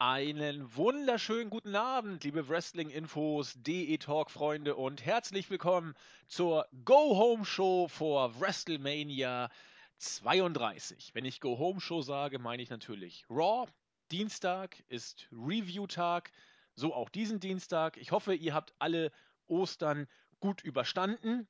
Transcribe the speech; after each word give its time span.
Einen 0.00 0.74
wunderschönen 0.74 1.50
guten 1.50 1.76
Abend, 1.76 2.24
liebe 2.24 2.48
Wrestling-Infos, 2.48 3.54
DE-Talk-Freunde 3.62 4.74
und 4.74 5.06
herzlich 5.06 5.48
willkommen 5.50 5.94
zur 6.26 6.66
Go-Home-Show 6.84 7.86
vor 7.86 8.40
WrestleMania 8.40 9.50
32. 9.98 11.14
Wenn 11.14 11.24
ich 11.24 11.40
Go-Home-Show 11.40 12.02
sage, 12.02 12.40
meine 12.40 12.60
ich 12.60 12.70
natürlich 12.70 13.24
Raw. 13.30 13.70
Dienstag 14.10 14.82
ist 14.88 15.28
Review-Tag, 15.30 16.32
so 16.74 16.92
auch 16.92 17.08
diesen 17.08 17.38
Dienstag. 17.38 17.96
Ich 17.96 18.10
hoffe, 18.10 18.34
ihr 18.34 18.52
habt 18.52 18.74
alle 18.80 19.12
Ostern 19.46 20.08
gut 20.40 20.60
überstanden. 20.64 21.46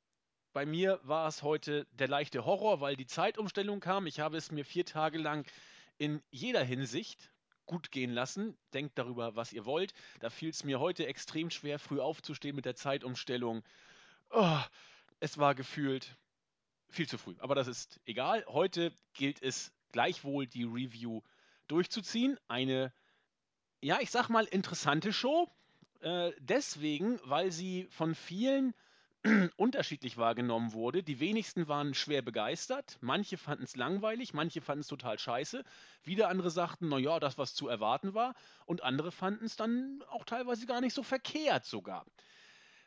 Bei 0.53 0.67
mir 0.67 0.99
war 1.01 1.27
es 1.27 1.41
heute 1.41 1.87
der 1.93 2.09
leichte 2.09 2.45
Horror, 2.45 2.79
weil 2.79 2.95
die 2.95 3.07
Zeitumstellung 3.07 3.79
kam. 3.79 4.05
Ich 4.05 4.19
habe 4.19 4.37
es 4.37 4.51
mir 4.51 4.65
vier 4.65 4.85
Tage 4.85 5.17
lang 5.17 5.47
in 5.97 6.21
jeder 6.29 6.63
Hinsicht 6.63 7.31
gut 7.65 7.91
gehen 7.91 8.11
lassen. 8.11 8.57
Denkt 8.73 8.97
darüber, 8.97 9.35
was 9.35 9.53
ihr 9.53 9.65
wollt. 9.65 9.93
Da 10.19 10.29
fiel 10.29 10.49
es 10.49 10.63
mir 10.63 10.79
heute 10.79 11.07
extrem 11.07 11.49
schwer, 11.49 11.79
früh 11.79 11.99
aufzustehen 11.99 12.55
mit 12.55 12.65
der 12.65 12.75
Zeitumstellung. 12.75 13.63
Oh, 14.31 14.59
es 15.19 15.37
war 15.37 15.55
gefühlt 15.55 16.17
viel 16.89 17.07
zu 17.07 17.17
früh. 17.17 17.35
Aber 17.39 17.55
das 17.55 17.67
ist 17.67 17.99
egal. 18.05 18.45
Heute 18.47 18.91
gilt 19.13 19.41
es 19.41 19.71
gleichwohl, 19.91 20.47
die 20.47 20.63
Review 20.63 21.21
durchzuziehen. 21.67 22.37
Eine, 22.47 22.93
ja, 23.81 23.99
ich 24.01 24.11
sag 24.11 24.29
mal, 24.29 24.45
interessante 24.45 25.13
Show. 25.13 25.49
Äh, 26.01 26.31
deswegen, 26.39 27.19
weil 27.23 27.51
sie 27.51 27.87
von 27.89 28.15
vielen 28.15 28.73
unterschiedlich 29.57 30.17
wahrgenommen 30.17 30.73
wurde. 30.73 31.01
Die 31.01 31.19
wenigsten 31.19 31.67
waren 31.67 31.93
schwer 31.93 32.21
begeistert, 32.21 32.97
manche 33.01 33.37
fanden 33.37 33.63
es 33.63 33.75
langweilig, 33.75 34.33
manche 34.33 34.61
fanden 34.61 34.81
es 34.81 34.87
total 34.87 35.17
scheiße, 35.17 35.63
wieder 36.03 36.29
andere 36.29 36.51
sagten, 36.51 36.89
naja, 36.89 37.19
das, 37.19 37.37
was 37.37 37.55
zu 37.55 37.67
erwarten 37.67 38.13
war, 38.13 38.35
und 38.65 38.83
andere 38.83 39.11
fanden 39.11 39.45
es 39.45 39.55
dann 39.55 40.03
auch 40.09 40.25
teilweise 40.25 40.65
gar 40.67 40.81
nicht 40.81 40.93
so 40.93 41.01
verkehrt 41.01 41.65
sogar. 41.65 42.05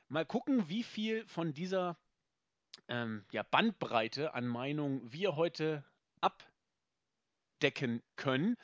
Mal 0.09 0.25
gucken, 0.25 0.69
wie 0.69 0.85
viel 0.85 1.27
von 1.27 1.53
dieser 1.53 1.99
ähm, 2.87 3.25
ja, 3.33 3.43
Bandbreite 3.43 4.35
an 4.35 4.47
Meinungen 4.47 5.13
wir 5.13 5.37
heute 5.37 5.85
abdecken 6.21 8.03
können. 8.17 8.57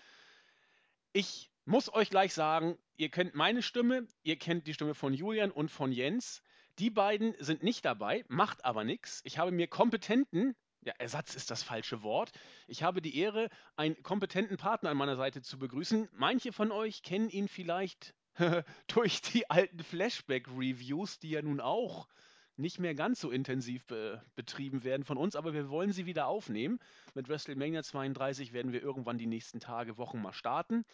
Ich 1.13 1.51
muss 1.65 1.93
euch 1.93 2.09
gleich 2.11 2.33
sagen, 2.35 2.79
ihr 2.97 3.11
kennt 3.11 3.35
meine 3.35 3.63
Stimme, 3.63 4.07
ihr 4.23 4.39
kennt 4.39 4.67
die 4.67 4.75
Stimme 4.75 4.95
von 4.95 5.13
Julian 5.13 5.51
und 5.51 5.71
von 5.71 5.93
Jens. 5.93 6.43
Die 6.79 6.91
beiden 6.91 7.35
sind 7.39 7.63
nicht 7.63 7.85
dabei, 7.85 8.25
macht 8.29 8.65
aber 8.65 8.85
nichts. 8.85 9.21
Ich 9.25 9.39
habe 9.39 9.53
mir 9.53 9.69
kompetenten, 9.69 10.57
ja, 10.83 10.93
Ersatz 10.99 11.35
ist 11.35 11.51
das 11.51 11.63
falsche 11.63 12.03
Wort. 12.03 12.33
Ich 12.67 12.83
habe 12.83 13.01
die 13.01 13.17
Ehre, 13.17 13.49
einen 13.77 14.03
kompetenten 14.03 14.57
Partner 14.57 14.91
an 14.91 14.97
meiner 14.97 15.17
Seite 15.17 15.41
zu 15.41 15.59
begrüßen. 15.59 16.09
Manche 16.13 16.53
von 16.53 16.73
euch 16.73 17.03
kennen 17.03 17.31
ihn 17.31 17.49
vielleicht 17.49 18.15
durch 18.89 19.23
die 19.23 19.49
alten 19.49 19.83
Flashback-Reviews, 19.83 21.21
die 21.21 21.31
ja 21.31 21.43
nun 21.43 21.61
auch 21.61 22.09
nicht 22.57 22.79
mehr 22.79 22.95
ganz 22.95 23.21
so 23.21 23.31
intensiv 23.31 23.85
be 23.87 24.23
betrieben 24.37 24.85
werden 24.85 25.05
von 25.05 25.17
uns, 25.17 25.35
aber 25.35 25.55
wir 25.55 25.69
wollen 25.69 25.93
sie 25.93 26.07
wieder 26.07 26.27
aufnehmen. 26.27 26.79
Mit 27.15 27.29
WrestleMania 27.29 27.83
32 27.83 28.53
werden 28.53 28.73
wir 28.73 28.83
irgendwann 28.83 29.19
die 29.19 29.27
nächsten 29.27 29.61
Tage, 29.61 29.97
Wochen 29.99 30.23
mal 30.23 30.33
starten. 30.33 30.85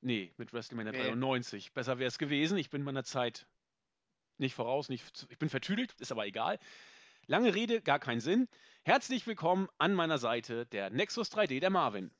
Nee, 0.00 0.34
mit 0.36 0.52
WrestleMania 0.52 0.92
Nee. 0.92 0.98
93. 0.98 1.72
Besser 1.72 1.98
wäre 1.98 2.08
es 2.08 2.18
gewesen. 2.18 2.58
Ich 2.58 2.68
bin 2.68 2.82
meiner 2.82 3.04
Zeit 3.04 3.46
nicht 4.38 4.54
voraus, 4.54 4.88
nicht, 4.88 5.04
ich 5.28 5.38
bin 5.38 5.48
vertüdelt, 5.48 5.94
ist 6.00 6.12
aber 6.12 6.26
egal. 6.26 6.58
Lange 7.26 7.54
Rede, 7.54 7.80
gar 7.80 7.98
keinen 7.98 8.20
Sinn. 8.20 8.48
Herzlich 8.82 9.26
willkommen 9.26 9.68
an 9.78 9.94
meiner 9.94 10.18
Seite 10.18 10.66
der 10.66 10.90
Nexus 10.90 11.32
3D, 11.32 11.60
der 11.60 11.70
Marvin. 11.70 12.10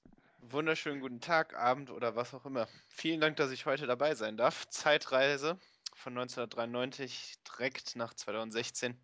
Wunderschönen 0.40 1.00
guten 1.00 1.20
Tag, 1.20 1.54
Abend 1.54 1.90
oder 1.90 2.16
was 2.16 2.34
auch 2.34 2.46
immer. 2.46 2.68
Vielen 2.88 3.20
Dank, 3.20 3.36
dass 3.36 3.50
ich 3.50 3.66
heute 3.66 3.86
dabei 3.86 4.14
sein 4.14 4.36
darf. 4.36 4.68
Zeitreise 4.68 5.58
von 5.94 6.16
1993 6.16 7.34
direkt 7.48 7.96
nach 7.96 8.14
2016. 8.14 8.96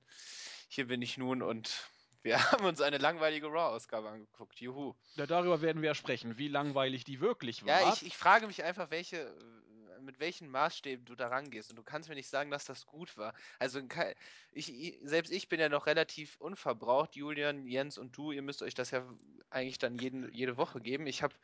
Hier 0.69 0.87
bin 0.87 1.03
ich 1.03 1.19
nun 1.19 1.43
und 1.43 1.90
wir 2.23 2.39
haben 2.53 2.65
uns 2.65 2.81
eine 2.81 2.99
langweilige 2.99 3.47
Raw-Ausgabe 3.47 4.09
angeguckt. 4.09 4.61
Juhu. 4.61 4.95
Ja, 5.17 5.27
darüber 5.27 5.63
werden 5.63 5.83
wir 5.83 5.89
ja 5.89 5.95
sprechen, 5.95 6.39
wie 6.39 6.49
langweilig 6.49 7.05
die 7.05 7.21
wirklich 7.21 7.65
war. 7.65 7.81
Ja, 7.81 7.93
ich, 7.93 8.05
ich 8.05 8.17
frage 8.17 8.47
mich 8.47 8.63
einfach, 8.63 8.91
welche, 8.91 9.19
äh, 9.19 10.01
mit 10.03 10.21
welchen 10.21 10.49
Maßstäben 10.49 11.05
du 11.05 11.15
da 11.15 11.29
rangehst. 11.29 11.71
Und 11.71 11.77
du 11.77 11.83
kannst 11.83 12.09
mir 12.09 12.15
nicht 12.15 12.29
sagen, 12.29 12.51
dass 12.51 12.65
das 12.65 12.87
gut 12.87 13.17
war. 13.17 13.35
Also 13.59 13.81
ich, 14.53 14.73
ich, 14.73 14.99
selbst 15.03 15.33
ich 15.33 15.49
bin 15.49 15.61
ja 15.61 15.69
noch 15.69 15.87
relativ 15.87 16.37
unverbraucht. 16.41 17.17
Julian, 17.17 17.67
Jens 17.67 17.99
und 17.99 18.17
du, 18.17 18.33
ihr 18.33 18.43
müsst 18.43 18.63
euch 18.63 18.75
das 18.75 18.91
ja 18.91 19.07
eigentlich 19.51 19.79
dann 19.79 19.97
jeden, 19.97 20.33
jede 20.33 20.57
Woche 20.57 20.81
geben. 20.81 21.07
Ich 21.07 21.23
habe 21.23 21.35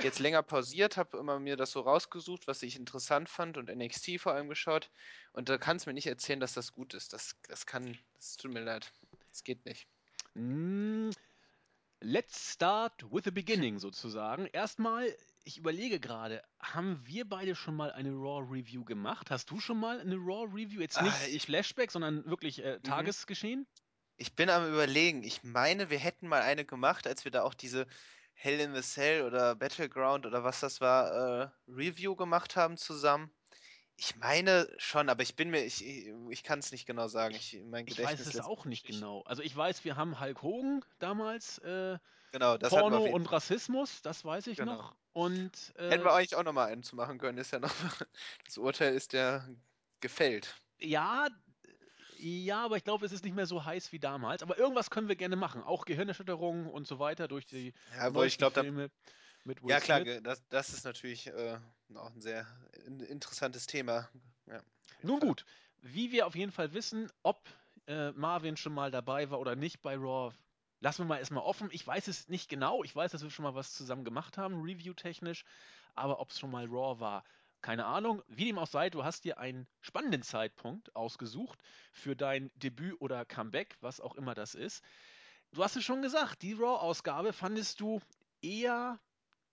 jetzt 0.00 0.18
länger 0.18 0.42
pausiert, 0.42 0.96
habe 0.96 1.18
immer 1.18 1.38
mir 1.38 1.56
das 1.56 1.72
so 1.72 1.80
rausgesucht, 1.80 2.46
was 2.46 2.62
ich 2.62 2.76
interessant 2.76 3.28
fand 3.28 3.58
und 3.58 3.68
NXT 3.68 4.20
vor 4.20 4.32
allem 4.32 4.48
geschaut. 4.48 4.90
Und 5.32 5.48
da 5.48 5.58
kannst 5.58 5.86
du 5.86 5.90
mir 5.90 5.94
nicht 5.94 6.06
erzählen, 6.06 6.40
dass 6.40 6.54
das 6.54 6.72
gut 6.72 6.94
ist. 6.94 7.12
Das, 7.12 7.36
das 7.48 7.66
kann, 7.66 7.98
das 8.16 8.36
tut 8.36 8.52
mir 8.52 8.62
leid. 8.62 8.92
Das 9.28 9.44
geht 9.44 9.64
nicht. 9.64 9.86
Mm, 10.40 11.10
Let's 12.02 12.52
start 12.52 13.04
with 13.12 13.24
the 13.24 13.30
beginning 13.30 13.78
sozusagen. 13.78 14.46
Erstmal, 14.46 15.14
ich 15.44 15.58
überlege 15.58 16.00
gerade, 16.00 16.42
haben 16.58 16.98
wir 17.04 17.28
beide 17.28 17.54
schon 17.54 17.76
mal 17.76 17.92
eine 17.92 18.10
Raw-Review 18.12 18.84
gemacht? 18.86 19.30
Hast 19.30 19.50
du 19.50 19.60
schon 19.60 19.78
mal 19.78 20.00
eine 20.00 20.16
Raw-Review? 20.16 20.80
Jetzt 20.80 21.02
nicht 21.02 21.12
Ah, 21.14 21.26
ich- 21.28 21.42
Flashback, 21.42 21.90
sondern 21.90 22.24
wirklich 22.24 22.64
äh, 22.64 22.80
Tagesgeschehen? 22.80 23.66
Ich 24.16 24.34
bin 24.34 24.48
am 24.48 24.66
überlegen. 24.66 25.22
Ich 25.24 25.44
meine, 25.44 25.90
wir 25.90 25.98
hätten 25.98 26.26
mal 26.26 26.40
eine 26.40 26.64
gemacht, 26.64 27.06
als 27.06 27.24
wir 27.24 27.32
da 27.32 27.42
auch 27.42 27.54
diese 27.54 27.86
Hell 28.32 28.60
in 28.60 28.74
the 28.74 28.80
Cell 28.80 29.24
oder 29.26 29.54
Battleground 29.54 30.24
oder 30.24 30.42
was 30.42 30.60
das 30.60 30.80
war, 30.80 31.12
äh, 31.12 31.50
Review 31.68 32.16
gemacht 32.16 32.56
haben 32.56 32.78
zusammen. 32.78 33.30
Ich 34.02 34.16
meine 34.16 34.66
schon, 34.78 35.10
aber 35.10 35.22
ich 35.22 35.36
bin 35.36 35.50
mir, 35.50 35.62
ich, 35.62 35.84
ich, 35.84 36.42
kann 36.42 36.58
es 36.60 36.72
nicht 36.72 36.86
genau 36.86 37.06
sagen. 37.08 37.34
Ich, 37.34 37.60
mein 37.66 37.84
Ich 37.84 37.96
Gedächtnis 37.96 38.20
weiß 38.20 38.26
es 38.28 38.34
lässt 38.34 38.48
auch 38.48 38.64
mich 38.64 38.82
nicht 38.82 38.86
genau. 38.86 39.20
Also 39.26 39.42
ich 39.42 39.54
weiß, 39.54 39.84
wir 39.84 39.94
haben 39.94 40.18
Hulk 40.18 40.40
Hogan 40.40 40.82
damals, 41.00 41.58
äh, 41.58 41.98
Genau, 42.32 42.56
das 42.56 42.72
hatten 42.72 42.88
wir 42.88 42.92
Porno 42.92 42.96
auf 42.96 43.04
jeden 43.06 43.16
und 43.16 43.30
Rassismus, 43.30 44.00
das 44.00 44.24
weiß 44.24 44.46
ich 44.46 44.56
Genau. 44.56 44.76
noch. 44.76 44.96
Und 45.12 45.74
Hätten 45.88 46.02
äh, 46.02 46.04
wir 46.04 46.14
eigentlich 46.14 46.34
auch 46.34 46.44
noch 46.44 46.54
mal 46.54 46.64
einen 46.66 46.82
zu 46.82 46.96
machen 46.96 47.18
können. 47.18 47.36
Ist 47.36 47.50
ja 47.52 47.58
noch, 47.58 47.74
das 48.46 48.56
Urteil 48.56 48.94
ist 48.94 49.12
ja 49.12 49.46
gefällt. 50.00 50.54
ja, 50.78 51.28
ja, 52.18 52.64
aber 52.64 52.76
ich 52.76 52.84
glaube, 52.84 53.06
es 53.06 53.12
ist 53.12 53.24
nicht 53.24 53.34
mehr 53.34 53.46
so 53.46 53.64
heiß 53.64 53.92
wie 53.92 53.98
damals. 53.98 54.42
Aber 54.42 54.58
irgendwas 54.58 54.90
können 54.90 55.08
wir 55.08 55.16
gerne 55.16 55.36
machen. 55.36 55.62
Auch 55.62 55.84
Gehirnerschütterungen 55.86 56.66
und 56.66 56.86
so 56.86 56.98
weiter 56.98 57.28
durch 57.28 57.46
die 57.46 57.72
Ja, 57.92 58.00
aber 58.02 58.26
ich 58.26 58.38
neuesten 58.38 58.38
glaube, 58.38 58.54
da, 58.54 58.62
Filme 58.62 58.90
mit 59.44 59.62
Will 59.62 59.70
ja 59.70 59.80
klar, 59.80 60.02
Smith. 60.02 60.20
das, 60.22 60.46
das 60.48 60.72
ist 60.72 60.84
natürlich 60.84 61.26
äh, 61.28 61.58
auch 61.94 62.10
ein 62.10 62.20
sehr 62.20 62.46
in, 62.86 63.00
interessantes 63.00 63.66
Thema. 63.66 64.08
Ja, 64.46 64.62
Nun 65.02 65.20
Fall. 65.20 65.28
gut, 65.28 65.44
wie 65.82 66.12
wir 66.12 66.26
auf 66.26 66.34
jeden 66.34 66.52
Fall 66.52 66.72
wissen, 66.72 67.10
ob 67.22 67.48
äh, 67.86 68.12
Marvin 68.12 68.56
schon 68.56 68.74
mal 68.74 68.90
dabei 68.90 69.30
war 69.30 69.40
oder 69.40 69.56
nicht 69.56 69.82
bei 69.82 69.96
Raw, 69.96 70.34
lassen 70.80 71.02
wir 71.02 71.06
mal 71.06 71.18
erstmal 71.18 71.44
offen. 71.44 71.68
Ich 71.72 71.86
weiß 71.86 72.08
es 72.08 72.28
nicht 72.28 72.48
genau. 72.48 72.84
Ich 72.84 72.94
weiß, 72.94 73.12
dass 73.12 73.22
wir 73.22 73.30
schon 73.30 73.44
mal 73.44 73.54
was 73.54 73.74
zusammen 73.74 74.04
gemacht 74.04 74.38
haben, 74.38 74.62
review-technisch. 74.62 75.44
Aber 75.94 76.20
ob 76.20 76.30
es 76.30 76.38
schon 76.38 76.50
mal 76.50 76.66
Raw 76.66 77.00
war, 77.00 77.24
keine 77.62 77.84
Ahnung. 77.84 78.22
Wie 78.28 78.46
dem 78.46 78.58
auch 78.58 78.66
sei, 78.66 78.90
du 78.90 79.04
hast 79.04 79.24
dir 79.24 79.38
einen 79.38 79.66
spannenden 79.80 80.22
Zeitpunkt 80.22 80.94
ausgesucht 80.96 81.58
für 81.92 82.16
dein 82.16 82.50
Debüt 82.54 83.00
oder 83.00 83.24
Comeback, 83.24 83.76
was 83.80 84.00
auch 84.00 84.14
immer 84.14 84.34
das 84.34 84.54
ist. 84.54 84.82
Du 85.52 85.62
hast 85.64 85.76
es 85.76 85.84
schon 85.84 86.00
gesagt, 86.00 86.42
die 86.42 86.52
Raw-Ausgabe 86.52 87.32
fandest 87.32 87.80
du 87.80 88.00
eher 88.40 88.98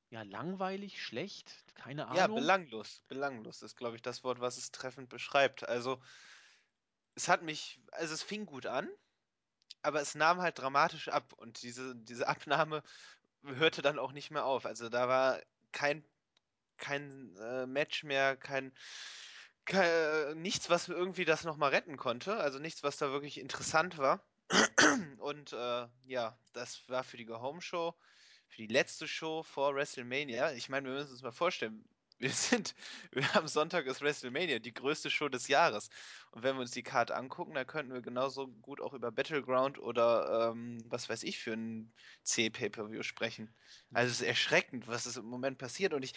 ja, 0.09 0.23
langweilig, 0.23 1.01
schlecht, 1.01 1.63
keine 1.75 2.07
Ja, 2.09 2.27
Ahnung. 2.27 2.27
belanglos. 2.27 3.01
Belanglos 3.07 3.61
ist, 3.61 3.75
glaube 3.77 3.95
ich, 3.95 4.01
das 4.01 4.23
Wort, 4.23 4.39
was 4.41 4.57
es 4.57 4.71
treffend 4.71 5.09
beschreibt. 5.09 5.67
Also, 5.67 6.01
es 7.15 7.27
hat 7.27 7.41
mich, 7.43 7.81
also 7.91 8.13
es 8.13 8.23
fing 8.23 8.45
gut 8.45 8.65
an, 8.65 8.89
aber 9.83 10.01
es 10.01 10.15
nahm 10.15 10.41
halt 10.41 10.59
dramatisch 10.59 11.09
ab 11.09 11.33
und 11.33 11.63
diese, 11.63 11.95
diese 11.95 12.27
Abnahme 12.27 12.83
hörte 13.43 13.81
dann 13.83 13.99
auch 13.99 14.13
nicht 14.13 14.31
mehr 14.31 14.45
auf. 14.45 14.65
Also 14.65 14.89
da 14.89 15.09
war 15.09 15.41
kein, 15.73 16.05
kein 16.77 17.35
äh, 17.37 17.67
Match 17.67 18.03
mehr, 18.03 18.37
kein, 18.37 18.73
kei- 19.65 20.33
nichts, 20.35 20.69
was 20.69 20.89
irgendwie 20.89 21.25
das 21.25 21.43
nochmal 21.45 21.71
retten 21.71 21.97
konnte. 21.97 22.37
Also 22.37 22.59
nichts, 22.59 22.83
was 22.83 22.97
da 22.97 23.11
wirklich 23.11 23.39
interessant 23.39 23.97
war. 23.97 24.27
Und 25.19 25.53
äh, 25.53 25.87
ja, 26.05 26.39
das 26.53 26.87
war 26.89 27.03
für 27.03 27.17
die 27.17 27.25
Go-Home-Show, 27.25 27.95
für 28.47 28.57
die 28.57 28.67
letzte 28.67 29.07
Show 29.07 29.43
vor 29.43 29.75
WrestleMania. 29.75 30.53
Ich 30.53 30.69
meine, 30.69 30.87
wir 30.87 30.95
müssen 30.95 31.11
uns 31.11 31.21
mal 31.21 31.31
vorstellen, 31.31 31.83
wir 32.19 32.31
sind, 32.31 32.73
wir 33.11 33.31
haben 33.35 33.47
Sonntag 33.47 33.85
ist 33.85 34.01
WrestleMania, 34.01 34.57
die 34.59 34.73
größte 34.73 35.11
Show 35.11 35.29
des 35.29 35.47
Jahres. 35.47 35.89
Und 36.31 36.43
wenn 36.43 36.55
wir 36.55 36.61
uns 36.61 36.71
die 36.71 36.83
Karte 36.83 37.15
angucken, 37.15 37.53
dann 37.53 37.67
könnten 37.67 37.93
wir 37.93 38.01
genauso 38.01 38.47
gut 38.47 38.81
auch 38.81 38.93
über 38.93 39.11
Battleground 39.11 39.77
oder 39.77 40.49
ähm, 40.51 40.79
was 40.85 41.09
weiß 41.09 41.21
ich 41.23 41.37
für 41.39 41.53
ein 41.53 41.93
C-Pay-Per-View 42.23 43.03
sprechen. 43.03 43.53
Also 43.93 44.11
es 44.11 44.21
ist 44.21 44.27
erschreckend, 44.27 44.87
was 44.87 45.05
ist 45.05 45.17
im 45.17 45.25
Moment 45.25 45.59
passiert. 45.59 45.93
Und 45.93 46.03
ich, 46.03 46.13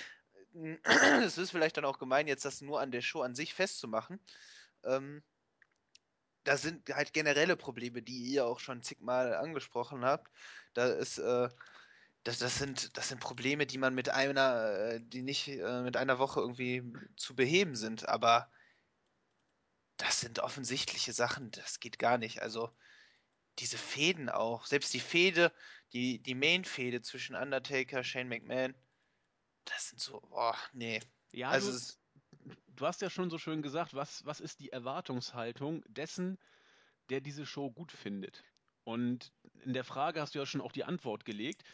es 1.22 1.36
ist 1.36 1.50
vielleicht 1.50 1.76
dann 1.76 1.84
auch 1.84 1.98
gemein, 1.98 2.26
jetzt 2.28 2.46
das 2.46 2.62
nur 2.62 2.80
an 2.80 2.92
der 2.92 3.02
Show 3.02 3.20
an 3.20 3.34
sich 3.34 3.52
festzumachen. 3.52 4.20
Ähm, 4.84 5.22
da 6.44 6.56
sind 6.56 6.88
halt 6.88 7.12
generelle 7.12 7.56
Probleme, 7.56 8.02
die 8.02 8.24
ihr 8.24 8.46
auch 8.46 8.60
schon 8.60 8.82
zigmal 8.82 9.34
angesprochen 9.34 10.04
habt. 10.04 10.30
Da 10.72 10.86
ist, 10.86 11.18
äh, 11.18 11.48
Das 12.24 12.38
das 12.38 12.58
sind 12.58 12.96
das 12.96 13.08
sind 13.08 13.20
Probleme, 13.20 13.66
die 13.66 13.78
man 13.78 13.94
mit 13.94 14.08
einer 14.10 14.94
äh, 14.94 15.00
die 15.02 15.22
nicht, 15.22 15.48
äh, 15.48 15.82
mit 15.82 15.96
einer 15.96 16.18
Woche 16.18 16.40
irgendwie 16.40 16.82
zu 17.16 17.34
beheben 17.34 17.76
sind, 17.76 18.08
aber 18.08 18.50
das 19.96 20.20
sind 20.20 20.38
offensichtliche 20.40 21.12
Sachen, 21.12 21.50
das 21.52 21.80
geht 21.80 21.98
gar 21.98 22.18
nicht. 22.18 22.42
Also, 22.42 22.70
diese 23.58 23.78
Fehden 23.78 24.28
auch, 24.30 24.66
selbst 24.66 24.94
die 24.94 25.00
Fehde 25.00 25.52
die 25.94 26.22
die 26.22 26.34
Main-Fehde 26.36 27.02
zwischen 27.02 27.36
Undertaker, 27.36 28.04
Shane 28.04 28.28
McMahon, 28.28 28.74
das 29.66 29.90
sind 29.90 30.00
so 30.00 30.20
boah, 30.22 30.56
ne. 30.72 31.00
Ja, 31.32 31.54
Also, 31.54 31.72
du 31.72 31.80
du 32.68 32.86
hast 32.86 33.02
ja 33.02 33.10
schon 33.10 33.30
so 33.30 33.38
schön 33.38 33.62
gesagt, 33.62 33.94
was 33.94 34.24
was 34.26 34.40
ist 34.40 34.60
die 34.60 34.70
Erwartungshaltung 34.72 35.84
dessen, 35.88 36.38
der 37.10 37.20
diese 37.20 37.46
Show 37.46 37.70
gut 37.70 37.92
findet? 37.92 38.44
Und 38.84 39.32
in 39.64 39.74
der 39.74 39.84
Frage 39.84 40.20
hast 40.20 40.34
du 40.34 40.40
ja 40.40 40.46
schon 40.46 40.60
auch 40.62 40.72
die 40.72 40.84
Antwort 40.84 41.24
gelegt. 41.24 41.64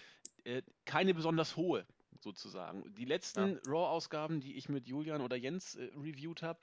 Äh, 0.46 0.62
keine 0.84 1.12
besonders 1.12 1.56
hohe, 1.56 1.84
sozusagen. 2.20 2.94
Die 2.94 3.02
ja, 3.02 3.08
letzten 3.08 3.58
Raw-Ausgaben, 3.66 4.40
die 4.40 4.56
ich 4.56 4.68
mit 4.68 4.86
Julian 4.86 5.20
oder 5.20 5.34
Jens 5.34 5.74
äh, 5.74 5.90
reviewed 5.96 6.42
habe, 6.42 6.60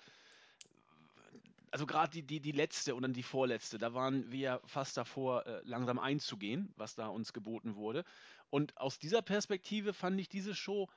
also 1.70 1.86
gerade 1.86 2.12
die, 2.12 2.22
die, 2.22 2.40
die 2.40 2.52
letzte 2.54 2.96
und 2.96 3.02
dann 3.02 3.14
die 3.14 3.24
vorletzte, 3.24 3.80
da 3.80 3.94
waren 3.94 4.32
wir 4.32 4.62
fast 4.66 4.96
davor, 4.96 5.46
äh, 5.46 5.62
langsam 5.66 6.00
einzugehen, 6.00 6.72
was 6.78 6.96
da 6.96 7.08
uns 7.08 7.34
geboten 7.34 7.76
wurde. 7.76 8.06
Und 8.50 8.78
aus 8.78 9.00
dieser 9.00 9.22
Perspektive 9.22 9.92
fand 9.92 10.18
ich 10.18 10.30
diese 10.30 10.56
Show, 10.56 10.88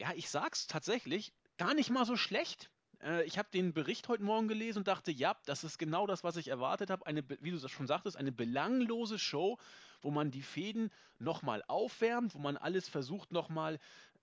ja, 0.00 0.12
ich 0.16 0.28
sag's 0.28 0.66
tatsächlich, 0.66 1.32
gar 1.58 1.74
nicht 1.74 1.90
mal 1.90 2.06
so 2.06 2.16
schlecht. 2.16 2.70
Äh, 3.02 3.24
ich 3.24 3.38
habe 3.38 3.50
den 3.52 3.72
Bericht 3.72 4.08
heute 4.08 4.24
Morgen 4.24 4.48
gelesen 4.48 4.78
und 4.78 4.88
dachte, 4.88 5.12
ja, 5.12 5.36
das 5.44 5.62
ist 5.62 5.78
genau 5.78 6.08
das, 6.08 6.24
was 6.24 6.36
ich 6.36 6.48
erwartet 6.48 6.90
habe. 6.90 7.06
Eine, 7.06 7.22
wie 7.40 7.52
du 7.52 7.58
das 7.58 7.70
schon 7.70 7.86
sagtest, 7.86 8.16
eine 8.16 8.32
belanglose 8.32 9.18
Show, 9.18 9.58
wo 10.06 10.12
man 10.12 10.30
die 10.30 10.42
Fäden 10.42 10.92
nochmal 11.18 11.64
aufwärmt, 11.66 12.32
wo 12.36 12.38
man 12.38 12.56
alles 12.56 12.88
versucht 12.88 13.32
nochmal 13.32 13.80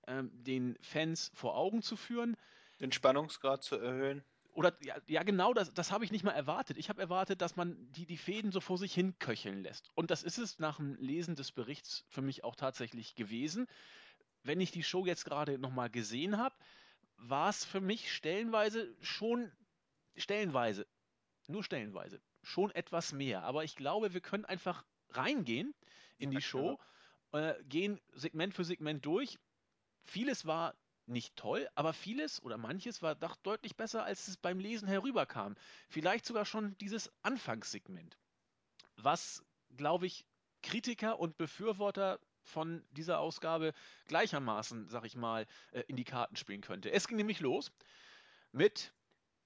ähm, 0.07 0.31
den 0.31 0.77
Fans 0.81 1.29
vor 1.33 1.57
Augen 1.57 1.81
zu 1.81 1.97
führen. 1.97 2.37
den 2.79 2.93
Spannungsgrad 2.93 3.63
zu 3.63 3.75
erhöhen. 3.75 4.23
Oder 4.53 4.77
ja, 4.81 4.95
ja 5.07 5.23
genau, 5.23 5.53
das, 5.53 5.73
das 5.73 5.91
habe 5.91 6.05
ich 6.05 6.11
nicht 6.11 6.23
mal 6.23 6.31
erwartet. 6.31 6.77
Ich 6.77 6.87
habe 6.87 7.01
erwartet, 7.01 7.41
dass 7.41 7.57
man 7.57 7.75
die, 7.91 8.05
die 8.05 8.17
Fäden 8.17 8.53
so 8.53 8.61
vor 8.61 8.77
sich 8.77 8.93
hin 8.93 9.19
köcheln 9.19 9.61
lässt. 9.61 9.89
Und 9.93 10.09
das 10.09 10.23
ist 10.23 10.37
es 10.37 10.57
nach 10.57 10.77
dem 10.77 10.95
Lesen 10.95 11.35
des 11.35 11.51
Berichts 11.51 12.05
für 12.07 12.21
mich 12.21 12.45
auch 12.45 12.55
tatsächlich 12.55 13.15
gewesen. 13.15 13.67
Wenn 14.43 14.61
ich 14.61 14.71
die 14.71 14.83
Show 14.83 15.05
jetzt 15.05 15.25
gerade 15.25 15.57
nochmal 15.57 15.89
gesehen 15.89 16.37
habe, 16.37 16.55
war 17.17 17.49
es 17.49 17.65
für 17.65 17.81
mich 17.81 18.13
stellenweise 18.13 18.95
schon, 19.01 19.51
stellenweise, 20.15 20.87
nur 21.47 21.61
stellenweise, 21.61 22.21
schon 22.41 22.71
etwas 22.71 23.11
mehr. 23.11 23.43
Aber 23.43 23.65
ich 23.65 23.75
glaube, 23.75 24.13
wir 24.13 24.21
können 24.21 24.45
einfach 24.45 24.85
reingehen 25.17 25.73
in 26.17 26.31
Ja, 26.31 26.39
die. 26.39 26.41
Show, 26.41 26.79
äh, 27.31 27.53
gehen 27.65 27.99
Segment 28.13 28.53
für 28.53 28.63
Segment 28.63 29.05
durch 29.05 29.39
Vieles 30.05 30.45
war 30.45 30.75
nicht 31.05 31.35
toll, 31.35 31.67
aber 31.75 31.93
vieles 31.93 32.41
oder 32.43 32.57
manches 32.57 33.01
war 33.01 33.15
doch 33.15 33.35
deutlich 33.37 33.75
besser, 33.75 34.03
als 34.03 34.27
es 34.27 34.37
beim 34.37 34.59
Lesen 34.59 34.87
herüberkam. 34.87 35.55
Vielleicht 35.89 36.25
sogar 36.25 36.45
schon 36.45 36.77
dieses 36.77 37.11
Anfangssegment, 37.23 38.17
was, 38.97 39.43
glaube 39.75 40.05
ich, 40.05 40.25
Kritiker 40.61 41.19
und 41.19 41.37
Befürworter 41.37 42.19
von 42.43 42.85
dieser 42.91 43.19
Ausgabe 43.19 43.73
gleichermaßen, 44.05 44.87
sag 44.89 45.05
ich 45.05 45.15
mal, 45.15 45.45
äh, 45.71 45.81
in 45.87 45.95
die 45.95 46.03
Karten 46.03 46.35
spielen 46.35 46.61
könnte. 46.61 46.91
Es 46.91 47.07
ging 47.07 47.17
nämlich 47.17 47.39
los 47.39 47.71
mit 48.51 48.93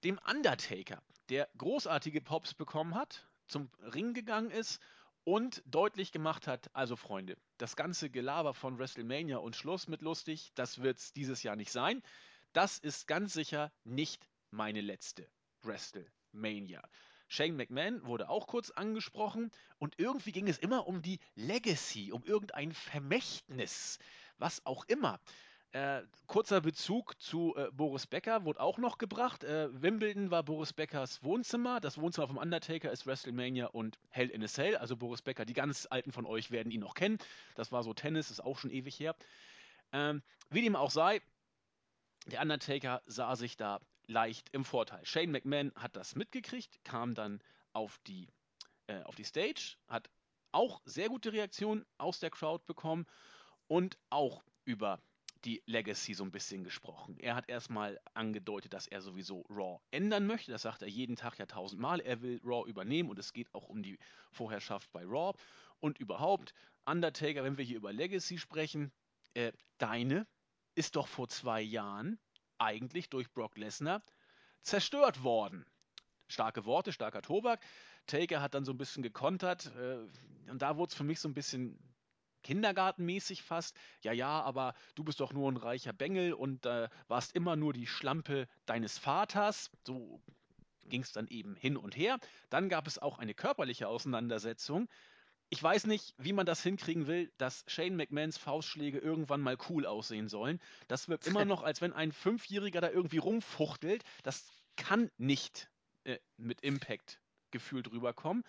dem 0.04 0.20
Undertaker, 0.30 1.02
der 1.30 1.50
großartige 1.58 2.22
Pops 2.22 2.54
bekommen 2.54 2.96
hat, 2.96 3.28
zum 3.48 3.72
Ring 3.80 4.14
gegangen 4.14 4.52
ist 4.52 4.80
und 5.28 5.62
deutlich 5.66 6.14
gemacht 6.14 6.48
hat, 6.48 6.70
also 6.74 6.96
Freunde, 6.96 7.36
das 7.58 7.76
ganze 7.76 8.10
Gelaber 8.10 8.54
von 8.54 8.80
WrestleMania 8.80 9.40
und 9.40 9.58
Schluss 9.58 9.90
mit 9.90 10.02
lustig, 10.02 10.54
das 10.56 10.82
wird's 10.82 11.12
dieses 11.12 11.44
Jahr 11.44 11.58
nicht 11.58 11.70
sein. 11.70 12.02
Das 12.54 12.78
ist 12.78 13.08
ganz 13.08 13.34
sicher 13.34 13.74
nicht 13.84 14.26
meine 14.52 14.80
letzte 14.80 15.30
WrestleMania. 15.64 16.82
Shane 17.28 17.58
McMahon 17.58 18.06
wurde 18.06 18.30
auch 18.30 18.48
kurz 18.48 18.72
angesprochen 18.72 19.52
und 19.80 20.00
irgendwie 20.00 20.32
ging 20.32 20.48
es 20.48 20.60
immer 20.60 20.88
um 20.88 21.02
die 21.02 21.20
Legacy, 21.36 22.14
um 22.14 22.24
irgendein 22.24 22.72
Vermächtnis, 22.72 24.00
was 24.38 24.66
auch 24.66 24.86
immer. 24.86 25.20
Äh, 25.74 26.04
kurzer 26.28 26.62
Bezug 26.62 27.22
zu 27.22 27.54
äh, 27.58 27.70
Boris 27.72 28.08
Becker 28.08 28.46
wurde 28.46 28.62
auch 28.62 28.78
noch 28.78 28.98
gebracht. 28.98 29.44
Äh, 29.44 29.70
Wimbledon 29.82 30.32
war 30.32 30.44
Boris 30.44 30.72
Beckers 30.72 31.24
Wohnzimmer. 31.24 31.82
Das 31.82 31.98
Wohnzimmer 32.00 32.28
vom 32.28 32.38
Undertaker 32.38 32.92
ist 32.92 33.06
WrestleMania 33.06 33.68
und 33.68 34.00
Hell 34.10 34.30
in 34.30 34.44
a 34.44 34.48
Cell. 34.48 34.78
Also 34.78 34.96
Boris 34.96 35.22
Becker, 35.22 35.46
die 35.46 35.54
ganz 35.54 35.86
Alten 35.90 36.12
von 36.12 36.26
euch 36.26 36.52
werden 36.52 36.72
ihn 36.72 36.80
noch 36.80 36.94
kennen. 36.94 37.18
Das 37.56 37.72
war 37.72 37.84
so 37.84 37.94
Tennis, 37.94 38.32
ist 38.32 38.40
auch 38.40 38.58
schon 38.58 38.72
ewig 38.72 38.98
her. 39.00 39.16
Ähm, 39.92 40.24
wie 40.50 40.62
dem 40.62 40.76
auch 40.76 40.92
sei, 40.92 41.22
der 42.28 42.42
Undertaker 42.42 43.02
sah 43.06 43.36
sich 43.36 43.58
da 43.58 43.80
leicht 44.08 44.50
im 44.54 44.64
Vorteil. 44.64 45.06
Shane 45.06 45.32
McMahon 45.32 45.74
hat 45.76 45.96
das 45.98 46.16
mitgekriegt, 46.16 46.84
kam 46.86 47.14
dann 47.14 47.42
auf 47.74 48.00
die, 48.08 48.30
äh, 48.88 49.02
auf 49.04 49.16
die 49.16 49.26
Stage, 49.26 49.76
hat 49.88 50.10
auch 50.54 50.82
sehr 50.86 51.10
gute 51.10 51.34
Reaktionen 51.34 51.86
aus 51.98 52.20
der 52.20 52.30
Crowd 52.30 52.64
bekommen 52.66 53.06
und 53.68 53.98
auch 54.10 54.44
über 54.64 55.02
die 55.46 55.62
Legacy 55.66 56.14
so 56.14 56.24
ein 56.24 56.32
bisschen 56.32 56.64
gesprochen. 56.64 57.18
Er 57.20 57.36
hat 57.36 57.50
erstmal 57.50 58.00
angedeutet, 58.14 58.74
dass 58.74 58.88
er 58.88 59.02
sowieso 59.02 59.46
Raw 59.50 59.80
ändern 59.92 60.26
möchte. 60.28 60.52
Das 60.52 60.64
sagt 60.64 60.82
er 60.82 60.88
jeden 60.88 61.16
Tag 61.16 61.38
ja 61.40 61.46
tausendmal. 61.46 62.00
Er 62.00 62.22
will 62.22 62.40
Raw 62.44 62.68
übernehmen 62.70 63.10
und 63.10 63.20
es 63.20 63.34
geht 63.34 63.54
auch 63.54 63.70
um 63.70 63.84
die 63.84 64.00
Vorherrschaft 64.32 64.92
bei 64.92 65.04
Raw. 65.04 65.38
Und 65.80 66.00
überhaupt, 66.00 66.54
Undertaker, 66.86 67.44
wenn 67.44 67.58
wir 67.58 67.66
hier 67.66 67.78
über 67.78 67.94
Legacy 67.94 68.38
sprechen, 68.38 68.92
äh, 69.34 69.52
deine 69.78 70.28
ist 70.76 70.96
doch 70.96 71.08
vor 71.08 71.28
zwei 71.28 71.62
Jahren 71.62 72.20
eigentlich 72.58 73.10
durch 73.10 73.32
Brock 73.32 73.58
Lesnar 73.58 74.04
zerstört 74.62 75.24
worden. 75.24 75.66
Starke 76.28 76.66
Worte, 76.66 76.92
starker 76.92 77.22
Tobak. 77.22 77.64
Taker 78.06 78.42
hat 78.42 78.54
dann 78.54 78.66
so 78.66 78.72
ein 78.74 78.78
bisschen 78.78 79.04
gekontert 79.04 79.72
äh, 79.76 80.00
und 80.50 80.62
da 80.62 80.78
wurde 80.78 80.90
es 80.90 80.96
für 80.96 81.04
mich 81.04 81.20
so 81.20 81.28
ein 81.28 81.34
bisschen 81.34 81.78
kindergartenmäßig 82.44 83.44
fast. 83.44 83.76
Ja, 84.02 84.12
ja, 84.12 84.42
aber 84.42 84.74
du 84.96 85.04
bist 85.04 85.20
doch 85.20 85.34
nur 85.34 85.52
ein 85.52 85.58
reicher 85.58 85.94
Bengel 85.94 86.34
und 86.34 86.66
äh, 86.66 86.90
warst 87.08 87.36
immer 87.36 87.56
nur 87.56 87.74
die 87.74 87.88
Schlampe 87.88 88.48
deines 88.66 88.98
Vaters. 88.98 89.70
So 89.86 90.22
ging 90.90 91.02
es 91.02 91.12
dann 91.12 91.28
eben 91.28 91.56
hin 91.56 91.78
und 91.78 91.96
her. 91.96 92.18
Dann 92.50 92.70
gab 92.70 92.88
es 92.88 92.98
auch 92.98 93.20
eine 93.20 93.34
körperliche 93.34 93.88
Auseinandersetzung. 93.88 94.88
Ich 95.50 95.64
weiß 95.64 95.86
nicht, 95.86 96.14
wie 96.18 96.34
man 96.34 96.46
das 96.46 96.62
hinkriegen 96.62 97.08
will, 97.08 97.32
dass 97.38 97.64
Shane 97.68 97.96
McMahons 97.96 98.38
Faustschläge 98.38 98.98
irgendwann 99.00 99.42
mal 99.42 99.58
cool 99.70 99.86
aussehen 99.86 100.28
sollen. 100.28 100.60
Das 100.90 101.08
wirkt 101.08 101.26
immer 101.26 101.46
noch, 101.46 101.64
als 101.64 101.82
wenn 101.82 101.94
ein 101.94 102.12
Fünfjähriger 102.12 102.82
da 102.82 102.90
irgendwie 102.90 103.18
rumfuchtelt. 103.18 104.04
Das 104.24 104.46
kann 104.76 105.10
nicht 105.18 105.70
äh, 106.04 106.18
mit 106.36 106.62
Impact 106.62 107.22
gefühlt 107.52 107.90
rüberkommen. 107.92 108.44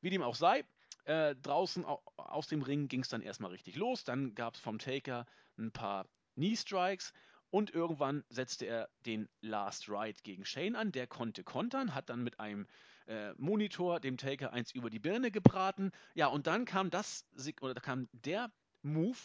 Wie 0.00 0.10
dem 0.10 0.22
auch 0.22 0.34
sei, 0.34 0.64
äh, 1.04 1.34
draußen 1.36 1.84
au 1.84 2.02
aus 2.16 2.48
dem 2.48 2.62
Ring 2.62 2.88
ging 2.88 3.00
es 3.00 3.08
dann 3.08 3.22
erstmal 3.22 3.50
richtig 3.50 3.76
los. 3.76 4.04
Dann 4.04 4.34
gab 4.34 4.54
es 4.54 4.60
vom 4.60 4.78
Taker 4.78 5.26
ein 5.58 5.72
paar 5.72 6.06
Knee 6.34 6.56
Strikes 6.56 7.12
und 7.50 7.70
irgendwann 7.70 8.24
setzte 8.28 8.66
er 8.66 8.88
den 9.06 9.28
Last 9.40 9.88
Ride 9.88 10.18
gegen 10.22 10.44
Shane 10.44 10.74
an. 10.74 10.90
Der 10.90 11.06
konnte 11.06 11.44
kontern, 11.44 11.94
hat 11.94 12.10
dann 12.10 12.24
mit 12.24 12.40
einem 12.40 12.66
äh, 13.06 13.32
Monitor 13.34 14.00
dem 14.00 14.16
Taker 14.16 14.52
eins 14.52 14.72
über 14.72 14.90
die 14.90 14.98
Birne 14.98 15.30
gebraten. 15.30 15.92
Ja, 16.14 16.26
und 16.26 16.46
dann 16.46 16.64
kam 16.64 16.90
das, 16.90 17.26
oder 17.60 17.74
kam 17.74 18.08
der 18.12 18.50
Move, 18.82 19.18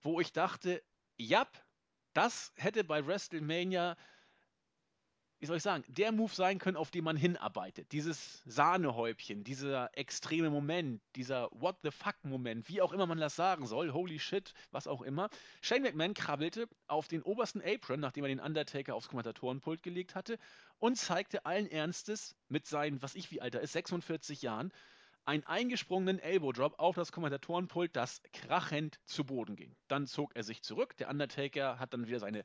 wo 0.00 0.20
ich 0.20 0.32
dachte, 0.32 0.82
ja, 1.16 1.46
das 2.14 2.52
hätte 2.56 2.84
bei 2.84 3.06
WrestleMania 3.06 3.96
wie 5.44 5.46
soll 5.46 5.58
ich 5.58 5.62
sagen, 5.62 5.84
der 5.88 6.10
Move 6.10 6.34
sein 6.34 6.58
können, 6.58 6.78
auf 6.78 6.90
den 6.90 7.04
man 7.04 7.18
hinarbeitet. 7.18 7.92
Dieses 7.92 8.42
Sahnehäubchen, 8.46 9.44
dieser 9.44 9.90
extreme 9.92 10.48
Moment, 10.48 11.02
dieser 11.16 11.50
What 11.52 11.76
the 11.82 11.90
fuck 11.90 12.14
Moment, 12.22 12.66
wie 12.70 12.80
auch 12.80 12.94
immer 12.94 13.04
man 13.04 13.18
das 13.18 13.36
sagen 13.36 13.66
soll, 13.66 13.92
holy 13.92 14.18
shit, 14.18 14.54
was 14.70 14.86
auch 14.86 15.02
immer. 15.02 15.28
Shane 15.60 15.82
McMahon 15.82 16.14
krabbelte 16.14 16.66
auf 16.86 17.08
den 17.08 17.20
obersten 17.20 17.60
Apron, 17.60 18.00
nachdem 18.00 18.24
er 18.24 18.28
den 18.28 18.40
Undertaker 18.40 18.94
aufs 18.94 19.08
Kommentatorenpult 19.08 19.82
gelegt 19.82 20.14
hatte, 20.14 20.38
und 20.78 20.96
zeigte 20.96 21.44
allen 21.44 21.66
Ernstes 21.66 22.34
mit 22.48 22.66
seinen, 22.66 23.02
was 23.02 23.14
ich 23.14 23.30
wie 23.30 23.42
alt 23.42 23.54
er 23.54 23.60
ist, 23.60 23.74
46 23.74 24.40
Jahren, 24.40 24.72
einen 25.26 25.44
eingesprungenen 25.44 26.20
Elbow 26.20 26.52
Drop 26.52 26.78
auf 26.78 26.96
das 26.96 27.12
Kommentatorenpult, 27.12 27.94
das 27.94 28.22
krachend 28.32 28.98
zu 29.04 29.24
Boden 29.24 29.56
ging. 29.56 29.76
Dann 29.88 30.06
zog 30.06 30.34
er 30.36 30.42
sich 30.42 30.62
zurück. 30.62 30.96
Der 30.96 31.10
Undertaker 31.10 31.78
hat 31.78 31.92
dann 31.92 32.06
wieder 32.06 32.20
seine 32.20 32.44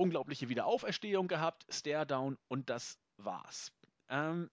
unglaubliche 0.00 0.48
Wiederauferstehung 0.48 1.28
gehabt, 1.28 1.66
Stare-Down 1.68 2.38
und 2.48 2.70
das 2.70 2.98
war's. 3.18 3.72
Ähm, 4.08 4.50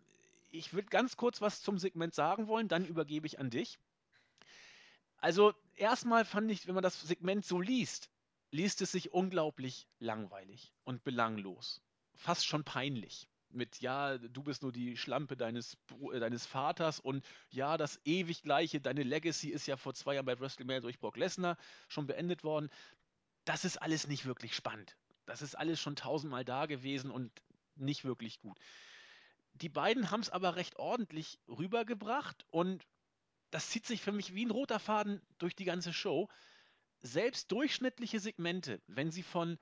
ich 0.52 0.74
würde 0.74 0.90
ganz 0.90 1.16
kurz 1.18 1.42
was 1.42 1.62
zum 1.62 1.78
Segment 1.78 2.14
sagen 2.14 2.48
wollen, 2.48 2.68
dann 2.68 2.86
übergebe 2.86 3.26
ich 3.26 3.40
an 3.40 3.50
dich. 3.50 3.80
Also 5.18 5.54
erstmal 5.76 6.26
fand 6.26 6.52
ich, 6.52 6.68
wenn 6.68 6.76
man 6.76 6.84
das 6.84 7.02
Segment 7.02 7.46
so 7.46 7.60
liest, 7.62 8.10
liest 8.52 8.82
es 8.82 8.92
sich 8.92 9.14
unglaublich 9.14 9.88
langweilig 10.00 10.74
und 10.84 11.04
belanglos. 11.04 11.82
Fast 12.14 12.46
schon 12.46 12.64
peinlich. 12.64 13.28
mit, 13.50 13.80
ja, 13.80 14.18
du 14.18 14.44
bist 14.44 14.62
nur 14.62 14.74
die 14.74 14.98
Schlampe 14.98 15.38
deines, 15.38 15.78
äh, 16.12 16.20
deines 16.20 16.46
Vaters 16.46 17.00
und 17.00 17.26
ja, 17.50 17.78
das 17.78 18.00
ewig 18.04 18.44
gleiche, 18.44 18.82
deine 18.82 19.04
Legacy 19.04 19.50
ist 19.50 19.66
ja 19.66 19.78
vor 19.78 19.94
zwei 19.94 20.16
Jahren 20.16 20.26
bei 20.26 20.38
WrestleMania 20.40 20.82
durch 20.82 21.00
Brock 21.00 21.16
Lesnar 21.16 21.58
schon 21.88 22.06
beendet 22.06 22.44
worden. 22.44 22.70
Das 23.46 23.64
ist 23.64 23.78
alles 23.78 24.08
nicht 24.08 24.26
wirklich 24.26 24.54
spannend. 24.54 24.98
Das 25.28 25.42
ist 25.42 25.56
alles 25.56 25.80
schon 25.80 25.96
tausendmal 25.96 26.44
da 26.44 26.66
gewesen 26.66 27.12
und 27.12 27.32
nicht 27.76 28.04
wirklich 28.06 28.40
gut. 28.40 28.58
Die 29.54 29.70
beiden 29.70 30.10
haben 30.10 30.22
es 30.22 30.30
aber 30.30 30.56
recht 30.56 30.78
ordentlich 30.78 31.40
rübergebracht 31.48 32.46
und 32.50 32.86
das 33.52 33.70
zieht 33.70 33.86
sich 33.86 34.02
für 34.02 34.12
mich 34.12 34.34
wie 34.34 34.46
ein 34.46 34.52
roter 34.52 34.80
Faden 34.80 35.22
durch 35.38 35.56
die 35.56 35.66
ganze 35.66 35.94
Show. 35.94 36.30
Selbst 37.02 37.52
durchschnittliche 37.52 38.20
Segmente, 38.20 38.82
wenn 38.88 39.12
sie 39.12 39.24
von 39.24 39.60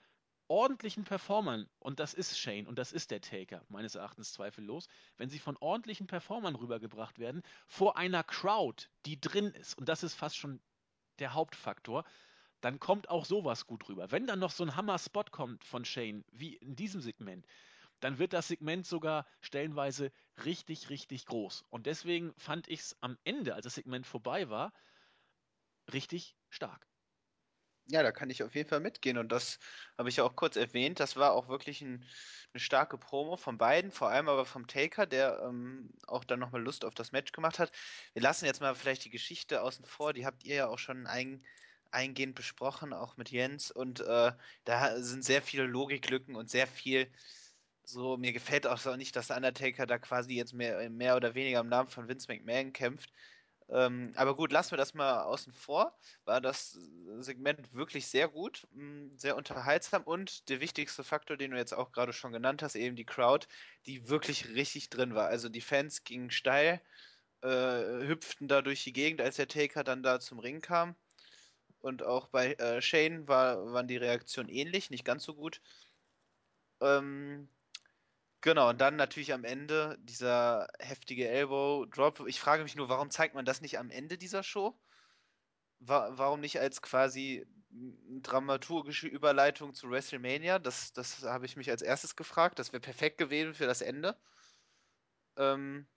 ordentlichen 0.47 1.03
Performern, 1.03 1.67
und 1.79 1.99
das 1.99 2.13
ist 2.13 2.37
Shane 2.37 2.67
und 2.67 2.77
das 2.77 2.91
ist 2.91 3.09
der 3.11 3.21
Taker, 3.21 3.65
meines 3.67 3.95
Erachtens 3.95 4.31
zweifellos, 4.33 4.87
wenn 5.17 5.29
sie 5.29 5.39
von 5.39 5.57
ordentlichen 5.57 6.07
Performern 6.07 6.55
rübergebracht 6.55 7.17
werden, 7.17 7.41
vor 7.67 7.97
einer 7.97 8.23
Crowd, 8.23 8.87
die 9.05 9.19
drin 9.19 9.51
ist, 9.51 9.77
und 9.77 9.89
das 9.89 10.03
ist 10.03 10.13
fast 10.13 10.37
schon 10.37 10.61
der 11.19 11.33
Hauptfaktor, 11.33 12.05
dann 12.65 12.79
kommt 12.79 13.09
auch 13.09 13.25
sowas 13.25 13.67
gut 13.67 13.87
rüber. 13.89 14.09
Wenn 14.09 14.25
dann 14.25 14.39
noch 14.39 14.49
so 14.49 14.63
ein 14.63 14.75
Hammer-Spot 14.75 15.25
kommt 15.25 15.63
von 15.63 15.85
Shane, 15.85 16.25
wie 16.31 16.55
in 16.55 16.75
diesem 16.75 16.99
Segment, 16.99 17.45
dann 17.99 18.17
wird 18.17 18.33
das 18.33 18.47
Segment 18.47 18.87
sogar 18.87 19.27
stellenweise 19.39 20.11
richtig, 20.43 20.89
richtig 20.89 21.27
groß. 21.27 21.63
Und 21.69 21.85
deswegen 21.85 22.33
fand 22.39 22.67
ich 22.67 22.79
es 22.79 22.97
am 23.01 23.19
Ende, 23.23 23.53
als 23.53 23.65
das 23.65 23.75
Segment 23.75 24.07
vorbei 24.07 24.49
war, 24.49 24.73
richtig 25.93 26.35
stark. 26.49 26.87
Ja, 27.85 28.01
da 28.01 28.11
kann 28.11 28.31
ich 28.31 28.41
auf 28.41 28.55
jeden 28.55 28.67
Fall 28.67 28.79
mitgehen 28.79 29.19
und 29.19 29.31
das 29.31 29.59
habe 29.95 30.09
ich 30.09 30.15
ja 30.15 30.23
auch 30.23 30.35
kurz 30.35 30.55
erwähnt. 30.55 30.99
Das 30.99 31.17
war 31.17 31.33
auch 31.33 31.49
wirklich 31.49 31.83
ein, 31.83 32.03
eine 32.51 32.59
starke 32.59 32.97
Promo 32.97 33.37
von 33.37 33.59
beiden, 33.59 33.91
vor 33.91 34.09
allem 34.09 34.27
aber 34.27 34.47
vom 34.47 34.65
Taker, 34.65 35.05
der 35.05 35.39
ähm, 35.43 35.91
auch 36.07 36.23
dann 36.23 36.39
nochmal 36.39 36.63
Lust 36.63 36.83
auf 36.83 36.95
das 36.95 37.11
Match 37.11 37.31
gemacht 37.31 37.59
hat. 37.59 37.71
Wir 38.13 38.23
lassen 38.23 38.45
jetzt 38.45 38.59
mal 38.59 38.73
vielleicht 38.73 39.05
die 39.05 39.11
Geschichte 39.11 39.61
außen 39.61 39.85
vor, 39.85 40.13
die 40.13 40.25
habt 40.25 40.43
ihr 40.43 40.55
ja 40.55 40.67
auch 40.67 40.79
schon 40.79 41.05
ein, 41.05 41.45
eingehend 41.95 42.35
besprochen, 42.35 42.93
auch 42.93 43.17
mit 43.17 43.31
Jens 43.31 43.71
und 43.71 44.01
äh, 44.01 44.33
da 44.65 44.97
sind 45.01 45.23
sehr 45.25 45.41
viele 45.41 45.65
Logiklücken 45.65 46.35
und 46.35 46.49
sehr 46.49 46.67
viel 46.67 47.11
so, 47.83 48.17
mir 48.17 48.33
gefällt 48.33 48.67
auch 48.67 48.77
so 48.77 48.95
nicht, 48.95 49.15
dass 49.15 49.27
der 49.27 49.37
Undertaker 49.37 49.85
da 49.85 49.99
quasi 49.99 50.33
jetzt 50.35 50.53
mehr, 50.53 50.89
mehr 50.89 51.15
oder 51.15 51.35
weniger 51.35 51.59
im 51.59 51.69
Namen 51.69 51.89
von 51.89 52.07
Vince 52.07 52.27
McMahon 52.31 52.73
kämpft. 52.73 53.13
Ähm, 53.69 54.13
aber 54.15 54.35
gut, 54.35 54.51
lassen 54.51 54.71
wir 54.71 54.77
das 54.77 54.93
mal 54.93 55.23
außen 55.23 55.53
vor. 55.53 55.97
War 56.25 56.39
das 56.41 56.71
Segment 57.19 57.73
wirklich 57.73 58.07
sehr 58.07 58.27
gut, 58.27 58.67
mh, 58.71 59.17
sehr 59.17 59.35
unterhaltsam 59.35 60.03
und 60.03 60.49
der 60.49 60.61
wichtigste 60.61 61.03
Faktor, 61.03 61.37
den 61.37 61.51
du 61.51 61.57
jetzt 61.57 61.73
auch 61.73 61.91
gerade 61.91 62.13
schon 62.13 62.31
genannt 62.31 62.61
hast, 62.61 62.75
eben 62.75 62.95
die 62.95 63.05
Crowd, 63.05 63.47
die 63.87 64.07
wirklich 64.09 64.49
richtig 64.49 64.89
drin 64.89 65.15
war. 65.15 65.27
Also 65.27 65.49
die 65.49 65.61
Fans 65.61 66.03
gingen 66.03 66.29
steil, 66.31 66.81
äh, 67.41 67.47
hüpften 68.07 68.47
da 68.47 68.61
durch 68.61 68.83
die 68.83 68.93
Gegend, 68.93 69.21
als 69.21 69.37
der 69.37 69.47
Taker 69.47 69.83
dann 69.83 70.03
da 70.03 70.19
zum 70.19 70.39
Ring 70.39 70.61
kam. 70.61 70.95
Und 71.85 72.03
auch 72.03 72.27
bei 72.29 72.53
äh, 72.55 72.81
Shane 72.81 73.27
war, 73.27 73.71
waren 73.71 73.87
die 73.87 73.97
Reaktionen 73.97 74.49
ähnlich, 74.49 74.89
nicht 74.89 75.05
ganz 75.05 75.23
so 75.23 75.35
gut. 75.35 75.61
Ähm, 76.81 77.49
Genau, 78.41 78.69
und 78.69 78.79
dann 78.79 78.95
natürlich 78.95 79.33
am 79.33 79.43
Ende 79.43 79.97
dieser 80.01 80.67
heftige 80.79 81.27
Elbow 81.27 81.85
Drop. 81.87 82.23
Ich 82.27 82.39
frage 82.39 82.63
mich 82.63 82.75
nur, 82.75 82.89
warum 82.89 83.09
zeigt 83.09 83.33
man 83.35 83.43
das 83.43 83.59
nicht 83.61 83.79
am 83.79 83.89
Ende 83.89 84.17
dieser 84.19 84.43
Show? 84.43 84.79
Wa 85.79 86.11
warum 86.17 86.41
nicht 86.41 86.59
als 86.59 86.81
quasi 86.81 87.45
dramaturgische 88.21 89.07
Überleitung 89.07 89.73
zu 89.73 89.89
WrestleMania? 89.89 90.59
Das, 90.59 90.93
das 90.93 91.23
habe 91.23 91.45
ich 91.45 91.57
mich 91.57 91.69
als 91.71 91.81
erstes 91.81 92.15
gefragt. 92.15 92.59
Das 92.59 92.71
wäre 92.71 92.81
perfekt 92.81 93.17
gewesen 93.17 93.53
für 93.55 93.65
das 93.67 93.81
Ende. 93.81 94.15
Ähm, 95.37 95.87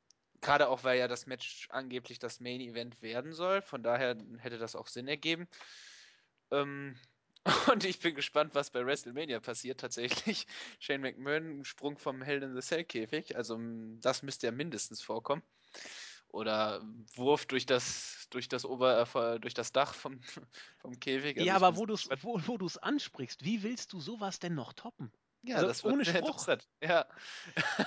gerade 0.40 0.68
auch, 0.68 0.84
weil 0.84 0.98
ja 0.98 1.08
das 1.08 1.26
Match 1.26 1.68
angeblich 1.70 2.18
das 2.18 2.40
Main 2.40 2.60
Event 2.60 3.00
werden 3.02 3.32
soll. 3.32 3.62
Von 3.62 3.82
daher 3.82 4.16
hätte 4.38 4.58
das 4.58 4.76
auch 4.76 4.86
Sinn 4.86 5.08
ergeben. 5.08 5.48
Ähm, 6.50 6.96
und 7.72 7.84
ich 7.84 8.00
bin 8.00 8.14
gespannt, 8.14 8.54
was 8.54 8.70
bei 8.70 8.84
WrestleMania 8.84 9.40
passiert 9.40 9.80
tatsächlich. 9.80 10.46
Shane 10.80 11.00
McMahon, 11.00 11.64
Sprung 11.64 11.98
vom 11.98 12.22
Hell 12.22 12.42
in 12.42 12.54
the 12.54 12.60
Cell 12.60 12.84
Käfig. 12.84 13.36
Also 13.36 13.58
das 14.00 14.22
müsste 14.22 14.46
ja 14.46 14.52
mindestens 14.52 15.02
vorkommen. 15.02 15.42
Oder 16.30 16.82
Wurf 17.14 17.46
durch 17.46 17.64
das, 17.64 18.26
durch 18.30 18.48
das 18.48 18.66
Ober, 18.66 19.08
äh, 19.14 19.40
durch 19.40 19.54
das 19.54 19.72
Dach 19.72 19.94
vom, 19.94 20.20
vom 20.78 21.00
Käfig. 21.00 21.38
Also 21.38 21.46
Ja, 21.46 21.56
aber 21.56 21.76
wo 21.76 21.86
du 21.86 21.94
es 21.94 22.08
wo, 22.20 22.40
wo 22.46 22.58
du's 22.58 22.76
ansprichst, 22.76 23.44
wie 23.44 23.62
willst 23.62 23.92
du 23.92 24.00
sowas 24.00 24.38
denn 24.38 24.54
noch 24.54 24.74
toppen? 24.74 25.10
Ja, 25.48 25.56
Also 25.56 25.68
das 25.68 25.84
ohne 25.84 26.04
Spruch. 26.04 26.46
Ja. 26.82 27.06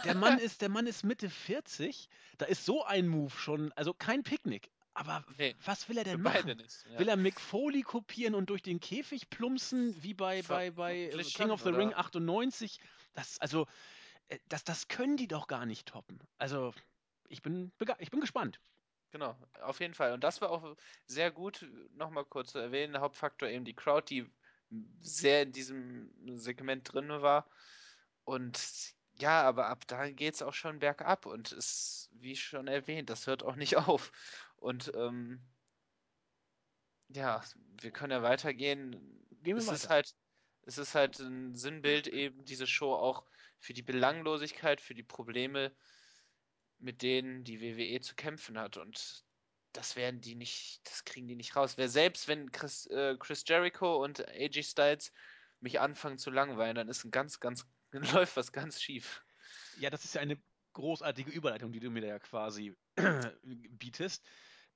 Der 0.04 0.16
Mann 0.16 0.40
ist, 0.40 0.62
der 0.62 0.70
Mann 0.70 0.88
ist 0.88 1.04
Mitte 1.04 1.30
40. 1.30 2.10
Da 2.38 2.46
ist 2.46 2.66
so 2.66 2.84
ein 2.84 3.08
Move 3.08 3.32
schon, 3.32 3.72
also 3.74 3.94
kein 3.94 4.24
Picknick. 4.24 4.72
Aber 4.94 5.26
Nee, 5.38 5.56
was 5.64 5.88
will 5.88 5.98
er 5.98 6.04
denn 6.04 6.22
machen? 6.22 6.58
nicht. 6.58 6.86
Ja. 6.86 7.00
Will 7.00 7.08
er 7.08 7.16
Mick 7.16 7.40
Foley 7.40 7.82
kopieren 7.82 8.36
und 8.36 8.50
durch 8.50 8.62
den 8.62 8.80
Käfig 8.82 9.30
plumpsen, 9.30 10.02
wie 10.04 10.14
bei, 10.14 10.44
Ver 10.44 10.56
bei, 10.56 10.72
bei 10.72 10.96
äh, 10.98 11.10
King 11.12 11.24
schon, 11.24 11.52
of 11.52 11.62
the 11.64 11.70
Ring 11.70 11.90
oder? 11.90 12.00
98? 12.00 12.80
Das, 13.14 13.40
also, 13.40 13.68
äh, 14.28 14.40
das, 14.50 14.64
das 14.66 14.88
können 14.90 15.16
die 15.18 15.28
doch 15.28 15.48
gar 15.48 15.66
nicht 15.66 15.88
toppen. 15.88 16.20
Also, 16.38 16.74
ich 17.30 17.42
bin, 17.42 17.72
bege- 17.80 17.96
ich 18.00 18.12
bin 18.12 18.20
gespannt. 18.20 18.60
Genau, 19.12 19.38
auf 19.62 19.80
jeden 19.82 19.94
Fall. 19.94 20.14
Und 20.14 20.24
das 20.24 20.42
war 20.42 20.50
auch 20.52 20.76
sehr 21.06 21.32
gut, 21.32 21.66
nochmal 21.92 22.26
kurz 22.26 22.52
zu 22.54 22.60
erwähnen, 22.60 22.94
der 22.94 23.02
Hauptfaktor 23.02 23.50
eben 23.50 23.66
die 23.66 23.76
Crowd, 23.76 24.06
die 24.10 24.30
sehr 25.02 25.44
in 25.44 25.52
diesem 25.52 26.12
Segment 26.40 26.92
drin 26.94 27.10
war. 27.10 27.50
Und 28.24 28.96
ja, 29.20 29.44
aber 29.44 29.68
ab 29.68 29.86
da 29.88 30.10
geht 30.10 30.36
es 30.36 30.42
auch 30.42 30.54
schon 30.54 30.80
bergab 30.80 31.26
und 31.26 31.52
ist, 31.52 32.10
wie 32.14 32.36
schon 32.36 32.68
erwähnt, 32.68 33.10
das 33.10 33.28
hört 33.28 33.44
auch 33.44 33.56
nicht 33.56 33.78
auf. 33.78 34.12
Und 34.58 34.92
ähm, 34.96 35.42
ja, 37.10 37.44
wir 37.82 37.92
können 37.92 38.12
ja 38.12 38.24
weitergehen. 38.24 39.28
Gehen 39.44 39.58
wir 39.58 39.58
Es 39.58 39.70
ist 39.70 39.90
weiter. 39.90 39.90
halt, 39.90 40.16
es 40.64 40.78
ist 40.78 40.96
halt 40.96 41.20
ein 41.20 41.56
Sinnbild 41.56 42.08
eben, 42.08 42.46
diese 42.46 42.68
Show 42.68 42.94
auch 42.94 43.26
für 43.60 43.74
die 43.74 43.84
Belanglosigkeit, 43.84 44.82
für 44.82 44.94
die 44.96 45.04
Probleme, 45.04 45.76
mit 46.80 47.02
denen 47.02 47.44
die 47.44 47.62
WWE 47.62 48.02
zu 48.02 48.16
kämpfen 48.16 48.58
hat. 48.58 48.78
Und 48.78 49.26
das 49.74 49.96
werden 49.96 50.22
die 50.22 50.36
nicht, 50.36 50.82
das 50.86 51.06
kriegen 51.06 51.28
die 51.28 51.36
nicht 51.36 51.56
raus. 51.56 51.78
Wer 51.78 51.90
selbst, 51.90 52.28
wenn 52.28 52.52
Chris, 52.52 52.86
äh, 52.88 53.16
Chris 53.18 53.44
Jericho 53.48 54.04
und 54.04 54.28
AJ 54.28 54.64
Styles 54.64 55.12
mich 55.60 55.80
anfangen 55.80 56.18
zu 56.18 56.32
langweilen, 56.32 56.76
dann 56.76 56.90
ist 56.90 57.04
ein 57.04 57.12
ganz, 57.12 57.40
ganz, 57.40 57.66
läuft 57.92 58.36
was 58.36 58.52
ganz 58.52 58.82
schief. 58.82 59.24
Ja, 59.80 59.90
das 59.90 60.06
ist 60.06 60.16
ja 60.16 60.22
eine 60.22 60.42
großartige 60.74 61.32
Überleitung, 61.32 61.72
die 61.72 61.80
du 61.80 61.90
mir 61.90 62.02
da 62.02 62.08
ja 62.08 62.20
quasi 62.20 62.76
bietest. 63.44 64.26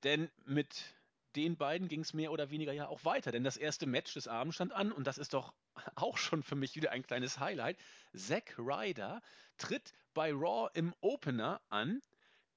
Denn 0.03 0.29
mit 0.45 0.95
den 1.35 1.57
beiden 1.57 1.87
ging 1.87 2.01
es 2.01 2.13
mehr 2.13 2.31
oder 2.31 2.49
weniger 2.49 2.71
ja 2.71 2.87
auch 2.87 3.03
weiter. 3.03 3.31
Denn 3.31 3.43
das 3.43 3.57
erste 3.57 3.85
Match 3.85 4.13
des 4.13 4.27
Abends 4.27 4.55
stand 4.55 4.71
an 4.71 4.91
und 4.91 5.05
das 5.07 5.17
ist 5.17 5.33
doch 5.33 5.53
auch 5.95 6.17
schon 6.17 6.43
für 6.43 6.55
mich 6.55 6.75
wieder 6.75 6.91
ein 6.91 7.03
kleines 7.03 7.39
Highlight. 7.39 7.77
Zack 8.15 8.55
Ryder 8.57 9.21
tritt 9.57 9.93
bei 10.13 10.31
Raw 10.31 10.69
im 10.73 10.93
Opener 11.01 11.61
an 11.69 12.01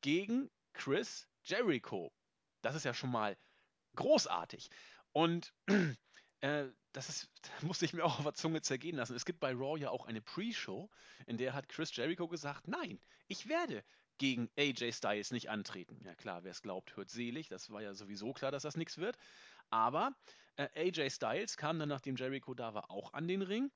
gegen 0.00 0.50
Chris 0.73 1.28
Jericho. 1.42 2.12
Das 2.69 2.77
ist 2.77 2.85
ja 2.85 2.93
schon 2.93 3.11
mal 3.11 3.35
großartig. 3.97 4.69
Und 5.13 5.55
äh, 6.41 6.67
das 6.93 7.09
ist, 7.09 7.31
da 7.61 7.67
musste 7.67 7.87
ich 7.87 7.95
mir 7.95 8.05
auch 8.05 8.19
auf 8.19 8.25
der 8.25 8.35
Zunge 8.35 8.61
zergehen 8.61 8.97
lassen. 8.97 9.17
Es 9.17 9.25
gibt 9.25 9.41
bei 9.41 9.53
Raw 9.53 9.81
ja 9.81 9.89
auch 9.89 10.05
eine 10.05 10.21
Pre-Show, 10.21 10.91
in 11.27 11.39
der 11.39 11.55
hat 11.55 11.71
Chris 11.71 11.97
Jericho 11.97 12.29
gesagt, 12.29 12.69
nein, 12.69 13.01
ich 13.27 13.49
werde 13.49 13.83
gegen 14.19 14.51
AJ 14.59 14.93
Styles 14.93 15.31
nicht 15.31 15.49
antreten. 15.49 15.99
Ja 16.05 16.15
klar, 16.15 16.45
wer 16.45 16.51
es 16.51 16.61
glaubt, 16.61 16.95
hört 16.95 17.09
selig. 17.09 17.49
Das 17.49 17.71
war 17.71 17.81
ja 17.81 17.95
sowieso 17.95 18.35
klar, 18.35 18.51
dass 18.51 18.65
das 18.65 18.77
nichts 18.77 18.99
wird. 18.99 19.17
Aber 19.71 20.13
äh, 20.57 20.69
AJ 20.75 21.11
Styles 21.11 21.57
kam 21.57 21.79
dann, 21.79 21.89
nachdem 21.89 22.17
Jericho 22.17 22.53
da 22.53 22.75
war, 22.75 22.91
auch 22.91 23.15
an 23.15 23.29
den 23.29 23.41
Ring 23.41 23.71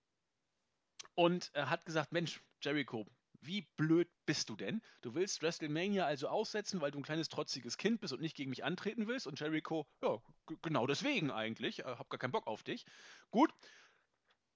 und 1.15 1.51
er 1.55 1.71
hat 1.71 1.87
gesagt, 1.87 2.13
Mensch, 2.13 2.43
Jericho, 2.61 3.07
wie 3.43 3.69
blöd 3.77 4.09
bist 4.25 4.49
du 4.49 4.57
denn? 4.57 4.83
Du 5.01 5.15
willst 5.15 5.43
WrestleMania 5.43 6.07
also 6.07 6.29
aussetzen, 6.29 6.81
weil 6.81 6.91
du 6.91 6.99
ein 6.99 7.05
kleines 7.05 7.29
trotziges 7.29 7.77
Kind 7.77 8.01
bist 8.01 8.13
und 8.13 8.21
nicht 8.21 8.37
gegen 8.37 8.51
mich 8.51 8.65
antreten 8.65 9.07
willst? 9.07 9.27
Und 9.27 9.39
Jericho, 9.41 9.87
ja, 10.03 10.23
genau 10.63 10.87
deswegen 10.87 11.31
eigentlich. 11.31 11.81
Äh, 11.81 11.85
hab 11.85 12.09
gar 12.09 12.19
keinen 12.19 12.33
Bock 12.33 12.47
auf 12.47 12.63
dich. 12.63 12.87
Gut, 13.31 13.53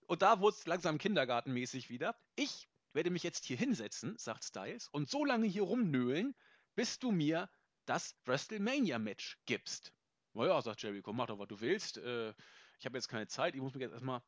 und 0.07 0.23
da 0.23 0.41
wurde 0.41 0.57
es 0.57 0.67
langsam 0.67 0.99
kindergartenmäßig 0.99 1.91
wieder. 1.91 2.17
Ich 2.37 2.69
werde 2.93 3.11
mich 3.11 3.23
jetzt 3.23 3.45
hier 3.45 3.57
hinsetzen, 3.57 4.17
sagt 4.19 4.45
Styles, 4.45 4.89
und 4.89 5.11
so 5.11 5.25
lange 5.25 5.47
hier 5.47 5.63
rumnöhlen, 5.63 6.35
bis 6.75 6.99
du 6.99 7.11
mir 7.11 7.51
das 7.87 8.17
WrestleMania-Match 8.25 9.39
gibst. 9.47 9.93
Naja, 10.33 10.61
sagt 10.63 10.83
Jericho, 10.83 11.13
mach 11.13 11.27
doch, 11.27 11.39
was 11.39 11.49
du 11.49 11.61
willst. 11.61 11.99
Äh, 11.99 12.35
ich 12.79 12.87
habe 12.87 12.97
jetzt 12.97 13.09
keine 13.09 13.27
Zeit, 13.27 13.55
ich 13.55 13.61
muss 13.61 13.75
mich 13.75 13.83
jetzt 13.83 13.93
erstmal 13.93 14.23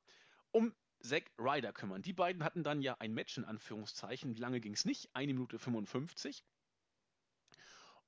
um 0.51 0.75
Zack 1.01 1.31
Ryder 1.39 1.73
kümmern. 1.73 2.03
Die 2.03 2.13
beiden 2.13 2.45
hatten 2.45 2.63
dann 2.63 2.83
ja 2.83 2.97
ein 2.99 3.15
Match 3.15 3.39
in 3.39 3.45
Anführungszeichen. 3.45 4.35
Wie 4.35 4.41
lange 4.41 4.61
ging 4.61 4.75
es 4.75 4.85
nicht? 4.85 5.09
Eine 5.15 5.33
Minute 5.35 5.59
55. 5.59 6.43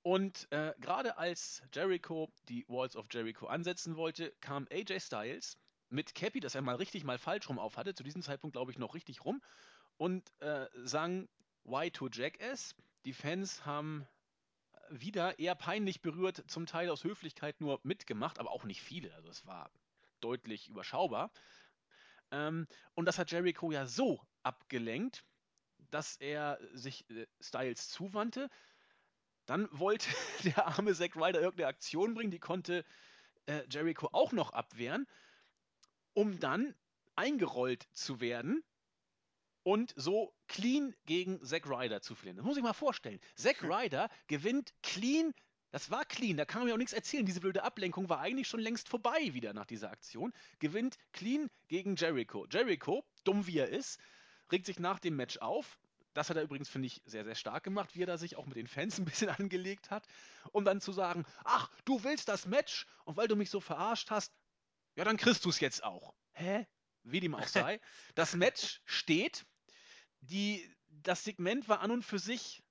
Und 0.03 0.51
äh, 0.51 0.75
gerade 0.81 1.19
als 1.19 1.63
Jericho 1.73 2.33
die 2.49 2.65
Walls 2.69 2.97
of 2.97 3.07
Jericho 3.11 3.47
ansetzen 3.47 3.97
wollte, 3.97 4.33
kam 4.41 4.67
AJ 4.71 5.01
Styles 5.01 5.59
mit 5.91 6.15
Cappy, 6.15 6.41
das 6.41 6.55
er 6.55 6.63
mal 6.63 6.77
richtig 6.77 7.05
mal 7.05 7.19
falsch 7.19 7.49
rum 7.49 7.59
auf 7.59 7.77
hatte, 7.77 7.95
zu 7.95 8.03
diesem 8.03 8.23
Zeitpunkt 8.23 8.55
glaube 8.55 8.71
ich 8.71 8.79
noch 8.79 8.95
richtig 8.95 9.25
rum, 9.25 9.43
und 9.99 10.33
äh, 10.41 10.67
sang 10.85 11.29
Y2Jackass. 11.67 12.75
Die 13.05 13.13
Fans 13.13 13.67
haben 13.67 14.07
wieder 14.89 15.39
eher 15.39 15.55
peinlich 15.55 16.01
berührt, 16.01 16.45
zum 16.49 16.67
Teil 16.67 16.89
aus 16.91 17.05
Höflichkeit 17.05 17.61
nur 17.61 17.81
mitgemacht, 17.83 18.39
aber 18.39 18.51
auch 18.51 18.65
nicht 18.65 18.83
viele. 18.83 19.15
Also 19.15 19.29
es 19.29 19.47
war 19.47 19.71
deutlich 20.21 20.69
überschaubar. 20.69 21.31
Ähm, 22.31 22.67
und 22.95 23.07
das 23.07 23.19
hat 23.19 23.31
Jericho 23.31 23.71
ja 23.71 23.87
so 23.87 24.21
abgelenkt, 24.43 25.25
dass 25.91 26.17
er 26.17 26.59
sich 26.73 27.09
äh, 27.11 27.27
Styles 27.41 27.89
zuwandte. 27.89 28.49
Dann 29.47 29.69
wollte 29.73 30.09
der 30.45 30.67
arme 30.67 30.95
Zack 30.95 31.17
Ryder 31.17 31.41
irgendeine 31.41 31.69
Aktion 31.69 32.15
bringen, 32.15 32.31
die 32.31 32.39
konnte 32.39 32.85
äh, 33.47 33.63
Jericho 33.69 34.09
auch 34.13 34.33
noch 34.33 34.53
abwehren, 34.53 35.07
um 36.15 36.39
dann 36.39 36.75
eingerollt 37.17 37.87
zu 37.93 38.21
werden 38.21 38.63
und 39.63 39.93
so 39.97 40.35
clean 40.49 40.95
gegen 41.07 41.45
Zack 41.45 41.67
Ryder 41.67 42.01
zu 42.01 42.15
verlieren. 42.15 42.37
Das 42.37 42.47
muss 42.47 42.57
ich 42.57 42.63
mal 42.63 42.73
vorstellen. 42.73 43.21
Zack 43.35 43.63
Ryder 43.63 44.09
gewinnt 44.27 44.73
clean. 44.83 45.35
Das 45.71 45.91
war 45.91 46.05
clean, 46.05 46.37
da 46.37 46.45
kann 46.45 46.61
man 46.61 46.69
mir 46.69 46.75
auch 46.75 46.79
nichts 46.79 46.93
erzählen. 46.93 47.25
Diese 47.25 47.41
blöde 47.41 47.63
Ablenkung 47.63 48.09
war 48.09 48.21
eigentlich 48.21 48.49
schon 48.49 48.61
längst 48.61 48.89
vorbei 48.89 49.33
wieder 49.33 49.53
nach 49.53 49.67
dieser 49.67 49.91
Aktion. 49.91 50.33
Gewinnt 50.59 50.99
clean 51.13 51.49
gegen 51.69 51.95
Jericho. 51.97 52.47
Jericho, 52.51 53.05
dumm 53.25 53.47
wie 53.47 53.59
er 53.59 53.69
ist, 53.69 54.01
regt 54.51 54.67
sich 54.67 54.81
nach 54.81 54.99
dem 54.99 55.17
Match 55.17 55.39
auf. 55.39 55.79
Das 56.13 56.29
hat 56.29 56.37
er 56.37 56.43
übrigens, 56.43 56.69
finde 56.69 56.87
ich, 56.87 57.01
sehr, 57.05 57.25
sehr 57.25 57.37
stark 57.37 57.63
gemacht, 57.63 57.95
wie 57.95 58.03
er 58.03 58.07
da 58.07 58.19
sich 58.19 58.35
auch 58.35 58.47
mit 58.47 58.57
den 58.57 58.67
Fans 58.67 58.99
ein 58.99 59.05
bisschen 59.05 59.29
angelegt 59.29 59.91
hat. 59.91 60.07
Um 60.51 60.65
dann 60.65 60.81
zu 60.81 60.93
sagen, 60.93 61.25
ach, 61.45 61.71
du 61.85 62.03
willst 62.03 62.29
das 62.29 62.47
Match 62.47 62.87
und 63.05 63.17
weil 63.17 63.29
du 63.29 63.37
mich 63.37 63.51
so 63.51 63.61
verarscht 63.61 64.11
hast, 64.11 64.33
ja, 64.97 65.05
dann 65.05 65.17
kriegst 65.17 65.45
du 65.45 65.51
es 65.51 65.61
jetzt 65.61 65.85
auch. 65.85 66.15
Hä? 66.33 66.67
Wie 67.05 67.21
dem 67.21 67.35
auch 67.35 67.47
sei. 67.47 67.81
Das 68.17 68.35
Match 68.35 68.81
steht. 68.85 69.47
Die, 70.23 70.69
das 70.89 71.25
Segment 71.25 71.69
war 71.69 71.81
an 71.81 71.93
und 71.93 72.05
für 72.05 72.19
sich 72.19 72.63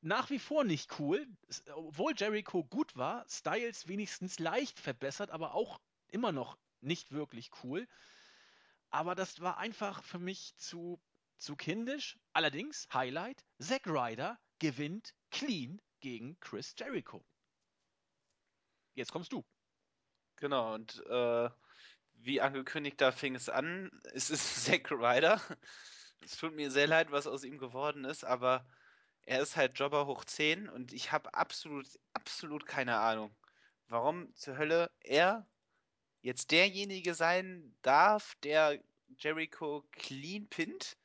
nach 0.00 0.30
wie 0.30 0.38
vor 0.38 0.64
nicht 0.64 0.98
cool. 0.98 1.26
Obwohl 1.74 2.14
Jericho 2.16 2.64
gut 2.64 2.96
war, 2.96 3.26
Styles 3.28 3.88
wenigstens 3.88 4.38
leicht 4.38 4.78
verbessert, 4.78 5.30
aber 5.30 5.54
auch 5.54 5.80
immer 6.08 6.32
noch 6.32 6.58
nicht 6.80 7.12
wirklich 7.12 7.50
cool. 7.62 7.86
Aber 8.90 9.14
das 9.14 9.40
war 9.40 9.58
einfach 9.58 10.02
für 10.02 10.18
mich 10.18 10.56
zu, 10.56 11.00
zu 11.38 11.56
kindisch. 11.56 12.18
Allerdings, 12.32 12.88
Highlight, 12.92 13.44
Zack 13.58 13.86
Ryder 13.86 14.38
gewinnt 14.58 15.14
clean 15.30 15.80
gegen 16.00 16.38
Chris 16.40 16.74
Jericho. 16.78 17.24
Jetzt 18.94 19.12
kommst 19.12 19.32
du. 19.32 19.44
Genau, 20.36 20.74
und 20.74 21.04
äh, 21.06 21.50
wie 22.14 22.40
angekündigt, 22.40 23.00
da 23.00 23.12
fing 23.12 23.34
es 23.34 23.48
an. 23.48 23.90
Es 24.12 24.30
ist 24.30 24.64
Zack 24.64 24.90
Ryder. 24.90 25.40
Es 26.22 26.36
tut 26.36 26.54
mir 26.54 26.70
sehr 26.70 26.86
leid, 26.86 27.12
was 27.12 27.26
aus 27.26 27.44
ihm 27.44 27.58
geworden 27.58 28.04
ist, 28.04 28.24
aber 28.24 28.66
er 29.26 29.40
ist 29.42 29.56
halt 29.56 29.78
Jobber 29.78 30.06
hoch 30.06 30.24
10 30.24 30.68
und 30.68 30.92
ich 30.92 31.12
habe 31.12 31.34
absolut, 31.34 31.86
absolut 32.14 32.66
keine 32.66 32.98
Ahnung, 32.98 33.34
warum 33.88 34.34
zur 34.34 34.58
Hölle 34.58 34.90
er 35.00 35.46
jetzt 36.22 36.50
derjenige 36.50 37.14
sein 37.14 37.74
darf, 37.82 38.34
der 38.42 38.82
Jericho 39.18 39.84
clean 39.92 40.48
pinnt 40.48 40.96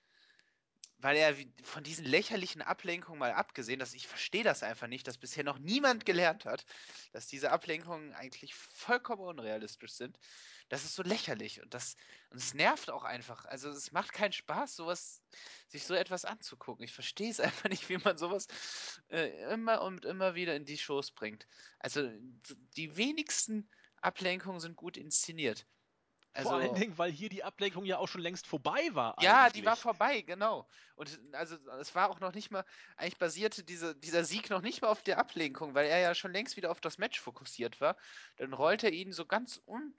weil 1.05 1.17
er 1.17 1.35
von 1.61 1.83
diesen 1.83 2.03
lächerlichen 2.03 2.63
Ablenkungen 2.63 3.19
mal 3.19 3.31
abgesehen, 3.31 3.77
dass 3.77 3.93
ich 3.93 4.07
verstehe 4.07 4.43
das 4.43 4.63
einfach 4.63 4.87
nicht, 4.87 5.05
dass 5.05 5.19
bisher 5.19 5.43
noch 5.43 5.59
niemand 5.59 6.03
gelernt 6.03 6.45
hat, 6.45 6.65
dass 7.11 7.27
diese 7.27 7.51
Ablenkungen 7.51 8.11
eigentlich 8.15 8.55
vollkommen 8.55 9.21
unrealistisch 9.21 9.91
sind. 9.91 10.17
Das 10.67 10.83
ist 10.83 10.95
so 10.95 11.03
lächerlich 11.03 11.61
und 11.61 11.75
das 11.75 11.95
und 12.31 12.39
es 12.39 12.55
nervt 12.55 12.89
auch 12.89 13.03
einfach. 13.03 13.45
Also 13.45 13.69
es 13.69 13.91
macht 13.91 14.13
keinen 14.13 14.31
Spaß, 14.31 14.75
sowas 14.75 15.21
sich 15.67 15.83
so 15.83 15.93
etwas 15.93 16.25
anzugucken. 16.25 16.83
Ich 16.83 16.93
verstehe 16.93 17.29
es 17.29 17.39
einfach 17.39 17.69
nicht, 17.69 17.87
wie 17.87 17.99
man 17.99 18.17
sowas 18.17 18.47
äh, 19.09 19.29
immer 19.53 19.83
und 19.83 20.05
immer 20.05 20.33
wieder 20.33 20.55
in 20.55 20.65
die 20.65 20.79
Shows 20.79 21.11
bringt. 21.11 21.47
Also 21.77 22.09
die 22.77 22.97
wenigsten 22.97 23.69
Ablenkungen 24.01 24.59
sind 24.59 24.75
gut 24.75 24.97
inszeniert. 24.97 25.67
Also, 26.35 26.49
Vor 26.49 26.59
allen 26.59 26.75
Dingen, 26.75 26.97
weil 26.97 27.11
hier 27.11 27.29
die 27.29 27.45
Ablenkung 27.45 27.85
ja 27.85 27.97
auch 27.97 28.09
schon 28.09 28.19
längst 28.19 28.45
vorbei 28.45 28.89
war. 28.91 29.15
Ja, 29.21 29.43
eigentlich. 29.43 29.61
die 29.61 29.65
war 29.65 29.77
vorbei, 29.77 30.19
genau. 30.19 30.67
Und 30.95 31.17
also 31.31 31.55
es 31.79 31.95
war 31.95 32.09
auch 32.09 32.19
noch 32.19 32.33
nicht 32.33 32.51
mal, 32.51 32.65
eigentlich 32.97 33.17
basierte 33.17 33.63
diese, 33.63 33.95
dieser 33.95 34.25
Sieg 34.25 34.49
noch 34.49 34.61
nicht 34.61 34.81
mal 34.81 34.89
auf 34.89 35.01
der 35.01 35.17
Ablenkung, 35.17 35.75
weil 35.75 35.87
er 35.87 35.99
ja 35.99 36.13
schon 36.13 36.33
längst 36.33 36.57
wieder 36.57 36.71
auf 36.71 36.81
das 36.81 36.97
Match 36.97 37.21
fokussiert 37.21 37.79
war. 37.79 37.95
Dann 38.35 38.51
rollt 38.51 38.83
er 38.83 38.91
ihn 38.91 39.13
so 39.13 39.25
ganz 39.25 39.61
un, 39.65 39.95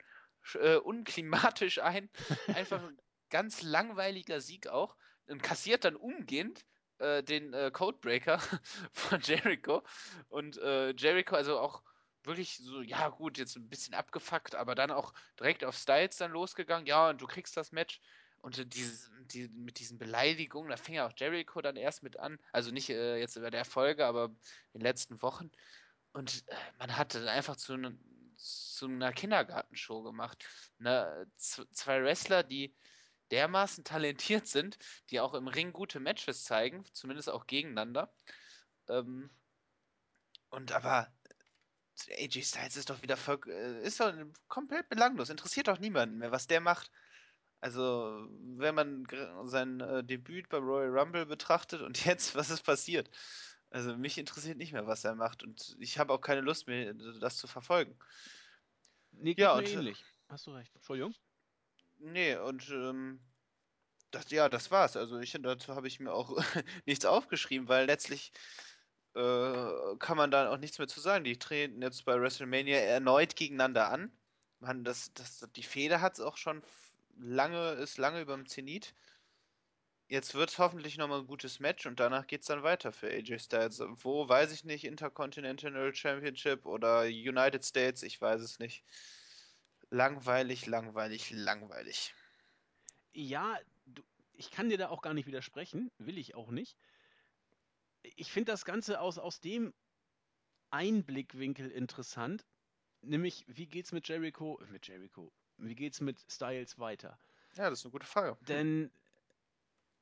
äh, 0.53 0.75
unklimatisch 0.75 1.79
ein. 1.79 2.07
Einfach 2.55 2.83
ein 2.83 3.01
ganz 3.31 3.63
langweiliger 3.63 4.39
Sieg 4.39 4.67
auch. 4.67 4.95
Und 5.25 5.41
kassiert 5.41 5.85
dann 5.85 5.95
umgehend 5.95 6.67
äh, 6.99 7.23
den 7.23 7.51
äh, 7.55 7.71
Codebreaker 7.73 8.39
von 8.91 9.21
Jericho. 9.21 9.81
Und 10.29 10.59
äh, 10.59 10.91
Jericho, 10.91 11.35
also 11.35 11.59
auch 11.59 11.81
wirklich 12.27 12.57
so, 12.57 12.81
ja 12.81 13.09
gut, 13.09 13.37
jetzt 13.37 13.55
ein 13.55 13.69
bisschen 13.69 13.93
abgefuckt, 13.93 14.55
aber 14.55 14.75
dann 14.75 14.91
auch 14.91 15.13
direkt 15.39 15.63
auf 15.63 15.75
Styles 15.75 16.17
dann 16.17 16.31
losgegangen, 16.31 16.85
ja, 16.85 17.09
und 17.09 17.21
du 17.21 17.27
kriegst 17.27 17.57
das 17.57 17.71
Match. 17.71 18.01
Und 18.41 18.73
diese, 18.75 19.09
die, 19.25 19.49
mit 19.49 19.79
diesen 19.79 19.97
Beleidigungen, 19.97 20.69
da 20.69 20.77
fing 20.77 20.95
ja 20.95 21.07
auch 21.07 21.13
Jericho 21.17 21.61
dann 21.61 21.75
erst 21.75 22.03
mit 22.03 22.19
an. 22.19 22.37
Also 22.51 22.71
nicht 22.71 22.89
äh, 22.89 23.17
jetzt 23.17 23.35
über 23.35 23.49
der 23.49 23.65
Folge, 23.65 24.05
aber 24.05 24.25
in 24.73 24.79
den 24.79 24.81
letzten 24.81 25.21
Wochen. 25.21 25.51
Und 26.13 26.47
äh, 26.47 26.55
man 26.77 26.95
hatte 26.95 27.29
einfach 27.29 27.55
zu, 27.55 27.75
ne, 27.77 27.97
zu 28.37 28.85
einer 28.85 29.11
Kindergartenshow 29.11 30.03
gemacht. 30.03 30.45
Ne, 30.77 31.27
zwei 31.37 32.03
Wrestler, 32.03 32.43
die 32.43 32.75
dermaßen 33.31 33.83
talentiert 33.83 34.47
sind, 34.47 34.77
die 35.09 35.19
auch 35.19 35.33
im 35.33 35.47
Ring 35.47 35.73
gute 35.73 35.99
Matches 35.99 36.43
zeigen, 36.43 36.85
zumindest 36.93 37.29
auch 37.29 37.47
gegeneinander. 37.47 38.13
Ähm, 38.87 39.29
und 40.49 40.71
aber 40.71 41.11
AJ 42.09 42.43
Styles 42.43 42.77
ist 42.77 42.89
doch 42.89 43.01
wieder 43.01 43.17
voll, 43.17 43.39
äh, 43.47 43.85
ist 43.85 43.99
doch 43.99 44.13
komplett 44.47 44.89
belanglos, 44.89 45.29
interessiert 45.29 45.67
doch 45.67 45.79
niemanden 45.79 46.17
mehr, 46.17 46.31
was 46.31 46.47
der 46.47 46.61
macht. 46.61 46.91
Also, 47.59 48.27
wenn 48.57 48.75
man 48.75 49.07
sein 49.45 49.79
äh, 49.81 50.03
Debüt 50.03 50.49
beim 50.49 50.63
Royal 50.63 50.97
Rumble 50.97 51.25
betrachtet 51.25 51.81
und 51.81 52.05
jetzt, 52.05 52.35
was 52.35 52.49
ist 52.49 52.63
passiert? 52.63 53.09
Also, 53.69 53.97
mich 53.97 54.17
interessiert 54.17 54.57
nicht 54.57 54.73
mehr, 54.73 54.87
was 54.87 55.03
er 55.03 55.15
macht 55.15 55.43
und 55.43 55.75
ich 55.79 55.97
habe 55.97 56.13
auch 56.13 56.21
keine 56.21 56.41
Lust 56.41 56.67
mehr, 56.67 56.93
das 56.93 57.37
zu 57.37 57.47
verfolgen. 57.47 57.97
Nee, 59.11 59.35
ja, 59.37 59.53
und, 59.55 59.67
äh, 59.67 59.73
ähnlich. 59.73 60.03
Hast 60.29 60.45
du 60.45 60.51
recht. 60.51 60.73
Entschuldigung. 60.75 61.15
Nee, 61.97 62.35
und 62.35 62.69
ähm, 62.69 63.19
das, 64.11 64.29
ja, 64.29 64.49
das 64.49 64.69
war's. 64.69 64.95
Also, 64.95 65.19
ich, 65.19 65.31
dazu 65.41 65.75
habe 65.75 65.87
ich 65.87 65.99
mir 65.99 66.13
auch 66.13 66.37
nichts 66.85 67.05
aufgeschrieben, 67.05 67.67
weil 67.67 67.87
letztlich 67.87 68.31
äh, 69.17 69.97
kann 69.97 70.15
man 70.15 70.29
da 70.29 70.51
auch 70.51 70.57
nichts 70.57 70.77
mehr 70.77 70.87
zu 70.87 70.99
sagen. 70.99 71.23
Die 71.23 71.39
treten 71.39 71.81
jetzt 71.81 72.05
bei 72.05 72.19
WrestleMania 72.19 72.77
erneut 72.77 73.35
gegeneinander 73.35 73.89
an. 73.89 74.11
Man, 74.59 74.83
das, 74.83 75.11
das, 75.13 75.47
die 75.55 75.63
Fehde 75.63 76.01
hat 76.01 76.13
es 76.13 76.19
auch 76.19 76.37
schon 76.37 76.61
lange, 77.17 77.71
ist 77.73 77.97
lange 77.97 78.21
über 78.21 78.35
dem 78.35 78.47
Zenit. 78.47 78.93
Jetzt 80.07 80.35
wird 80.35 80.51
es 80.51 80.59
hoffentlich 80.59 80.97
nochmal 80.97 81.21
ein 81.21 81.27
gutes 81.27 81.59
Match 81.59 81.85
und 81.85 81.99
danach 81.99 82.27
geht 82.27 82.41
es 82.41 82.47
dann 82.47 82.63
weiter 82.63 82.93
für 82.93 83.09
AJ 83.09 83.39
Styles. 83.39 83.81
Wo, 84.03 84.29
weiß 84.29 84.53
ich 84.53 84.63
nicht, 84.63 84.85
Intercontinental 84.85 85.93
Championship 85.93 86.65
oder 86.65 87.01
United 87.01 87.65
States, 87.65 88.03
ich 88.03 88.21
weiß 88.21 88.41
es 88.41 88.59
nicht. 88.59 88.83
Langweilig, 89.89 90.65
langweilig, 90.65 91.31
langweilig. 91.31 92.13
Ja, 93.13 93.57
du, 93.85 94.03
ich 94.33 94.51
kann 94.51 94.69
dir 94.69 94.77
da 94.77 94.89
auch 94.89 95.01
gar 95.01 95.13
nicht 95.13 95.27
widersprechen, 95.27 95.91
will 95.97 96.17
ich 96.17 96.35
auch 96.35 96.51
nicht 96.51 96.77
ich 98.03 98.31
finde 98.31 98.51
das 98.51 98.65
Ganze 98.65 98.99
aus, 98.99 99.17
aus 99.17 99.39
dem 99.39 99.73
Einblickwinkel 100.69 101.69
interessant, 101.71 102.45
nämlich 103.01 103.45
wie 103.47 103.67
geht's 103.67 103.91
mit 103.91 104.07
Jericho, 104.07 104.59
äh, 104.61 104.65
mit 104.71 104.87
Jericho, 104.87 105.31
wie 105.57 105.75
geht's 105.75 106.01
mit 106.01 106.23
Styles 106.29 106.77
weiter? 106.79 107.19
Ja, 107.55 107.69
das 107.69 107.79
ist 107.79 107.85
eine 107.85 107.91
gute 107.91 108.05
Frage. 108.05 108.37
Denn 108.47 108.91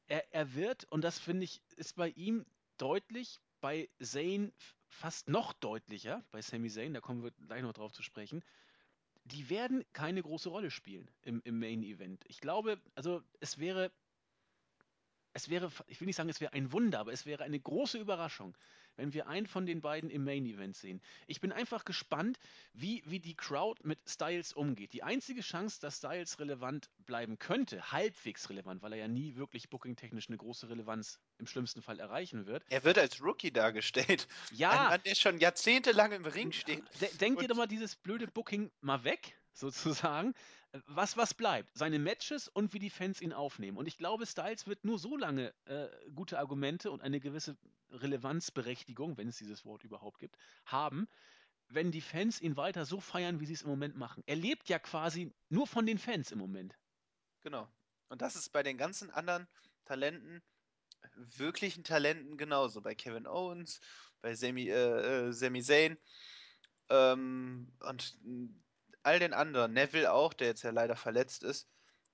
er, 0.07 0.33
er 0.33 0.53
wird, 0.53 0.85
und 0.91 1.01
das 1.01 1.19
finde 1.19 1.45
ich, 1.45 1.61
ist 1.75 1.95
bei 1.95 2.09
ihm 2.09 2.45
deutlich, 2.77 3.39
bei 3.61 3.89
Zane 4.01 4.51
fast 4.87 5.29
noch 5.29 5.53
deutlicher, 5.53 6.23
bei 6.31 6.41
Sami 6.41 6.69
Zayn, 6.69 6.93
da 6.93 7.01
kommen 7.01 7.23
wir 7.23 7.31
gleich 7.31 7.61
noch 7.61 7.73
drauf 7.73 7.91
zu 7.93 8.03
sprechen, 8.03 8.43
die 9.23 9.49
werden 9.49 9.83
keine 9.93 10.21
große 10.21 10.49
Rolle 10.49 10.69
spielen 10.69 11.09
im, 11.23 11.41
im 11.45 11.59
Main 11.59 11.83
Event. 11.83 12.23
Ich 12.27 12.39
glaube, 12.39 12.79
also 12.93 13.23
es 13.39 13.57
wäre 13.57 13.91
es 15.35 15.49
wäre, 15.49 15.69
ich 15.87 15.99
will 15.99 16.05
nicht 16.05 16.15
sagen, 16.15 16.29
es 16.29 16.39
wäre 16.39 16.53
ein 16.53 16.71
Wunder, 16.71 16.99
aber 16.99 17.11
es 17.11 17.25
wäre 17.25 17.43
eine 17.43 17.59
große 17.59 17.97
Überraschung, 17.97 18.55
wenn 18.95 19.13
wir 19.13 19.27
einen 19.27 19.47
von 19.47 19.65
den 19.65 19.81
beiden 19.81 20.09
im 20.09 20.23
Main 20.23 20.45
Event 20.45 20.77
sehen. 20.77 21.01
Ich 21.27 21.41
bin 21.41 21.51
einfach 21.51 21.83
gespannt, 21.83 22.39
wie, 22.73 23.03
wie 23.05 23.19
die 23.19 23.35
Crowd 23.35 23.81
mit 23.83 23.99
Styles 24.07 24.53
umgeht. 24.53 24.93
Die 24.93 25.03
einzige 25.03 25.41
Chance, 25.41 25.81
dass 25.81 25.97
Styles 25.97 26.39
relevant 26.39 26.89
bleiben 26.99 27.37
könnte, 27.37 27.91
halbwegs 27.91 28.49
relevant, 28.49 28.81
weil 28.81 28.93
er 28.93 28.99
ja 28.99 29.07
nie 29.09 29.35
wirklich 29.35 29.69
bookingtechnisch 29.69 30.29
eine 30.29 30.37
große 30.37 30.69
Relevanz 30.69 31.19
im 31.37 31.47
schlimmsten 31.47 31.81
Fall 31.81 31.99
erreichen 31.99 32.45
wird. 32.45 32.63
Er 32.69 32.85
wird 32.85 32.97
als 32.97 33.21
Rookie 33.21 33.51
dargestellt. 33.51 34.29
Ja. 34.53 34.69
Ein 34.69 34.89
Mann, 34.89 35.01
der 35.05 35.15
schon 35.15 35.37
jahrzehntelang 35.39 36.13
im 36.13 36.25
Ring 36.25 36.53
steht. 36.53 36.81
Denkt 37.19 37.41
ihr 37.41 37.49
doch 37.49 37.57
mal 37.57 37.67
dieses 37.67 37.97
blöde 37.97 38.27
Booking 38.27 38.71
mal 38.79 39.03
weg? 39.03 39.37
Sozusagen. 39.55 40.33
Äh, 40.71 40.79
Was 40.87 41.17
was 41.17 41.33
bleibt? 41.33 41.75
Seine 41.77 41.99
Matches 41.99 42.47
und 42.47 42.73
wie 42.73 42.79
die 42.79 42.89
Fans 42.89 43.21
ihn 43.21 43.33
aufnehmen. 43.33 43.77
Und 43.77 43.87
ich 43.87 43.97
glaube, 43.97 44.25
Styles 44.25 44.67
wird 44.67 44.85
nur 44.85 44.99
so 44.99 45.17
lange 45.17 45.53
äh, 45.65 45.87
gute 46.13 46.39
Argumente 46.39 46.91
und 46.91 47.01
eine 47.01 47.19
gewisse 47.19 47.57
Relevanzberechtigung, 47.91 49.17
wenn 49.17 49.29
es 49.29 49.37
dieses 49.37 49.65
Wort 49.65 49.83
überhaupt 49.83 50.19
gibt, 50.19 50.37
haben, 50.65 51.07
wenn 51.69 51.91
die 51.91 52.01
Fans 52.01 52.41
ihn 52.41 52.57
weiter 52.57 52.85
so 52.85 52.99
feiern, 52.99 53.39
wie 53.39 53.45
sie 53.45 53.53
es 53.53 53.63
im 53.63 53.69
Moment 53.69 53.95
machen. 53.95 54.23
Er 54.27 54.35
lebt 54.35 54.69
ja 54.69 54.79
quasi 54.79 55.33
nur 55.49 55.67
von 55.67 55.85
den 55.85 55.97
Fans 55.97 56.31
im 56.31 56.39
Moment. 56.39 56.77
Genau. 57.41 57.67
Und 58.09 58.21
das 58.21 58.35
ist 58.35 58.49
bei 58.51 58.63
den 58.63 58.77
ganzen 58.77 59.09
anderen 59.11 59.47
Talenten, 59.85 60.43
wirklichen 61.15 61.83
Talenten 61.83 62.37
genauso. 62.37 62.81
Bei 62.81 62.95
Kevin 62.95 63.27
Owens, 63.27 63.79
bei 64.21 64.35
Sami, 64.35 64.69
äh, 64.69 65.27
äh, 65.27 65.31
Sami 65.31 65.61
Zayn 65.61 65.97
ähm, 66.89 67.71
und 67.79 68.17
all 69.05 69.19
den 69.19 69.33
anderen. 69.33 69.73
Neville 69.73 70.11
auch, 70.11 70.33
der 70.33 70.47
jetzt 70.47 70.63
ja 70.63 70.71
leider 70.71 70.95
verletzt 70.95 71.43
ist. 71.43 71.69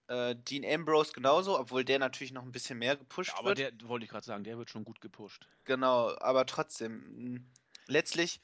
Äh, 0.07 0.35
Dean 0.35 0.65
Ambrose 0.65 1.13
genauso, 1.13 1.57
obwohl 1.59 1.85
der 1.85 1.99
natürlich 1.99 2.33
noch 2.33 2.43
ein 2.43 2.51
bisschen 2.51 2.79
mehr 2.79 2.97
gepusht 2.97 3.37
Aber 3.37 3.49
wird. 3.49 3.59
der, 3.59 3.71
wollte 3.83 4.05
ich 4.05 4.11
gerade 4.11 4.25
sagen, 4.25 4.43
der 4.43 4.57
wird 4.57 4.69
schon 4.69 4.83
gut 4.83 5.01
gepusht. 5.01 5.47
Genau, 5.65 6.15
aber 6.19 6.45
trotzdem, 6.45 7.33
mh, 7.33 7.39
letztlich, 7.87 8.41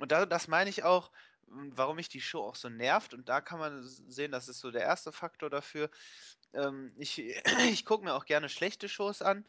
und 0.00 0.12
da, 0.12 0.26
das 0.26 0.48
meine 0.48 0.70
ich 0.70 0.84
auch, 0.84 1.10
mh, 1.46 1.72
warum 1.76 1.96
mich 1.96 2.08
die 2.08 2.20
Show 2.20 2.42
auch 2.42 2.56
so 2.56 2.68
nervt, 2.68 3.14
und 3.14 3.28
da 3.28 3.40
kann 3.40 3.58
man 3.58 3.82
sehen, 3.84 4.32
das 4.32 4.48
ist 4.48 4.60
so 4.60 4.70
der 4.70 4.82
erste 4.82 5.12
Faktor 5.12 5.50
dafür. 5.50 5.90
Ähm, 6.54 6.94
ich 6.98 7.18
ich 7.70 7.84
gucke 7.84 8.04
mir 8.04 8.14
auch 8.14 8.24
gerne 8.26 8.48
schlechte 8.48 8.88
Shows 8.88 9.22
an, 9.22 9.46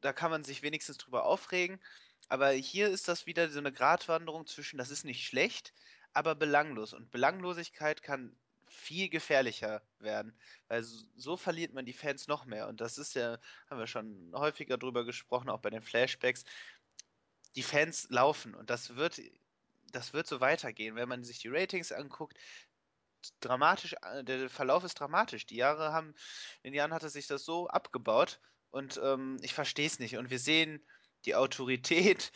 da 0.00 0.12
kann 0.12 0.30
man 0.30 0.44
sich 0.44 0.62
wenigstens 0.62 0.98
drüber 0.98 1.24
aufregen, 1.24 1.80
aber 2.28 2.50
hier 2.52 2.88
ist 2.88 3.08
das 3.08 3.26
wieder 3.26 3.48
so 3.50 3.58
eine 3.58 3.72
Gratwanderung 3.72 4.46
zwischen, 4.46 4.78
das 4.78 4.90
ist 4.90 5.04
nicht 5.04 5.26
schlecht, 5.26 5.74
aber 6.12 6.34
belanglos. 6.34 6.92
Und 6.92 7.10
Belanglosigkeit 7.10 8.02
kann 8.02 8.36
viel 8.66 9.08
gefährlicher 9.08 9.82
werden, 9.98 10.34
weil 10.68 10.82
so, 10.82 11.04
so 11.16 11.36
verliert 11.36 11.74
man 11.74 11.84
die 11.84 11.92
Fans 11.92 12.26
noch 12.26 12.46
mehr. 12.46 12.68
Und 12.68 12.80
das 12.80 12.98
ist 12.98 13.14
ja, 13.14 13.38
haben 13.68 13.78
wir 13.78 13.86
schon 13.86 14.32
häufiger 14.34 14.78
drüber 14.78 15.04
gesprochen, 15.04 15.50
auch 15.50 15.60
bei 15.60 15.70
den 15.70 15.82
Flashbacks 15.82 16.44
die 17.54 17.62
Fans 17.62 18.06
laufen 18.10 18.54
und 18.54 18.70
das 18.70 18.96
wird, 18.96 19.20
das 19.92 20.12
wird 20.12 20.26
so 20.26 20.40
weitergehen, 20.40 20.96
wenn 20.96 21.08
man 21.08 21.24
sich 21.24 21.38
die 21.38 21.48
Ratings 21.48 21.92
anguckt. 21.92 22.38
Dramatisch, 23.40 23.94
äh, 24.02 24.24
der 24.24 24.48
Verlauf 24.48 24.84
ist 24.84 24.98
dramatisch. 24.98 25.46
Die 25.46 25.56
Jahre 25.56 25.92
haben, 25.92 26.14
in 26.62 26.72
den 26.72 26.78
Jahren 26.78 26.94
hatte 26.94 27.08
sich 27.08 27.26
das 27.26 27.44
so 27.44 27.68
abgebaut 27.68 28.40
und 28.70 29.00
ähm, 29.02 29.36
ich 29.42 29.54
verstehe 29.54 29.86
es 29.86 29.98
nicht. 29.98 30.16
Und 30.16 30.30
wir 30.30 30.38
sehen 30.38 30.84
die 31.24 31.36
Autorität, 31.36 32.32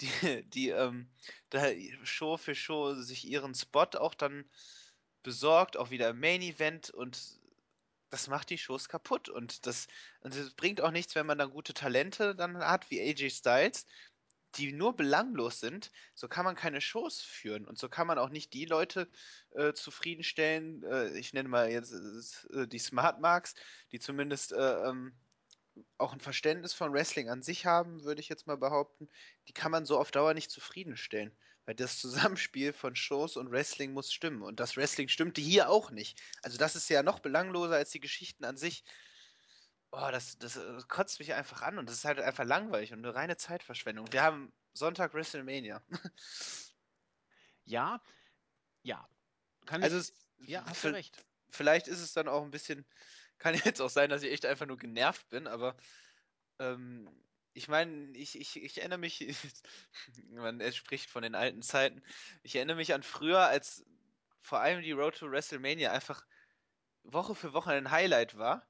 die, 0.00 0.44
die 0.50 0.68
ähm, 0.70 1.08
da 1.50 1.66
Show 2.02 2.36
für 2.36 2.54
Show 2.54 2.94
sich 2.94 3.26
ihren 3.26 3.54
Spot 3.54 3.86
auch 3.98 4.14
dann 4.14 4.44
besorgt, 5.22 5.76
auch 5.76 5.90
wieder 5.90 6.10
im 6.10 6.20
Main 6.20 6.42
Event 6.42 6.90
und 6.90 7.38
das 8.10 8.28
macht 8.28 8.50
die 8.50 8.58
Shows 8.58 8.88
kaputt. 8.88 9.28
Und 9.28 9.66
das, 9.66 9.86
und 10.20 10.34
das 10.34 10.54
bringt 10.54 10.80
auch 10.80 10.90
nichts, 10.90 11.14
wenn 11.14 11.26
man 11.26 11.38
dann 11.38 11.50
gute 11.50 11.74
Talente 11.74 12.34
dann 12.34 12.58
hat, 12.58 12.90
wie 12.90 13.00
AJ 13.00 13.30
Styles, 13.30 13.86
die 14.54 14.72
nur 14.72 14.96
belanglos 14.96 15.60
sind, 15.60 15.92
so 16.14 16.26
kann 16.26 16.44
man 16.44 16.56
keine 16.56 16.80
Shows 16.80 17.20
führen 17.20 17.66
und 17.66 17.78
so 17.78 17.88
kann 17.88 18.06
man 18.06 18.18
auch 18.18 18.30
nicht 18.30 18.54
die 18.54 18.64
Leute 18.64 19.10
äh, 19.50 19.74
zufriedenstellen, 19.74 20.82
äh, 20.84 21.18
ich 21.18 21.34
nenne 21.34 21.48
mal 21.50 21.70
jetzt 21.70 21.92
äh, 22.54 22.66
die 22.66 22.78
Smart 22.78 23.20
Marks, 23.20 23.54
die 23.92 24.00
zumindest 24.00 24.52
äh, 24.52 24.88
ähm, 24.88 25.14
auch 25.98 26.12
ein 26.12 26.20
Verständnis 26.20 26.72
von 26.72 26.92
Wrestling 26.92 27.28
an 27.28 27.42
sich 27.42 27.66
haben, 27.66 28.04
würde 28.04 28.20
ich 28.20 28.28
jetzt 28.28 28.46
mal 28.46 28.56
behaupten, 28.56 29.08
die 29.48 29.52
kann 29.52 29.70
man 29.70 29.86
so 29.86 29.98
auf 29.98 30.10
Dauer 30.10 30.34
nicht 30.34 30.50
zufriedenstellen. 30.50 31.36
Weil 31.64 31.74
das 31.74 31.98
Zusammenspiel 32.00 32.72
von 32.72 32.96
Shows 32.96 33.36
und 33.36 33.50
Wrestling 33.50 33.92
muss 33.92 34.12
stimmen. 34.12 34.42
Und 34.42 34.60
das 34.60 34.76
Wrestling 34.76 35.08
stimmte 35.08 35.40
hier 35.40 35.68
auch 35.70 35.90
nicht. 35.90 36.20
Also 36.42 36.58
das 36.58 36.76
ist 36.76 36.88
ja 36.88 37.02
noch 37.02 37.20
belangloser 37.20 37.76
als 37.76 37.90
die 37.90 38.00
Geschichten 38.00 38.44
an 38.44 38.56
sich. 38.56 38.84
Boah, 39.90 40.12
das, 40.12 40.38
das, 40.38 40.58
kotzt 40.88 41.18
mich 41.18 41.32
einfach 41.32 41.62
an 41.62 41.78
und 41.78 41.88
das 41.88 41.96
ist 41.96 42.04
halt 42.04 42.20
einfach 42.20 42.44
langweilig 42.44 42.92
und 42.92 42.98
eine 42.98 43.14
reine 43.14 43.36
Zeitverschwendung. 43.38 44.12
Wir 44.12 44.22
haben 44.22 44.52
Sonntag 44.74 45.14
WrestleMania. 45.14 45.82
Ja, 47.68 48.00
ja, 48.82 49.06
kann 49.66 49.82
Also 49.82 49.98
ich. 49.98 50.48
Ja, 50.48 50.64
hast 50.64 50.84
du 50.84 50.88
recht. 50.88 51.22
vielleicht 51.50 51.86
ist 51.86 52.00
es 52.00 52.14
dann 52.14 52.26
auch 52.26 52.42
ein 52.42 52.50
bisschen, 52.50 52.86
kann 53.38 53.54
jetzt 53.54 53.80
auch 53.80 53.90
sein, 53.90 54.10
dass 54.10 54.22
ich 54.22 54.32
echt 54.32 54.46
einfach 54.46 54.66
nur 54.66 54.78
genervt 54.78 55.28
bin, 55.28 55.46
aber 55.46 55.76
ähm, 56.58 57.08
ich 57.54 57.68
meine, 57.68 58.16
ich, 58.16 58.38
ich, 58.38 58.56
ich 58.62 58.78
erinnere 58.78 58.98
mich, 58.98 59.26
man 60.30 60.60
spricht 60.72 61.10
von 61.10 61.22
den 61.22 61.34
alten 61.34 61.62
Zeiten, 61.62 62.02
ich 62.42 62.56
erinnere 62.56 62.76
mich 62.76 62.94
an 62.94 63.02
früher, 63.02 63.46
als 63.46 63.84
vor 64.42 64.60
allem 64.60 64.82
die 64.82 64.92
Road 64.92 65.16
to 65.16 65.30
WrestleMania 65.30 65.92
einfach 65.92 66.24
Woche 67.02 67.34
für 67.34 67.52
Woche 67.52 67.72
ein 67.72 67.90
Highlight 67.90 68.36
war 68.38 68.68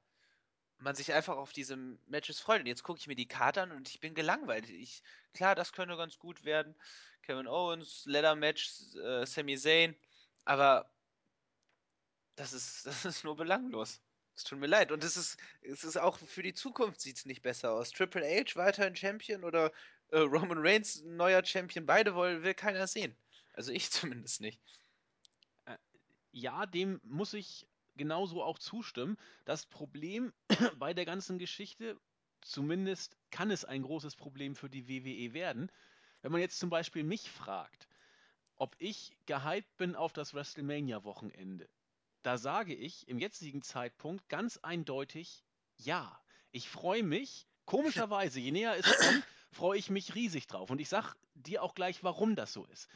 man 0.79 0.95
sich 0.95 1.13
einfach 1.13 1.37
auf 1.37 1.51
diese 1.53 1.75
Matches 2.07 2.39
freut. 2.39 2.61
Und 2.61 2.67
jetzt 2.67 2.83
gucke 2.83 2.99
ich 2.99 3.07
mir 3.07 3.15
die 3.15 3.27
Karte 3.27 3.61
an 3.61 3.71
und 3.71 3.89
ich 3.89 3.99
bin 3.99 4.15
gelangweilt. 4.15 4.69
Ich, 4.69 5.03
klar, 5.33 5.55
das 5.55 5.73
könnte 5.73 5.97
ganz 5.97 6.17
gut 6.17 6.45
werden. 6.45 6.75
Kevin 7.21 7.47
Owens, 7.47 8.05
Leather 8.05 8.35
Match, 8.35 8.69
äh, 8.95 9.25
Sami 9.25 9.57
Zayn, 9.57 9.95
aber 10.45 10.91
das 12.35 12.53
ist, 12.53 12.85
das 12.85 13.05
ist 13.05 13.23
nur 13.23 13.35
belanglos. 13.35 14.01
Es 14.39 14.45
tut 14.45 14.57
mir 14.57 14.67
leid. 14.67 14.93
Und 14.93 15.03
es 15.03 15.17
ist, 15.17 15.37
es 15.63 15.83
ist 15.83 15.97
auch 15.97 16.17
für 16.17 16.41
die 16.41 16.53
Zukunft 16.53 17.01
sieht 17.01 17.17
es 17.17 17.25
nicht 17.25 17.41
besser 17.41 17.73
aus. 17.73 17.91
Triple 17.91 18.23
H 18.23 18.55
weiterhin 18.55 18.95
Champion 18.95 19.43
oder 19.43 19.69
äh, 20.11 20.19
Roman 20.19 20.59
Reigns 20.59 21.03
neuer 21.03 21.43
Champion, 21.43 21.85
beide 21.85 22.15
will, 22.15 22.41
will 22.41 22.53
keiner 22.53 22.87
sehen. 22.87 23.17
Also 23.53 23.73
ich 23.73 23.91
zumindest 23.91 24.39
nicht. 24.39 24.61
Äh, 25.65 25.75
ja, 26.31 26.65
dem 26.65 27.01
muss 27.03 27.33
ich 27.33 27.67
genauso 27.97 28.41
auch 28.41 28.59
zustimmen. 28.59 29.17
Das 29.43 29.65
Problem 29.65 30.31
bei 30.77 30.93
der 30.93 31.03
ganzen 31.03 31.37
Geschichte, 31.37 31.99
zumindest 32.39 33.17
kann 33.31 33.51
es 33.51 33.65
ein 33.65 33.81
großes 33.81 34.15
Problem 34.15 34.55
für 34.55 34.69
die 34.69 34.87
WWE 34.87 35.33
werden, 35.33 35.69
wenn 36.21 36.31
man 36.31 36.39
jetzt 36.39 36.59
zum 36.59 36.69
Beispiel 36.69 37.03
mich 37.03 37.29
fragt, 37.29 37.89
ob 38.55 38.73
ich 38.79 39.11
gehypt 39.25 39.75
bin 39.75 39.97
auf 39.97 40.13
das 40.13 40.33
WrestleMania-Wochenende, 40.33 41.67
da 42.23 42.37
sage 42.37 42.73
ich 42.73 43.07
im 43.07 43.19
jetzigen 43.19 43.61
Zeitpunkt 43.61 44.27
ganz 44.29 44.57
eindeutig 44.57 45.43
ja. 45.77 46.19
Ich 46.51 46.69
freue 46.69 47.03
mich, 47.03 47.47
komischerweise, 47.65 48.39
je 48.39 48.51
näher 48.51 48.75
es 48.77 48.85
kommt, 48.97 49.23
freue 49.51 49.77
ich 49.77 49.89
mich 49.89 50.15
riesig 50.15 50.47
drauf. 50.47 50.69
Und 50.69 50.79
ich 50.81 50.89
sage 50.89 51.13
dir 51.35 51.63
auch 51.63 51.75
gleich, 51.75 52.03
warum 52.03 52.35
das 52.35 52.53
so 52.53 52.65
ist. 52.65 52.87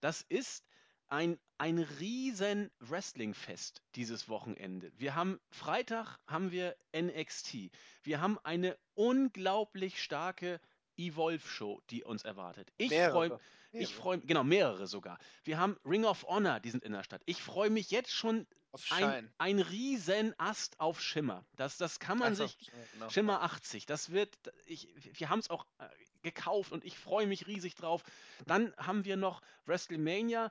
Das 0.00 0.22
ist 0.22 0.64
ein, 1.08 1.38
ein 1.58 1.78
riesen 1.78 2.70
Wrestling-Fest 2.80 3.82
dieses 3.96 4.28
Wochenende. 4.28 4.90
Wir 4.96 5.14
haben 5.14 5.38
Freitag 5.50 6.18
haben 6.26 6.50
wir 6.52 6.76
NXT. 6.96 7.70
Wir 8.02 8.20
haben 8.20 8.38
eine 8.44 8.78
unglaublich 8.94 10.02
starke 10.02 10.60
Evolve-Show, 10.96 11.82
die 11.90 12.02
uns 12.02 12.24
erwartet. 12.24 12.72
Ich 12.78 12.88
freue 12.88 13.28
Mehrere. 13.28 13.40
ich 13.72 13.80
Mehrere. 13.80 13.94
freue 13.94 14.18
genau 14.20 14.44
mehrere 14.44 14.86
sogar. 14.86 15.18
Wir 15.44 15.58
haben 15.58 15.76
Ring 15.84 16.04
of 16.04 16.24
Honor, 16.24 16.60
die 16.60 16.70
sind 16.70 16.84
in 16.84 16.92
der 16.92 17.04
Stadt. 17.04 17.22
Ich 17.26 17.42
freue 17.42 17.70
mich 17.70 17.90
jetzt 17.90 18.12
schon 18.12 18.46
Auf 18.72 18.90
ein, 18.90 19.00
Schein. 19.00 19.34
ein 19.38 19.58
riesen 19.60 20.34
Ast 20.38 20.80
auf 20.80 21.00
Schimmer. 21.00 21.44
Das, 21.56 21.76
das 21.76 22.00
kann 22.00 22.18
man 22.18 22.32
Achso, 22.32 22.46
sich 22.46 22.70
genau. 22.92 23.10
Schimmer 23.10 23.34
Ja. 23.34 23.40
80, 23.42 23.86
das 23.86 24.10
wird, 24.10 24.34
ich, 24.66 24.88
wir 25.18 25.28
haben 25.28 25.40
es 25.40 25.50
auch 25.50 25.66
äh, 25.78 25.88
gekauft 26.22 26.72
und 26.72 26.84
ich 26.84 26.98
freue 26.98 27.26
mich 27.26 27.46
riesig 27.46 27.74
drauf. 27.74 28.02
Dann 28.46 28.74
haben 28.78 29.04
wir 29.04 29.16
noch 29.16 29.42
WrestleMania 29.66 30.50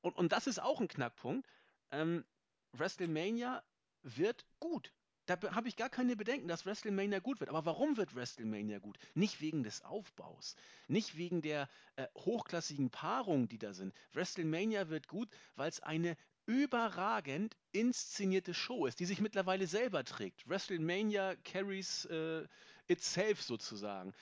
und, 0.00 0.16
und 0.16 0.32
das 0.32 0.46
ist 0.46 0.60
auch 0.60 0.80
ein 0.80 0.88
Knackpunkt. 0.88 1.46
Ähm, 1.90 2.24
WrestleMania 2.72 3.62
wird 4.02 4.46
gut. 4.60 4.92
Da 5.26 5.38
habe 5.54 5.68
ich 5.68 5.76
gar 5.76 5.90
keine 5.90 6.16
Bedenken, 6.16 6.48
dass 6.48 6.64
WrestleMania 6.64 7.18
gut 7.18 7.38
wird. 7.40 7.50
Aber 7.50 7.66
warum 7.66 7.98
wird 7.98 8.14
WrestleMania 8.14 8.78
gut? 8.78 8.98
Nicht 9.14 9.42
wegen 9.42 9.62
des 9.62 9.84
Aufbaus, 9.84 10.56
nicht 10.86 11.18
wegen 11.18 11.42
der 11.42 11.68
äh, 11.96 12.06
hochklassigen 12.16 12.88
Paarungen, 12.88 13.46
die 13.46 13.58
da 13.58 13.74
sind. 13.74 13.94
WrestleMania 14.14 14.88
wird 14.88 15.06
gut, 15.06 15.28
weil 15.54 15.68
es 15.68 15.80
eine 15.80 16.16
überragend 16.48 17.56
inszenierte 17.72 18.54
Show 18.54 18.86
ist, 18.86 18.98
die 19.00 19.04
sich 19.04 19.20
mittlerweile 19.20 19.66
selber 19.66 20.02
trägt. 20.02 20.48
WrestleMania 20.48 21.36
carries 21.44 22.06
äh, 22.06 22.48
itself 22.86 23.42
sozusagen. 23.42 24.14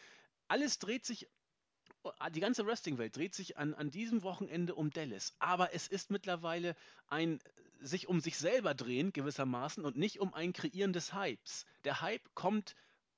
Alles 0.49 0.79
dreht 0.81 1.07
sich 1.07 1.29
die 2.33 2.41
ganze 2.41 2.65
Wrestling-Welt 2.65 3.17
dreht 3.17 3.35
sich 3.35 3.57
an, 3.57 3.75
an 3.75 3.91
diesem 3.91 4.23
Wochenende 4.23 4.77
um 4.77 4.91
Dallas. 4.91 5.35
Aber 5.41 5.75
es 5.75 5.89
ist 5.89 6.11
mittlerweile 6.11 6.77
ein 7.09 7.41
sich 7.81 8.09
um 8.09 8.21
sich 8.21 8.39
selber 8.39 8.75
drehen 8.75 9.13
gewissermaßen 9.13 9.85
und 9.85 9.97
nicht 9.97 10.21
um 10.21 10.33
ein 10.33 10.53
Kreieren 10.53 10.93
des 10.93 11.13
Hypes. 11.15 11.67
Der 11.85 12.01
Hype 12.01 12.35
kommt 12.35 12.75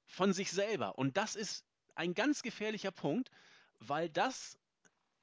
von 0.06 0.32
sich 0.32 0.50
selber. 0.50 0.98
Und 0.98 1.16
das 1.16 1.36
ist 1.36 1.64
ein 1.94 2.14
ganz 2.14 2.42
gefährlicher 2.42 2.90
Punkt, 2.90 3.30
weil 3.78 4.08
das 4.08 4.58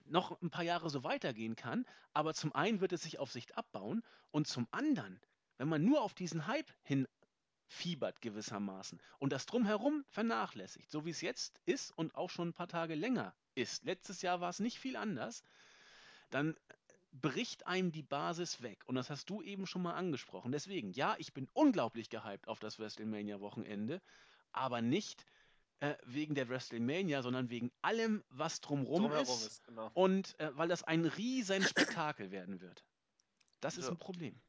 noch 0.06 0.42
ein 0.42 0.50
paar 0.50 0.64
Jahre 0.64 0.90
so 0.90 1.04
weitergehen 1.04 1.56
kann. 1.56 1.86
Aber 2.14 2.34
zum 2.34 2.54
einen 2.54 2.82
wird 2.82 2.94
es 2.94 3.04
sich 3.04 3.20
auf 3.20 3.32
Sicht 3.32 3.58
abbauen 3.58 4.04
und 4.32 4.48
zum 4.48 4.68
anderen, 4.72 5.20
wenn 5.58 5.68
man 5.68 5.84
nur 5.84 6.02
auf 6.02 6.14
diesen 6.14 6.48
Hype 6.48 6.72
hin 6.84 7.08
fiebert 7.68 8.22
gewissermaßen 8.22 9.02
und 9.20 9.34
das 9.34 9.46
drumherum 9.46 10.06
vernachlässigt, 10.10 10.92
so 10.92 11.06
wie 11.06 11.10
es 11.10 11.22
jetzt 11.22 11.60
ist 11.66 11.92
und 11.98 12.16
auch 12.16 12.30
schon 12.30 12.50
ein 12.50 12.54
paar 12.54 12.68
Tage 12.68 12.96
länger 12.96 13.36
ist. 13.56 13.86
Letztes 13.86 14.22
Jahr 14.22 14.40
war 14.40 14.50
es 14.50 14.60
nicht 14.60 14.80
viel 14.80 14.96
anders. 14.96 15.44
Dann 16.30 16.56
bricht 17.22 17.66
einem 17.66 17.92
die 17.92 18.04
Basis 18.04 18.62
weg. 18.62 18.84
Und 18.86 18.96
das 18.96 19.10
hast 19.10 19.30
du 19.30 19.42
eben 19.42 19.66
schon 19.66 19.82
mal 19.82 19.94
angesprochen. 19.94 20.52
Deswegen, 20.52 20.92
ja, 20.92 21.16
ich 21.18 21.34
bin 21.34 21.48
unglaublich 21.54 22.10
gehypt 22.10 22.48
auf 22.48 22.60
das 22.60 22.78
WrestleMania-Wochenende, 22.78 24.02
aber 24.52 24.82
nicht 24.82 25.26
äh, 25.80 25.96
wegen 26.06 26.36
der 26.36 26.50
WrestleMania, 26.50 27.22
sondern 27.22 27.50
wegen 27.50 27.72
allem, 27.82 28.24
was 28.30 28.62
drumrum 28.62 29.04
Drumherum 29.04 29.22
ist. 29.40 29.46
ist, 29.48 29.64
genau. 29.64 29.92
Und 29.94 30.40
äh, 30.40 30.56
weil 30.58 30.68
das 30.70 30.84
ein 30.84 31.06
riesen 31.06 31.64
Spektakel 31.64 32.32
werden 32.32 32.62
wird. 32.62 32.86
Das 33.62 33.78
ist 33.78 33.86
So. 33.86 33.92
ein 33.92 33.98
Problem. 34.00 34.42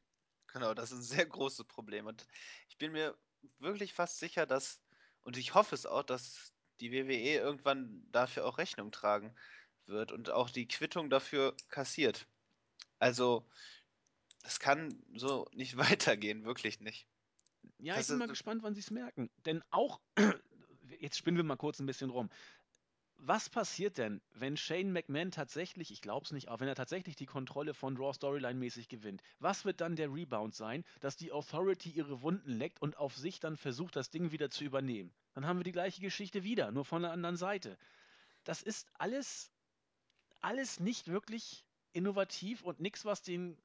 Genau, 0.53 0.73
das 0.73 0.91
ist 0.91 0.99
ein 0.99 1.03
sehr 1.03 1.25
großes 1.25 1.65
Problem. 1.65 2.05
Und 2.07 2.25
ich 2.69 2.77
bin 2.77 2.91
mir 2.93 3.17
wirklich 3.59 3.93
fast 3.93 4.19
sicher, 4.19 4.45
dass, 4.45 4.81
und 5.21 5.37
ich 5.37 5.53
hoffe 5.53 5.75
es 5.75 5.85
auch, 5.85 6.03
dass 6.03 6.53
die 6.79 6.91
WWE 6.91 7.35
irgendwann 7.35 8.05
dafür 8.11 8.45
auch 8.45 8.57
Rechnung 8.57 8.91
tragen 8.91 9.35
wird 9.85 10.11
und 10.11 10.29
auch 10.29 10.49
die 10.49 10.67
Quittung 10.67 11.09
dafür 11.09 11.55
kassiert. 11.69 12.27
Also, 12.99 13.49
das 14.43 14.59
kann 14.59 15.03
so 15.15 15.47
nicht 15.53 15.75
weitergehen, 15.99 16.45
wirklich 16.45 16.79
nicht. 16.79 17.07
Ja, 17.79 17.95
Das 17.95 18.03
ich 18.03 18.07
bin 18.07 18.15
ist- 18.15 18.19
mal 18.19 18.27
gespannt, 18.27 18.63
wann 18.63 18.73
sie 18.73 18.81
es 18.81 18.91
merken. 18.91 19.29
Denn 19.45 19.61
auch, 19.71 19.99
jetzt 20.99 21.17
spinnen 21.17 21.37
wir 21.37 21.43
mal 21.43 21.55
kurz 21.55 21.79
ein 21.79 21.85
bisschen 21.85 22.09
rum. 22.09 22.29
Was 23.19 23.49
passiert 23.49 23.97
denn, 23.97 24.21
wenn 24.35 24.57
Shane 24.57 24.91
McMahon 24.91 25.31
tatsächlich, 25.31 25.91
ich 25.91 26.01
glaube 26.01 26.25
es 26.25 26.31
nicht, 26.31 26.49
aber 26.49 26.59
wenn 26.59 26.67
er 26.67 26.75
tatsächlich 26.75 27.15
die 27.15 27.25
Kontrolle 27.25 27.73
von 27.73 27.97
Raw 27.97 28.13
Storyline-mäßig 28.13 28.89
gewinnt? 28.89 29.23
Was 29.39 29.65
wird 29.65 29.81
dann 29.81 29.95
der 29.95 30.13
Rebound 30.13 30.53
sein, 30.53 30.85
dass 30.99 31.17
die 31.17 31.31
Authority 31.31 31.89
ihre 31.89 32.21
Wunden 32.21 32.51
leckt 32.51 32.79
und 32.79 32.97
auf 32.97 33.17
sich 33.17 33.39
dann 33.39 33.57
versucht, 33.57 33.95
das 33.95 34.11
Ding 34.11 34.31
wieder 34.31 34.51
zu 34.51 34.63
übernehmen? 34.63 35.11
Dann 35.33 35.47
haben 35.47 35.59
wir 35.59 35.63
die 35.63 35.71
gleiche 35.71 35.99
Geschichte 35.99 36.43
wieder, 36.43 36.71
nur 36.71 36.85
von 36.85 37.01
der 37.01 37.11
anderen 37.11 37.37
Seite. 37.37 37.77
Das 38.43 38.61
ist 38.61 38.87
alles, 38.99 39.51
alles 40.41 40.79
nicht 40.79 41.07
wirklich 41.07 41.65
innovativ 41.93 42.61
und 42.61 42.79
nichts, 42.79 43.03
was 43.03 43.23
den 43.23 43.57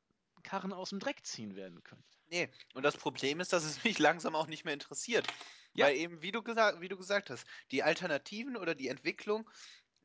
Karren 0.43 0.73
aus 0.73 0.91
dem 0.91 0.99
Dreck 0.99 1.25
ziehen 1.27 1.57
werden 1.57 1.83
können. 1.85 2.03
Nee, 2.29 2.49
und 2.73 2.83
das 2.83 2.97
Problem 2.97 3.41
ist, 3.41 3.53
dass 3.53 3.65
es 3.65 3.85
mich 3.85 3.99
langsam 3.99 4.35
auch 4.35 4.47
nicht 4.47 4.65
mehr 4.65 4.75
interessiert. 4.75 5.27
Ja. 5.75 5.87
Weil 5.87 5.97
eben, 5.97 6.23
wie 6.23 6.33
du, 6.33 6.43
gesagt, 6.43 6.81
wie 6.81 6.89
du 6.89 6.97
gesagt 6.97 7.31
hast, 7.31 7.47
die 7.71 7.83
Alternativen 7.83 8.57
oder 8.57 8.75
die 8.75 8.89
Entwicklung, 8.89 9.49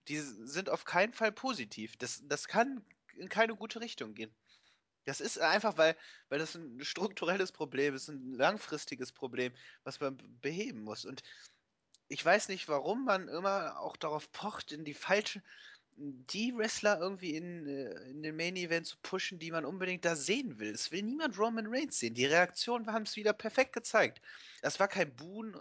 die 0.07 0.17
sind 0.17 0.69
auf 0.69 0.85
keinen 0.85 1.13
Fall 1.13 1.31
positiv. 1.31 1.97
Das, 1.97 2.21
das 2.25 2.47
kann 2.47 2.85
in 3.17 3.29
keine 3.29 3.55
gute 3.55 3.81
Richtung 3.81 4.13
gehen. 4.13 4.33
Das 5.05 5.21
ist 5.21 5.39
einfach, 5.39 5.77
weil, 5.77 5.95
weil 6.29 6.39
das 6.39 6.55
ein 6.55 6.83
strukturelles 6.83 7.51
Problem 7.51 7.95
ist, 7.95 8.09
ein 8.09 8.33
langfristiges 8.33 9.11
Problem, 9.11 9.53
was 9.83 9.99
man 9.99 10.17
beheben 10.41 10.83
muss. 10.83 11.05
Und 11.05 11.23
ich 12.09 12.23
weiß 12.23 12.49
nicht, 12.49 12.67
warum 12.67 13.05
man 13.05 13.27
immer 13.27 13.79
auch 13.79 13.97
darauf 13.97 14.31
pocht, 14.31 14.71
in 14.71 14.85
die 14.85 14.93
falschen, 14.93 15.43
die 15.97 16.53
Wrestler 16.55 16.99
irgendwie 16.99 17.35
in, 17.35 17.67
äh, 17.67 17.91
in 18.09 18.21
den 18.23 18.35
Main 18.35 18.55
Event 18.55 18.85
zu 18.87 18.97
pushen, 19.01 19.39
die 19.39 19.51
man 19.51 19.65
unbedingt 19.65 20.05
da 20.05 20.15
sehen 20.15 20.59
will. 20.59 20.71
Es 20.71 20.91
will 20.91 21.01
niemand 21.03 21.37
Roman 21.39 21.67
Reigns 21.67 21.99
sehen. 21.99 22.13
Die 22.13 22.25
Reaktionen 22.25 22.87
haben 22.91 23.03
es 23.03 23.15
wieder 23.15 23.33
perfekt 23.33 23.73
gezeigt. 23.73 24.21
Das 24.61 24.79
war 24.79 24.87
kein 24.87 25.15
Buhn, 25.15 25.59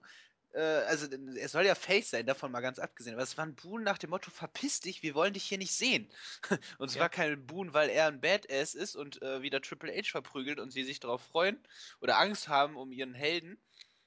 äh, 0.52 0.60
also 0.60 1.06
er 1.36 1.48
soll 1.48 1.64
ja 1.66 1.74
Face 1.74 2.10
sein, 2.10 2.26
davon 2.26 2.52
mal 2.52 2.60
ganz 2.60 2.78
abgesehen, 2.78 3.14
aber 3.14 3.22
es 3.22 3.36
war 3.38 3.46
ein 3.46 3.54
Buhn 3.56 3.82
nach 3.82 3.98
dem 3.98 4.10
Motto, 4.10 4.30
verpiss 4.30 4.80
dich, 4.80 5.02
wir 5.02 5.14
wollen 5.14 5.34
dich 5.34 5.44
hier 5.44 5.58
nicht 5.58 5.74
sehen. 5.74 6.10
und 6.78 6.90
es 6.90 6.96
Ja. 6.96 7.00
war 7.00 7.08
kein 7.10 7.46
Buhn, 7.46 7.72
weil 7.74 7.88
er 7.90 8.06
ein 8.08 8.20
Badass 8.20 8.74
ist 8.74 8.96
und 8.96 9.22
äh, 9.22 9.42
wieder 9.42 9.60
Triple 9.62 9.92
H 9.92 10.10
verprügelt 10.10 10.60
und 10.60 10.70
sie 10.70 10.84
sich 10.84 11.00
darauf 11.00 11.22
freuen 11.22 11.62
oder 12.00 12.18
Angst 12.18 12.48
haben 12.48 12.76
um 12.76 12.92
ihren 12.92 13.14
Helden. 13.14 13.62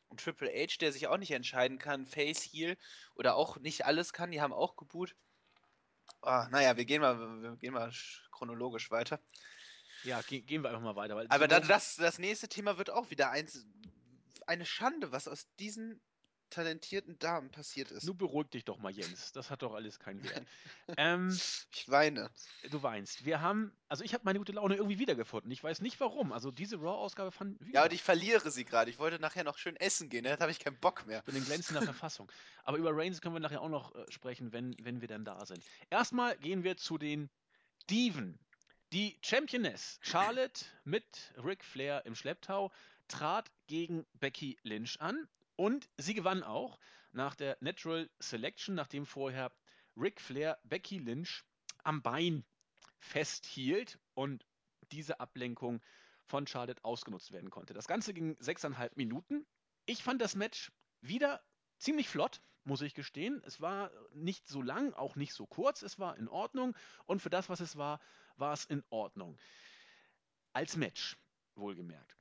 Und 0.08 0.22
Triple 0.22 0.50
H, 0.52 0.78
der 0.82 0.92
sich 0.92 1.08
auch 1.08 1.18
nicht 1.18 1.32
entscheiden 1.32 1.78
kann, 1.78 2.06
Face, 2.08 2.42
Heel 2.44 2.78
oder 3.16 3.36
auch 3.36 3.58
nicht 3.60 3.86
alles 3.86 4.14
kann, 4.14 4.32
die 4.32 4.42
haben 4.42 4.54
auch 4.54 4.76
geboot. 4.76 5.16
Ah, 6.22 6.48
naja, 6.52 6.76
wir 6.76 6.86
gehen 6.86 7.02
mal, 7.02 7.18
wir 7.42 7.56
gehen 7.58 7.74
mal 7.74 7.90
sch- 7.90 8.30
chronologisch 8.32 8.92
weiter. 8.92 9.20
Ja, 10.04 10.22
ge 10.22 10.42
gehen 10.42 10.64
wir 10.64 10.70
einfach 10.70 10.82
mal 10.82 10.96
weiter. 10.96 11.16
Aber 11.16 11.40
zur 11.40 11.48
da, 11.48 11.60
Not- 11.60 11.70
das, 11.70 11.96
das 11.96 12.20
nächste 12.20 12.48
Thema 12.48 12.78
wird 12.78 12.90
auch 12.90 13.10
wieder 13.10 13.32
eins, 13.32 13.66
eine 14.48 14.66
Schande, 14.66 15.12
was 15.12 15.28
aus 15.28 15.48
diesen 15.60 16.02
talentierten 16.50 17.18
Damen 17.20 17.50
passiert 17.52 17.92
ist. 17.92 18.04
Nun 18.06 18.18
beruhig 18.18 18.50
dich 18.50 18.66
doch 18.66 18.78
mal, 18.78 18.92
Jens. 18.92 19.32
Das 19.32 19.50
hat 19.50 19.62
doch 19.62 19.74
alles 19.74 20.00
keinen 20.00 20.24
Wert. 20.24 20.46
ähm, 20.98 21.30
Ich 21.72 21.90
weine. 21.90 22.30
du 22.72 22.82
weinst. 22.84 23.26
Wir 23.26 23.42
haben, 23.42 23.72
also 23.88 24.04
ich 24.04 24.14
habe 24.14 24.24
meine 24.26 24.40
gute 24.40 24.52
Laune 24.52 24.76
irgendwie 24.76 25.00
wiedergefunden. 25.00 25.52
Ich 25.52 25.64
weiß 25.64 25.82
nicht 25.82 26.00
warum. 26.00 26.34
Also 26.34 26.52
diese 26.52 26.78
Raw-Ausgabe 26.78 27.32
fand 27.32 27.60
Ja, 27.74 27.84
und 27.84 27.94
ich 27.94 28.04
verliere 28.04 28.52
sie 28.52 28.66
gerade. 28.66 28.90
Ich 28.90 29.00
wollte 29.00 29.20
nachher 29.20 29.44
noch 29.44 29.58
schön 29.58 29.76
essen 29.76 30.10
gehen, 30.10 30.24
ne? 30.24 30.36
da 30.36 30.42
habe 30.42 30.52
ich 30.52 30.60
keinen 30.60 30.80
Bock 30.80 31.06
mehr. 31.06 31.20
ich 31.20 31.26
bin 31.26 31.36
in 31.36 31.46
glänzender 31.46 31.82
Verfassung. 31.82 32.32
Aber 32.64 32.78
über 32.78 32.96
Reigns 32.96 33.22
können 33.22 33.36
wir 33.36 33.40
nachher 33.40 33.62
auch 33.62 33.70
noch 33.70 33.96
äh, 33.96 34.12
sprechen, 34.12 34.52
wenn, 34.52 34.76
wenn 34.82 35.02
wir 35.02 35.08
dann 35.08 35.26
da 35.26 35.46
sind. 35.46 35.64
Erstmal 35.90 36.38
gehen 36.38 36.64
wir 36.64 36.78
zu 36.78 36.98
den 36.98 37.30
Diven. 37.90 38.40
Die 38.92 39.20
Championess 39.22 40.00
Charlotte 40.02 40.66
mit 40.84 41.04
Ric 41.38 41.64
Flair 41.64 42.06
im 42.06 42.16
Schlepptau 42.16 42.72
trat 43.08 43.52
gegen 43.68 44.06
Becky 44.14 44.58
Lynch 44.64 45.00
an 45.00 45.28
und 45.60 45.90
sie 45.98 46.14
gewann 46.14 46.42
auch 46.42 46.80
nach 47.12 47.36
der 47.36 47.58
Natural 47.60 48.10
Selection, 48.22 48.76
nachdem 48.76 49.06
vorher 49.06 49.52
Ric 49.98 50.22
Flair 50.22 50.58
Becky 50.64 51.00
Lynch 51.00 51.44
am 51.84 52.02
Bein 52.02 52.46
festhielt 52.98 54.00
und 54.14 54.46
diese 54.94 55.20
Ablenkung 55.20 55.82
von 56.24 56.48
Charlotte 56.48 56.86
ausgenutzt 56.86 57.34
werden 57.34 57.50
konnte. 57.50 57.74
Das 57.74 57.90
Ganze 57.90 58.14
ging 58.14 58.38
sechseinhalb 58.40 58.96
Minuten. 58.96 59.46
Ich 59.86 60.02
fand 60.02 60.22
das 60.22 60.34
Match 60.34 60.72
wieder 61.02 61.44
ziemlich 61.78 62.08
flott, 62.08 62.40
muss 62.64 62.82
ich 62.82 62.94
gestehen. 62.94 63.42
Es 63.46 63.60
war 63.60 63.92
nicht 64.14 64.48
so 64.48 64.62
lang, 64.62 64.94
auch 64.94 65.18
nicht 65.18 65.34
so 65.34 65.46
kurz. 65.46 65.82
Es 65.82 66.00
war 66.00 66.16
in 66.16 66.30
Ordnung. 66.30 66.74
Und 67.06 67.22
für 67.22 67.30
das, 67.30 67.50
was 67.50 67.60
es 67.60 67.76
war, 67.76 68.00
war 68.38 68.54
es 68.54 68.64
in 68.64 68.82
Ordnung. 68.92 69.38
Als 70.54 70.78
Match, 70.78 71.18
wohlgemerkt. 71.56 72.16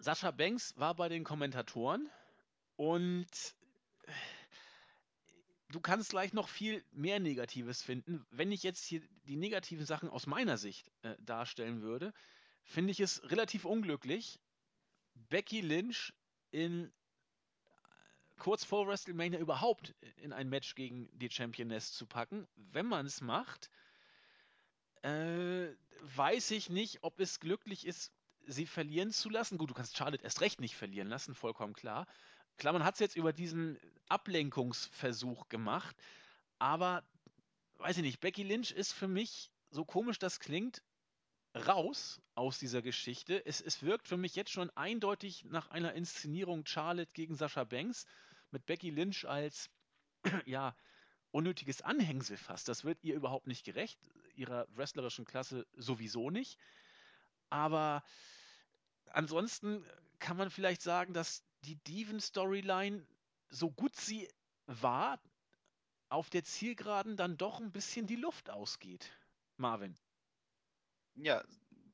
Sascha 0.00 0.32
Banks 0.32 0.76
war 0.76 0.96
bei 0.96 1.08
den 1.08 1.22
Kommentatoren 1.22 2.10
und 2.76 3.54
du 5.68 5.80
kannst 5.80 6.10
gleich 6.10 6.32
noch 6.32 6.48
viel 6.48 6.84
mehr 6.92 7.20
Negatives 7.20 7.82
finden. 7.82 8.26
Wenn 8.30 8.52
ich 8.52 8.62
jetzt 8.62 8.84
hier 8.84 9.02
die 9.24 9.36
negativen 9.36 9.86
Sachen 9.86 10.08
aus 10.08 10.26
meiner 10.26 10.56
Sicht 10.56 10.90
äh, 11.02 11.16
darstellen 11.20 11.82
würde, 11.82 12.12
finde 12.62 12.92
ich 12.92 13.00
es 13.00 13.22
relativ 13.30 13.64
unglücklich, 13.64 14.40
Becky 15.14 15.60
Lynch 15.60 16.12
in 16.50 16.92
kurz 18.38 18.64
vor 18.64 18.86
WrestleMania 18.86 19.38
überhaupt 19.38 19.94
in 20.16 20.32
ein 20.32 20.48
Match 20.48 20.74
gegen 20.74 21.08
die 21.12 21.30
Championess 21.30 21.92
zu 21.92 22.06
packen. 22.06 22.46
Wenn 22.56 22.86
man 22.86 23.06
es 23.06 23.20
macht, 23.20 23.70
äh, 25.02 25.68
weiß 26.00 26.50
ich 26.52 26.68
nicht, 26.70 27.02
ob 27.02 27.20
es 27.20 27.40
glücklich 27.40 27.86
ist, 27.86 28.12
sie 28.46 28.66
verlieren 28.66 29.12
zu 29.12 29.30
lassen. 29.30 29.58
Gut, 29.58 29.70
du 29.70 29.74
kannst 29.74 29.96
Charlotte 29.96 30.22
erst 30.22 30.40
recht 30.40 30.60
nicht 30.60 30.76
verlieren 30.76 31.08
lassen, 31.08 31.34
vollkommen 31.34 31.74
klar. 31.74 32.06
Klar, 32.56 32.72
man 32.72 32.84
hat 32.84 32.94
es 32.94 33.00
jetzt 33.00 33.16
über 33.16 33.32
diesen 33.32 33.78
Ablenkungsversuch 34.08 35.48
gemacht, 35.48 35.96
aber 36.58 37.04
weiß 37.78 37.96
ich 37.98 38.02
nicht, 38.02 38.20
Becky 38.20 38.42
Lynch 38.42 38.70
ist 38.70 38.92
für 38.92 39.08
mich, 39.08 39.50
so 39.70 39.84
komisch 39.84 40.18
das 40.18 40.40
klingt, 40.40 40.82
raus 41.54 42.20
aus 42.34 42.58
dieser 42.58 42.82
Geschichte. 42.82 43.44
Es, 43.46 43.60
es 43.60 43.82
wirkt 43.82 44.08
für 44.08 44.16
mich 44.16 44.34
jetzt 44.34 44.50
schon 44.50 44.70
eindeutig 44.70 45.44
nach 45.44 45.70
einer 45.70 45.94
Inszenierung 45.94 46.66
Charlotte 46.66 47.10
gegen 47.12 47.36
Sascha 47.36 47.64
Banks 47.64 48.06
mit 48.50 48.66
Becky 48.66 48.90
Lynch 48.90 49.26
als 49.28 49.70
ja 50.46 50.76
unnötiges 51.30 51.82
Anhängsel 51.82 52.36
fast. 52.36 52.68
Das 52.68 52.84
wird 52.84 53.02
ihr 53.02 53.14
überhaupt 53.14 53.46
nicht 53.46 53.64
gerecht, 53.64 53.98
ihrer 54.36 54.66
wrestlerischen 54.76 55.24
Klasse 55.24 55.66
sowieso 55.74 56.30
nicht. 56.30 56.58
Aber 57.50 58.04
ansonsten 59.10 59.84
kann 60.18 60.36
man 60.36 60.50
vielleicht 60.50 60.82
sagen, 60.82 61.12
dass 61.12 61.44
die 61.64 61.76
Diven-Storyline, 61.76 63.06
so 63.48 63.70
gut 63.70 63.96
sie 63.96 64.28
war, 64.66 65.20
auf 66.08 66.30
der 66.30 66.44
Zielgeraden 66.44 67.16
dann 67.16 67.36
doch 67.36 67.60
ein 67.60 67.72
bisschen 67.72 68.06
die 68.06 68.16
Luft 68.16 68.50
ausgeht. 68.50 69.10
Marvin. 69.56 69.96
Ja, 71.16 71.44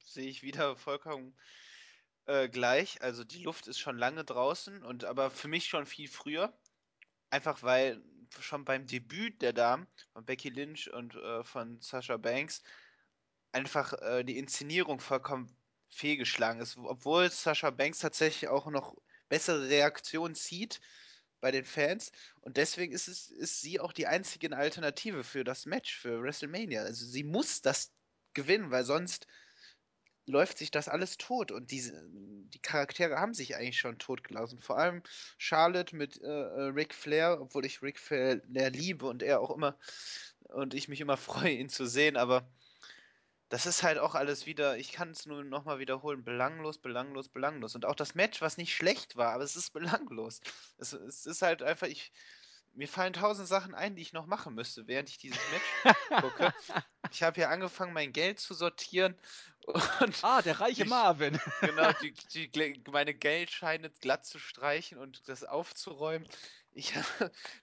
sehe 0.05 0.29
ich 0.29 0.43
wieder 0.43 0.77
vollkommen 0.77 1.37
äh, 2.27 2.49
gleich. 2.49 3.01
Also 3.03 3.25
die 3.25 3.43
Luft 3.43 3.67
ist 3.67 3.79
schon 3.79 3.99
lange 3.99 4.25
draußen 4.25 4.83
und 4.83 5.05
aber 5.05 5.31
für 5.31 5.49
mich 5.49 5.67
schon 5.67 5.87
viel 5.87 6.09
früher. 6.09 6.53
Einfach 7.31 7.63
weil 7.63 8.03
schon 8.39 8.65
beim 8.65 8.87
Debüt 8.87 9.43
der 9.43 9.53
Damen 9.53 9.87
von 10.13 10.25
Becky 10.25 10.49
Lynch 10.49 10.93
und 10.93 11.15
äh, 11.15 11.45
von 11.45 11.81
Sasha 11.81 12.17
Banks 12.17 12.63
einfach 13.53 13.93
äh, 13.95 14.25
die 14.25 14.39
Inszenierung 14.39 15.01
vollkommen 15.01 15.55
fehlgeschlagen 15.89 16.61
ist. 16.61 16.77
Obwohl 16.77 17.31
Sasha 17.31 17.71
Banks 17.71 17.99
tatsächlich 17.99 18.49
auch 18.49 18.67
noch 18.67 18.97
bessere 19.31 19.71
Reaktionen 19.71 20.35
zieht 20.35 20.83
bei 21.41 21.51
den 21.51 21.65
Fans. 21.65 22.13
Und 22.43 22.59
deswegen 22.59 22.93
ist, 22.93 23.09
es, 23.09 23.31
ist 23.31 23.63
sie 23.63 23.81
auch 23.81 23.93
die 23.95 24.07
einzige 24.07 24.55
Alternative 24.55 25.25
für 25.25 25.45
das 25.45 25.65
Match, 25.65 25.99
für 25.99 26.23
WrestleMania. 26.23 26.83
Also 26.83 27.07
sie 27.07 27.25
muss 27.25 27.63
das 27.63 27.93
gewinnen, 28.35 28.71
weil 28.71 28.85
sonst 28.85 29.27
läuft 30.27 30.59
sich 30.59 30.71
das 30.71 30.89
alles 30.89 31.17
tot. 31.17 31.51
Und 31.51 31.71
diese, 31.71 32.05
die 32.11 32.61
Charaktere 32.61 33.17
haben 33.17 33.35
sich 33.35 33.57
eigentlich 33.57 33.79
schon 33.79 33.99
totgelassen. 33.99 34.61
Vor 34.61 34.79
allem 34.79 35.03
Charlotte 35.39 35.97
mit 35.97 36.21
äh, 36.23 36.27
äh, 36.27 36.63
Ric 36.75 36.95
Flair, 36.95 37.41
obwohl 37.41 37.65
ich 37.65 37.83
Ric 37.83 37.99
Flair 37.99 38.41
liebe 38.71 39.07
und 39.07 39.23
er 39.23 39.41
auch 39.41 39.51
immer 39.51 39.79
und 40.41 40.75
ich 40.75 40.89
mich 40.89 41.01
immer 41.01 41.17
freue, 41.17 41.53
ihn 41.53 41.69
zu 41.69 41.87
sehen, 41.87 42.17
aber 42.17 42.49
das 43.51 43.67
ist 43.67 43.83
halt 43.83 43.99
auch 43.99 44.15
alles 44.15 44.47
wieder, 44.47 44.79
ich 44.79 44.93
kann 44.93 45.11
es 45.11 45.27
nur 45.27 45.45
nochmal 45.45 45.81
wiederholen, 45.81 46.25
belanglos, 46.25 46.79
belanglos, 46.79 47.29
belanglos. 47.29 47.75
Und 47.75 47.85
auch 47.85 47.97
das 47.97 48.15
Match, 48.15 48.41
was 48.41 48.57
nicht 48.57 48.75
schlecht 48.75 49.17
war, 49.17 49.35
aber 49.35 49.45
es 49.45 49.57
ist 49.57 49.73
belanglos. 49.73 50.41
Es, 50.79 50.93
es 50.95 51.27
ist 51.27 51.43
halt 51.43 51.63
einfach, 51.63 51.89
ich, 51.89 52.13
mir 52.75 52.89
fallen 52.89 53.13
tausend 53.13 53.49
Sachen 53.49 53.75
ein, 53.75 53.97
die 53.97 54.03
ich 54.03 54.13
noch 54.13 54.27
machen 54.27 54.55
müsste, 54.55 54.87
während 54.87 55.09
ich 55.09 55.19
dieses 55.19 55.41
Match 55.53 55.95
gucke. 56.23 56.55
Ich 57.11 57.23
habe 57.23 57.35
hier 57.35 57.51
angefangen, 57.51 57.93
mein 57.93 58.13
Geld 58.13 58.39
zu 58.41 58.55
sortieren 58.55 59.17
Ah, 60.23 60.43
der 60.43 60.61
reiche 60.61 60.85
die, 60.85 60.89
Marvin. 60.89 61.39
genau, 61.61 61.91
die, 62.03 62.49
die, 62.49 62.83
meine 62.91 63.15
Geldscheine 63.15 63.91
glatt 64.01 64.27
zu 64.27 64.39
streichen 64.39 64.99
und 64.99 65.29
das 65.29 65.45
aufzuräumen. 65.45 66.27
Ich, 66.73 66.95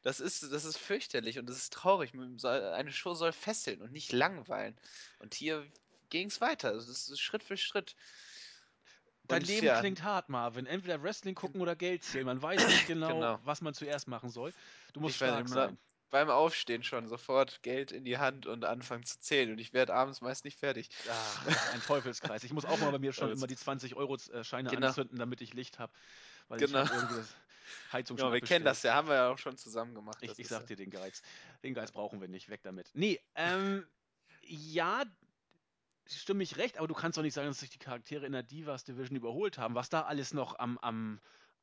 das, 0.04 0.20
ist, 0.20 0.52
das 0.52 0.66
ist 0.66 0.78
fürchterlich 0.78 1.40
und 1.40 1.50
das 1.50 1.58
ist 1.58 1.74
traurig. 1.74 2.14
Eine 2.14 2.92
Show 2.92 3.14
soll 3.14 3.32
fesseln 3.32 3.82
und 3.82 3.92
nicht 3.92 4.12
langweilen. 4.12 4.78
Und 5.20 5.34
hier 5.34 5.66
ging 6.10 6.28
es 6.28 6.42
weiter. 6.42 6.74
Das 6.74 6.88
ist 6.88 7.20
Schritt 7.20 7.44
für 7.44 7.58
Schritt. 7.58 7.96
Dein 9.24 9.42
Und 9.42 9.48
Leben 9.48 9.66
ja, 9.66 9.80
klingt 9.80 10.04
hart, 10.04 10.30
Marvin. 10.30 10.66
Entweder 10.66 11.02
Wrestling 11.04 11.36
gucken 11.36 11.62
oder 11.62 11.76
Geld 11.76 12.04
zählen. 12.04 12.26
Man 12.26 12.42
weiß 12.42 12.66
nicht 12.66 12.88
genau, 12.88 13.14
genau. 13.14 13.40
was 13.44 13.62
man 13.62 13.74
zuerst 13.74 14.08
machen 14.08 14.30
soll. 14.30 14.54
Du 14.98 15.02
musst 15.02 15.16
Ich 15.16 15.22
werde 15.22 15.48
stark 15.48 15.50
sein. 15.50 15.78
beim 16.10 16.30
Aufstehen 16.32 16.82
schon 16.84 17.08
sofort 17.08 17.62
Geld 17.62 17.92
in 17.92 18.04
die 18.04 18.18
Hand 18.18 18.48
und 18.48 18.66
anfangen 18.66 19.04
zu 19.04 19.20
zählen. 19.20 19.52
Und 19.52 19.60
ich 19.60 19.74
werde 19.74 19.94
abends 19.94 20.22
meist 20.22 20.44
nicht 20.44 20.58
fertig. 20.58 20.90
Ach, 21.08 21.74
ein 21.74 21.82
Teufelskreis. 21.84 22.44
Ich 22.44 22.52
muss 22.52 22.66
auch 22.66 22.80
mal 22.80 22.92
bei 22.92 22.98
mir 22.98 23.14
schon 23.14 23.32
immer 23.32 23.46
die 23.46 23.56
20-Euro-Scheine 23.56 24.70
Genau. 24.72 24.88
anzünden, 24.88 25.20
damit 25.20 25.42
ich 25.42 25.54
Licht 25.54 25.78
habe. 25.78 25.94
Weil 26.48 26.60
Genau. 26.60 26.82
ich 26.84 26.90
habe 26.90 26.96
irgendwie 27.00 27.16
das 27.18 27.36
Heizung 27.92 28.18
Genau, 28.18 28.34
wir 28.34 28.42
kennen 28.42 28.66
das 28.66 28.82
ja, 28.82 28.96
haben 28.96 29.08
wir 29.08 29.16
ja 29.16 29.30
auch 29.30 29.38
schon 29.38 29.56
zusammen 29.56 29.94
gemacht. 29.94 30.18
Ich, 30.22 30.40
ich 30.40 30.48
sag 30.48 30.66
dir 30.66 30.78
den 30.78 30.90
Geiz. 30.90 31.22
Den 31.64 31.76
Geiz 31.76 31.92
brauchen 31.92 32.20
wir 32.20 32.28
nicht. 32.28 32.50
Weg 32.50 32.64
damit. 32.64 32.90
Nee, 32.94 33.22
ähm, 33.36 33.86
ja, 34.42 35.04
stimme 36.08 36.42
ich 36.42 36.58
recht, 36.58 36.80
aber 36.80 36.88
du 36.88 36.96
kannst 36.96 37.20
doch 37.20 37.24
nicht 37.24 37.36
sagen, 37.36 37.50
dass 37.50 37.60
sich 37.60 37.70
die 37.70 37.78
Charaktere 37.80 38.26
in 38.26 38.32
der 38.32 38.44
Divas 38.44 38.84
Division 38.84 39.16
überholt 39.16 39.60
haben. 39.60 39.76
Was 39.76 39.90
da 39.90 40.02
alles 40.04 40.34
noch 40.34 40.58
am, 40.58 40.80
am, 40.80 41.20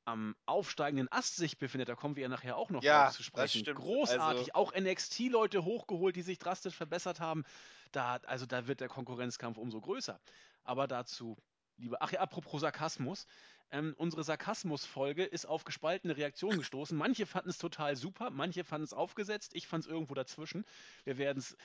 am 0.07 0.37
aufsteigenden 0.47 1.11
Ast 1.11 1.37
sich 1.37 1.59
befindet, 1.59 1.89
da 1.89 1.95
kommen 1.95 2.17
wir 2.17 2.23
ja 2.25 2.29
nachher 2.29 2.57
auch 2.57 2.71
noch 2.71 2.83
Ja, 2.83 3.05
drauf 3.05 3.13
zu 3.15 3.19
das 3.19 3.27
sprechen. 3.27 3.61
stimmt. 3.61 3.79
Großartig. 3.79 4.41
Also- 4.41 4.53
Auch 4.55 4.73
NXT-Leute 4.75 5.65
hochgeholt, 5.65 6.17
die 6.17 6.23
sich 6.23 6.39
drastisch 6.39 6.75
verbessert 6.75 7.21
haben. 7.21 7.45
Da, 7.93 8.17
also 8.27 8.45
da 8.47 8.67
wird 8.67 8.81
der 8.81 8.89
Konkurrenzkampf 8.89 9.57
umso 9.57 9.81
größer. 9.81 10.21
Aber 10.65 10.87
dazu 10.87 11.37
lieber. 11.77 11.99
Ach 12.01 12.13
ja, 12.13 12.21
apropos 12.21 12.61
Sarkasmus. 12.61 13.27
Ähm, 13.71 13.95
unsere 13.99 14.23
Sarkasmus-Folge 14.25 15.25
ist 15.25 15.47
auf 15.47 15.65
gespaltene 15.65 16.17
Reaktionen 16.17 16.59
gestoßen. 16.59 16.97
Manche 16.97 17.27
fanden 17.27 17.49
es 17.51 17.59
total 17.59 17.97
super, 17.97 18.31
manche 18.31 18.63
fanden 18.63 18.85
es 18.85 18.93
aufgesetzt, 18.93 19.53
ich 19.55 19.67
fand 19.67 19.85
es 19.85 19.91
irgendwo 19.91 20.15
dazwischen. 20.15 20.65
Wir 21.05 21.19
werden 21.19 21.39
es. 21.39 21.57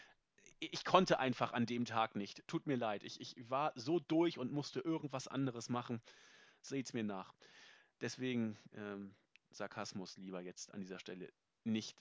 Ich 0.59 0.83
konnte 0.85 1.19
einfach 1.19 1.53
an 1.53 1.65
dem 1.65 1.85
Tag 1.85 2.15
nicht. 2.15 2.45
Tut 2.47 2.67
mir 2.67 2.75
leid. 2.77 3.03
Ich, 3.03 3.21
ich 3.21 3.49
war 3.49 3.71
so 3.75 3.99
durch 3.99 4.37
und 4.39 4.51
musste 4.51 4.79
irgendwas 4.79 5.27
anderes 5.27 5.69
machen. 5.69 6.01
Seht's 6.61 6.93
mir 6.93 7.03
nach. 7.03 7.33
Deswegen 8.01 8.57
ähm, 8.75 9.13
Sarkasmus 9.51 10.17
lieber 10.17 10.41
jetzt 10.41 10.73
an 10.73 10.81
dieser 10.81 10.99
Stelle 10.99 11.31
nicht 11.63 11.95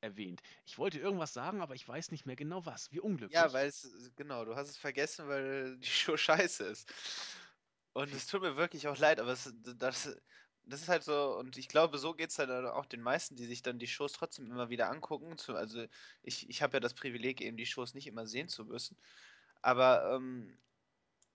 erwähnt. 0.00 0.42
Ich 0.66 0.78
wollte 0.78 0.98
irgendwas 0.98 1.32
sagen, 1.32 1.62
aber 1.62 1.74
ich 1.74 1.86
weiß 1.86 2.10
nicht 2.10 2.26
mehr 2.26 2.36
genau 2.36 2.66
was. 2.66 2.92
Wie 2.92 3.00
unglücklich. 3.00 3.34
Ja, 3.34 3.52
weil 3.52 3.68
es, 3.68 3.88
genau, 4.16 4.44
du 4.44 4.56
hast 4.56 4.68
es 4.68 4.76
vergessen, 4.76 5.28
weil 5.28 5.78
die 5.78 5.86
Show 5.86 6.16
scheiße 6.16 6.64
ist. 6.64 6.92
Und 7.94 8.12
es 8.12 8.26
tut 8.26 8.42
mir 8.42 8.56
wirklich 8.56 8.88
auch 8.88 8.98
leid, 8.98 9.20
aber 9.20 9.32
es, 9.32 9.52
das, 9.78 10.16
das 10.64 10.82
ist 10.82 10.88
halt 10.88 11.04
so, 11.04 11.36
und 11.36 11.56
ich 11.56 11.68
glaube, 11.68 11.98
so 11.98 12.14
geht 12.14 12.30
es 12.30 12.38
halt 12.38 12.50
auch 12.50 12.86
den 12.86 13.02
meisten, 13.02 13.36
die 13.36 13.46
sich 13.46 13.62
dann 13.62 13.78
die 13.78 13.86
Shows 13.86 14.12
trotzdem 14.12 14.46
immer 14.46 14.70
wieder 14.70 14.90
angucken. 14.90 15.36
Also 15.48 15.86
ich, 16.22 16.48
ich 16.48 16.62
habe 16.62 16.74
ja 16.74 16.80
das 16.80 16.94
Privileg, 16.94 17.40
eben 17.40 17.56
die 17.56 17.66
Shows 17.66 17.94
nicht 17.94 18.06
immer 18.06 18.26
sehen 18.26 18.48
zu 18.48 18.64
müssen. 18.64 18.96
Aber 19.60 20.14
ähm, 20.14 20.58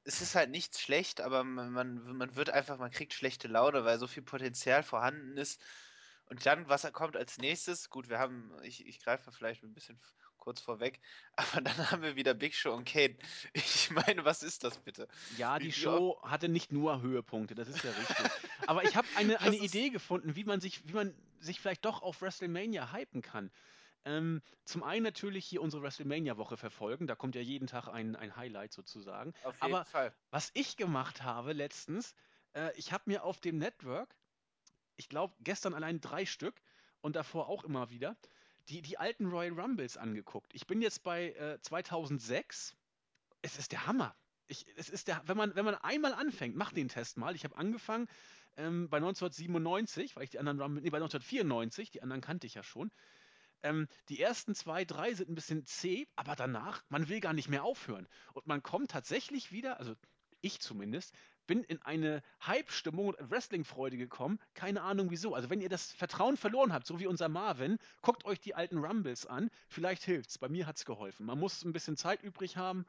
es 0.08 0.22
ist 0.22 0.36
halt 0.36 0.50
nichts 0.50 0.80
schlecht, 0.80 1.20
aber 1.20 1.43
man, 1.43 1.72
man, 1.72 2.15
man 2.17 2.36
wird 2.38 2.50
einfach, 2.50 2.78
man 2.78 2.91
kriegt 2.91 3.13
schlechte 3.13 3.50
Laune, 3.50 3.84
weil 3.84 4.00
so 4.00 4.08
viel 4.08 4.24
Potenzial 4.24 4.82
vorhanden 4.82 5.36
ist. 5.38 5.62
Und 6.30 6.46
dann, 6.46 6.67
was 6.70 6.89
kommt 6.93 7.17
als 7.17 7.38
nächstes? 7.38 7.89
Gut, 7.89 8.10
wir 8.10 8.17
haben, 8.17 8.52
ich, 8.63 8.86
ich 8.88 9.02
greife 9.02 9.32
vielleicht 9.34 9.63
ein 9.63 9.74
bisschen 9.74 10.00
kurz 10.38 10.62
vorweg, 10.62 11.02
aber 11.36 11.62
dann 11.62 11.91
haben 11.91 12.02
wir 12.04 12.15
wieder 12.15 12.34
Big 12.34 12.56
Show 12.56 12.74
und 12.74 12.86
Kane. 12.86 13.17
Ich 13.54 13.91
meine, 13.91 14.24
was 14.24 14.43
ist 14.43 14.63
das 14.63 14.78
bitte? 14.78 15.10
Ja, 15.38 15.60
die 15.60 15.67
wie 15.67 15.72
Show 15.74 16.17
hatte 16.24 16.48
nicht 16.48 16.72
nur 16.72 17.02
Höhepunkte, 17.02 17.54
das 17.54 17.67
ist 17.67 17.84
ja 17.84 17.91
richtig. 17.91 18.32
Aber 18.65 18.84
ich 18.84 18.96
habe 18.96 19.08
eine, 19.15 19.39
eine 19.41 19.58
Idee 19.58 19.89
gefunden, 19.89 20.38
wie 20.38 20.46
man 20.46 20.62
sich, 20.62 20.88
wie 20.88 20.93
man 20.93 21.13
sich 21.41 21.60
vielleicht 21.60 21.84
doch 21.84 22.02
auf 22.02 22.22
WrestleMania 22.22 22.93
hypen 22.93 23.22
kann. 23.22 23.52
Ähm, 24.08 24.41
zum 24.63 24.84
einen 24.84 25.04
natürlich 25.04 25.46
hier 25.46 25.62
unsere 25.62 25.84
WrestleMania-Woche 25.84 26.56
verfolgen, 26.56 27.08
da 27.08 27.15
kommt 27.15 27.36
ja 27.36 27.41
jeden 27.41 27.67
Tag 27.67 27.89
ein, 27.89 28.15
ein 28.15 28.38
Highlight 28.38 28.72
sozusagen. 28.72 29.34
Auf 29.43 29.62
jeden 29.62 29.76
Aber 29.76 29.84
Fall. 29.84 30.13
was 30.32 30.50
ich 30.54 30.78
gemacht 30.78 31.24
habe 31.24 31.52
letztens, 31.52 32.15
äh, 32.54 32.72
ich 32.78 32.93
habe 32.93 33.04
mir 33.08 33.26
auf 33.26 33.41
dem 33.41 33.58
Network, 33.58 34.15
ich 34.96 35.10
glaube 35.10 35.36
gestern 35.41 35.74
allein 35.74 36.00
drei 36.00 36.26
Stück 36.26 36.62
und 37.02 37.17
davor 37.17 37.50
auch 37.50 37.65
immer 37.65 37.89
wieder, 37.89 38.15
die, 38.70 38.82
die 38.82 38.98
alten 38.98 39.26
Royal 39.26 39.60
Rumbles 39.60 39.98
angeguckt. 39.98 40.54
Ich 40.54 40.67
bin 40.67 40.82
jetzt 40.82 41.04
bei 41.04 41.34
äh, 41.34 41.60
2006. 41.62 42.78
Es 43.41 43.60
ist 43.60 43.74
der 43.74 43.88
Hammer. 43.88 44.15
Ich, 44.48 44.65
es 44.78 44.89
ist 44.89 45.10
der, 45.10 45.22
wenn 45.26 45.36
man, 45.36 45.54
wenn 45.56 45.65
man 45.65 45.76
einmal 45.76 46.13
anfängt, 46.13 46.56
mach 46.56 46.72
den 46.72 46.88
Test 46.88 47.17
mal. 47.17 47.36
Ich 47.36 47.43
habe 47.43 47.58
angefangen 47.58 48.08
ähm, 48.56 48.88
bei 48.88 48.98
1997, 48.98 50.15
weil 50.15 50.24
ich 50.24 50.30
die 50.30 50.39
anderen 50.39 50.62
Rumble, 50.62 50.82
nee, 50.82 50.89
bei 50.91 50.98
1994, 50.98 51.91
die 51.91 52.02
anderen 52.02 52.22
kannte 52.22 52.48
ich 52.48 52.54
ja 52.54 52.63
schon. 52.63 52.89
Ähm, 53.63 53.88
die 54.10 54.22
ersten 54.22 54.56
zwei, 54.56 54.86
drei 54.86 55.13
sind 55.13 55.30
ein 55.30 55.36
bisschen 55.36 55.65
zäh, 55.65 56.08
aber 56.15 56.36
danach, 56.36 56.84
man 56.89 57.10
will 57.10 57.20
gar 57.20 57.34
nicht 57.34 57.50
mehr 57.50 57.63
aufhören. 57.63 58.08
Und 58.34 58.48
man 58.48 58.62
kommt 58.63 58.91
tatsächlich 58.91 59.52
wieder, 59.52 59.80
also 59.80 59.96
ich 60.41 60.60
zumindest, 60.60 61.13
bin 61.48 61.63
in 61.63 61.82
eine 61.82 62.22
Hype-Stimmung 62.46 63.08
und 63.08 63.32
Wrestling-Freude 63.32 63.98
gekommen. 63.98 64.39
Keine 64.54 64.82
Ahnung 64.82 65.10
wieso. 65.10 65.34
Also 65.34 65.50
wenn 65.50 65.62
ihr 65.62 65.70
das 65.70 65.91
Vertrauen 65.93 66.38
verloren 66.38 66.74
habt, 66.74 66.86
so 66.86 67.00
wie 67.00 67.08
unser 67.08 67.30
Marvin, 67.30 67.78
guckt 68.02 68.26
euch 68.26 68.39
die 68.39 68.54
alten 68.54 68.78
Rumbles 68.78 69.26
an. 69.26 69.50
Vielleicht 69.70 70.04
hilft's. 70.04 70.38
Bei 70.38 70.50
mir 70.50 70.67
hat's 70.67 70.86
geholfen. 70.86 71.26
Man 71.26 71.39
muss 71.39 71.63
ein 71.63 71.72
bisschen 71.74 71.96
Zeit 71.98 72.22
übrig 72.22 72.58
haben. 72.58 72.86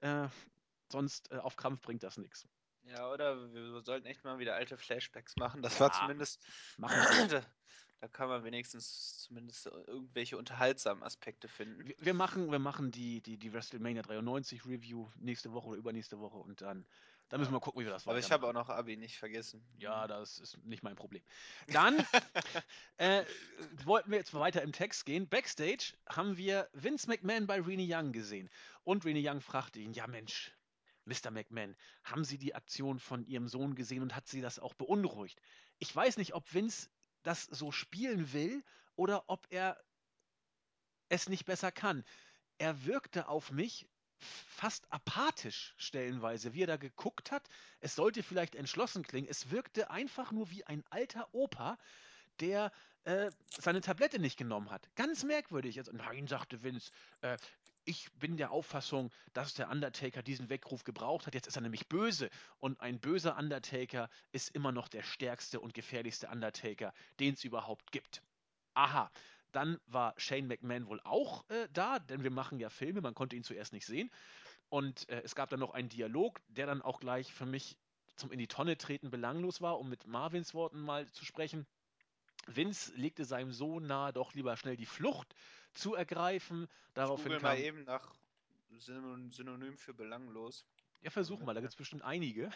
Äh, 0.00 0.28
sonst 0.90 1.30
äh, 1.30 1.36
auf 1.36 1.56
Krampf 1.56 1.82
bringt 1.82 2.02
das 2.02 2.16
nichts. 2.16 2.48
Ja, 2.84 3.10
oder 3.12 3.52
wir 3.52 3.82
sollten 3.82 4.06
echt 4.06 4.24
mal 4.24 4.38
wieder 4.38 4.54
alte 4.54 4.78
Flashbacks 4.78 5.36
machen. 5.36 5.60
Das 5.60 5.78
war 5.78 5.88
Ja, 5.88 6.00
zumindest. 6.00 6.40
machen 6.78 6.96
wir. 7.30 7.44
da, 8.00 8.08
kann 8.08 8.28
man 8.28 8.44
wenigstens 8.44 9.18
zumindest 9.18 9.66
irgendwelche 9.66 10.36
unterhaltsamen 10.36 11.02
Aspekte 11.02 11.48
finden. 11.48 11.92
Wir, 11.98 12.14
machen, 12.14 12.50
wir 12.50 12.58
machen 12.58 12.90
die, 12.90 13.20
die, 13.20 13.36
die 13.36 13.52
WrestleMania 13.52 14.02
93 14.02 14.64
Review 14.66 15.08
nächste 15.16 15.52
Woche 15.52 15.68
oder 15.68 15.78
übernächste 15.78 16.18
Woche 16.18 16.38
und 16.38 16.60
dann, 16.60 16.86
dann 17.28 17.40
müssen 17.40 17.52
wir 17.52 17.60
gucken, 17.60 17.80
wie 17.80 17.84
wir 17.84 17.92
das 17.92 18.06
Aber 18.06 18.18
ich 18.18 18.30
habe 18.30 18.46
auch 18.46 18.52
noch 18.52 18.68
Abi 18.68 18.96
nicht 18.96 19.18
vergessen. 19.18 19.62
Ja, 19.78 20.06
das 20.06 20.38
ist 20.38 20.64
nicht 20.64 20.82
mein 20.82 20.96
Problem. 20.96 21.22
Dann 21.68 21.98
äh, 22.96 23.24
wollten 23.84 24.10
wir 24.10 24.18
jetzt 24.18 24.32
weiter 24.32 24.62
im 24.62 24.72
Text 24.72 25.04
gehen. 25.04 25.28
Backstage 25.28 25.94
haben 26.08 26.36
wir 26.36 26.68
Vince 26.72 27.08
McMahon 27.08 27.46
bei 27.46 27.60
Rene 27.60 27.86
Young 27.86 28.12
gesehen. 28.12 28.48
Und 28.84 29.04
Rene 29.04 29.20
Young 29.22 29.40
fragte 29.40 29.80
ihn, 29.80 29.92
ja 29.92 30.06
Mensch, 30.06 30.52
Mr. 31.04 31.30
McMahon, 31.30 31.74
haben 32.04 32.24
Sie 32.24 32.38
die 32.38 32.54
Aktion 32.54 32.98
von 32.98 33.26
Ihrem 33.26 33.48
Sohn 33.48 33.74
gesehen 33.74 34.02
und 34.02 34.14
hat 34.14 34.28
Sie 34.28 34.40
das 34.40 34.58
auch 34.58 34.74
beunruhigt? 34.74 35.40
Ich 35.78 35.94
weiß 35.94 36.16
nicht, 36.18 36.34
ob 36.34 36.52
Vince 36.52 36.88
das 37.28 37.44
so 37.44 37.70
spielen 37.70 38.32
will 38.32 38.64
oder 38.96 39.24
ob 39.28 39.46
er 39.50 39.78
es 41.10 41.28
nicht 41.28 41.44
besser 41.44 41.70
kann. 41.70 42.02
Er 42.56 42.86
wirkte 42.86 43.28
auf 43.28 43.50
mich 43.52 43.86
fast 44.18 44.90
apathisch 44.90 45.74
stellenweise, 45.76 46.54
wie 46.54 46.62
er 46.62 46.66
da 46.66 46.76
geguckt 46.78 47.30
hat. 47.30 47.46
Es 47.80 47.94
sollte 47.94 48.22
vielleicht 48.22 48.54
entschlossen 48.54 49.02
klingen. 49.02 49.28
Es 49.28 49.50
wirkte 49.50 49.90
einfach 49.90 50.32
nur 50.32 50.50
wie 50.50 50.64
ein 50.64 50.82
alter 50.88 51.28
Opa, 51.34 51.78
der 52.40 52.72
äh, 53.04 53.30
seine 53.60 53.82
Tablette 53.82 54.18
nicht 54.18 54.38
genommen 54.38 54.70
hat. 54.70 54.88
Ganz 54.96 55.22
merkwürdig. 55.22 55.78
Also, 55.78 55.92
nein, 55.92 56.26
sagte 56.26 56.62
Vince, 56.62 56.90
äh, 57.20 57.36
ich 57.88 58.12
bin 58.12 58.36
der 58.36 58.50
Auffassung, 58.50 59.10
dass 59.32 59.54
der 59.54 59.70
Undertaker 59.70 60.22
diesen 60.22 60.50
Weckruf 60.50 60.84
gebraucht 60.84 61.26
hat. 61.26 61.34
Jetzt 61.34 61.46
ist 61.46 61.56
er 61.56 61.62
nämlich 61.62 61.88
böse. 61.88 62.28
Und 62.58 62.78
ein 62.82 63.00
böser 63.00 63.38
Undertaker 63.38 64.10
ist 64.30 64.54
immer 64.54 64.72
noch 64.72 64.88
der 64.88 65.02
stärkste 65.02 65.58
und 65.58 65.72
gefährlichste 65.72 66.28
Undertaker, 66.28 66.92
den 67.18 67.32
es 67.32 67.44
überhaupt 67.44 67.90
gibt. 67.90 68.22
Aha. 68.74 69.10
Dann 69.52 69.80
war 69.86 70.12
Shane 70.18 70.46
McMahon 70.46 70.86
wohl 70.86 71.00
auch 71.00 71.48
äh, 71.48 71.66
da, 71.72 71.98
denn 71.98 72.24
wir 72.24 72.30
machen 72.30 72.60
ja 72.60 72.68
Filme, 72.68 73.00
man 73.00 73.14
konnte 73.14 73.36
ihn 73.36 73.42
zuerst 73.42 73.72
nicht 73.72 73.86
sehen. 73.86 74.10
Und 74.68 75.08
äh, 75.08 75.22
es 75.24 75.34
gab 75.34 75.48
dann 75.48 75.60
noch 75.60 75.72
einen 75.72 75.88
Dialog, 75.88 76.42
der 76.48 76.66
dann 76.66 76.82
auch 76.82 77.00
gleich 77.00 77.32
für 77.32 77.46
mich 77.46 77.78
zum 78.16 78.30
in 78.30 78.38
die 78.38 78.48
Tonne 78.48 78.76
treten 78.76 79.10
belanglos 79.10 79.62
war, 79.62 79.78
um 79.78 79.88
mit 79.88 80.06
Marvins 80.06 80.52
Worten 80.52 80.82
mal 80.82 81.10
zu 81.12 81.24
sprechen. 81.24 81.66
Vince 82.46 82.92
legte 82.94 83.24
seinem 83.24 83.52
Sohn 83.52 83.86
nahe, 83.86 84.12
doch 84.12 84.34
lieber 84.34 84.56
schnell 84.58 84.76
die 84.76 84.86
Flucht 84.86 85.34
zu 85.74 85.94
ergreifen. 85.94 86.64
Ich 86.64 86.94
Daraufhin 86.94 87.24
google 87.24 87.40
kam. 87.40 87.50
mal 87.50 87.58
eben 87.58 87.84
nach 87.84 88.14
Synon- 88.78 89.32
Synonym 89.32 89.76
für 89.78 89.94
belanglos. 89.94 90.66
Ja, 91.02 91.10
versuch 91.10 91.40
mal, 91.40 91.54
da 91.54 91.60
gibt 91.60 91.72
es 91.72 91.76
bestimmt 91.76 92.02
einige. 92.02 92.50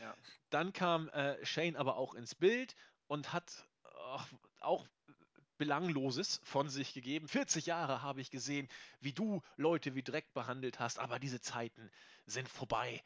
Ja. 0.00 0.16
Dann 0.50 0.72
kam 0.72 1.08
äh, 1.08 1.44
Shane 1.44 1.76
aber 1.76 1.96
auch 1.96 2.14
ins 2.14 2.34
Bild 2.34 2.76
und 3.08 3.32
hat 3.32 3.66
ach, 4.06 4.28
auch 4.60 4.86
Belangloses 5.56 6.40
von 6.44 6.68
sich 6.68 6.94
gegeben. 6.94 7.26
40 7.26 7.66
Jahre 7.66 8.00
habe 8.02 8.20
ich 8.20 8.30
gesehen, 8.30 8.68
wie 9.00 9.12
du 9.12 9.42
Leute 9.56 9.94
wie 9.96 10.02
Dreck 10.04 10.32
behandelt 10.32 10.78
hast, 10.78 11.00
aber 11.00 11.18
diese 11.18 11.40
Zeiten 11.40 11.90
sind 12.26 12.48
vorbei. 12.48 13.02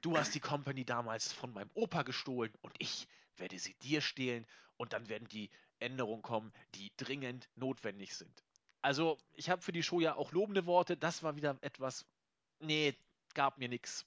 Du 0.00 0.16
hast 0.16 0.34
die 0.34 0.40
Company 0.40 0.86
damals 0.86 1.30
von 1.32 1.52
meinem 1.52 1.70
Opa 1.74 2.02
gestohlen 2.02 2.52
und 2.62 2.74
ich 2.78 3.06
werde 3.36 3.58
sie 3.58 3.74
dir 3.82 4.00
stehlen 4.00 4.46
und 4.78 4.94
dann 4.94 5.08
werden 5.10 5.28
die 5.28 5.50
Änderungen 5.78 6.22
kommen, 6.22 6.52
die 6.74 6.90
dringend 6.96 7.50
notwendig 7.56 8.14
sind. 8.16 8.43
Also, 8.84 9.16
ich 9.32 9.48
habe 9.48 9.62
für 9.62 9.72
die 9.72 9.82
Show 9.82 10.00
ja 10.00 10.14
auch 10.14 10.32
lobende 10.32 10.66
Worte. 10.66 10.94
Das 10.94 11.22
war 11.22 11.36
wieder 11.36 11.56
etwas, 11.62 12.04
nee, 12.58 12.94
gab 13.32 13.56
mir 13.56 13.70
nichts. 13.70 14.04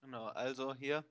Genau, 0.00 0.26
also 0.26 0.74
hier 0.74 1.04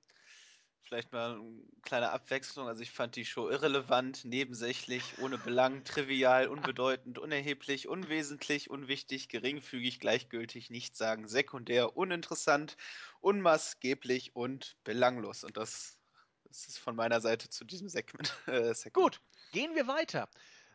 vielleicht 0.82 1.14
mal 1.14 1.36
eine 1.36 1.64
kleine 1.82 2.12
Abwechslung. 2.12 2.68
Also 2.68 2.82
ich 2.82 2.92
fand 2.92 3.16
die 3.16 3.24
Show 3.24 3.50
irrelevant, 3.50 4.26
nebensächlich, 4.26 5.18
ohne 5.20 5.38
Belang, 5.38 5.84
trivial, 5.86 6.50
unbedeutend, 6.50 7.20
unerheblich, 7.20 7.88
unwesentlich, 7.88 8.70
unwichtig, 8.70 9.30
geringfügig, 9.30 10.02
gleichgültig, 10.02 10.70
nichtssagend, 10.70 11.30
sekundär, 11.30 11.96
uninteressant, 11.96 12.76
unmaßgeblich 13.22 14.36
und 14.36 14.76
belanglos. 14.84 15.46
Und 15.46 15.56
das, 15.56 15.98
das 16.44 16.68
ist 16.68 16.80
von 16.80 16.98
meiner 16.98 17.22
Seite 17.22 17.48
zu 17.48 17.64
diesem 17.64 17.88
Segment. 17.88 18.36
Äh, 18.48 18.74
Segment. 18.74 18.94
Gut, 18.94 19.22
gehen 19.54 19.74
wir 19.74 19.88
weiter. 19.88 20.28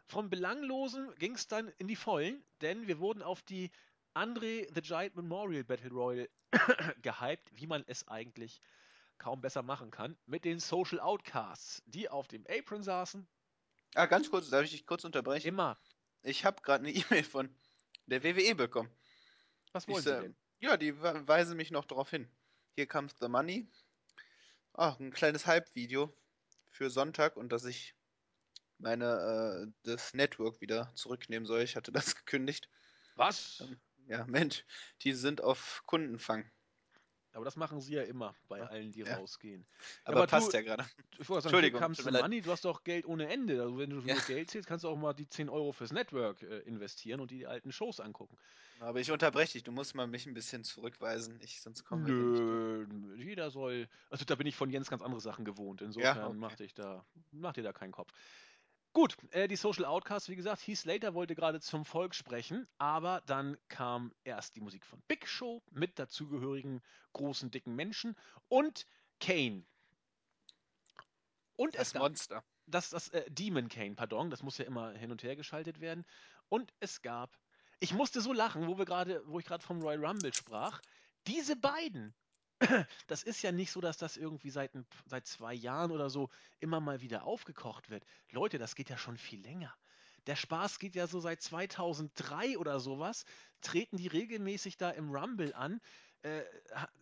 Vom 0.06 0.30
Belanglosen 0.30 1.12
ging 1.16 1.34
es 1.34 1.48
dann 1.48 1.68
in 1.78 1.88
die 1.88 1.96
Vollen, 1.96 2.44
denn 2.60 2.86
wir 2.86 2.98
wurden 3.00 3.22
auf 3.22 3.42
die 3.42 3.70
Andre 4.14 4.66
the 4.74 4.80
Giant 4.80 5.16
Memorial 5.16 5.64
Battle 5.64 5.90
Royal 5.90 6.28
gehypt, 7.02 7.50
wie 7.52 7.66
man 7.66 7.84
es 7.86 8.06
eigentlich 8.08 8.60
kaum 9.18 9.40
besser 9.40 9.62
machen 9.62 9.90
kann, 9.90 10.16
mit 10.26 10.44
den 10.44 10.60
Social 10.60 11.00
Outcasts, 11.00 11.82
die 11.86 12.08
auf 12.08 12.28
dem 12.28 12.46
Apron 12.48 12.82
saßen. 12.82 13.26
Ah, 13.94 14.06
ganz 14.06 14.30
kurz, 14.30 14.50
darf 14.50 14.64
ich 14.64 14.70
dich 14.72 14.86
kurz 14.86 15.04
unterbrechen? 15.04 15.48
Immer. 15.48 15.78
Ich 16.22 16.44
habe 16.44 16.60
gerade 16.62 16.86
eine 16.86 16.94
E-Mail 16.94 17.24
von 17.24 17.54
der 18.06 18.22
WWE 18.22 18.54
bekommen. 18.54 18.90
Was 19.72 19.88
wollen 19.88 19.98
Ich, 19.98 20.04
Sie 20.04 20.20
denn? 20.20 20.36
Ja, 20.60 20.76
die 20.76 21.00
we- 21.02 21.26
weisen 21.26 21.56
mich 21.56 21.70
noch 21.70 21.84
darauf 21.84 22.10
hin. 22.10 22.28
Here 22.76 22.86
comes 22.86 23.14
the 23.20 23.28
money. 23.28 23.66
Ah, 24.74 24.94
ein 25.00 25.10
kleines 25.10 25.46
Hype-Video 25.46 26.14
für 26.70 26.90
Sonntag 26.90 27.36
und 27.36 27.50
dass 27.50 27.64
ich 27.64 27.94
meine 28.78 29.66
äh, 29.68 29.72
das 29.82 30.14
Network 30.14 30.60
wieder 30.60 30.92
zurücknehmen 30.94 31.46
soll. 31.46 31.62
Ich 31.62 31.76
hatte 31.76 31.92
das 32.14 32.16
gekündigt. 32.16 32.68
Was? 33.14 33.60
Ähm, 33.60 33.80
ja, 34.08 34.24
Mensch, 34.26 34.64
die 35.02 35.12
sind 35.12 35.40
auf 35.42 35.82
Kundenfang. 35.86 36.50
Aber 37.32 37.44
das 37.44 37.56
machen 37.56 37.82
Sie 37.82 37.92
ja 37.92 38.02
immer 38.02 38.34
bei 38.48 38.60
Ja, 38.60 38.66
allen, 38.66 38.92
die 38.92 39.00
ja. 39.00 39.14
rausgehen. 39.16 39.66
Aber, 40.04 40.18
aber 40.18 40.26
passt 40.26 40.52
du- 40.52 40.56
ja 40.56 40.62
gerade. 40.62 40.86
Ich 41.18 41.28
wollte 41.28 41.48
sagen, 41.50 41.58
hier 41.58 41.66
Entschuldigung, 41.66 41.80
mir 42.06 42.10
leid. 42.12 42.22
money, 42.22 42.40
du 42.40 42.50
hast 42.50 42.64
doch 42.64 42.82
Geld 42.82 43.04
ohne 43.04 43.28
Ende. 43.28 43.60
Also 43.60 43.76
wenn 43.76 43.90
du 43.90 44.00
Ja. 44.00 44.14
Geld 44.26 44.50
zählst, 44.50 44.66
kannst 44.66 44.84
du 44.84 44.88
auch 44.88 44.96
mal 44.96 45.12
die 45.12 45.28
10 45.28 45.50
Euro 45.50 45.72
fürs 45.72 45.92
Network 45.92 46.42
äh, 46.42 46.60
investieren 46.60 47.20
und 47.20 47.30
die 47.30 47.46
alten 47.46 47.72
Shows 47.72 48.00
angucken. 48.00 48.38
Aber 48.80 49.00
ich 49.00 49.10
unterbreche 49.10 49.52
dich. 49.54 49.64
Du 49.64 49.72
musst 49.72 49.94
mal 49.94 50.06
mich 50.06 50.26
ein 50.26 50.32
bisschen 50.34 50.64
zurückweisen. 50.64 51.38
Ich, 51.42 51.60
sonst 51.60 51.84
wir 51.90 52.14
hier 52.14 52.24
nicht. 52.24 52.42
Nö, 52.42 52.86
jeder 53.16 53.50
soll. 53.50 53.88
Also 54.10 54.24
da 54.24 54.34
bin 54.34 54.46
ich 54.46 54.56
von 54.56 54.70
Jens 54.70 54.88
ganz 54.88 55.02
andere 55.02 55.20
Sachen 55.20 55.44
gewohnt. 55.44 55.82
Insofern 55.82 56.24
okay. 56.28 56.36
mach, 56.38 56.54
dich 56.54 56.74
da, 56.74 57.04
mach 57.32 57.52
dir 57.52 57.62
da 57.62 57.72
keinen 57.72 57.92
Kopf. 57.92 58.12
Gut, 58.96 59.18
äh, 59.32 59.46
die 59.46 59.56
Social 59.56 59.84
Outcasts, 59.84 60.30
wie 60.30 60.36
gesagt, 60.36 60.66
Heath 60.66 60.78
Slater 60.78 61.12
wollte 61.12 61.34
gerade 61.34 61.60
zum 61.60 61.84
Volk 61.84 62.14
sprechen, 62.14 62.66
aber 62.78 63.20
dann 63.26 63.58
kam 63.68 64.10
erst 64.24 64.56
die 64.56 64.62
Musik 64.62 64.86
von 64.86 65.02
Big 65.02 65.28
Show 65.28 65.62
mit 65.70 65.98
dazugehörigen 65.98 66.80
großen, 67.12 67.50
dicken 67.50 67.74
Menschen 67.76 68.16
und 68.48 68.86
Kane. 69.20 69.66
Und 71.56 71.76
es 71.76 71.92
Das 71.92 71.92
gab 71.92 72.00
Monster. 72.04 72.42
das, 72.64 72.88
das 72.88 73.08
äh, 73.10 73.30
Demon 73.30 73.68
Kane, 73.68 73.96
pardon, 73.96 74.30
das 74.30 74.42
muss 74.42 74.56
ja 74.56 74.64
immer 74.64 74.92
hin 74.92 75.10
und 75.12 75.22
her 75.22 75.36
geschaltet 75.36 75.80
werden. 75.80 76.06
Und 76.48 76.72
es 76.80 77.02
gab, 77.02 77.38
ich 77.80 77.92
musste 77.92 78.22
so 78.22 78.32
lachen, 78.32 78.66
wo 78.66 78.78
wir 78.78 78.86
gerade, 78.86 79.22
wo 79.26 79.38
ich 79.38 79.44
gerade 79.44 79.62
vom 79.62 79.82
Royal 79.82 80.06
Rumble 80.06 80.32
sprach. 80.32 80.80
Diese 81.26 81.54
beiden, 81.54 82.14
das 83.06 83.22
ist 83.22 83.42
ja 83.42 83.52
nicht 83.52 83.70
so, 83.70 83.80
dass 83.80 83.98
das 83.98 84.16
irgendwie 84.16 84.50
seit, 84.50 84.74
ein, 84.74 84.86
seit 85.06 85.26
zwei 85.26 85.54
Jahren 85.54 85.90
oder 85.90 86.10
so 86.10 86.30
immer 86.60 86.80
mal 86.80 87.00
wieder 87.00 87.24
aufgekocht 87.24 87.90
wird. 87.90 88.04
Leute, 88.30 88.58
das 88.58 88.74
geht 88.74 88.90
ja 88.90 88.96
schon 88.96 89.16
viel 89.16 89.40
länger. 89.40 89.74
Der 90.26 90.36
Spaß 90.36 90.78
geht 90.78 90.96
ja 90.96 91.06
so 91.06 91.20
seit 91.20 91.40
2003 91.40 92.58
oder 92.58 92.80
sowas. 92.80 93.24
Treten 93.60 93.96
die 93.96 94.08
regelmäßig 94.08 94.76
da 94.76 94.90
im 94.90 95.10
Rumble 95.14 95.54
an. 95.54 95.80
Äh, 96.22 96.42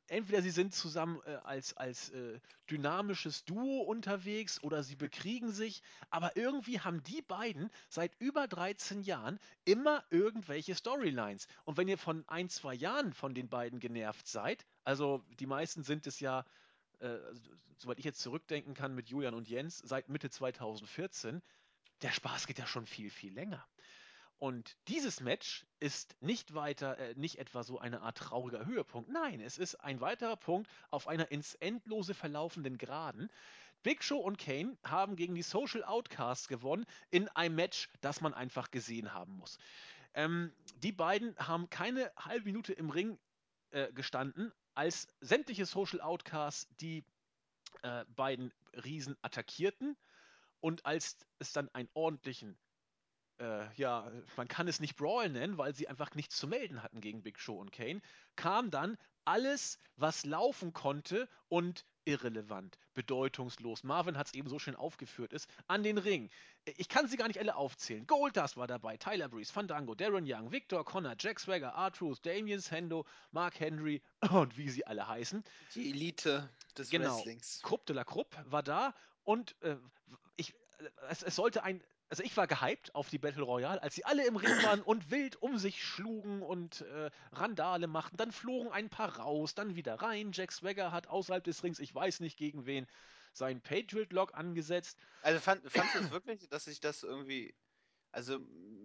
entweder 0.08 0.42
sie 0.42 0.50
sind 0.50 0.74
zusammen 0.74 1.20
äh, 1.24 1.36
als, 1.44 1.76
als 1.76 2.10
äh, 2.10 2.40
dynamisches 2.70 3.44
Duo 3.44 3.82
unterwegs 3.82 4.62
oder 4.62 4.82
sie 4.82 4.96
bekriegen 4.96 5.52
sich. 5.52 5.82
Aber 6.10 6.36
irgendwie 6.36 6.80
haben 6.80 7.02
die 7.04 7.22
beiden 7.22 7.70
seit 7.88 8.12
über 8.20 8.46
13 8.46 9.02
Jahren 9.02 9.38
immer 9.64 10.04
irgendwelche 10.10 10.74
Storylines. 10.74 11.48
Und 11.64 11.76
wenn 11.76 11.88
ihr 11.88 11.98
von 11.98 12.24
ein, 12.28 12.48
zwei 12.48 12.74
Jahren 12.74 13.12
von 13.12 13.34
den 13.34 13.48
beiden 13.48 13.80
genervt 13.80 14.26
seid, 14.26 14.66
also 14.84 15.24
die 15.38 15.46
meisten 15.46 15.82
sind 15.82 16.06
es 16.06 16.20
ja, 16.20 16.44
äh, 17.00 17.18
soweit 17.78 17.98
ich 17.98 18.04
jetzt 18.04 18.20
zurückdenken 18.20 18.74
kann, 18.74 18.94
mit 18.94 19.08
Julian 19.08 19.34
und 19.34 19.48
Jens 19.48 19.78
seit 19.78 20.08
Mitte 20.08 20.30
2014, 20.30 21.42
der 22.02 22.10
Spaß 22.10 22.46
geht 22.46 22.58
ja 22.58 22.66
schon 22.66 22.86
viel, 22.86 23.10
viel 23.10 23.32
länger. 23.32 23.66
Und 24.38 24.76
dieses 24.88 25.20
Match 25.20 25.66
ist 25.80 26.16
nicht 26.20 26.54
weiter, 26.54 26.98
äh, 26.98 27.14
nicht 27.14 27.38
etwa 27.38 27.62
so 27.62 27.78
eine 27.78 28.02
Art 28.02 28.18
trauriger 28.18 28.66
Höhepunkt. 28.66 29.10
Nein, 29.10 29.40
es 29.40 29.58
ist 29.58 29.76
ein 29.76 30.00
weiterer 30.00 30.36
Punkt 30.36 30.68
auf 30.90 31.08
einer 31.08 31.30
ins 31.30 31.54
Endlose 31.54 32.14
verlaufenden 32.14 32.78
Geraden. 32.78 33.30
Big 33.82 34.02
Show 34.02 34.18
und 34.18 34.38
Kane 34.38 34.76
haben 34.82 35.14
gegen 35.14 35.34
die 35.34 35.42
Social 35.42 35.84
Outcasts 35.84 36.48
gewonnen 36.48 36.86
in 37.10 37.28
einem 37.28 37.54
Match, 37.54 37.90
das 38.00 38.20
man 38.20 38.34
einfach 38.34 38.70
gesehen 38.70 39.12
haben 39.12 39.36
muss. 39.36 39.58
Ähm, 40.14 40.52
die 40.76 40.92
beiden 40.92 41.36
haben 41.36 41.68
keine 41.70 42.10
halbe 42.16 42.46
Minute 42.46 42.72
im 42.72 42.90
Ring 42.90 43.18
äh, 43.70 43.92
gestanden, 43.92 44.52
als 44.74 45.08
sämtliche 45.20 45.66
Social 45.66 46.00
Outcasts 46.00 46.68
die 46.80 47.04
äh, 47.82 48.04
beiden 48.16 48.52
Riesen 48.84 49.16
attackierten 49.22 49.96
und 50.60 50.86
als 50.86 51.18
es 51.38 51.52
dann 51.52 51.68
einen 51.74 51.90
ordentlichen 51.92 52.56
äh, 53.38 53.72
ja, 53.74 54.10
man 54.36 54.48
kann 54.48 54.68
es 54.68 54.80
nicht 54.80 54.96
Brawl 54.96 55.28
nennen, 55.28 55.58
weil 55.58 55.74
sie 55.74 55.88
einfach 55.88 56.14
nichts 56.14 56.36
zu 56.36 56.46
melden 56.46 56.82
hatten 56.82 57.00
gegen 57.00 57.22
Big 57.22 57.38
Show 57.38 57.58
und 57.58 57.72
Kane, 57.72 58.00
kam 58.36 58.70
dann 58.70 58.96
alles, 59.24 59.78
was 59.96 60.24
laufen 60.24 60.72
konnte 60.72 61.28
und 61.48 61.84
irrelevant, 62.04 62.76
bedeutungslos. 62.92 63.82
Marvin 63.82 64.18
hat 64.18 64.26
es 64.26 64.34
eben 64.34 64.48
so 64.50 64.58
schön 64.58 64.76
aufgeführt 64.76 65.32
ist, 65.32 65.48
an 65.66 65.82
den 65.82 65.96
Ring. 65.96 66.28
Ich 66.76 66.90
kann 66.90 67.08
sie 67.08 67.16
gar 67.16 67.28
nicht 67.28 67.38
alle 67.40 67.56
aufzählen. 67.56 68.06
Goldust 68.06 68.58
war 68.58 68.66
dabei, 68.66 68.98
Tyler 68.98 69.28
Breeze, 69.30 69.50
Fandango, 69.50 69.94
Darren 69.94 70.24
Young, 70.26 70.52
Victor 70.52 70.84
Connor, 70.84 71.14
Jack 71.18 71.40
Swagger, 71.40 71.68
R-Truth, 71.68 72.24
Damien 72.26 72.60
Sando, 72.60 73.06
Mark 73.30 73.58
Henry 73.58 74.02
und 74.30 74.58
wie 74.58 74.68
sie 74.68 74.86
alle 74.86 75.08
heißen. 75.08 75.42
Die 75.74 75.90
Elite 75.90 76.50
des 76.76 76.90
Genau. 76.90 77.16
Wrestlings. 77.16 77.60
Krupp 77.62 77.86
de 77.86 77.96
la 77.96 78.04
Krupp 78.04 78.36
war 78.44 78.62
da 78.62 78.94
und 79.22 79.56
äh, 79.62 79.76
ich, 80.36 80.50
äh, 80.50 80.88
es, 81.08 81.22
es 81.22 81.34
sollte 81.36 81.62
ein, 81.64 81.82
also 82.14 82.22
ich 82.22 82.36
war 82.36 82.46
gehypt 82.46 82.94
auf 82.94 83.08
die 83.08 83.18
Battle 83.18 83.42
Royale, 83.42 83.82
als 83.82 83.96
sie 83.96 84.04
alle 84.04 84.24
im 84.24 84.36
Ring 84.36 84.62
waren 84.62 84.82
und 84.82 85.10
wild 85.10 85.34
um 85.42 85.58
sich 85.58 85.82
schlugen 85.82 86.42
und 86.42 86.82
äh, 86.82 87.10
Randale 87.32 87.88
machten. 87.88 88.16
Dann 88.16 88.30
flogen 88.30 88.70
ein 88.70 88.88
paar 88.88 89.16
raus, 89.16 89.56
dann 89.56 89.74
wieder 89.74 89.96
rein. 89.96 90.30
Jack 90.32 90.52
Swagger 90.52 90.92
hat 90.92 91.08
außerhalb 91.08 91.42
des 91.42 91.64
Rings, 91.64 91.80
ich 91.80 91.92
weiß 91.92 92.20
nicht 92.20 92.36
gegen 92.36 92.66
wen, 92.66 92.86
seinen 93.32 93.60
Patriot-Lock 93.60 94.32
angesetzt. 94.32 94.96
Also 95.22 95.40
fand, 95.40 95.68
fandst 95.68 95.96
du 95.96 95.98
es 95.98 96.10
wirklich, 96.12 96.48
dass 96.50 96.68
ich 96.68 96.78
das 96.78 97.02
irgendwie. 97.02 97.52
Also, 98.12 98.38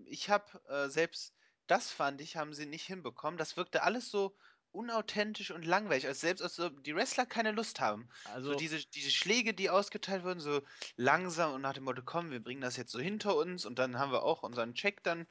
ich 0.07 0.32
habe 0.32 0.59
äh, 0.67 0.89
selbst 0.89 1.36
das 1.67 1.91
fand 1.91 2.19
ich, 2.19 2.36
haben 2.36 2.55
sie 2.55 2.65
nicht 2.65 2.88
hinbekommen. 2.88 3.38
Das 3.38 3.55
wirkte 3.55 3.84
alles 3.84 4.09
so 4.09 4.36
unauthentisch 4.72 5.51
und 5.51 5.65
langweilig, 5.65 6.07
als 6.07 6.22
selbst 6.22 6.41
als 6.41 6.59
ob 6.59 6.84
die 6.84 6.95
Wrestler 6.95 7.26
keine 7.26 7.51
Lust 7.51 7.80
haben. 7.80 8.09
So 8.24 8.32
Also, 8.32 8.55
diese, 8.55 8.78
diese 8.89 9.11
Schläge, 9.11 9.53
die 9.53 9.70
ausgeteilt 9.70 10.24
wurden, 10.24 10.39
so 10.39 10.61
langsam 10.95 11.53
und 11.53 11.61
nach 11.61 11.74
dem 11.74 11.84
Motto, 11.84 12.01
komm, 12.03 12.32
wir 12.32 12.43
bringen 12.43 12.61
das 12.61 12.78
jetzt 12.78 12.91
so 12.91 12.99
hinter 12.99 13.36
uns 13.36 13.65
und 13.65 13.80
dann 13.80 13.97
haben 13.97 14.11
wir 14.11 14.24
auch 14.24 14.43
unseren 14.43 14.74
Check 14.74 15.03
dann, 15.03 15.28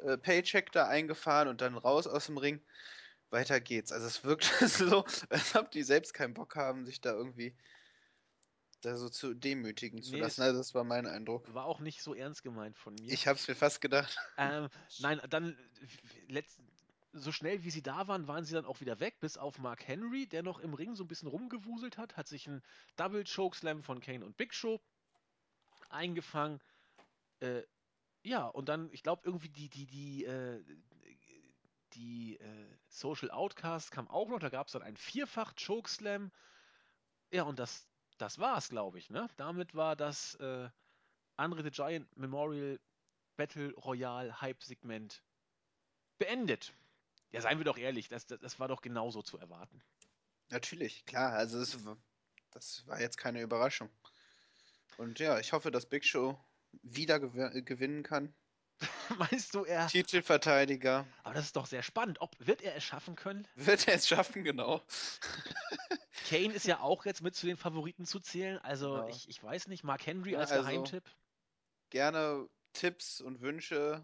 äh, 0.00 0.16
Paycheck 0.16 0.72
da 0.72 0.86
eingefahren 0.86 1.48
und 1.48 1.60
dann 1.60 1.76
raus 1.76 2.06
aus 2.06 2.26
dem 2.26 2.38
Ring. 2.38 2.62
Weiter 3.30 3.60
geht's. 3.60 3.90
Also 3.90 4.06
es 4.06 4.24
wirkt 4.24 4.44
so, 4.68 5.04
als 5.30 5.56
ob 5.56 5.70
die 5.70 5.82
selbst 5.82 6.14
keinen 6.14 6.34
Bock 6.34 6.54
haben, 6.54 6.86
sich 6.86 7.00
da 7.00 7.12
irgendwie 7.12 7.56
da 8.82 8.96
so 8.96 9.08
zu 9.08 9.34
demütigen 9.34 10.02
zu 10.02 10.12
nee, 10.12 10.20
lassen. 10.20 10.42
Also 10.42 10.58
das 10.58 10.74
war 10.74 10.84
mein 10.84 11.06
Eindruck. 11.06 11.52
war 11.52 11.64
auch 11.64 11.80
nicht 11.80 12.02
so 12.02 12.14
ernst 12.14 12.42
gemeint 12.42 12.78
von 12.78 12.94
mir. 12.94 13.12
Ich 13.12 13.26
hab's 13.26 13.48
mir 13.48 13.54
fast 13.54 13.80
gedacht. 13.80 14.16
Ähm, 14.36 14.68
nein, 14.98 15.20
dann 15.28 15.58
letzt, 16.28 16.60
so 17.20 17.32
schnell 17.32 17.64
wie 17.64 17.70
sie 17.70 17.82
da 17.82 18.08
waren, 18.08 18.28
waren 18.28 18.44
sie 18.44 18.54
dann 18.54 18.66
auch 18.66 18.80
wieder 18.80 19.00
weg, 19.00 19.18
bis 19.20 19.36
auf 19.36 19.58
Mark 19.58 19.86
Henry, 19.86 20.26
der 20.26 20.42
noch 20.42 20.58
im 20.58 20.74
Ring 20.74 20.94
so 20.94 21.04
ein 21.04 21.08
bisschen 21.08 21.28
rumgewuselt 21.28 21.98
hat, 21.98 22.16
hat 22.16 22.28
sich 22.28 22.46
einen 22.46 22.62
Double 22.96 23.24
Chokeslam 23.24 23.82
von 23.82 24.00
Kane 24.00 24.24
und 24.24 24.36
Big 24.36 24.54
Show 24.54 24.80
eingefangen. 25.88 26.60
Äh, 27.40 27.62
ja, 28.22 28.46
und 28.46 28.68
dann, 28.68 28.90
ich 28.92 29.02
glaube, 29.02 29.22
irgendwie 29.24 29.48
die, 29.48 29.68
die, 29.68 29.86
die, 29.86 30.24
äh, 30.24 30.62
die 31.94 32.36
äh, 32.38 32.76
Social 32.88 33.30
Outcasts 33.30 33.90
kam 33.90 34.08
auch 34.08 34.28
noch, 34.28 34.38
da 34.38 34.48
gab 34.48 34.66
es 34.66 34.72
dann 34.72 34.82
einen 34.82 34.96
Vierfach 34.96 35.54
Chokeslam. 35.54 36.30
Ja, 37.30 37.44
und 37.44 37.58
das, 37.58 37.88
das 38.18 38.38
war's, 38.38 38.68
glaube 38.68 38.98
ich, 38.98 39.10
ne? 39.10 39.28
Damit 39.36 39.74
war 39.74 39.96
das 39.96 40.34
äh, 40.36 40.68
Andre 41.36 41.62
the 41.62 41.70
Giant 41.70 42.16
Memorial 42.16 42.80
Battle 43.36 43.72
Royale 43.74 44.40
Hype-Segment 44.40 45.22
beendet. 46.18 46.72
Ja, 47.32 47.40
seien 47.40 47.58
wir 47.58 47.64
doch 47.64 47.78
ehrlich, 47.78 48.08
das, 48.08 48.26
das, 48.26 48.40
das 48.40 48.60
war 48.60 48.68
doch 48.68 48.82
genauso 48.82 49.22
zu 49.22 49.38
erwarten. 49.38 49.82
Natürlich, 50.48 51.04
klar. 51.06 51.32
Also 51.32 51.58
es, 51.60 51.76
das 52.52 52.86
war 52.86 53.00
jetzt 53.00 53.18
keine 53.18 53.42
Überraschung. 53.42 53.90
Und 54.96 55.18
ja, 55.18 55.38
ich 55.38 55.52
hoffe, 55.52 55.70
dass 55.70 55.86
Big 55.86 56.04
Show 56.04 56.38
wieder 56.82 57.20
gew 57.20 57.62
gewinnen 57.62 58.02
kann. 58.02 58.34
Meinst 59.18 59.54
du, 59.54 59.64
er. 59.64 59.86
Titelverteidiger. 59.88 61.06
Aber 61.22 61.34
das 61.34 61.46
ist 61.46 61.56
doch 61.56 61.66
sehr 61.66 61.82
spannend. 61.82 62.20
Ob, 62.20 62.34
wird 62.38 62.62
er 62.62 62.76
es 62.76 62.84
schaffen 62.84 63.16
können? 63.16 63.46
Wird 63.54 63.88
er 63.88 63.94
es 63.94 64.06
schaffen, 64.06 64.44
genau. 64.44 64.82
Kane 66.28 66.52
ist 66.52 66.66
ja 66.66 66.80
auch 66.80 67.04
jetzt 67.04 67.22
mit 67.22 67.34
zu 67.34 67.46
den 67.46 67.56
Favoriten 67.56 68.04
zu 68.04 68.20
zählen. 68.20 68.58
Also 68.58 68.94
genau. 68.94 69.08
ich, 69.08 69.28
ich 69.28 69.42
weiß 69.42 69.68
nicht, 69.68 69.84
Mark 69.84 70.06
Henry 70.06 70.32
ja, 70.32 70.40
als 70.40 70.52
also 70.52 70.64
Geheimtipp. 70.64 71.04
Gerne 71.90 72.48
Tipps 72.72 73.20
und 73.20 73.40
Wünsche 73.40 74.02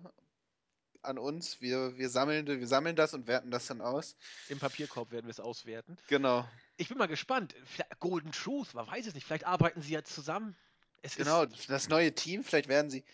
an 1.03 1.19
uns. 1.19 1.61
Wir, 1.61 1.97
wir, 1.97 2.09
sammeln, 2.09 2.47
wir 2.47 2.67
sammeln 2.67 2.97
das 2.97 3.15
und 3.15 3.27
werten 3.27 3.51
das 3.51 3.67
dann 3.67 3.81
aus. 3.81 4.17
Im 4.49 4.59
Papierkorb 4.59 5.11
werden 5.11 5.27
wir 5.27 5.31
es 5.31 5.41
auswerten. 5.41 5.97
Genau. 6.09 6.49
Ich 6.77 6.89
bin 6.89 6.99
mal 6.99 7.07
gespannt. 7.07 7.55
Golden 8.01 8.33
Truth, 8.33 8.75
man 8.75 8.87
weiß 8.87 9.07
es 9.07 9.15
nicht. 9.15 9.27
Vielleicht 9.27 9.47
arbeiten 9.47 9.83
sie 9.83 9.93
ja 9.93 10.05
zusammen. 10.05 10.57
Es 11.03 11.17
genau, 11.17 11.47
das 11.47 11.89
neue 11.89 12.15
Team, 12.15 12.45
vielleicht 12.45 12.69
werden 12.69 12.89
sie, 12.89 13.05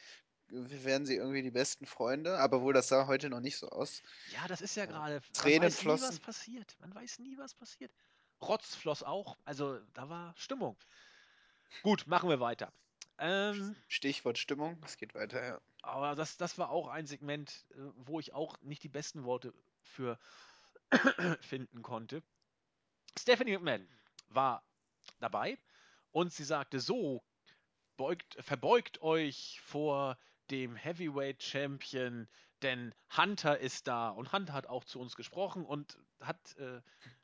werden 0.49 1.07
sie 1.07 1.17
irgendwie 1.17 1.43
die 1.43 1.51
besten 1.51 1.87
Freunde, 1.87 2.39
aber 2.39 2.61
wohl 2.61 2.75
das 2.75 2.89
sah 2.89 3.07
heute 3.07 3.31
noch 3.31 3.41
nicht 3.41 3.57
so 3.57 3.71
aus. 3.71 4.03
Ja, 4.31 4.47
das 4.47 4.61
ist 4.61 4.77
ja 4.77 4.85
gerade. 4.85 5.23
Tränen 5.33 5.61
man 5.61 5.69
weiß 5.69 5.79
flossen. 5.79 6.09
nie, 6.09 6.13
was 6.13 6.21
passiert. 6.21 6.77
Man 6.81 6.95
weiß 6.95 7.19
nie, 7.21 7.39
was 7.39 7.55
passiert. 7.55 7.91
Rotz 8.43 8.75
floss 8.75 9.03
auch. 9.03 9.39
Also 9.45 9.81
da 9.95 10.09
war 10.09 10.35
Stimmung. 10.37 10.77
Gut, 11.83 12.07
machen 12.07 12.29
wir 12.29 12.41
weiter. 12.41 12.73
Ähm, 13.19 13.75
Stichwort 13.89 14.39
Stimmung, 14.39 14.81
es 14.85 14.97
geht 14.97 15.15
weiter, 15.15 15.45
ja. 15.45 15.61
Aber 15.83 16.15
das, 16.15 16.37
das 16.37 16.59
war 16.59 16.71
auch 16.71 16.89
ein 16.89 17.07
Segment, 17.07 17.67
äh, 17.71 17.77
wo 17.97 18.21
ich 18.21 18.35
auch 18.35 18.61
nicht 18.63 18.83
die 18.83 18.89
besten 18.89 19.25
Worte 19.25 19.53
für 19.83 20.19
finden 21.41 21.83
konnte. 21.83 22.23
Stephanie 23.19 23.53
McMahon 23.53 23.89
war 24.29 24.63
dabei 25.21 25.59
und 26.13 26.33
sie 26.33 26.45
sagte 26.45 26.81
so, 26.81 27.23
beugt, 27.97 28.37
verbeugt 28.41 29.03
euch 29.03 29.61
vor 29.63 30.19
dem 30.51 30.77
Heavyweight 30.77 31.43
Champion, 31.43 32.29
denn 32.63 32.95
Hunter 33.17 33.59
ist 33.59 33.87
da. 33.87 34.09
Und 34.09 34.33
Hunter 34.33 34.53
hat 34.53 34.67
auch 34.67 34.85
zu 34.85 35.01
uns 35.01 35.17
gesprochen 35.17 35.65
und 35.65 35.99
hat 36.21 36.57
äh, 36.57 36.81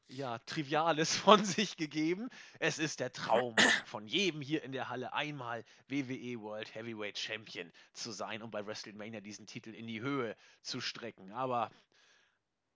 ja 0.08 0.38
Triviales 0.40 1.16
von 1.16 1.44
sich 1.44 1.76
gegeben. 1.76 2.28
Es 2.58 2.78
ist 2.78 3.00
der 3.00 3.12
Traum 3.12 3.56
von 3.86 4.06
jedem 4.06 4.40
hier 4.40 4.62
in 4.62 4.72
der 4.72 4.88
Halle, 4.88 5.12
einmal 5.12 5.64
WWE 5.88 6.40
World 6.40 6.74
Heavyweight 6.74 7.18
Champion 7.18 7.72
zu 7.92 8.12
sein 8.12 8.42
und 8.42 8.50
bei 8.50 8.66
WrestleMania 8.66 9.20
diesen 9.20 9.46
Titel 9.46 9.70
in 9.70 9.86
die 9.86 10.00
Höhe 10.00 10.36
zu 10.62 10.80
strecken. 10.80 11.32
Aber 11.32 11.70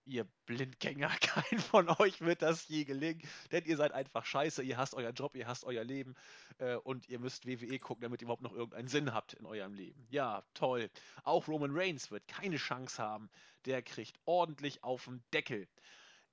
ihr 0.09 0.27
Blindgänger, 0.47 1.09
kein 1.21 1.59
von 1.59 1.89
euch 2.01 2.21
wird 2.21 2.43
das 2.43 2.67
je 2.69 2.85
gelingen, 2.85 3.23
denn 3.53 3.65
ihr 3.65 3.77
seid 3.77 3.93
einfach 3.93 4.25
scheiße, 4.25 4.63
ihr 4.63 4.77
hasst 4.77 4.95
euren 4.95 5.15
Job, 5.15 5.37
ihr 5.37 5.47
hasst 5.47 5.65
euer 5.65 5.85
Leben 5.85 6.15
äh, 6.59 6.77
und 6.77 7.09
ihr 7.09 7.19
müsst 7.19 7.47
WWE 7.47 7.79
gucken, 7.79 8.03
damit 8.03 8.21
ihr 8.21 8.25
überhaupt 8.25 8.43
noch 8.43 8.55
irgendeinen 8.55 8.89
Sinn 8.89 9.13
habt 9.13 9.35
in 9.35 9.47
eurem 9.47 9.75
Leben. 9.75 10.07
Ja, 10.11 10.43
toll. 10.55 10.91
Auch 11.25 11.47
Roman 11.49 11.71
Reigns 11.73 12.11
wird 12.11 12.27
keine 12.27 12.57
Chance 12.57 13.03
haben, 13.03 13.31
der 13.67 13.83
kriegt 13.83 14.19
ordentlich 14.25 14.83
auf 14.83 15.05
den 15.05 15.23
Deckel. 15.33 15.69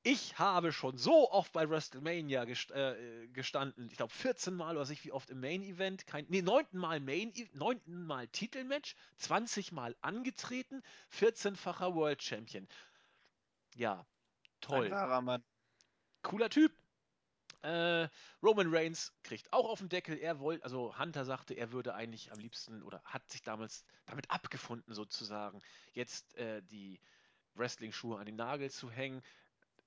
Ich 0.07 0.37
habe 0.37 0.71
schon 0.71 0.99
so 0.99 1.31
oft 1.31 1.51
bei 1.51 1.67
WrestleMania 1.67 2.45
gest 2.45 2.69
äh, 2.69 3.27
gestanden, 3.33 3.89
ich 3.89 3.97
glaube 3.97 4.13
14 4.13 4.53
Mal 4.53 4.75
oder 4.75 4.85
sich 4.85 5.03
wie 5.03 5.11
oft 5.11 5.31
im 5.31 5.39
Main 5.39 5.63
Event, 5.63 6.05
kein, 6.05 6.27
nee, 6.29 6.43
9. 6.43 6.67
Mal 6.73 6.99
Main, 6.99 7.33
9. 7.53 7.81
Mal 7.87 8.27
Titelmatch, 8.27 8.95
20 9.17 9.71
Mal 9.71 9.95
angetreten, 10.01 10.83
14-facher 11.11 11.95
World 11.95 12.21
Champion. 12.21 12.67
Ja, 13.75 14.05
toll. 14.61 14.85
Ein 14.85 14.91
wahrer 14.91 15.21
Mann. 15.21 15.43
Cooler 16.21 16.49
Typ. 16.49 16.71
Äh, 17.61 18.07
Roman 18.41 18.73
Reigns 18.73 19.13
kriegt 19.23 19.51
auch 19.51 19.67
auf 19.67 19.79
den 19.79 19.89
Deckel. 19.89 20.17
Er 20.17 20.39
wollte, 20.39 20.63
also 20.63 20.97
Hunter 20.97 21.25
sagte, 21.25 21.55
er 21.55 21.71
würde 21.71 21.93
eigentlich 21.93 22.31
am 22.31 22.39
liebsten 22.39 22.81
oder 22.83 23.01
hat 23.03 23.29
sich 23.29 23.41
damals 23.41 23.83
damit 24.05 24.29
abgefunden, 24.31 24.93
sozusagen, 24.93 25.61
jetzt 25.93 26.35
äh, 26.35 26.61
die 26.63 26.99
Wrestling-Schuhe 27.55 28.19
an 28.19 28.25
den 28.25 28.35
Nagel 28.35 28.69
zu 28.69 28.89
hängen, 28.89 29.21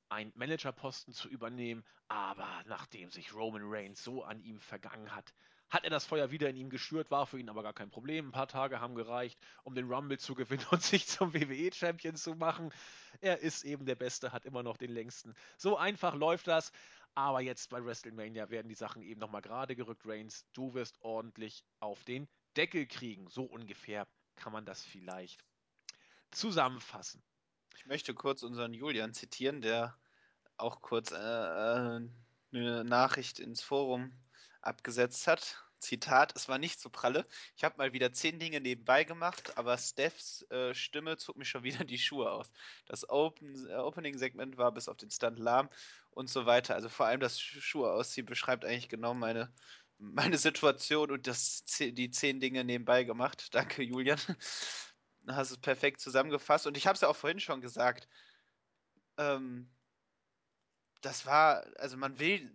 einen 0.09 0.33
Managerposten 0.35 1.15
zu 1.15 1.29
übernehmen. 1.29 1.85
Aber 2.09 2.63
nachdem 2.67 3.11
sich 3.11 3.33
Roman 3.33 3.63
Reigns 3.65 4.03
so 4.03 4.25
an 4.25 4.41
ihm 4.41 4.61
vergangen 4.61 5.15
hat, 5.15 5.33
hat 5.71 5.85
er 5.85 5.91
das 5.91 6.07
Feuer 6.07 6.31
wieder 6.31 6.49
in 6.49 6.57
ihm 6.57 6.71
geschürt, 6.71 7.11
war 7.11 7.27
für 7.27 7.39
ihn 7.39 7.49
aber 7.49 7.63
gar 7.63 7.75
kein 7.75 7.91
Problem. 7.91 8.29
Ein 8.29 8.33
paar 8.33 8.49
Tage 8.49 8.81
haben 8.81 8.95
gereicht, 8.95 9.39
um 9.65 9.75
den 9.75 9.91
Rumble 9.91 10.19
zu 10.19 10.35
gewinnen 10.35 10.67
und 10.71 10.83
sich 10.83 11.07
zum 11.07 11.35
WWE-Champion 11.35 12.17
zu 12.17 12.35
machen. 12.35 12.73
Er 13.21 13.41
ist 13.41 13.65
eben 13.65 13.85
der 13.85 13.95
Beste, 13.95 14.33
hat 14.33 14.45
immer 14.45 14.63
noch 14.63 14.77
den 14.77 14.91
längsten. 14.91 15.35
So 15.57 15.77
einfach 15.77 16.15
läuft 16.15 16.47
das. 16.47 16.73
Aber 17.15 17.41
jetzt 17.41 17.71
bei 17.71 17.85
WrestleMania 17.85 18.49
werden 18.51 18.69
die 18.69 18.75
Sachen 18.75 19.03
eben 19.03 19.21
nochmal 19.21 19.43
gerade 19.43 19.75
gerückt. 19.75 20.03
Reigns, 20.05 20.47
du 20.53 20.75
wirst 20.75 21.03
ordentlich 21.03 21.65
auf 21.81 22.05
den 22.05 22.29
Deckel 22.57 22.87
kriegen. 22.87 23.29
So 23.29 23.43
ungefähr 23.45 24.07
kann 24.37 24.53
man 24.53 24.65
das 24.65 24.85
vielleicht 24.85 25.45
zusammenfassen. 26.31 27.23
Ich 27.77 27.87
möchte 27.87 28.15
kurz 28.15 28.43
unseren 28.43 28.73
Julian 28.73 29.15
zitieren, 29.15 29.61
der 29.61 29.99
auch 30.57 30.81
kurz 30.81 31.11
äh, 31.11 31.17
äh 31.17 32.09
eine 32.51 32.83
Nachricht 32.85 33.41
ins 33.41 33.61
Forum 33.61 34.13
abgesetzt 34.69 35.27
hat. 35.27 35.65
Zitat, 35.81 36.35
es 36.37 36.49
war 36.49 36.59
nicht 36.59 36.81
so 36.81 36.91
pralle. 36.91 37.27
Ich 37.57 37.65
habe 37.65 37.77
mal 37.79 37.93
wieder 37.93 38.13
zehn 38.13 38.39
Dinge 38.39 38.61
nebenbei 38.61 39.05
gemacht, 39.05 39.57
aber 39.57 39.79
Stephs 39.79 40.43
äh, 40.51 40.75
Stimme 40.75 41.17
zog 41.17 41.37
mir 41.37 41.45
schon 41.45 41.63
wieder 41.65 41.85
die 41.85 41.99
Schuhe 41.99 42.31
aus. 42.31 42.51
Das 42.87 43.09
Open, 43.09 43.69
äh, 43.69 43.75
Opening-Segment 43.75 44.57
war 44.57 44.73
bis 44.73 44.89
auf 44.89 44.97
den 44.97 45.11
Stand 45.11 45.39
lahm 45.39 45.69
und 46.11 46.29
so 46.29 46.47
weiter. 46.47 46.75
Also 46.75 46.89
vor 46.89 47.07
allem 47.07 47.21
das 47.21 47.41
Schuhe 47.41 47.93
ausziehen 47.93 48.27
beschreibt 48.27 48.65
eigentlich 48.65 48.89
genau 48.89 49.15
meine, 49.15 49.53
meine 49.99 50.39
Situation 50.39 51.11
und 51.11 51.27
das, 51.27 51.65
die 51.79 52.11
zehn 52.11 52.41
Dinge 52.41 52.65
nebenbei 52.65 53.05
gemacht. 53.05 53.49
Danke, 53.55 53.83
Julian. 53.83 54.19
Du 55.23 55.35
hast 55.35 55.51
es 55.51 55.59
perfekt 55.59 56.01
zusammengefasst. 56.01 56.67
Und 56.67 56.77
ich 56.77 56.87
habe 56.87 56.95
es 56.95 57.03
ja 57.03 57.09
auch 57.09 57.17
vorhin 57.17 57.41
schon 57.41 57.61
gesagt. 57.61 58.09
Ähm, 59.19 59.71
das 61.03 61.27
war, 61.27 61.65
also 61.79 61.97
man 61.97 62.19
will 62.19 62.53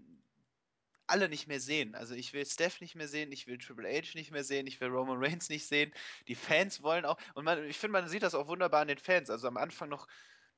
alle 1.07 1.29
nicht 1.29 1.47
mehr 1.47 1.59
sehen. 1.59 1.95
Also 1.95 2.15
ich 2.15 2.33
will 2.33 2.45
Steph 2.45 2.81
nicht 2.81 2.95
mehr 2.95 3.07
sehen, 3.07 3.31
ich 3.31 3.47
will 3.47 3.57
Triple 3.57 3.89
H 3.89 4.15
nicht 4.15 4.31
mehr 4.31 4.43
sehen, 4.43 4.67
ich 4.67 4.79
will 4.79 4.89
Roman 4.89 5.23
Reigns 5.23 5.49
nicht 5.49 5.67
sehen. 5.67 5.93
Die 6.27 6.35
Fans 6.35 6.81
wollen 6.83 7.05
auch, 7.05 7.17
und 7.35 7.45
man, 7.45 7.63
ich 7.65 7.77
finde, 7.77 7.93
man 7.93 8.07
sieht 8.07 8.23
das 8.23 8.35
auch 8.35 8.47
wunderbar 8.47 8.81
an 8.81 8.87
den 8.87 8.97
Fans. 8.97 9.29
Also 9.29 9.47
am 9.47 9.57
Anfang 9.57 9.89
noch, 9.89 10.07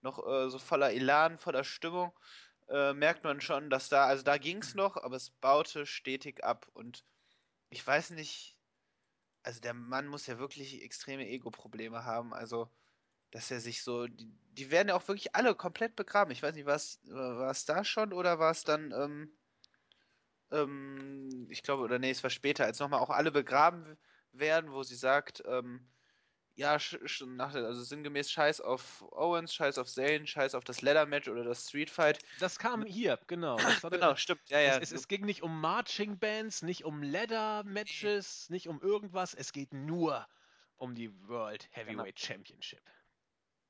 noch 0.01 0.25
äh, 0.27 0.49
so 0.49 0.59
voller 0.59 0.91
Elan, 0.91 1.37
voller 1.37 1.63
Stimmung, 1.63 2.11
äh, 2.69 2.93
merkt 2.93 3.23
man 3.23 3.41
schon, 3.41 3.69
dass 3.69 3.89
da, 3.89 4.05
also 4.05 4.23
da 4.23 4.37
ging 4.37 4.59
es 4.59 4.75
noch, 4.75 4.97
aber 4.97 5.15
es 5.15 5.31
baute 5.31 5.85
stetig 5.85 6.43
ab. 6.43 6.67
Und 6.73 7.03
ich 7.69 7.85
weiß 7.85 8.11
nicht, 8.11 8.57
also 9.43 9.59
der 9.61 9.73
Mann 9.73 10.07
muss 10.07 10.27
ja 10.27 10.39
wirklich 10.39 10.81
extreme 10.83 11.27
Ego-Probleme 11.27 12.05
haben. 12.05 12.33
Also 12.33 12.69
dass 13.35 13.51
er 13.51 13.59
sich 13.59 13.83
so, 13.83 14.07
die, 14.07 14.31
die, 14.53 14.71
werden 14.71 14.87
ja 14.87 14.95
auch 14.95 15.07
wirklich 15.09 15.35
alle 15.35 15.55
komplett 15.55 15.97
begraben. 15.97 16.31
Ich 16.31 16.41
weiß 16.41 16.55
nicht, 16.55 16.65
war 16.65 16.75
es 17.51 17.65
da 17.65 17.83
schon 17.83 18.13
oder 18.13 18.39
war 18.39 18.51
es 18.51 18.63
dann 18.63 18.93
ähm, 18.93 19.37
ähm, 20.51 21.47
ich 21.49 21.63
glaube, 21.63 21.83
oder 21.83 21.99
nee, 21.99 22.11
es 22.11 22.23
war 22.23 22.29
später, 22.29 22.65
als 22.65 22.79
nochmal 22.79 22.99
auch 22.99 23.09
alle 23.09 23.31
begraben 23.31 23.97
werden, 24.31 24.71
wo 24.71 24.83
sie 24.83 24.95
sagt, 24.95 25.43
ähm, 25.45 25.87
ja, 26.55 26.77
nach, 27.25 27.53
also 27.53 27.83
sinngemäß 27.83 28.31
Scheiß 28.31 28.61
auf 28.61 29.03
Owens, 29.11 29.53
Scheiß 29.53 29.77
auf 29.77 29.87
Zane, 29.87 30.25
Scheiß 30.25 30.55
auf 30.55 30.63
das 30.63 30.81
Leather-Match 30.81 31.27
oder 31.27 31.43
das 31.43 31.67
Street-Fight. 31.67 32.19
Das 32.39 32.57
kam 32.57 32.85
hier, 32.85 33.19
genau. 33.27 33.57
genau, 33.91 34.15
stimmt, 34.15 34.41
ja, 34.47 34.59
ja. 34.61 34.77
Es, 34.77 34.91
es, 34.93 35.09
ging 35.09 35.25
nicht 35.25 35.43
um 35.43 35.59
Marching-Bands, 35.59 36.61
nicht 36.61 36.85
um 36.85 37.03
Leather-Matches, 37.03 38.49
nicht 38.49 38.69
um 38.69 38.81
irgendwas, 38.81 39.33
es 39.33 39.51
geht 39.51 39.73
nur 39.73 40.25
um 40.77 40.95
die 40.95 41.11
World 41.27 41.67
Heavyweight 41.71 42.15
genau. 42.15 42.27
Championship. 42.27 42.81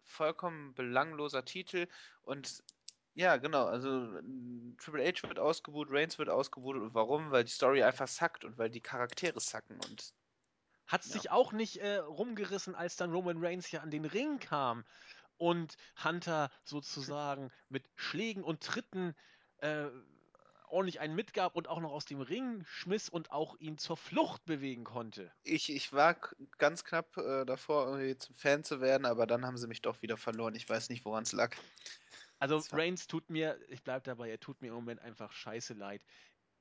Vollkommen 0.03 0.76
belangloser 0.76 1.43
Titel 1.43 1.88
und 2.21 2.63
ja, 3.16 3.38
genau. 3.38 3.66
Also 3.66 4.07
Triple 4.78 5.05
H 5.05 5.28
wird 5.28 5.39
ausgebuht, 5.39 5.88
Reigns 5.89 6.20
wird 6.20 6.30
ausgebuht. 6.30 6.76
Und 6.76 6.93
warum? 6.93 7.32
Weil 7.32 7.45
die 7.45 7.51
Story 7.51 7.82
einfach 7.82 8.07
sackt 8.07 8.43
und 8.43 8.57
weil 8.57 8.70
die 8.70 8.82
Charaktere 8.82 9.39
sacken. 9.39 9.80
Und 9.89 10.13
hat 10.86 11.05
ja. 11.05 11.13
sich 11.13 11.32
auch 11.32 11.53
nicht 11.53 11.78
äh, 11.78 11.95
rumgerissen, 11.95 12.76
als 12.76 12.97
dann 12.97 13.11
Roman 13.11 13.43
Reigns 13.43 13.72
ja 13.72 13.82
an 13.82 13.89
den 13.89 14.05
Ring 14.05 14.39
kam 14.39 14.84
und 15.38 15.78
Hunter 16.03 16.51
sozusagen 16.63 17.51
mit 17.70 17.84
Schlägen 17.95 18.43
und 18.43 18.61
Tritten 18.61 19.16
äh, 19.59 19.88
ordentlich 20.68 20.99
einen 20.99 21.16
mitgab 21.16 21.55
und 21.55 21.68
auch 21.68 21.80
noch 21.80 21.91
aus 21.91 22.05
dem 22.05 22.22
Ring 22.22 22.63
schmiss 22.66 23.07
und 23.07 23.32
auch 23.32 23.57
ihn 23.59 23.78
zur 23.78 23.97
Flucht 23.97 24.43
bewegen 24.45 24.84
konnte. 24.84 25.32
Ich, 25.43 25.72
ich 25.72 25.93
war 25.93 26.18
ganz 26.57 26.84
knapp 26.84 27.18
äh, 27.18 27.45
davor, 27.45 27.88
irgendwie 27.88 28.18
zum 28.18 28.36
Fan 28.36 28.63
zu 28.63 28.82
werden, 28.82 29.05
aber 29.05 29.26
dann 29.26 29.45
haben 29.45 29.57
sie 29.57 29.68
mich 29.68 29.82
doch 29.82 30.01
wieder 30.01 30.18
verloren. 30.18 30.55
Ich 30.55 30.68
weiß 30.68 30.89
nicht, 30.89 31.05
woran 31.05 31.24
es 31.24 31.32
lag. 31.32 31.55
Also 32.40 32.62
Reigns 32.72 33.08
tut 33.08 33.30
mir, 33.30 33.60
ich 33.70 33.84
bleibe 33.84 34.04
dabei, 34.04 34.30
er 34.30 34.40
tut 34.40 34.62
mir 34.62 34.68
im 34.68 34.74
Moment 34.76 35.02
einfach 35.02 35.32
scheiße 35.32 35.74
leid. 35.74 36.04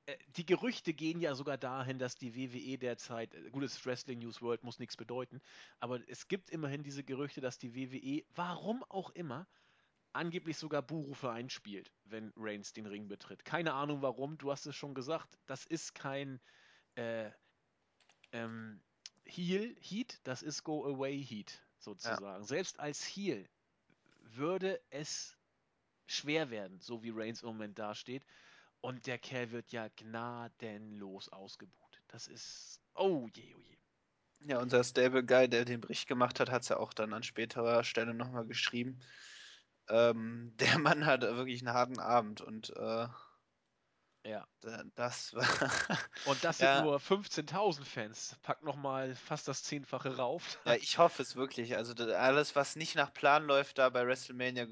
äh, 0.05 0.17
die 0.37 0.45
Gerüchte 0.45 0.93
gehen 0.93 1.19
ja 1.19 1.35
sogar 1.35 1.57
dahin, 1.57 1.99
dass 1.99 2.15
die 2.15 2.35
WWE 2.35 2.77
derzeit, 2.77 3.33
äh, 3.33 3.49
gut, 3.49 3.63
das 3.63 3.85
Wrestling 3.85 4.19
News 4.19 4.41
World 4.41 4.63
muss 4.63 4.79
nichts 4.79 4.97
bedeuten, 4.97 5.41
aber 5.79 5.99
es 6.07 6.27
gibt 6.27 6.49
immerhin 6.49 6.83
diese 6.83 7.03
Gerüchte, 7.03 7.41
dass 7.41 7.57
die 7.57 7.75
WWE, 7.75 8.23
warum 8.35 8.83
auch 8.83 9.09
immer, 9.11 9.47
angeblich 10.13 10.57
sogar 10.57 10.81
Buhrufe 10.81 11.29
einspielt, 11.29 11.91
wenn 12.05 12.31
Reigns 12.37 12.71
den 12.73 12.85
Ring 12.85 13.07
betritt. 13.07 13.43
Keine 13.43 13.73
Ahnung 13.73 14.01
warum, 14.01 14.37
du 14.37 14.51
hast 14.51 14.65
es 14.65 14.75
schon 14.75 14.93
gesagt, 14.93 15.37
das 15.45 15.65
ist 15.65 15.93
kein 15.93 16.39
äh, 16.95 17.29
ähm, 18.31 18.81
Heel 19.25 19.75
Heat, 19.81 20.19
das 20.23 20.41
ist 20.41 20.63
Go 20.63 20.85
Away 20.85 21.21
Heat 21.23 21.61
sozusagen. 21.79 22.41
Ja. 22.41 22.43
Selbst 22.43 22.79
als 22.79 23.03
Heel 23.03 23.49
würde 24.21 24.81
es 24.89 25.37
schwer 26.07 26.49
werden, 26.49 26.79
so 26.79 27.03
wie 27.03 27.11
Reigns 27.11 27.41
im 27.41 27.49
Moment 27.49 27.79
dasteht. 27.79 28.25
Und 28.81 29.07
der 29.07 29.17
Kerl 29.17 29.51
wird 29.51 29.71
ja 29.71 29.87
gnadenlos 29.95 31.29
ausgebuht. 31.29 32.01
Das 32.07 32.27
ist. 32.27 32.81
Oh 32.93 33.27
je, 33.33 33.55
oh 33.55 33.59
je. 33.59 33.77
Ja, 34.47 34.59
unser 34.59 34.83
Stable 34.83 35.25
Guy, 35.25 35.49
der 35.49 35.65
den 35.65 35.81
Bericht 35.81 36.07
gemacht 36.07 36.39
hat, 36.39 36.51
hat 36.51 36.61
es 36.61 36.69
ja 36.69 36.77
auch 36.77 36.93
dann 36.93 37.13
an 37.13 37.23
späterer 37.23 37.83
Stelle 37.83 38.13
nochmal 38.13 38.45
geschrieben. 38.45 38.99
Ähm, 39.89 40.53
der 40.59 40.77
Mann 40.77 41.05
hat 41.05 41.21
wirklich 41.21 41.61
einen 41.61 41.73
harten 41.73 41.99
Abend 41.99 42.41
und 42.41 42.69
äh, 42.75 43.07
ja. 44.25 44.47
Das 44.95 45.35
war. 45.35 45.45
Und 46.25 46.43
das 46.43 46.57
sind 46.57 46.65
ja. 46.65 46.81
nur 46.81 46.97
15.000 46.97 47.83
Fans. 47.83 48.35
Pack 48.41 48.63
nochmal 48.63 49.13
fast 49.13 49.47
das 49.47 49.61
Zehnfache 49.61 50.17
rauf. 50.17 50.59
Ja, 50.65 50.73
ich 50.73 50.97
hoffe 50.97 51.21
es 51.21 51.35
wirklich. 51.35 51.77
Also 51.77 51.93
alles, 51.93 52.55
was 52.55 52.75
nicht 52.75 52.95
nach 52.95 53.13
Plan 53.13 53.45
läuft, 53.45 53.77
da 53.77 53.89
bei 53.89 54.07
WrestleMania 54.07 54.65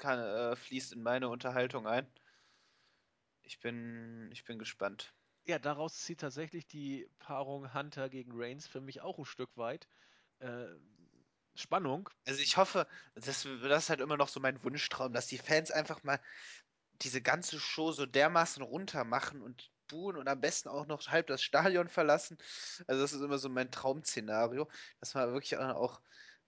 kann, 0.00 0.18
äh, 0.18 0.56
fließt 0.56 0.92
in 0.94 1.02
meine 1.02 1.28
Unterhaltung 1.28 1.86
ein. 1.86 2.06
Ich 3.42 3.60
bin, 3.60 4.30
ich 4.32 4.44
bin 4.44 4.58
gespannt. 4.58 5.14
Ja, 5.44 5.58
daraus 5.58 6.00
zieht 6.00 6.20
tatsächlich 6.20 6.66
die 6.66 7.08
Paarung 7.18 7.72
Hunter 7.72 8.08
gegen 8.08 8.32
Reigns 8.34 8.66
für 8.66 8.80
mich 8.80 9.00
auch 9.00 9.18
ein 9.18 9.24
Stück 9.24 9.56
weit. 9.56 9.88
Äh, 10.40 10.66
Spannung. 11.54 12.08
Also 12.26 12.40
ich 12.40 12.56
hoffe, 12.56 12.86
das, 13.14 13.46
das 13.62 13.84
ist 13.84 13.90
halt 13.90 14.00
immer 14.00 14.16
noch 14.16 14.28
so 14.28 14.40
mein 14.40 14.62
Wunschtraum, 14.64 15.12
dass 15.12 15.26
die 15.26 15.38
Fans 15.38 15.70
einfach 15.70 16.02
mal 16.02 16.20
diese 17.02 17.22
ganze 17.22 17.58
Show 17.58 17.92
so 17.92 18.06
dermaßen 18.06 18.62
runter 18.62 19.04
machen 19.04 19.42
und 19.42 19.70
buhen 19.88 20.16
und 20.16 20.28
am 20.28 20.40
besten 20.40 20.68
auch 20.68 20.86
noch 20.86 21.08
halb 21.08 21.26
das 21.26 21.42
Stadion 21.42 21.88
verlassen. 21.88 22.38
Also 22.86 23.02
das 23.02 23.12
ist 23.12 23.20
immer 23.20 23.38
so 23.38 23.48
mein 23.48 23.70
Traum-Szenario, 23.70 24.68
dass 25.00 25.14
man 25.14 25.32
wirklich 25.32 25.58
auch 25.58 26.00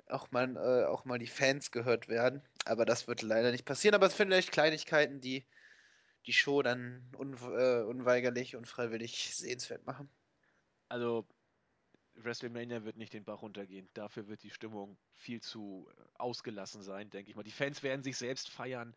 auch 0.09 0.31
mal, 0.31 0.57
äh, 0.57 0.85
auch 0.87 1.05
mal 1.05 1.19
die 1.19 1.27
Fans 1.27 1.71
gehört 1.71 2.09
werden. 2.09 2.43
Aber 2.65 2.85
das 2.85 3.09
wird 3.09 3.23
leider 3.23 3.51
nicht 3.51 3.65
passieren. 3.65 3.95
Aber 3.95 4.07
es 4.07 4.17
sind 4.17 4.29
vielleicht 4.29 4.53
Kleinigkeiten, 4.53 5.21
die 5.21 5.47
die 6.27 6.33
Show 6.33 6.63
dann 6.63 7.11
un, 7.17 7.35
äh, 7.35 7.83
unweigerlich 7.83 8.57
und 8.57 8.67
freiwillig 8.67 9.35
sehenswert 9.35 9.85
machen. 9.87 10.09
Also 10.89 11.27
WrestleMania 12.15 12.85
wird 12.85 12.97
nicht 12.97 13.13
den 13.13 13.25
Bach 13.25 13.43
runtergehen. 13.43 13.89
Dafür 13.95 14.29
wird 14.29 14.43
die 14.43 14.51
Stimmung 14.51 14.99
viel 15.15 15.41
zu 15.41 15.89
äh, 15.97 16.03
ausgelassen 16.15 16.83
sein, 16.83 17.11
denke 17.11 17.31
ich 17.31 17.37
mal. 17.37 17.43
Die 17.43 17.51
Fans 17.51 17.83
werden 17.83 18.03
sich 18.03 18.17
selbst 18.17 18.51
feiern. 18.51 18.95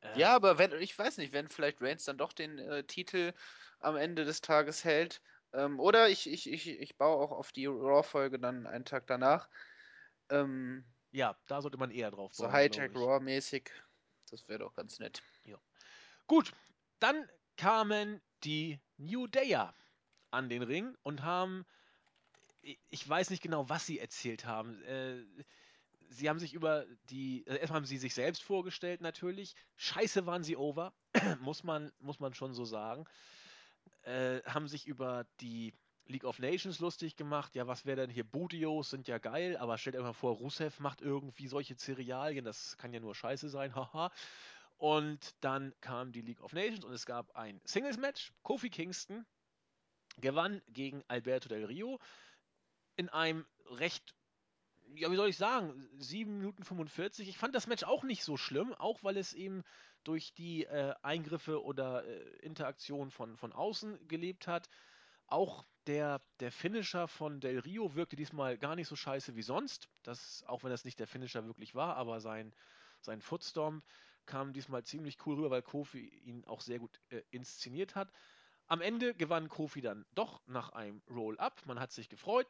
Äh, 0.00 0.18
ja, 0.18 0.34
aber 0.34 0.58
wenn, 0.58 0.72
ich 0.80 0.98
weiß 0.98 1.18
nicht, 1.18 1.32
wenn 1.32 1.48
vielleicht 1.48 1.80
Reigns 1.80 2.04
dann 2.04 2.18
doch 2.18 2.32
den 2.32 2.58
äh, 2.58 2.84
Titel 2.84 3.32
am 3.78 3.96
Ende 3.96 4.24
des 4.24 4.40
Tages 4.40 4.84
hält. 4.84 5.22
Ähm, 5.52 5.80
oder 5.80 6.08
ich, 6.08 6.28
ich, 6.28 6.50
ich, 6.50 6.68
ich 6.68 6.96
baue 6.96 7.22
auch 7.22 7.32
auf 7.32 7.52
die 7.52 7.66
Raw-Folge 7.66 8.38
dann 8.38 8.66
einen 8.66 8.84
Tag 8.84 9.06
danach. 9.06 9.48
Ähm, 10.28 10.84
ja, 11.12 11.36
da 11.46 11.62
sollte 11.62 11.78
man 11.78 11.90
eher 11.90 12.10
drauf 12.10 12.32
bauen. 12.36 12.46
So 12.46 12.52
Hightech 12.52 12.94
Raw-mäßig. 12.94 13.70
Das 14.30 14.48
wäre 14.48 14.60
doch 14.60 14.74
ganz 14.74 14.98
nett. 14.98 15.22
Ja. 15.44 15.58
Gut, 16.26 16.52
dann 17.00 17.28
kamen 17.56 18.20
die 18.44 18.80
New 18.96 19.26
Dayer 19.26 19.74
an 20.30 20.48
den 20.48 20.62
Ring 20.62 20.96
und 21.02 21.22
haben, 21.22 21.66
ich 22.62 23.08
weiß 23.08 23.30
nicht 23.30 23.42
genau, 23.42 23.68
was 23.68 23.86
sie 23.86 23.98
erzählt 23.98 24.44
haben. 24.44 24.82
Äh, 24.84 25.24
sie 26.08 26.28
haben 26.28 26.38
sich 26.38 26.54
über 26.54 26.86
die, 27.10 27.44
also 27.46 27.58
erstmal 27.58 27.80
haben 27.80 27.86
sie 27.86 27.98
sich 27.98 28.14
selbst 28.14 28.42
vorgestellt 28.42 29.00
natürlich. 29.00 29.54
Scheiße 29.76 30.26
waren 30.26 30.44
sie 30.44 30.56
over, 30.56 30.92
muss 31.40 31.64
man, 31.64 31.92
muss 31.98 32.20
man 32.20 32.34
schon 32.34 32.54
so 32.54 32.64
sagen. 32.64 33.04
Äh, 34.02 34.40
haben 34.44 34.68
sich 34.68 34.86
über 34.86 35.26
die 35.40 35.74
League 36.06 36.24
of 36.24 36.38
Nations 36.38 36.80
lustig 36.80 37.16
gemacht. 37.16 37.54
Ja, 37.54 37.66
was 37.66 37.86
wäre 37.86 37.96
denn 37.96 38.10
hier? 38.10 38.24
Budios 38.24 38.90
sind 38.90 39.08
ja 39.08 39.18
geil, 39.18 39.56
aber 39.56 39.78
stellt 39.78 39.96
euch 39.96 40.02
mal 40.02 40.12
vor, 40.12 40.36
Rusev 40.36 40.80
macht 40.80 41.00
irgendwie 41.00 41.46
solche 41.46 41.76
Cerealien. 41.76 42.44
Das 42.44 42.76
kann 42.78 42.92
ja 42.92 43.00
nur 43.00 43.14
scheiße 43.14 43.48
sein, 43.48 43.74
haha. 43.74 44.10
Und 44.76 45.34
dann 45.40 45.74
kam 45.80 46.10
die 46.10 46.22
League 46.22 46.40
of 46.40 46.52
Nations 46.52 46.84
und 46.84 46.92
es 46.92 47.04
gab 47.04 47.36
ein 47.36 47.60
Singles-Match. 47.64 48.32
Kofi 48.42 48.70
Kingston 48.70 49.26
gewann 50.18 50.62
gegen 50.68 51.04
Alberto 51.08 51.48
Del 51.48 51.64
Rio 51.66 51.98
in 52.96 53.08
einem 53.08 53.46
recht, 53.66 54.14
ja, 54.94 55.10
wie 55.10 55.16
soll 55.16 55.28
ich 55.28 55.36
sagen, 55.36 55.88
7 55.98 56.38
Minuten 56.38 56.64
45. 56.64 57.28
Ich 57.28 57.38
fand 57.38 57.54
das 57.54 57.66
Match 57.66 57.84
auch 57.84 58.04
nicht 58.04 58.24
so 58.24 58.36
schlimm, 58.36 58.74
auch 58.74 59.02
weil 59.02 59.16
es 59.16 59.32
eben 59.32 59.62
durch 60.04 60.32
die 60.34 60.64
äh, 60.64 60.94
Eingriffe 61.02 61.62
oder 61.62 62.04
äh, 62.04 62.20
Interaktion 62.40 63.10
von, 63.10 63.36
von 63.36 63.52
außen 63.52 64.08
gelebt 64.08 64.46
hat. 64.46 64.68
Auch 65.30 65.64
der, 65.86 66.20
der 66.40 66.52
Finisher 66.52 67.08
von 67.08 67.40
Del 67.40 67.60
Rio 67.60 67.94
wirkte 67.94 68.16
diesmal 68.16 68.58
gar 68.58 68.76
nicht 68.76 68.88
so 68.88 68.96
scheiße 68.96 69.36
wie 69.36 69.42
sonst. 69.42 69.88
Das, 70.02 70.44
auch 70.46 70.62
wenn 70.62 70.70
das 70.70 70.84
nicht 70.84 70.98
der 71.00 71.06
Finisher 71.06 71.46
wirklich 71.46 71.74
war, 71.74 71.96
aber 71.96 72.20
sein, 72.20 72.54
sein 73.00 73.22
Footstomp 73.22 73.84
kam 74.26 74.52
diesmal 74.52 74.84
ziemlich 74.84 75.24
cool 75.26 75.36
rüber, 75.36 75.50
weil 75.50 75.62
Kofi 75.62 76.06
ihn 76.24 76.44
auch 76.44 76.60
sehr 76.60 76.78
gut 76.78 77.00
äh, 77.10 77.22
inszeniert 77.30 77.94
hat. 77.94 78.12
Am 78.66 78.80
Ende 78.80 79.14
gewann 79.14 79.48
Kofi 79.48 79.80
dann 79.80 80.06
doch 80.14 80.42
nach 80.46 80.70
einem 80.70 81.02
Roll-Up. 81.10 81.64
Man 81.66 81.80
hat 81.80 81.92
sich 81.92 82.08
gefreut. 82.08 82.46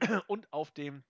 Und 0.28 0.52
auf 0.52 0.70
dem 0.70 1.04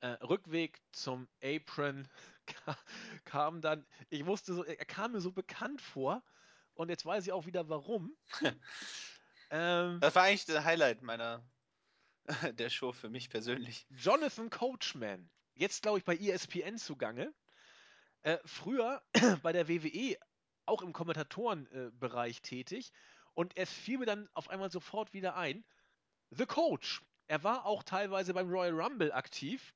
äh, 0.00 0.08
Rückweg 0.24 0.80
zum 0.92 1.28
Apron 1.42 2.08
kam 3.24 3.60
dann, 3.60 3.86
ich 4.10 4.26
wusste 4.26 4.54
so, 4.54 4.64
er 4.64 4.84
kam 4.84 5.12
mir 5.12 5.20
so 5.20 5.32
bekannt 5.32 5.80
vor. 5.80 6.22
Und 6.74 6.88
jetzt 6.88 7.04
weiß 7.06 7.26
ich 7.26 7.32
auch 7.32 7.46
wieder 7.46 7.68
warum. 7.68 8.16
Ähm, 9.52 10.00
das 10.00 10.14
war 10.14 10.24
eigentlich 10.24 10.46
der 10.46 10.64
Highlight 10.64 11.02
meiner 11.02 11.44
der 12.58 12.70
Show 12.70 12.92
für 12.92 13.10
mich 13.10 13.28
persönlich. 13.28 13.86
Jonathan 13.90 14.48
Coachman, 14.48 15.30
jetzt 15.54 15.82
glaube 15.82 15.98
ich 15.98 16.04
bei 16.04 16.16
ESPN 16.16 16.78
zugange. 16.78 17.32
Äh, 18.22 18.38
früher 18.46 19.02
bei 19.42 19.52
der 19.52 19.68
WWE 19.68 20.16
auch 20.64 20.80
im 20.80 20.94
Kommentatorenbereich 20.94 22.38
äh, 22.38 22.40
tätig 22.40 22.92
und 23.34 23.56
es 23.56 23.70
fiel 23.70 23.98
mir 23.98 24.06
dann 24.06 24.28
auf 24.32 24.48
einmal 24.48 24.70
sofort 24.70 25.12
wieder 25.12 25.36
ein. 25.36 25.64
The 26.30 26.46
Coach. 26.46 27.02
Er 27.26 27.44
war 27.44 27.66
auch 27.66 27.82
teilweise 27.82 28.32
beim 28.32 28.48
Royal 28.48 28.80
Rumble 28.80 29.12
aktiv, 29.12 29.74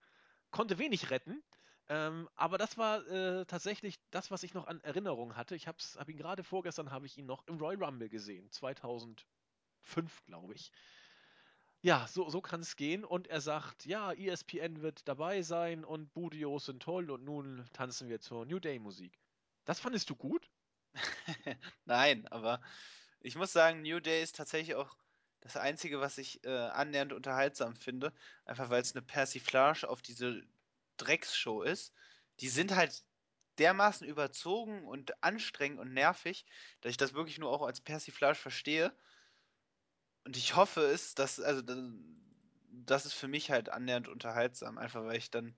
konnte 0.51 0.79
wenig 0.79 1.11
retten, 1.11 1.43
ähm, 1.89 2.31
aber 2.35 2.57
das 2.57 2.79
war 2.79 3.07
äh, 3.09 3.45
tatsächlich 3.45 3.99
das, 4.11 4.31
was 4.31 4.43
ich 4.43 4.55
noch 4.55 4.66
an 4.66 4.81
Erinnerung 4.81 5.37
hatte. 5.37 5.55
Ich 5.55 5.68
habe 5.68 5.79
hab 5.97 6.09
ihn 6.09 6.16
gerade 6.16 6.45
vorgestern 6.45 6.91
habe 6.91 7.05
ich 7.05 7.18
ihn 7.18 7.27
noch 7.27 7.47
im 7.47 7.59
Royal 7.59 7.85
Rumble 7.85 8.09
gesehen, 8.09 8.51
2000 8.51 9.27
fünf, 9.87 10.24
glaube 10.24 10.55
ich. 10.55 10.72
Ja, 11.82 12.07
so, 12.09 12.28
so 12.28 12.41
kann 12.41 12.61
es 12.61 12.76
gehen. 12.76 13.05
Und 13.05 13.28
er 13.28 13.41
sagt, 13.41 13.87
ja, 13.87 14.12
ESPN 14.12 14.82
wird 14.82 15.07
dabei 15.09 15.43
sein 15.43 15.84
und 15.84 16.12
Budios 16.12 16.66
sind 16.66 16.82
toll 16.82 17.11
und 17.11 17.24
nun 17.24 17.68
tanzen 17.72 18.09
wir 18.09 18.20
zur 18.20 18.45
New 18.47 18.59
Day 18.59 18.78
Musik. 18.78 19.20
Das 19.64 19.80
fandest 19.80 20.11
du 20.11 20.16
gut? 20.16 20.51
Nein, 21.84 22.26
aber 22.28 22.61
ich 23.20 23.37
muss 23.37 23.53
sagen, 23.53 23.82
New 23.82 24.01
Day 24.01 24.22
ist 24.22 24.37
tatsächlich 24.37 24.74
auch 24.74 24.97
das 25.41 25.57
Einzige, 25.57 26.01
was 26.01 26.18
ich 26.18 26.45
äh, 26.45 26.49
annähernd 26.51 27.12
unterhaltsam 27.12 27.76
finde. 27.76 28.12
Einfach 28.45 28.70
weil 28.70 28.82
es 28.82 28.95
eine 28.95 29.03
Persiflage 29.03 29.89
auf 29.89 30.03
diese 30.03 30.43
Drecksshow 30.97 31.62
ist. 31.62 31.95
Die 32.41 32.49
sind 32.49 32.74
halt 32.74 33.05
dermaßen 33.59 34.07
überzogen 34.07 34.87
und 34.87 35.22
anstrengend 35.22 35.80
und 35.80 35.93
nervig, 35.93 36.47
dass 36.80 36.91
ich 36.91 36.97
das 36.97 37.14
wirklich 37.14 37.39
nur 37.39 37.51
auch 37.51 37.62
als 37.62 37.80
Persiflage 37.80 38.37
verstehe. 38.37 38.97
Und 40.27 40.37
ich 40.37 40.57
hoffe 40.57 40.81
es, 40.81 41.14
dass, 41.14 41.39
also, 41.39 41.62
das 42.68 43.07
ist 43.07 43.12
für 43.12 43.29
mich 43.29 43.53
halt 43.53 43.68
annähernd 43.68 44.09
unterhaltsam, 44.09 44.77
einfach 44.77 45.05
weil 45.05 45.18
ich 45.18 45.31
dann 45.31 45.57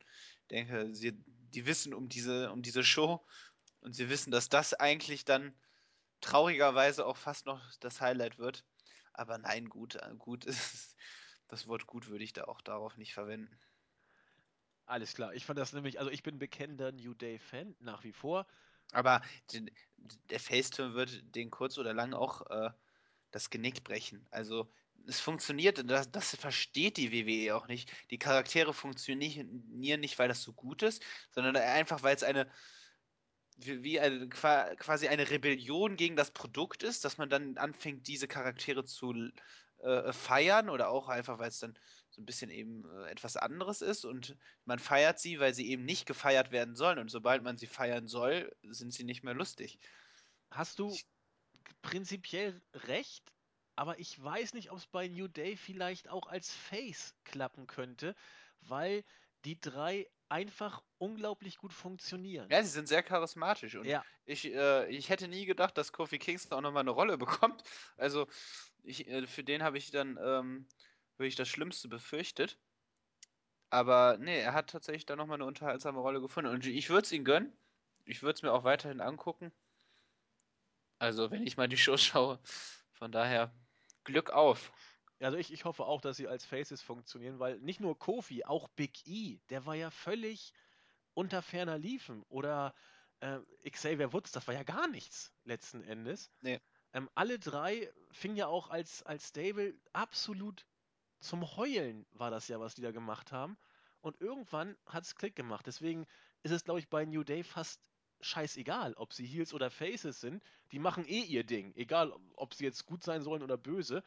denke, 0.50 0.94
sie, 0.94 1.24
die 1.26 1.64
wissen 1.64 1.94
um 1.94 2.10
diese, 2.10 2.52
um 2.52 2.60
diese 2.60 2.84
Show 2.84 3.26
und 3.80 3.94
sie 3.94 4.10
wissen, 4.10 4.30
dass 4.30 4.50
das 4.50 4.74
eigentlich 4.74 5.24
dann 5.24 5.58
traurigerweise 6.20 7.06
auch 7.06 7.16
fast 7.16 7.46
noch 7.46 7.62
das 7.80 8.02
Highlight 8.02 8.38
wird. 8.38 8.66
Aber 9.14 9.38
nein, 9.38 9.70
gut, 9.70 9.94
äh, 9.94 10.14
gut 10.18 10.44
ist, 10.44 10.96
das 11.48 11.66
Wort 11.66 11.86
gut 11.86 12.08
würde 12.08 12.24
ich 12.24 12.34
da 12.34 12.44
auch 12.44 12.60
darauf 12.60 12.98
nicht 12.98 13.14
verwenden. 13.14 13.58
Alles 14.84 15.14
klar, 15.14 15.32
ich 15.32 15.46
fand 15.46 15.58
das 15.58 15.72
nämlich, 15.72 15.98
also 15.98 16.10
ich 16.10 16.22
bin 16.22 16.38
bekennender 16.38 16.92
New 16.92 17.14
Day-Fan, 17.14 17.74
nach 17.80 18.04
wie 18.04 18.12
vor. 18.12 18.46
Aber 18.92 19.22
der 20.30 20.40
Faceturn 20.40 20.92
wird 20.92 21.34
den 21.34 21.50
kurz 21.50 21.78
oder 21.78 21.94
lang 21.94 22.12
auch 22.12 22.50
äh, 22.50 22.70
das 23.30 23.50
Genick 23.50 23.84
brechen. 23.84 24.26
Also 24.30 24.70
es 25.06 25.20
funktioniert, 25.20 25.88
das, 25.90 26.10
das 26.10 26.36
versteht 26.36 26.96
die 26.96 27.12
WWE 27.12 27.56
auch 27.56 27.68
nicht. 27.68 27.90
Die 28.10 28.18
Charaktere 28.18 28.74
funktionieren 28.74 29.64
nicht, 29.78 30.18
weil 30.18 30.28
das 30.28 30.42
so 30.42 30.52
gut 30.52 30.82
ist, 30.82 31.02
sondern 31.30 31.56
einfach, 31.56 32.02
weil 32.02 32.14
es 32.14 32.22
eine 32.22 32.50
wie, 33.58 33.98
eine, 33.98 34.28
quasi 34.28 35.08
eine 35.08 35.30
Rebellion 35.30 35.96
gegen 35.96 36.16
das 36.16 36.30
Produkt 36.30 36.82
ist, 36.82 37.04
dass 37.04 37.18
man 37.18 37.28
dann 37.28 37.56
anfängt, 37.56 38.06
diese 38.06 38.28
Charaktere 38.28 38.84
zu 38.84 39.30
äh, 39.78 40.12
feiern 40.12 40.68
oder 40.68 40.90
auch 40.90 41.08
einfach, 41.08 41.38
weil 41.38 41.48
es 41.48 41.58
dann 41.58 41.76
so 42.10 42.22
ein 42.22 42.26
bisschen 42.26 42.50
eben 42.50 42.84
äh, 42.88 43.10
etwas 43.10 43.36
anderes 43.36 43.80
ist 43.82 44.04
und 44.04 44.36
man 44.64 44.78
feiert 44.78 45.18
sie, 45.18 45.40
weil 45.40 45.54
sie 45.54 45.70
eben 45.70 45.84
nicht 45.84 46.06
gefeiert 46.06 46.52
werden 46.52 46.76
sollen 46.76 46.98
und 46.98 47.10
sobald 47.10 47.42
man 47.42 47.58
sie 47.58 47.66
feiern 47.66 48.06
soll, 48.06 48.54
sind 48.62 48.92
sie 48.92 49.04
nicht 49.04 49.24
mehr 49.24 49.34
lustig. 49.34 49.78
Hast 50.50 50.78
du 50.78 50.92
ich, 50.92 51.06
prinzipiell 51.82 52.60
recht, 52.74 53.32
aber 53.76 53.98
ich 53.98 54.22
weiß 54.22 54.54
nicht, 54.54 54.70
ob 54.70 54.78
es 54.78 54.86
bei 54.86 55.08
New 55.08 55.28
Day 55.28 55.56
vielleicht 55.56 56.08
auch 56.08 56.26
als 56.26 56.52
Face 56.52 57.14
klappen 57.24 57.66
könnte, 57.66 58.14
weil 58.60 59.04
die 59.44 59.60
drei 59.60 60.08
einfach 60.28 60.82
unglaublich 60.98 61.58
gut 61.58 61.72
funktionieren. 61.72 62.50
Ja, 62.50 62.62
sie 62.62 62.70
sind 62.70 62.88
sehr 62.88 63.02
charismatisch 63.02 63.76
und 63.76 63.86
ja. 63.86 64.04
ich, 64.26 64.52
äh, 64.52 64.88
ich 64.88 65.08
hätte 65.08 65.28
nie 65.28 65.46
gedacht, 65.46 65.78
dass 65.78 65.92
Kofi 65.92 66.18
Kingston 66.18 66.58
auch 66.58 66.62
nochmal 66.62 66.82
eine 66.82 66.90
Rolle 66.90 67.16
bekommt. 67.18 67.62
Also 67.96 68.26
ich, 68.82 69.08
äh, 69.08 69.26
für 69.26 69.44
den 69.44 69.62
habe 69.62 69.78
ich 69.78 69.90
dann 69.90 70.18
ähm, 70.22 70.66
wirklich 71.16 71.36
das 71.36 71.48
Schlimmste 71.48 71.88
befürchtet. 71.88 72.58
Aber 73.70 74.16
nee, 74.18 74.40
er 74.40 74.54
hat 74.54 74.70
tatsächlich 74.70 75.06
da 75.06 75.16
nochmal 75.16 75.36
eine 75.36 75.44
unterhaltsame 75.44 76.00
Rolle 76.00 76.20
gefunden. 76.20 76.50
Und 76.50 76.66
ich 76.66 76.88
würde 76.88 77.04
es 77.04 77.12
ihm 77.12 77.24
gönnen. 77.24 77.52
Ich 78.04 78.22
würde 78.22 78.34
es 78.34 78.42
mir 78.42 78.52
auch 78.52 78.64
weiterhin 78.64 79.00
angucken. 79.00 79.52
Also, 80.98 81.30
wenn 81.30 81.46
ich 81.46 81.56
mal 81.56 81.68
die 81.68 81.76
Show 81.78 81.96
schaue. 81.96 82.40
Von 82.92 83.12
daher, 83.12 83.52
Glück 84.04 84.30
auf. 84.30 84.72
Also 85.20 85.36
ich, 85.36 85.52
ich 85.52 85.64
hoffe 85.64 85.84
auch, 85.84 86.00
dass 86.00 86.16
sie 86.16 86.28
als 86.28 86.44
Faces 86.44 86.80
funktionieren, 86.80 87.38
weil 87.38 87.58
nicht 87.58 87.80
nur 87.80 87.98
Kofi, 87.98 88.44
auch 88.44 88.68
Big 88.68 89.06
E, 89.06 89.40
der 89.50 89.66
war 89.66 89.74
ja 89.74 89.90
völlig 89.90 90.52
unter 91.14 91.42
ferner 91.42 91.78
Liefen. 91.78 92.22
Oder 92.28 92.74
äh, 93.20 93.40
Xavier 93.70 94.12
Woods, 94.12 94.32
das 94.32 94.46
war 94.46 94.54
ja 94.54 94.62
gar 94.62 94.88
nichts 94.88 95.32
letzten 95.44 95.82
Endes. 95.82 96.30
Nee. 96.40 96.60
Ähm, 96.92 97.10
alle 97.14 97.38
drei 97.38 97.92
fingen 98.12 98.36
ja 98.36 98.46
auch 98.46 98.70
als, 98.70 99.02
als 99.02 99.28
Stable 99.28 99.74
absolut 99.92 100.66
zum 101.20 101.56
Heulen, 101.56 102.06
war 102.12 102.30
das 102.30 102.48
ja, 102.48 102.60
was 102.60 102.74
die 102.74 102.82
da 102.82 102.92
gemacht 102.92 103.32
haben. 103.32 103.58
Und 104.00 104.20
irgendwann 104.20 104.76
hat 104.86 105.04
es 105.04 105.16
Klick 105.16 105.34
gemacht. 105.34 105.66
Deswegen 105.66 106.06
ist 106.44 106.52
es, 106.52 106.64
glaube 106.64 106.78
ich, 106.78 106.88
bei 106.88 107.04
New 107.04 107.24
Day 107.24 107.42
fast 107.42 107.87
scheißegal, 108.20 108.94
ob 108.94 109.12
sie 109.12 109.26
Heels 109.26 109.54
oder 109.54 109.70
Faces 109.70 110.20
sind. 110.20 110.42
Die 110.72 110.78
machen 110.78 111.06
eh 111.06 111.22
ihr 111.22 111.44
Ding. 111.44 111.74
Egal, 111.76 112.12
ob 112.34 112.54
sie 112.54 112.64
jetzt 112.64 112.86
gut 112.86 113.04
sein 113.04 113.22
sollen 113.22 113.42
oder 113.42 113.56
böse. 113.56 114.02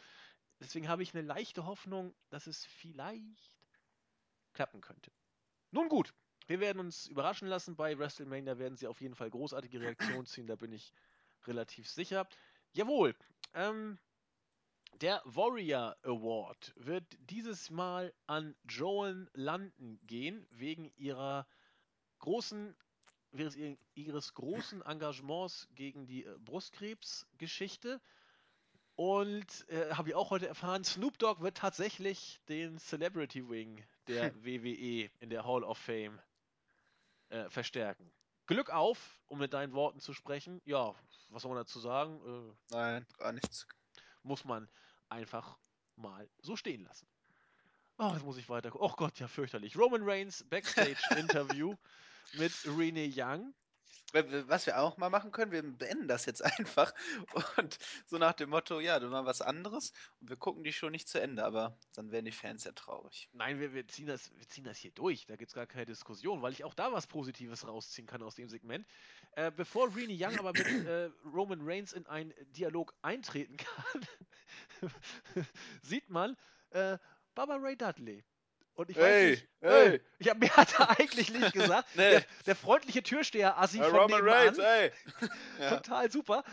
Deswegen 0.59 0.87
habe 0.87 1.03
ich 1.03 1.13
eine 1.13 1.25
leichte 1.25 1.65
Hoffnung, 1.65 2.13
dass 2.29 2.47
es 2.47 2.65
vielleicht 2.65 3.57
klappen 4.53 4.81
könnte. 4.81 5.11
Nun 5.71 5.89
gut, 5.89 6.13
wir 6.47 6.59
werden 6.59 6.79
uns 6.79 7.07
überraschen 7.07 7.47
lassen. 7.47 7.75
Bei 7.75 7.97
WrestleMania 7.97 8.57
werden 8.57 8.75
sie 8.75 8.87
auf 8.87 9.01
jeden 9.01 9.15
Fall 9.15 9.29
großartige 9.29 9.79
Reaktionen 9.79 10.25
ziehen, 10.25 10.47
da 10.47 10.55
bin 10.55 10.71
ich 10.71 10.93
relativ 11.47 11.89
sicher. 11.89 12.27
Jawohl, 12.73 13.15
ähm, 13.53 13.97
der 15.01 15.21
Warrior 15.25 15.95
Award 16.03 16.73
wird 16.75 17.05
dieses 17.19 17.69
Mal 17.71 18.13
an 18.27 18.55
Joan 18.67 19.29
London 19.33 19.99
gehen, 20.03 20.45
wegen 20.51 20.91
ihrer 20.95 21.47
großen, 22.19 22.75
ihres 23.95 24.33
großen 24.33 24.81
Engagements 24.81 25.67
gegen 25.75 26.05
die 26.05 26.25
äh, 26.25 26.37
Brustkrebsgeschichte. 26.39 28.01
Und 28.95 29.67
äh, 29.69 29.91
habe 29.93 30.09
ich 30.09 30.15
auch 30.15 30.29
heute 30.29 30.47
erfahren, 30.47 30.83
Snoop 30.83 31.17
Dogg 31.17 31.41
wird 31.41 31.57
tatsächlich 31.57 32.39
den 32.49 32.77
Celebrity 32.77 33.49
Wing 33.49 33.83
der. 34.07 34.33
WWE 34.43 35.09
in 35.19 35.29
der 35.29 35.45
Hall 35.45 35.63
of 35.63 35.77
Fame 35.77 36.19
äh, 37.29 37.49
verstärken. 37.49 38.11
Glück 38.47 38.69
auf, 38.69 39.21
um 39.27 39.39
mit 39.39 39.53
deinen 39.53 39.73
Worten 39.73 39.99
zu 39.99 40.13
sprechen. 40.13 40.61
Ja, 40.65 40.93
was 41.29 41.43
soll 41.43 41.51
man 41.51 41.61
dazu 41.61 41.79
sagen? 41.79 42.19
Äh, 42.69 42.73
Nein, 42.75 43.05
gar 43.17 43.31
nichts. 43.31 43.65
Muss 44.23 44.43
man 44.43 44.69
einfach 45.09 45.57
mal 45.95 46.29
so 46.41 46.55
stehen 46.55 46.83
lassen. 46.83 47.07
Oh, 47.97 48.11
jetzt 48.13 48.25
muss 48.25 48.37
ich 48.37 48.49
weiter. 48.49 48.71
Oh 48.73 48.93
Gott, 48.97 49.19
ja, 49.19 49.27
fürchterlich. 49.27 49.77
Roman 49.77 50.01
Reigns 50.03 50.43
Backstage-Interview 50.49 51.75
mit 52.33 52.53
Renee 52.65 53.11
Young. 53.15 53.53
Was 54.13 54.65
wir 54.65 54.77
auch 54.77 54.97
mal 54.97 55.09
machen 55.09 55.31
können, 55.31 55.53
wir 55.53 55.63
beenden 55.63 56.09
das 56.09 56.25
jetzt 56.25 56.43
einfach 56.59 56.93
und 57.55 57.77
so 58.07 58.17
nach 58.17 58.33
dem 58.33 58.49
Motto, 58.49 58.81
ja, 58.81 58.99
du 58.99 59.07
mal 59.07 59.25
was 59.25 59.41
anderes 59.41 59.93
und 60.19 60.29
wir 60.29 60.35
gucken 60.35 60.65
die 60.65 60.73
Show 60.73 60.89
nicht 60.89 61.07
zu 61.07 61.21
Ende, 61.21 61.45
aber 61.45 61.77
dann 61.93 62.11
werden 62.11 62.25
die 62.25 62.33
Fans 62.33 62.65
ja 62.65 62.73
traurig. 62.73 63.29
Nein, 63.31 63.61
wir, 63.61 63.73
wir, 63.73 63.87
ziehen, 63.87 64.07
das, 64.07 64.35
wir 64.35 64.47
ziehen 64.49 64.65
das 64.65 64.77
hier 64.77 64.91
durch, 64.91 65.27
da 65.27 65.37
gibt 65.37 65.51
es 65.51 65.55
gar 65.55 65.65
keine 65.65 65.85
Diskussion, 65.85 66.41
weil 66.41 66.51
ich 66.51 66.65
auch 66.65 66.73
da 66.73 66.91
was 66.91 67.07
Positives 67.07 67.65
rausziehen 67.65 68.05
kann 68.05 68.21
aus 68.21 68.35
dem 68.35 68.49
Segment. 68.49 68.85
Äh, 69.31 69.49
bevor 69.49 69.95
Renee 69.95 70.17
Young 70.19 70.37
aber 70.39 70.51
mit 70.51 70.67
äh, 70.85 71.09
Roman 71.23 71.61
Reigns 71.61 71.93
in 71.93 72.05
einen 72.05 72.33
Dialog 72.51 72.93
eintreten 73.01 73.55
kann, 73.55 74.07
sieht 75.83 76.09
man 76.09 76.35
äh, 76.71 76.97
Baba 77.33 77.55
Ray 77.55 77.77
Dudley 77.77 78.25
und 78.75 78.89
ich 78.89 78.97
weiß 78.97 79.29
nicht, 79.31 79.47
hey. 79.61 80.01
ich 80.19 80.29
habe 80.29 80.39
mir 80.39 80.55
hat 80.55 80.79
er 80.79 80.99
eigentlich 80.99 81.31
nicht 81.31 81.53
gesagt. 81.53 81.89
nee. 81.95 82.11
der, 82.11 82.25
der, 82.45 82.55
freundliche 82.55 83.03
Türsteher 83.03 83.59
Assi 83.59 83.77
von 83.77 83.95
Roman 83.95 84.21
Reigns, 84.27 84.57
ey. 84.57 84.91
Total 85.69 86.11
super. 86.11 86.43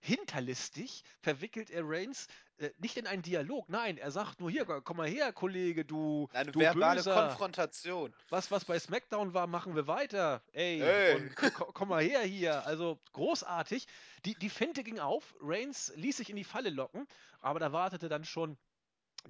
Hinterlistig 0.00 1.02
verwickelt 1.20 1.70
er 1.70 1.82
Reigns 1.84 2.28
äh, 2.58 2.70
nicht 2.78 2.96
in 2.96 3.06
einen 3.06 3.22
Dialog. 3.22 3.68
Nein, 3.68 3.98
er 3.98 4.10
sagt 4.10 4.40
nur 4.40 4.50
hier, 4.50 4.64
komm 4.64 4.96
mal 4.96 5.08
her, 5.08 5.32
Kollege, 5.32 5.84
du. 5.84 6.28
Eine 6.32 6.50
du 6.50 6.60
verbale 6.60 6.96
Böser. 6.96 7.14
Konfrontation. 7.14 8.14
Was, 8.30 8.50
was 8.50 8.64
bei 8.64 8.78
SmackDown 8.78 9.32
war, 9.32 9.46
machen 9.46 9.76
wir 9.76 9.86
weiter. 9.86 10.42
Ey, 10.52 10.80
hey. 10.80 11.30
komm 11.52 11.88
mal 11.88 12.02
her 12.02 12.20
hier. 12.22 12.66
Also 12.66 12.98
großartig. 13.12 13.86
Die, 14.24 14.34
die 14.34 14.50
Finte 14.50 14.82
ging 14.82 14.98
auf. 14.98 15.36
Reigns 15.40 15.92
ließ 15.96 16.16
sich 16.16 16.30
in 16.30 16.36
die 16.36 16.44
Falle 16.44 16.70
locken, 16.70 17.06
aber 17.40 17.60
da 17.60 17.72
wartete 17.72 18.08
dann 18.08 18.24
schon 18.24 18.56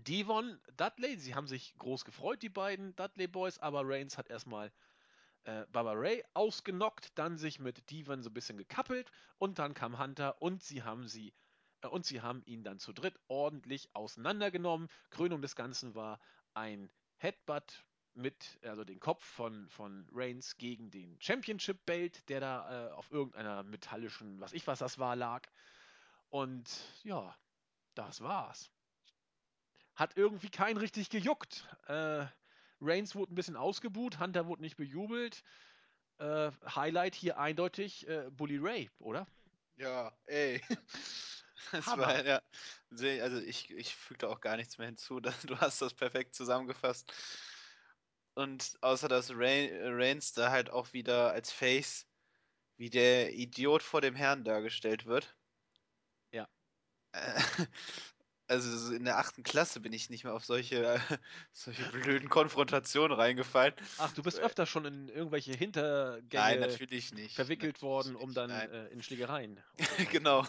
Devon 0.05 0.61
Dudley, 0.76 1.16
sie 1.16 1.34
haben 1.34 1.49
sich 1.49 1.74
groß 1.78 2.05
gefreut, 2.05 2.42
die 2.42 2.49
beiden 2.49 2.94
Dudley 2.94 3.26
Boys, 3.26 3.59
aber 3.59 3.82
Reigns 3.84 4.16
hat 4.16 4.28
erstmal 4.28 4.70
äh, 5.44 5.66
Baba 5.72 5.92
Ray 5.92 6.24
ausgenockt, 6.34 7.18
dann 7.18 7.36
sich 7.36 7.59
mit 7.59 7.90
Devon 7.90 8.22
so 8.22 8.30
ein 8.30 8.34
bisschen 8.34 8.59
gekappelt 8.59 9.11
und 9.38 9.59
dann 9.59 9.74
kam 9.74 9.99
Hunter 9.99 10.40
und 10.40 10.62
sie 10.62 10.84
haben 10.84 11.09
sie 11.09 11.34
äh, 11.82 11.88
und 11.88 12.07
sie 12.07 12.20
haben 12.20 12.42
ihn 12.46 12.62
dann 12.62 12.78
zu 12.78 12.92
dritt 12.92 13.18
ordentlich 13.26 13.88
auseinandergenommen. 13.94 14.88
Krönung 15.11 15.42
des 15.42 15.57
Ganzen 15.57 15.94
war 15.96 16.20
ein 16.55 16.90
Headbutt 17.16 17.84
mit, 18.14 18.59
also 18.62 18.84
den 18.84 19.01
Kopf 19.01 19.24
von, 19.24 19.68
von 19.68 20.07
Reigns 20.12 20.57
gegen 20.59 20.90
den 20.90 21.20
Championship 21.20 21.84
Belt, 21.86 22.28
der 22.28 22.40
da 22.40 22.88
äh, 22.88 22.92
auf 22.92 23.11
irgendeiner 23.11 23.64
metallischen, 23.64 24.40
was 24.40 24.53
ich 24.53 24.66
was 24.66 24.78
das 24.78 24.99
war, 24.99 25.16
lag. 25.16 25.49
Und 26.30 26.68
ja, 27.03 27.36
das 27.94 28.20
war's 28.20 28.70
hat 29.99 30.16
irgendwie 30.16 30.49
keinen 30.49 30.76
richtig 30.76 31.11
gejuckt. 31.11 31.66
Äh, 31.88 32.26
Reigns 32.80 33.16
wurde 33.16 33.32
ein 33.32 33.34
bisschen 33.34 33.57
ausgebuht, 33.57 34.20
Hunter 34.20 34.46
wurde 34.46 34.62
nicht 34.62 34.76
bejubelt. 34.76 35.42
Äh, 36.18 36.53
Highlight 36.74 37.16
hier 37.16 37.38
eindeutig 37.38 38.09
äh, 38.09 38.30
Bully 38.30 38.59
Ray, 38.59 38.90
oder? 39.01 39.26
Ja, 39.76 40.16
ey. 40.26 40.62
Das 41.72 41.86
war, 41.88 42.24
ja, 42.24 42.40
also 42.88 43.38
ich, 43.38 43.70
ich 43.72 43.94
fügte 43.94 44.28
auch 44.28 44.40
gar 44.40 44.57
nichts 44.57 44.78
mehr 44.78 44.86
hinzu. 44.86 45.20
Du 45.44 45.59
hast 45.59 45.82
das 45.82 45.92
perfekt 45.92 46.34
zusammengefasst. 46.34 47.12
Und 48.34 48.78
außer 48.80 49.09
dass 49.09 49.32
Reigns 49.34 50.32
da 50.32 50.51
halt 50.53 50.70
auch 50.70 50.92
wieder 50.92 51.32
als 51.32 51.51
Face 51.53 52.07
wie 52.78 52.88
der 52.88 53.34
Idiot 53.34 53.82
vor 53.82 54.01
dem 54.01 54.14
Herrn 54.14 54.44
dargestellt 54.44 55.05
wird. 55.05 55.36
Ja. 56.32 56.49
also 58.49 58.92
in 58.94 59.05
der 59.05 59.18
achten 59.18 59.42
Klasse 59.42 59.80
bin 59.80 59.92
ich 59.92 60.11
nicht 60.11 60.24
mehr 60.24 60.34
auf 60.34 60.44
solche, 60.44 60.84
äh, 60.84 60.99
solche 61.53 61.84
blöden 61.84 62.28
Konfrontationen 62.28 63.16
reingefallen. 63.16 63.74
Ach, 63.99 64.12
du 64.12 64.22
bist 64.22 64.38
öfter 64.40 64.66
schon 64.66 64.84
in 64.84 65.09
irgendwelche 65.09 65.53
Hintergänge 65.53 66.28
nein, 66.32 66.61
natürlich 66.61 67.14
nicht. 67.14 67.34
verwickelt 67.34 67.78
natürlich 67.78 67.82
worden, 67.82 68.16
um 68.16 68.34
dann 68.34 68.51
äh, 68.51 68.86
in 68.88 69.03
Schlägereien. 69.03 69.61
genau. 70.12 70.46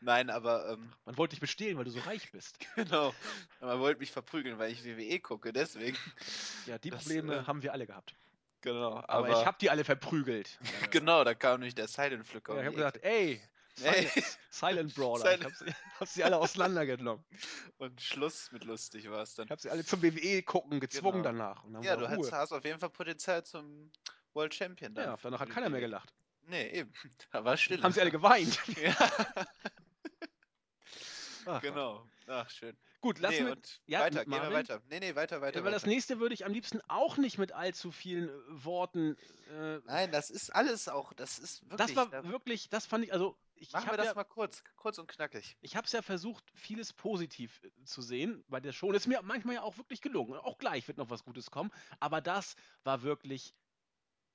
Nein, 0.00 0.30
aber. 0.30 0.70
Ähm, 0.70 0.92
Man 1.04 1.16
wollte 1.16 1.32
dich 1.32 1.40
bestehlen, 1.40 1.76
weil 1.78 1.84
du 1.84 1.90
so 1.90 2.00
reich 2.00 2.30
bist. 2.32 2.58
genau. 2.76 3.14
Man 3.60 3.80
wollte 3.80 4.00
mich 4.00 4.10
verprügeln, 4.10 4.58
weil 4.58 4.72
ich 4.72 4.84
WWE 4.84 5.20
gucke, 5.20 5.52
deswegen. 5.52 5.96
Ja, 6.66 6.78
die 6.78 6.90
das, 6.90 7.02
Probleme 7.02 7.36
äh, 7.36 7.44
haben 7.44 7.62
wir 7.62 7.72
alle 7.72 7.86
gehabt. 7.86 8.14
Genau. 8.60 8.98
Aber, 8.98 9.08
aber 9.08 9.40
ich 9.40 9.46
habe 9.46 9.56
die 9.60 9.70
alle 9.70 9.84
verprügelt. 9.84 10.58
genau, 10.90 11.24
da 11.24 11.34
kam 11.34 11.60
nämlich 11.60 11.74
der 11.74 11.88
Silent 11.88 12.26
Flicker. 12.26 12.54
Ja, 12.54 12.60
ich 12.60 12.66
habe 12.66 12.76
gesagt, 12.76 13.02
ey, 13.02 13.40
Silent, 13.74 14.38
Silent 14.50 14.94
Brawler. 14.94 15.22
Silent. 15.22 15.40
Ich 15.40 15.46
hab 15.46 15.54
sie, 15.54 15.74
hab 16.00 16.08
sie, 16.08 16.24
alle 16.24 16.36
auseinandergenommen. 16.38 17.24
Und 17.78 18.00
Schluss 18.00 18.52
mit 18.52 18.64
lustig 18.64 19.10
war 19.10 19.22
es 19.22 19.34
dann. 19.34 19.46
Ich 19.46 19.50
habe 19.50 19.60
sie 19.60 19.70
alle 19.70 19.84
zum 19.84 20.02
WWE 20.02 20.42
gucken 20.42 20.78
gezwungen 20.80 21.22
genau. 21.22 21.54
danach. 21.62 21.84
ja, 21.84 21.96
du 21.96 22.08
hast, 22.08 22.32
hast, 22.32 22.52
auf 22.52 22.64
jeden 22.64 22.78
Fall 22.78 22.90
Potenzial 22.90 23.44
zum 23.44 23.90
World 24.34 24.54
Champion. 24.54 24.94
Dann 24.94 25.06
ja, 25.06 25.18
danach 25.20 25.40
hat 25.40 25.50
keiner 25.50 25.70
mehr 25.70 25.80
gelacht. 25.80 26.12
Nee, 26.46 26.68
eben. 26.68 26.92
Da 27.32 27.44
war 27.44 27.56
still. 27.56 27.82
Haben 27.82 27.92
sie 27.92 28.00
alle 28.00 28.10
geweint. 28.10 28.58
Ja. 28.82 28.96
Ach, 31.44 31.60
genau. 31.60 32.08
Ach, 32.28 32.48
schön. 32.50 32.76
Gut, 33.02 33.18
lassen 33.18 33.44
Nee, 33.46 33.54
Ja, 33.86 34.00
weiter, 34.00 34.20
mit 34.20 34.24
gehen 34.26 34.30
wir 34.32 34.38
Marvin. 34.38 34.56
weiter. 34.58 34.80
Nee, 34.88 35.00
nee, 35.00 35.14
weiter, 35.16 35.40
weiter, 35.40 35.64
weil 35.64 35.72
das 35.72 35.82
weiter. 35.82 35.90
nächste 35.90 36.20
würde 36.20 36.34
ich 36.34 36.46
am 36.46 36.52
liebsten 36.52 36.80
auch 36.86 37.16
nicht 37.16 37.36
mit 37.36 37.50
allzu 37.50 37.90
vielen 37.90 38.28
äh, 38.28 38.64
Worten. 38.64 39.16
Äh, 39.50 39.78
Nein, 39.86 40.12
das 40.12 40.30
ist 40.30 40.50
alles 40.50 40.88
auch, 40.88 41.12
das 41.12 41.40
ist 41.40 41.62
das 41.68 41.80
wirklich, 41.80 41.96
war 41.96 42.08
da 42.10 42.28
wirklich, 42.28 42.68
das 42.70 42.86
fand 42.86 43.04
ich, 43.04 43.12
also 43.12 43.36
ich, 43.56 43.68
ich 43.68 43.72
machen 43.74 43.86
wir 43.86 43.88
habe 43.88 43.96
das 43.98 44.06
ja, 44.06 44.14
mal 44.14 44.22
kurz, 44.24 44.62
kurz 44.76 44.98
und 44.98 45.08
knackig. 45.08 45.56
ich 45.60 45.74
habe 45.74 45.84
es 45.84 45.92
ja 45.92 46.00
versucht, 46.02 46.44
vieles 46.54 46.92
positiv 46.92 47.60
äh, 47.64 47.84
zu 47.84 48.02
sehen 48.02 48.44
bei 48.46 48.60
der 48.60 48.72
Show. 48.72 48.86
Und 48.86 48.94
es 48.94 49.02
ist 49.02 49.08
mir 49.08 49.20
manchmal 49.22 49.56
ja 49.56 49.62
auch 49.62 49.76
wirklich 49.78 50.00
gelungen. 50.00 50.38
Auch 50.38 50.58
gleich 50.58 50.86
wird 50.86 50.98
noch 50.98 51.10
was 51.10 51.24
Gutes 51.24 51.50
kommen. 51.50 51.72
Aber 51.98 52.20
das 52.20 52.54
war 52.84 53.02
wirklich 53.02 53.52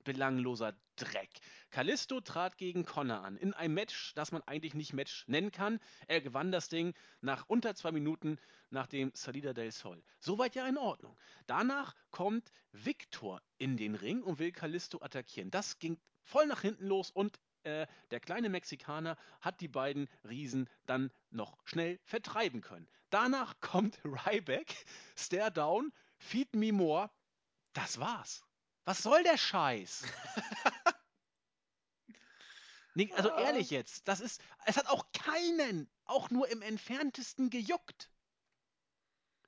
belangloser 0.08 0.74
Dreck. 0.96 1.30
Kalisto 1.70 2.20
trat 2.20 2.56
gegen 2.56 2.84
Connor 2.84 3.22
an, 3.22 3.36
in 3.36 3.54
einem 3.54 3.74
Match, 3.74 4.14
das 4.14 4.32
man 4.32 4.42
eigentlich 4.42 4.74
nicht 4.74 4.94
Match 4.94 5.24
nennen 5.28 5.52
kann. 5.52 5.78
Er 6.06 6.20
gewann 6.20 6.50
das 6.50 6.68
Ding 6.68 6.94
nach 7.20 7.44
unter 7.46 7.74
zwei 7.74 7.92
Minuten 7.92 8.38
nach 8.70 8.86
dem 8.86 9.12
Salida 9.14 9.52
del 9.52 9.70
Sol. 9.70 10.02
Soweit 10.18 10.54
ja 10.54 10.66
in 10.66 10.78
Ordnung. 10.78 11.16
Danach 11.46 11.94
kommt 12.10 12.50
Victor 12.72 13.42
in 13.58 13.76
den 13.76 13.94
Ring 13.94 14.22
und 14.22 14.38
will 14.38 14.50
Kalisto 14.50 15.00
attackieren. 15.02 15.50
Das 15.50 15.78
ging 15.78 15.98
voll 16.22 16.46
nach 16.46 16.62
hinten 16.62 16.86
los 16.86 17.10
und 17.10 17.38
äh, 17.64 17.86
der 18.10 18.20
kleine 18.20 18.48
Mexikaner 18.48 19.16
hat 19.40 19.60
die 19.60 19.68
beiden 19.68 20.08
Riesen 20.24 20.68
dann 20.86 21.10
noch 21.30 21.58
schnell 21.64 22.00
vertreiben 22.04 22.62
können. 22.62 22.88
Danach 23.10 23.60
kommt 23.60 24.00
Ryback, 24.04 24.86
Stare 25.16 25.52
Down, 25.52 25.92
Feed 26.16 26.54
Me 26.54 26.72
More. 26.72 27.10
Das 27.74 28.00
war's. 28.00 28.47
Was 28.88 29.02
soll 29.02 29.22
der 29.22 29.36
Scheiß? 29.36 30.02
Nee, 32.94 33.12
also 33.14 33.30
Ah. 33.30 33.42
ehrlich 33.42 33.70
jetzt, 33.70 34.08
das 34.08 34.18
ist, 34.18 34.42
es 34.64 34.76
hat 34.78 34.88
auch 34.88 35.04
keinen, 35.12 35.88
auch 36.06 36.30
nur 36.30 36.48
im 36.48 36.62
entferntesten 36.62 37.48
gejuckt. 37.50 38.10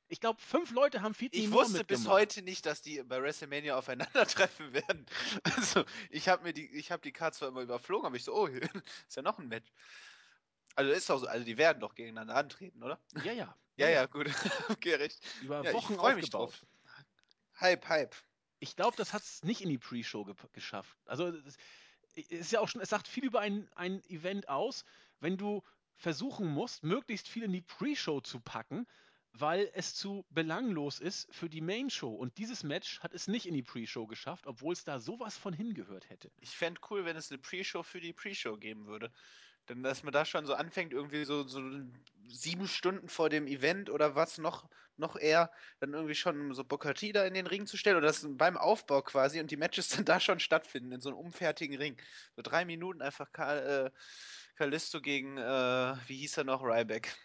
Ich 0.09 0.21
glaube, 0.21 0.41
fünf 0.41 0.71
Leute 0.73 1.01
haben 1.03 1.15
Feed 1.15 1.33
Me 1.33 1.41
Ich 1.41 1.51
wusste 1.51 1.83
bis 1.85 2.07
heute 2.07 2.43
nicht, 2.43 2.65
dass 2.67 2.83
die 2.83 3.03
bei 3.03 3.21
WrestleMania 3.21 3.77
aufeinandertreffen 3.77 4.73
werden. 4.75 5.07
Also, 5.57 5.85
ich 6.11 6.29
habe 6.29 6.45
mir 6.45 6.53
die, 6.53 6.67
ich 6.77 6.93
habe 6.93 7.03
die 7.03 7.11
Karte 7.11 7.39
zwar 7.39 7.49
immer 7.49 7.63
überflogen, 7.63 8.07
aber 8.07 8.17
ich 8.17 8.25
so, 8.25 8.35
oh, 8.35 8.47
ist 9.09 9.17
ja 9.17 9.23
noch 9.23 9.39
ein 9.39 9.49
Match. 9.49 9.73
Also 10.77 10.93
ist 10.93 11.09
doch 11.11 11.19
so, 11.19 11.27
also 11.27 11.45
die 11.45 11.57
werden 11.57 11.81
doch 11.81 11.95
gegeneinander 11.95 12.37
antreten, 12.37 12.85
oder? 12.85 13.01
Ja, 13.25 13.33
ja. 13.33 13.57
Ja, 13.79 13.89
ja, 13.89 14.07
gut. 14.07 14.31
okay, 14.69 14.95
recht. 14.97 15.19
Über 15.43 15.65
Ja, 15.65 15.71
ich 15.71 15.77
Wochen 15.77 15.95
mich 15.95 16.01
aufgebaut. 16.01 16.35
drauf. 16.35 16.67
Hype, 17.59 17.89
Hype. 17.89 18.15
Ich 18.61 18.77
glaube, 18.77 18.97
das 18.97 19.13
hat 19.13 19.23
es 19.23 19.43
nicht 19.43 19.63
in 19.63 19.69
die 19.69 19.79
Pre-Show 19.79 20.25
ge 20.25 20.35
geschafft. 20.53 20.97
Also 21.07 21.29
es 21.29 21.59
ist 22.15 22.53
ja 22.53 22.61
auch 22.61 22.69
schon, 22.69 22.81
es 22.81 22.91
sagt 22.91 23.09
viel 23.09 23.25
über 23.25 23.41
ein, 23.41 23.69
ein 23.75 24.05
Event 24.05 24.49
aus, 24.49 24.85
wenn 25.21 25.37
du 25.37 25.63
versuchen 25.97 26.49
musst, 26.49 26.83
möglichst 26.83 27.29
viel 27.29 27.43
in 27.43 27.53
die 27.53 27.63
Pre-Show 27.63 28.21
zu 28.21 28.41
packen, 28.41 28.87
weil 29.33 29.71
es 29.75 29.95
zu 29.95 30.27
belanglos 30.31 30.99
ist 30.99 31.33
für 31.33 31.49
die 31.49 31.61
Main-Show. 31.61 32.13
Und 32.13 32.39
dieses 32.39 32.63
Match 32.63 33.01
hat 33.01 33.15
es 33.15 33.29
nicht 33.29 33.47
in 33.47 33.55
die 33.55 33.63
Pre-Show 33.63 34.07
geschafft, 34.07 34.47
obwohl 34.47 34.73
es 34.73 34.85
da 34.85 34.99
sowas 34.99 35.37
von 35.37 35.53
hingehört 35.53 36.09
hätte. 36.11 36.31
Ich 36.39 36.51
fände 36.51 36.81
cool, 36.91 37.05
wenn 37.05 37.17
es 37.17 37.31
eine 37.31 37.39
Pre-Show 37.39 37.83
für 37.83 38.01
die 38.01 38.13
Pre-Show 38.13 38.57
geben 38.57 38.87
würde. 38.87 39.13
Denn 39.71 39.85
dass 39.85 40.03
man 40.03 40.13
da 40.13 40.25
schon 40.25 40.47
so 40.47 40.55
anfängt, 40.55 40.93
irgendwie 40.93 41.25
so, 41.25 41.47
so 41.47 41.61
sieben 42.27 42.67
Stunden 42.67 43.09
vor 43.09 43.29
dem 43.29 43.47
Event 43.47 43.89
oder 43.89 44.17
was 44.17 44.39
noch, 44.39 44.69
noch 44.97 45.15
eher, 45.15 45.53
dann 45.79 45.95
irgendwie 45.95 46.17
schon 46.17 46.53
so 46.55 46.65
T 46.65 47.13
da 47.13 47.25
in 47.25 47.35
den 47.35 47.47
Ring 47.47 47.69
zu 47.69 47.77
stellen 47.77 47.97
oder 47.97 48.09
das 48.09 48.27
beim 48.29 48.59
Aufbau 48.59 49.01
quasi 49.03 49.39
und 49.39 49.49
die 49.53 49.57
Matches 49.57 49.89
dann 49.91 50.05
da 50.05 50.19
schon 50.19 50.41
stattfinden, 50.41 50.91
in 50.91 51.01
so 51.01 51.11
einem 51.11 51.19
umfertigen 51.19 51.77
Ring. 51.77 51.97
So 52.35 52.43
drei 52.43 52.65
Minuten 52.65 53.01
einfach 53.01 53.31
Kal 53.31 53.93
äh, 53.95 53.99
Kalisto 54.57 55.01
gegen, 55.01 55.39
äh, 55.39 55.95
wie 56.09 56.17
hieß 56.17 56.39
er 56.39 56.45
noch, 56.45 56.65
Ryback. 56.65 57.17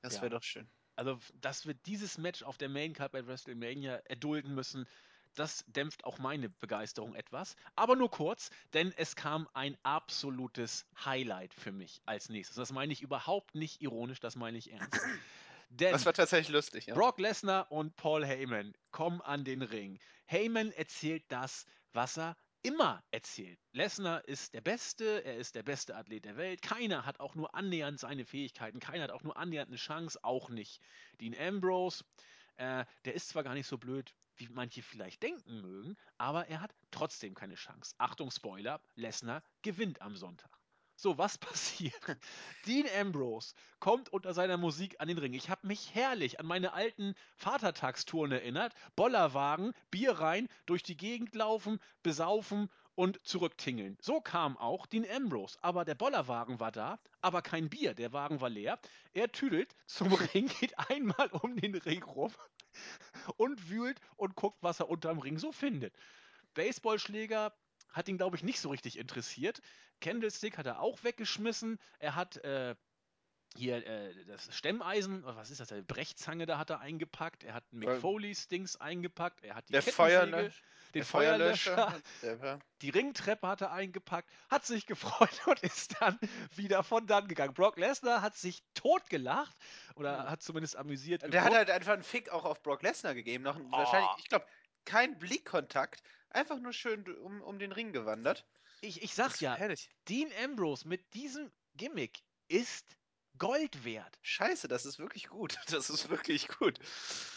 Das 0.00 0.14
Ja. 0.14 0.20
wäre 0.20 0.30
doch 0.30 0.42
schön. 0.42 0.68
Also, 0.96 1.20
dass 1.34 1.66
wir 1.66 1.74
dieses 1.74 2.18
Match 2.18 2.42
auf 2.42 2.58
der 2.58 2.68
Main 2.68 2.94
Card 2.94 3.12
bei 3.12 3.24
WrestleMania 3.26 3.96
erdulden 4.06 4.54
müssen, 4.56 4.86
das 5.34 5.64
dämpft 5.66 6.04
auch 6.04 6.18
meine 6.18 6.48
Begeisterung 6.48 7.14
etwas. 7.14 7.56
Aber 7.74 7.96
nur 7.96 8.10
kurz, 8.10 8.50
denn 8.74 8.92
es 8.96 9.16
kam 9.16 9.48
ein 9.54 9.76
absolutes 9.82 10.86
Highlight 11.04 11.54
für 11.54 11.72
mich 11.72 12.00
als 12.04 12.28
nächstes. 12.28 12.56
Das 12.56 12.72
meine 12.72 12.92
ich 12.92 13.02
überhaupt 13.02 13.54
nicht 13.54 13.80
ironisch, 13.82 14.20
das 14.20 14.36
meine 14.36 14.58
ich 14.58 14.72
ernst. 14.72 15.00
Denn 15.70 15.92
Das 15.92 16.04
war 16.04 16.12
tatsächlich 16.12 16.50
lustig, 16.50 16.86
ja. 16.86 16.94
Brock 16.94 17.18
Lesnar 17.18 17.72
und 17.72 17.96
Paul 17.96 18.26
Heyman 18.26 18.74
kommen 18.90 19.22
an 19.22 19.42
den 19.42 19.62
Ring. 19.62 19.98
Heyman 20.26 20.70
erzählt 20.72 21.24
das, 21.28 21.64
was 21.94 22.18
er 22.18 22.36
immer 22.62 23.02
erzählt. 23.10 23.58
Lesnar 23.72 24.26
ist 24.28 24.54
der 24.54 24.60
Beste, 24.60 25.24
er 25.24 25.36
ist 25.36 25.54
der 25.54 25.62
beste 25.62 25.96
Athlet 25.96 26.24
der 26.26 26.36
Welt. 26.36 26.62
Keiner 26.62 27.06
hat 27.06 27.20
auch 27.20 27.34
nur 27.34 27.54
annähernd 27.54 27.98
seine 27.98 28.24
Fähigkeiten, 28.24 28.80
keiner 28.80 29.04
hat 29.04 29.10
auch 29.10 29.22
nur 29.22 29.36
annähernd 29.36 29.68
eine 29.68 29.78
Chance, 29.78 30.18
auch 30.22 30.50
nicht. 30.50 30.80
Dean 31.20 31.34
Ambrose, 31.38 32.04
äh, 32.56 32.84
der 33.04 33.14
ist 33.14 33.30
zwar 33.30 33.42
gar 33.42 33.54
nicht 33.54 33.66
so 33.66 33.78
blöd, 33.78 34.14
wie 34.48 34.54
manche 34.54 34.82
vielleicht 34.82 35.22
denken 35.22 35.60
mögen, 35.60 35.96
aber 36.18 36.48
er 36.48 36.60
hat 36.60 36.74
trotzdem 36.90 37.34
keine 37.34 37.54
Chance. 37.54 37.94
Achtung, 37.98 38.30
Spoiler, 38.30 38.80
Lesnar 38.96 39.42
gewinnt 39.62 40.02
am 40.02 40.16
Sonntag. 40.16 40.50
So, 40.96 41.16
was 41.16 41.38
passiert? 41.38 42.16
Dean 42.66 42.86
Ambrose 43.00 43.54
kommt 43.78 44.08
unter 44.08 44.34
seiner 44.34 44.56
Musik 44.56 45.00
an 45.00 45.08
den 45.08 45.18
Ring. 45.18 45.32
Ich 45.32 45.48
habe 45.48 45.66
mich 45.66 45.94
herrlich 45.94 46.40
an 46.40 46.46
meine 46.46 46.72
alten 46.72 47.14
Vatertagstouren 47.36 48.32
erinnert. 48.32 48.74
Bollerwagen, 48.96 49.72
Bier 49.90 50.12
rein, 50.12 50.48
durch 50.66 50.82
die 50.82 50.96
Gegend 50.96 51.34
laufen, 51.34 51.78
besaufen 52.02 52.68
und 52.94 53.24
zurücktingeln. 53.24 53.96
So 54.00 54.20
kam 54.20 54.56
auch 54.56 54.86
Dean 54.86 55.06
Ambrose. 55.08 55.56
Aber 55.62 55.84
der 55.84 55.94
Bollerwagen 55.94 56.58
war 56.58 56.72
da, 56.72 56.98
aber 57.20 57.42
kein 57.42 57.70
Bier. 57.70 57.94
Der 57.94 58.12
Wagen 58.12 58.40
war 58.40 58.50
leer. 58.50 58.78
Er 59.12 59.30
tüdelt 59.30 59.74
zum 59.86 60.12
Ring, 60.34 60.48
geht 60.60 60.76
einmal 60.90 61.28
um 61.30 61.56
den 61.56 61.76
Ring 61.76 62.02
rum 62.02 62.32
und 63.28 63.70
wühlt 63.70 64.00
und 64.16 64.36
guckt, 64.36 64.58
was 64.62 64.80
er 64.80 64.88
unterm 64.88 65.18
Ring 65.18 65.38
so 65.38 65.52
findet. 65.52 65.94
Baseballschläger 66.54 67.54
hat 67.90 68.08
ihn, 68.08 68.16
glaube 68.16 68.36
ich, 68.36 68.42
nicht 68.42 68.60
so 68.60 68.70
richtig 68.70 68.98
interessiert. 68.98 69.60
Candlestick 70.00 70.58
hat 70.58 70.66
er 70.66 70.80
auch 70.80 71.04
weggeschmissen. 71.04 71.78
Er 71.98 72.14
hat 72.14 72.36
äh, 72.38 72.74
hier 73.56 73.86
äh, 73.86 74.24
das 74.26 74.54
Stemmeisen, 74.56 75.24
was 75.24 75.50
ist 75.50 75.60
das, 75.60 75.68
die 75.68 75.82
Brechzange 75.82 76.46
da 76.46 76.58
hat 76.58 76.70
er 76.70 76.80
eingepackt. 76.80 77.44
Er 77.44 77.54
hat 77.54 77.70
Mick 77.72 78.00
Foley's 78.00 78.48
Dings 78.48 78.76
eingepackt. 78.76 79.44
Er 79.44 79.54
hat 79.54 79.68
die 79.68 79.72
Der 79.72 79.82
Kettensäge, 79.82 80.30
Feuerlöscher. 80.30 80.62
Den 80.94 81.04
Feuerlöscher, 81.04 81.94
war, 82.40 82.58
die 82.82 82.90
Ringtreppe 82.90 83.46
hat 83.48 83.60
er 83.60 83.72
eingepackt, 83.72 84.30
hat 84.50 84.66
sich 84.66 84.86
gefreut 84.86 85.30
und 85.46 85.60
ist 85.62 86.00
dann 86.00 86.18
wieder 86.54 86.82
von 86.82 87.06
dann 87.06 87.28
gegangen. 87.28 87.54
Brock 87.54 87.76
Lesnar 87.78 88.22
hat 88.22 88.36
sich 88.36 88.62
totgelacht 88.74 89.56
oder 89.94 90.12
Ja. 90.24 90.30
hat 90.30 90.42
zumindest 90.42 90.76
amüsiert 90.76 91.22
der 91.32 91.44
hat 91.44 91.52
halt 91.54 91.70
einfach 91.70 91.92
einen 91.94 92.02
Fick 92.02 92.30
auch 92.30 92.44
auf 92.44 92.62
Brock 92.62 92.82
Lesnar 92.82 93.14
gegeben. 93.14 93.44
Noch, 93.44 93.58
Wahrscheinlich, 93.70 94.10
Oh. 94.12 94.16
ich 94.18 94.28
glaube, 94.28 94.46
kein 94.84 95.18
Blickkontakt. 95.18 96.02
Einfach 96.30 96.58
nur 96.58 96.72
schön 96.72 97.06
um, 97.18 97.42
um 97.42 97.58
den 97.58 97.72
Ring 97.72 97.92
gewandert. 97.92 98.46
Ich, 98.80 99.02
ich 99.02 99.14
sag 99.14 99.40
ja, 99.40 99.54
Herrlich. 99.54 99.90
Dean 100.08 100.30
Ambrose 100.42 100.88
mit 100.88 101.12
diesem 101.14 101.52
Gimmick 101.74 102.22
ist 102.48 102.96
Gold 103.42 103.84
wert. 103.84 104.20
Scheiße, 104.22 104.68
das 104.68 104.86
ist 104.86 105.00
wirklich 105.00 105.28
gut. 105.28 105.58
Das 105.72 105.90
ist 105.90 106.08
wirklich 106.10 106.46
gut. 106.46 106.78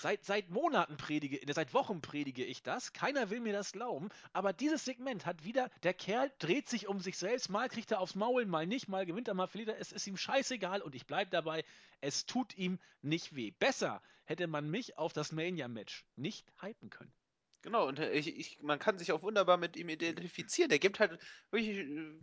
Seit, 0.02 0.24
seit 0.24 0.52
Monaten 0.52 0.98
predige, 0.98 1.42
äh, 1.42 1.52
seit 1.52 1.74
Wochen 1.74 2.00
predige 2.00 2.46
ich 2.46 2.62
das. 2.62 2.94
Keiner 2.94 3.32
will 3.32 3.40
mir 3.40 3.54
das 3.54 3.72
glauben. 3.72 4.10
Aber 4.32 4.54
dieses 4.54 4.86
Segment 4.86 5.26
hat 5.26 5.44
wieder, 5.46 5.72
der 5.82 5.96
Kerl 5.96 6.32
dreht 6.38 6.70
sich 6.70 6.88
um 6.88 7.00
sich 7.00 7.18
selbst. 7.18 7.50
Mal 7.50 7.70
kriegt 7.70 7.90
er 7.90 8.02
aufs 8.02 8.14
Maul, 8.14 8.46
mal 8.46 8.68
nicht, 8.68 8.88
mal 8.88 9.08
gewinnt 9.08 9.30
er, 9.30 9.34
mal 9.34 9.48
verliert 9.48 9.70
er. 9.70 9.80
Es 9.80 9.92
ist 9.92 10.06
ihm 10.06 10.16
scheißegal 10.16 10.84
und 10.84 10.94
ich 10.94 11.08
bleib 11.08 11.32
dabei. 11.32 11.66
Es 12.02 12.28
tut 12.28 12.56
ihm 12.56 12.78
nicht 13.02 13.36
weh. 13.36 13.50
Besser 13.50 14.00
hätte 14.26 14.46
man 14.46 14.70
mich 14.70 15.00
auf 15.00 15.12
das 15.12 15.32
Mania-Match 15.32 16.06
nicht 16.16 16.46
hypen 16.62 16.92
können. 16.92 17.14
Genau, 17.66 17.88
und 17.88 17.98
äh, 17.98 18.12
ich, 18.12 18.28
ich, 18.38 18.60
man 18.62 18.78
kann 18.78 19.00
sich 19.00 19.12
auch 19.12 19.24
wunderbar 19.24 19.58
mit 19.58 19.76
ihm 19.76 19.90
identifizieren. 19.90 20.70
Der 20.70 20.78
gibt 20.78 21.00
halt 21.00 21.20
wirklich, 21.50 21.80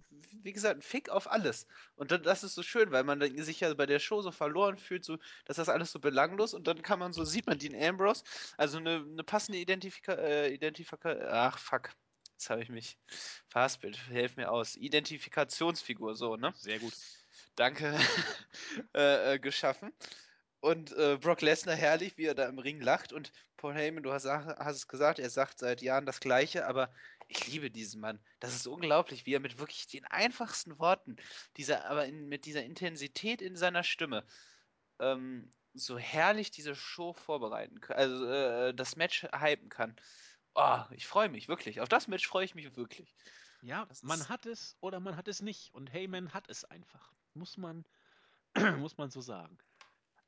wie 0.09 0.53
gesagt, 0.53 0.75
einen 0.75 0.83
Fick 0.83 1.09
auf 1.09 1.29
alles. 1.29 1.67
Und 1.97 2.13
dann, 2.13 2.23
das 2.23 2.45
ist 2.45 2.55
so 2.55 2.63
schön, 2.63 2.93
weil 2.93 3.03
man 3.03 3.21
sich 3.43 3.59
ja 3.59 3.75
bei 3.75 3.87
der 3.87 3.99
Show 3.99 4.23
so 4.23 4.31
verloren 4.31 4.79
fühlt, 4.79 5.05
so, 5.05 5.19
dass 5.45 5.57
das 5.57 5.69
alles 5.69 5.91
so 5.91 5.99
belanglos 5.99 6.55
und 6.55 6.69
dann 6.69 6.81
kann 6.83 7.01
man 7.01 7.13
so, 7.13 7.25
sieht 7.25 7.49
man 7.49 7.59
Dean 7.59 7.75
Ambrose, 7.75 8.23
also 8.57 8.79
eine, 8.79 8.99
eine 9.05 9.25
passende 9.25 9.59
Identifika 9.59 10.13
äh, 10.15 10.55
Identifika 10.55 11.11
ach 11.29 11.59
fuck, 11.59 11.91
jetzt 12.35 12.49
habe 12.49 12.63
ich 12.63 12.69
mich 12.69 12.99
verhaspelt, 13.49 13.99
helf 14.11 14.37
mir 14.37 14.49
aus, 14.49 14.77
Identifikationsfigur, 14.77 16.15
so, 16.15 16.37
ne? 16.37 16.53
Sehr 16.57 16.79
gut. 16.79 16.95
Danke, 17.57 17.99
äh, 18.95 19.35
äh, 19.35 19.39
geschaffen. 19.41 19.93
Und 20.63 20.93
äh, 20.93 21.19
Brock 21.21 21.41
Lesnar 21.41 21.75
herrlich, 21.75 22.17
wie 22.19 22.27
er 22.27 22.37
da 22.37 22.49
im 22.49 22.61
Ring 22.61 22.81
lacht. 22.81 23.13
Und 23.13 23.33
Paul 23.57 23.75
Heyman, 23.75 24.05
du 24.05 24.13
hast, 24.13 24.27
hast 24.27 24.77
es 24.77 24.87
gesagt, 24.87 25.19
er 25.19 25.29
sagt 25.29 25.59
seit 25.59 25.83
Jahren 25.83 26.07
das 26.07 26.21
Gleiche, 26.21 26.69
aber 26.69 26.95
ich 27.27 27.49
liebe 27.49 27.69
diesen 27.69 28.01
Mann. 28.01 28.21
Das 28.39 28.55
ist 28.55 28.69
unglaublich, 28.69 29.27
wie 29.27 29.35
er 29.35 29.41
mit 29.41 29.59
wirklich 29.59 29.89
den 29.89 30.05
einfachsten 30.05 30.79
Worten, 30.79 31.17
dieser, 31.57 31.87
aber 31.87 32.07
in, 32.07 32.29
mit 32.29 32.47
dieser 32.47 32.63
Intensität 32.63 33.43
in 33.43 33.57
seiner 33.57 33.83
Stimme, 33.83 34.25
ähm, 35.01 35.53
so 35.75 35.99
herrlich 35.99 36.53
diese 36.53 36.77
Show 36.77 37.13
vorbereiten 37.13 37.81
kann, 37.81 37.97
also 37.97 38.25
äh, 38.27 38.73
das 38.73 38.95
Match 38.95 39.25
hypen 39.35 39.69
kann. 39.69 39.97
Oh, 40.55 40.83
ich 40.93 41.09
freue 41.09 41.29
mich, 41.29 41.49
wirklich. 41.49 41.81
Auf 41.81 41.89
das 41.89 42.07
Match 42.07 42.29
freue 42.29 42.45
ich 42.45 42.55
mich 42.55 42.77
wirklich. 42.77 43.17
Ja, 43.63 43.87
Das 43.87 44.05
man 44.05 44.29
hat 44.29 44.47
es 44.47 44.77
oder 44.81 45.01
man 45.01 45.17
hat 45.17 45.27
es 45.27 45.43
nicht. 45.43 45.75
Und 45.75 45.93
Heyman 45.93 46.33
hat 46.33 46.49
es 46.49 46.65
einfach. 46.65 47.13
Muss 47.35 47.57
man, 47.57 47.85
muss 48.79 48.97
man 48.97 49.11
so 49.11 49.21
sagen. 49.21 49.59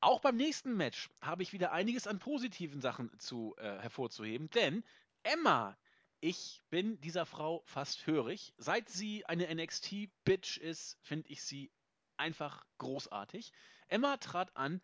Auch 0.05 0.20
beim 0.20 0.36
nächsten 0.36 0.76
Match 0.76 1.09
habe 1.22 1.42
ich 1.42 1.55
wieder 1.55 1.72
einiges 1.72 2.07
an 2.07 2.18
positiven 2.18 2.82
Sachen 2.82 3.18
zu 3.18 3.57
äh, 3.57 3.78
hervorzuheben, 3.78 4.50
denn 4.50 4.84
Emma, 5.22 5.78
ich 6.20 6.62
bin 6.68 7.00
dieser 7.00 7.24
Frau 7.24 7.62
fast 7.64 8.07
hörig. 8.07 8.52
Seit 8.59 8.90
sie 8.90 9.24
eine 9.24 9.46
NXT-Bitch 9.55 10.59
ist, 10.59 10.98
finde 11.00 11.30
ich 11.30 11.42
sie 11.42 11.72
einfach 12.18 12.66
großartig. 12.76 13.50
Emma 13.88 14.18
trat 14.18 14.55
an 14.55 14.82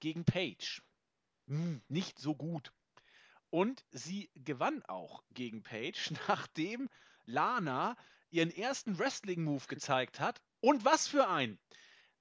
gegen 0.00 0.24
Paige. 0.24 0.82
Hm, 1.46 1.80
nicht 1.86 2.18
so 2.18 2.34
gut. 2.34 2.72
Und 3.50 3.84
sie 3.92 4.28
gewann 4.34 4.84
auch 4.86 5.22
gegen 5.30 5.62
Paige, 5.62 6.14
nachdem 6.26 6.90
Lana 7.26 7.96
ihren 8.30 8.50
ersten 8.50 8.98
Wrestling-Move 8.98 9.66
gezeigt 9.68 10.18
hat. 10.18 10.42
Und 10.58 10.84
was 10.84 11.06
für 11.06 11.28
ein! 11.28 11.60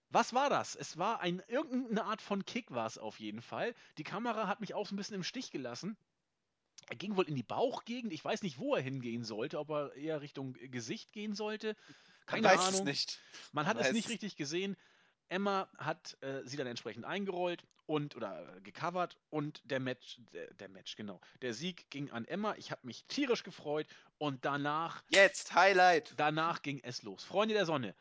Was 0.09 0.33
war 0.33 0.49
das? 0.49 0.75
Es 0.75 0.97
war 0.97 1.19
ein, 1.19 1.41
irgendeine 1.47 2.05
Art 2.05 2.21
von 2.21 2.45
Kick 2.45 2.71
war 2.71 2.85
es 2.87 2.97
auf 2.97 3.19
jeden 3.19 3.41
Fall. 3.41 3.73
Die 3.97 4.03
Kamera 4.03 4.47
hat 4.47 4.61
mich 4.61 4.73
auch 4.73 4.87
so 4.87 4.95
ein 4.95 4.97
bisschen 4.97 5.15
im 5.15 5.23
Stich 5.23 5.51
gelassen. 5.51 5.97
Er 6.89 6.95
ging 6.95 7.17
wohl 7.17 7.27
in 7.27 7.35
die 7.35 7.43
Bauchgegend. 7.43 8.13
Ich 8.13 8.23
weiß 8.23 8.43
nicht, 8.43 8.59
wo 8.59 8.75
er 8.75 8.81
hingehen 8.81 9.25
sollte, 9.25 9.59
ob 9.59 9.69
er 9.69 9.93
eher 9.95 10.21
Richtung 10.21 10.53
Gesicht 10.53 11.11
gehen 11.11 11.35
sollte. 11.35 11.75
Keine 12.25 12.47
Man 12.47 12.59
Ahnung. 12.59 12.73
es 12.73 12.83
nicht. 12.83 13.19
Man 13.51 13.65
hat 13.65 13.75
Man 13.75 13.85
es 13.85 13.91
nicht 13.91 14.09
richtig 14.09 14.37
gesehen. 14.37 14.77
Emma 15.29 15.67
hat 15.77 16.17
äh, 16.21 16.41
sie 16.45 16.55
dann 16.55 16.67
entsprechend 16.67 17.03
eingerollt 17.03 17.65
und 17.85 18.15
oder 18.15 18.55
äh, 18.55 18.61
gecovert 18.61 19.17
und 19.29 19.61
der 19.65 19.81
Match, 19.81 20.19
der, 20.33 20.53
der 20.53 20.69
Match, 20.69 20.95
genau. 20.95 21.19
Der 21.41 21.53
Sieg 21.53 21.89
ging 21.89 22.09
an 22.11 22.23
Emma. 22.25 22.55
Ich 22.55 22.71
habe 22.71 22.85
mich 22.87 23.03
tierisch 23.07 23.43
gefreut 23.43 23.87
und 24.17 24.45
danach, 24.45 25.03
Jetzt, 25.09 25.53
Highlight. 25.53 26.13
danach 26.17 26.61
ging 26.61 26.79
es 26.83 27.03
los. 27.03 27.25
Freunde 27.25 27.53
der 27.55 27.65
Sonne. 27.65 27.93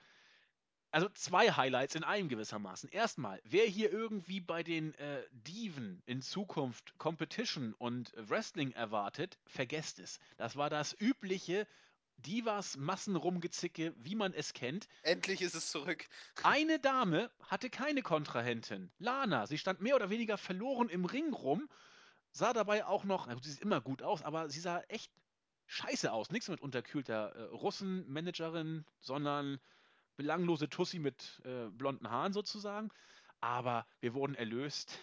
Also 0.97 1.11
zwei 1.11 1.53
Highlights 1.53 1.95
in 1.95 2.05
einem 2.05 2.31
gewissermaßen. 2.31 2.89
Erstmal, 2.89 3.39
wer 3.45 3.67
hier 3.67 3.93
irgendwie 3.93 4.41
bei 4.41 4.63
den 4.63 4.95
äh, 4.95 5.25
Diven 5.31 6.03
in 6.07 6.23
Zukunft 6.23 6.97
Competition 6.97 7.75
und 7.75 8.15
Wrestling 8.17 8.73
erwartet, 8.73 9.37
vergesst 9.45 9.99
es. 9.99 10.21
Das 10.39 10.57
war 10.57 10.71
das 10.71 10.97
übliche 10.99 11.67
Divas 12.17 12.79
Massenrumgezicke, 12.79 13.93
wie 13.99 14.15
man 14.15 14.33
es 14.33 14.55
kennt. 14.55 14.89
Endlich 15.03 15.43
ist 15.43 15.55
es 15.55 15.71
zurück. 15.71 16.07
Eine 16.43 16.79
Dame 16.79 17.31
hatte 17.43 17.69
keine 17.69 18.01
Kontrahentin. 18.01 18.91
Lana. 18.99 19.47
Sie 19.47 19.59
stand 19.59 19.83
mehr 19.83 19.97
oder 19.97 20.09
weniger 20.09 20.39
verloren 20.39 20.89
im 20.89 21.05
Ring 21.05 21.35
rum, 21.35 21.69
sah 22.33 22.55
dabei 22.55 22.87
auch 22.87 23.05
noch, 23.05 23.27
na 23.27 23.37
sie 23.43 23.51
sieht 23.51 23.61
immer 23.61 23.83
gut 23.83 24.01
aus, 24.01 24.23
aber 24.23 24.49
sie 24.49 24.61
sah 24.61 24.81
echt 24.89 25.13
scheiße 25.67 26.11
aus. 26.11 26.31
Nichts 26.31 26.49
mit 26.49 26.63
unterkühlter 26.63 27.37
äh, 27.37 27.43
Russenmanagerin, 27.49 28.87
sondern 29.01 29.61
belanglose 30.17 30.69
Tussi 30.69 30.99
mit 30.99 31.41
äh, 31.45 31.69
blonden 31.71 32.11
Haaren 32.11 32.33
sozusagen. 32.33 32.91
Aber 33.41 33.87
wir 34.01 34.15
wurden 34.15 34.35
erlöst. 34.35 34.99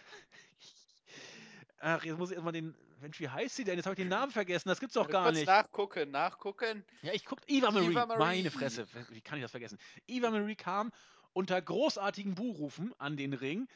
Ach, 1.80 2.04
jetzt 2.04 2.18
muss 2.18 2.30
ich 2.32 2.36
erstmal 2.36 2.54
den. 2.54 2.76
Mensch, 3.02 3.20
wie 3.20 3.28
heißt 3.28 3.58
sie 3.58 3.66
denn? 3.66 3.76
Jetzt 3.76 3.86
habe 3.86 3.96
ich 3.96 4.00
den 4.00 4.08
Namen 4.08 4.32
vergessen. 4.32 4.70
Das 4.70 4.80
gibt's 4.80 4.94
doch 4.94 5.10
gar 5.10 5.26
Kurz 5.26 5.36
nicht. 5.36 5.48
nachgucken, 5.48 6.12
nachgucken. 6.12 6.86
Ja, 7.02 7.12
ich 7.12 7.26
guck. 7.26 7.42
Eva 7.48 7.70
Marie. 7.70 7.92
Eva 7.92 8.06
Marie. 8.06 8.20
Meine 8.20 8.52
Fresse. 8.52 8.88
Wie 9.10 9.20
kann 9.22 9.38
ich 9.38 9.44
das 9.44 9.52
vergessen? 9.52 9.78
Eva 10.08 10.32
Marie 10.32 10.56
kam 10.56 10.92
unter 11.34 11.62
großartigen 11.62 12.36
Buhrufen 12.36 12.94
an 13.00 13.18
den 13.18 13.34
Ring. 13.34 13.68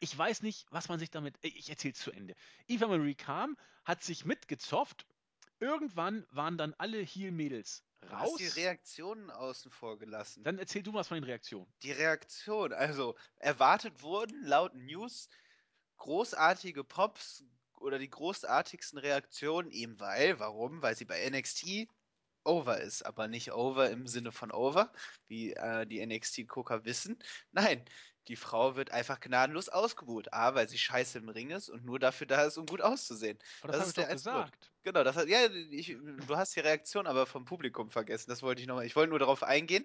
Ich 0.00 0.16
weiß 0.16 0.42
nicht, 0.42 0.66
was 0.70 0.88
man 0.90 0.98
sich 0.98 1.10
damit. 1.10 1.34
äh, 1.42 1.48
Ich 1.48 1.70
erzähl's 1.70 1.98
zu 1.98 2.12
Ende. 2.12 2.34
Eva 2.68 2.86
Marie 2.88 3.14
kam, 3.14 3.56
hat 3.84 4.02
sich 4.04 4.26
mitgezopft. 4.26 5.06
Irgendwann 5.58 6.26
waren 6.30 6.58
dann 6.58 6.74
alle 6.76 6.98
Heel-Mädels 6.98 7.82
Du 8.00 8.10
hast 8.10 8.32
raus. 8.32 8.38
die 8.38 8.46
Reaktionen 8.46 9.30
außen 9.30 9.70
vor 9.70 9.98
gelassen. 9.98 10.44
Dann 10.44 10.58
erzähl 10.58 10.82
du 10.82 10.92
was 10.92 11.08
von 11.08 11.16
den 11.16 11.24
Reaktionen. 11.24 11.66
Die 11.82 11.92
Reaktion, 11.92 12.72
also 12.72 13.16
erwartet 13.38 14.02
wurden 14.02 14.44
laut 14.44 14.74
News 14.74 15.28
großartige 15.96 16.84
Pops 16.84 17.44
oder 17.78 17.98
die 17.98 18.10
großartigsten 18.10 18.98
Reaktionen, 18.98 19.70
eben 19.70 19.98
weil, 20.00 20.38
warum? 20.38 20.82
Weil 20.82 20.96
sie 20.96 21.04
bei 21.04 21.28
NXT 21.28 21.88
over 22.44 22.80
ist, 22.80 23.02
aber 23.04 23.28
nicht 23.28 23.52
over 23.52 23.90
im 23.90 24.06
Sinne 24.06 24.32
von 24.32 24.52
over, 24.52 24.92
wie 25.26 25.52
äh, 25.52 25.86
die 25.86 26.04
NXT-Gucker 26.04 26.84
wissen. 26.84 27.18
Nein, 27.52 27.84
die 28.28 28.36
Frau 28.36 28.76
wird 28.76 28.90
einfach 28.90 29.20
gnadenlos 29.20 29.68
ausgebuht. 29.68 30.32
A, 30.32 30.54
weil 30.54 30.68
sie 30.68 30.78
scheiße 30.78 31.18
im 31.18 31.28
Ring 31.28 31.50
ist 31.50 31.68
und 31.68 31.84
nur 31.84 31.98
dafür 31.98 32.26
da 32.26 32.44
ist, 32.44 32.58
um 32.58 32.66
gut 32.66 32.80
auszusehen. 32.80 33.38
Aber 33.62 33.72
das, 33.72 33.80
Das 33.80 33.88
ist 33.88 33.96
der 33.96 34.04
doch 34.04 34.10
einzige 34.12 34.30
Grund. 34.34 34.44
gesagt. 34.52 34.70
Genau, 34.82 35.04
das 35.04 35.16
hat, 35.16 35.28
ja, 35.28 35.38
ich, 35.70 35.96
du 36.26 36.36
hast 36.36 36.54
die 36.56 36.60
Reaktion 36.60 37.06
aber 37.06 37.26
vom 37.26 37.44
Publikum 37.44 37.90
vergessen. 37.90 38.30
Das 38.30 38.42
wollte 38.42 38.60
ich 38.60 38.66
nochmal. 38.68 38.86
Ich 38.86 38.96
wollte 38.96 39.10
nur 39.10 39.18
darauf 39.18 39.42
eingehen. 39.42 39.84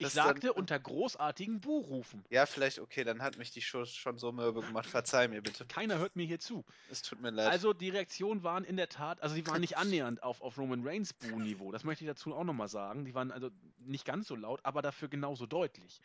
Ich 0.00 0.04
dass 0.04 0.14
dann- 0.14 0.26
sagte 0.28 0.52
unter 0.52 0.78
großartigen 0.78 1.60
Buhrufen. 1.60 2.24
Ja, 2.30 2.46
vielleicht, 2.46 2.78
okay, 2.78 3.02
dann 3.02 3.20
hat 3.20 3.36
mich 3.36 3.50
die 3.50 3.62
Show 3.62 3.84
schon 3.84 4.16
so 4.16 4.30
mürbe 4.30 4.60
gemacht. 4.60 4.86
Verzeih 4.86 5.26
mir 5.26 5.42
bitte. 5.42 5.66
Keiner 5.66 5.98
hört 5.98 6.14
mir 6.14 6.24
hier 6.24 6.38
zu. 6.38 6.64
Es 6.88 7.02
tut 7.02 7.20
mir 7.20 7.30
leid. 7.30 7.48
Also 7.50 7.72
die 7.72 7.88
Reaktionen 7.90 8.44
waren 8.44 8.62
in 8.62 8.76
der 8.76 8.88
Tat, 8.88 9.20
also 9.22 9.34
die 9.34 9.44
waren 9.48 9.60
nicht 9.60 9.76
annähernd 9.76 10.22
auf, 10.22 10.40
auf 10.40 10.56
Roman 10.56 10.86
Reigns 10.86 11.14
Buh-Niveau. 11.14 11.72
Das 11.72 11.82
möchte 11.82 12.04
ich 12.04 12.08
dazu 12.08 12.32
auch 12.32 12.44
nochmal 12.44 12.68
sagen. 12.68 13.04
Die 13.06 13.14
waren 13.14 13.32
also 13.32 13.50
nicht 13.78 14.04
ganz 14.04 14.28
so 14.28 14.36
laut, 14.36 14.60
aber 14.62 14.82
dafür 14.82 15.08
genauso 15.08 15.46
deutlich. 15.46 16.00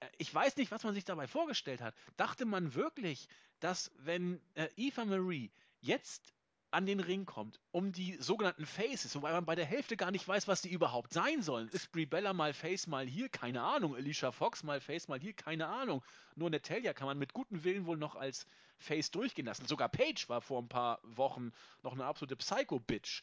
Äh, 0.00 0.08
Ich 0.18 0.34
weiß 0.34 0.56
nicht, 0.56 0.70
was 0.70 0.84
man 0.84 0.94
sich 0.94 1.04
dabei 1.04 1.26
vorgestellt 1.26 1.80
hat. 1.80 1.94
Dachte 2.16 2.44
man 2.44 2.74
wirklich, 2.74 3.28
dass 3.60 3.90
wenn 3.98 4.40
äh, 4.54 4.68
Eva 4.76 5.04
Marie 5.04 5.50
jetzt 5.80 6.32
an 6.72 6.84
den 6.84 7.00
Ring 7.00 7.24
kommt, 7.24 7.60
um 7.70 7.92
die 7.92 8.16
sogenannten 8.20 8.66
Faces, 8.66 9.14
wobei 9.14 9.32
man 9.32 9.46
bei 9.46 9.54
der 9.54 9.64
Hälfte 9.64 9.96
gar 9.96 10.10
nicht 10.10 10.26
weiß, 10.26 10.48
was 10.48 10.62
die 10.62 10.70
überhaupt 10.70 11.12
sein 11.12 11.40
sollen. 11.40 11.68
Ist 11.68 11.92
Brie 11.92 12.06
Bella 12.06 12.32
mal 12.32 12.52
Face, 12.52 12.86
mal 12.86 13.06
hier? 13.06 13.28
Keine 13.28 13.62
Ahnung. 13.62 13.94
Alicia 13.94 14.32
Fox 14.32 14.62
mal 14.62 14.80
Face, 14.80 15.08
mal 15.08 15.20
hier? 15.20 15.32
Keine 15.32 15.68
Ahnung. 15.68 16.04
Nur 16.34 16.50
Natalia 16.50 16.92
kann 16.92 17.06
man 17.06 17.18
mit 17.18 17.32
gutem 17.32 17.64
Willen 17.64 17.86
wohl 17.86 17.96
noch 17.96 18.16
als 18.16 18.46
Face 18.78 19.10
durchgehen 19.10 19.46
lassen. 19.46 19.66
Sogar 19.66 19.88
Paige 19.88 20.24
war 20.28 20.40
vor 20.42 20.60
ein 20.60 20.68
paar 20.68 21.00
Wochen 21.02 21.52
noch 21.82 21.92
eine 21.92 22.04
absolute 22.04 22.36
Psycho-Bitch. 22.36 23.22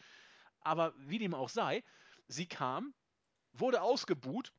Aber 0.61 0.93
wie 0.97 1.19
dem 1.19 1.36
auch 1.36 1.49
sei, 1.49 1.84
sie 2.28 2.47
kam, 2.47 2.93
wurde 3.51 3.82
ausgebuht 3.82 4.51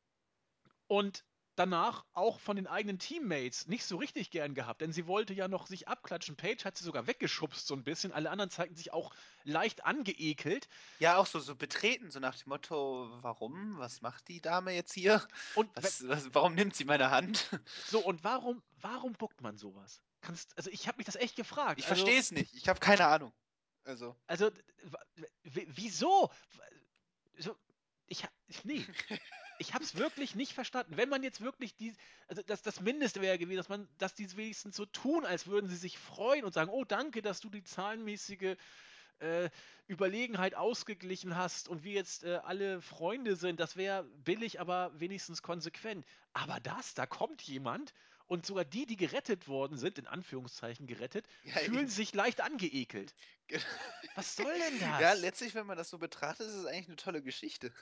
und 0.87 1.25
danach 1.57 2.05
auch 2.13 2.41
von 2.41 2.57
den 2.57 2.67
eigenen 2.67 2.99
Teammates 2.99 3.67
nicht 3.67 3.85
so 3.85 3.97
richtig 3.97 4.31
gern 4.31 4.55
gehabt, 4.55 4.81
denn 4.81 4.93
sie 4.93 5.07
wollte 5.07 5.35
ja 5.35 5.49
noch 5.49 5.67
sich 5.67 5.89
abklatschen. 5.89 6.37
Paige 6.37 6.65
hat 6.65 6.77
sie 6.77 6.85
sogar 6.85 7.07
weggeschubst 7.07 7.67
so 7.67 7.75
ein 7.75 7.85
bisschen. 7.85 8.13
Alle 8.13 8.31
anderen 8.31 8.51
zeigten 8.51 8.77
sich 8.77 8.93
auch 8.93 9.15
leicht 9.45 9.85
angeekelt. 9.85 10.69
ja, 10.99 11.17
auch 11.17 11.27
so, 11.27 11.39
so 11.41 11.55
betreten, 11.57 12.11
so 12.11 12.21
nach 12.21 12.37
dem 12.37 12.49
Motto, 12.49 13.09
warum? 13.23 13.79
Was 13.79 14.01
macht 14.01 14.29
die 14.29 14.41
Dame 14.41 14.73
jetzt 14.73 14.93
hier? 14.95 15.27
Und 15.55 15.71
Was, 15.77 16.07
was, 16.09 16.35
warum 16.35 16.55
nimmt 16.55 16.75
sie 16.75 16.85
meine 16.85 17.11
Hand? 17.11 17.51
so 17.87 18.01
und 18.01 18.25
warum 18.25 18.63
warum 18.81 19.13
buckt 19.13 19.41
man 19.41 19.57
sowas? 19.57 20.03
Kannst 20.21 20.57
also 20.57 20.71
ich 20.71 20.89
habe 20.89 20.97
mich 20.99 21.07
das 21.07 21.17
echt 21.17 21.37
gefragt. 21.37 21.79
Ich 21.81 21.87
also, 21.89 22.05
verstehe 22.05 22.21
es 22.21 22.31
nicht. 22.31 22.55
Ich 22.55 22.69
habe 22.69 22.81
keine 22.81 23.07
Ahnung. 23.07 23.33
Also, 23.85 24.17
Also, 24.27 24.51
wieso? 25.43 26.31
So, 27.39 27.57
ich, 28.07 28.25
ha- 28.25 28.31
nee, 28.65 28.85
ich 29.59 29.75
habe 29.75 29.85
es 29.85 29.97
wirklich 29.97 30.35
nicht 30.35 30.53
verstanden. 30.53 30.97
Wenn 30.97 31.09
man 31.09 31.23
jetzt 31.23 31.41
wirklich 31.41 31.75
die, 31.77 31.95
also 32.29 32.43
das, 32.47 32.63
das 32.63 32.81
Mindeste 32.81 33.21
wäre 33.21 33.39
gewesen, 33.39 33.59
dass 33.59 33.69
man, 33.69 33.89
dass 33.99 34.15
die 34.15 34.37
wenigstens 34.37 34.77
so 34.77 34.87
tun, 34.87 35.25
als 35.25 35.47
würden 35.47 35.69
sie 35.69 35.77
sich 35.77 35.99
freuen 35.99 36.45
und 36.45 36.53
sagen, 36.53 36.71
oh 36.71 36.85
danke, 36.85 37.23
dass 37.23 37.41
du 37.41 37.51
die 37.51 37.65
zahlenmäßige 37.65 38.57
äh, 39.21 39.51
Überlegenheit 39.87 40.55
ausgeglichen 40.55 41.37
hast 41.37 41.69
und 41.69 41.85
wir 41.85 41.93
jetzt 41.93 42.25
äh, 42.25 42.41
alle 42.45 42.81
Freunde 42.81 43.37
sind. 43.37 43.61
Das 43.61 43.77
wäre 43.77 44.05
billig, 44.25 44.61
aber 44.61 44.93
wenigstens 44.99 45.43
konsequent. 45.43 46.07
Aber 46.33 46.59
das, 46.61 46.95
da 46.95 47.07
kommt 47.07 47.43
jemand 47.43 47.95
und 48.27 48.47
sogar 48.47 48.65
die, 48.65 48.87
die 48.87 48.97
gerettet 48.97 49.49
worden 49.49 49.77
sind, 49.77 49.99
in 49.99 50.07
Anführungszeichen 50.07 50.87
gerettet, 50.87 51.27
ja, 51.45 51.57
fühlen 51.59 51.89
sich 51.89 52.15
leicht 52.15 52.41
angeekelt. 52.41 53.15
Was 54.15 54.37
soll 54.37 54.53
denn 54.59 54.81
das? 54.81 55.01
ja, 55.01 55.13
letztlich, 55.13 55.55
wenn 55.55 55.67
man 55.67 55.77
das 55.77 55.91
so 55.91 55.99
betrachtet, 55.99 56.47
ist 56.49 56.55
es 56.55 56.67
eigentlich 56.67 56.89
eine 56.89 56.97
tolle 56.97 57.23
Geschichte. 57.23 57.73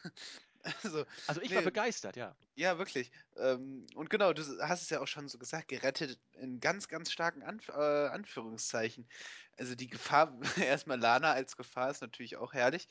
Also, 0.84 1.04
Also 1.26 1.40
ich 1.42 1.54
war 1.54 1.62
Nee. 1.62 1.64
begeistert, 1.64 2.16
ja. 2.16 2.36
ja, 2.56 2.78
wirklich. 2.78 3.12
Ähm, 3.36 3.86
und 3.96 4.10
genau, 4.10 4.32
du 4.34 4.42
hast 4.62 4.82
es 4.82 4.90
ja 4.90 5.00
auch 5.00 5.06
schon 5.08 5.28
so 5.28 5.38
gesagt, 5.38 5.68
gerettet 5.68 6.20
in 6.34 6.60
ganz, 6.60 6.88
ganz 6.88 7.12
starken 7.12 7.42
Anf 7.42 7.68
äh, 7.68 7.72
Anführungszeichen. 7.72 9.08
Also 9.56 9.74
die 9.76 9.88
Gefahr, 9.88 10.38
erstmal 10.58 11.00
Lana 11.00 11.32
als 11.32 11.56
Gefahr 11.56 11.90
ist 11.90 12.02
natürlich 12.02 12.36
auch 12.36 12.52
herrlich. 12.54 12.88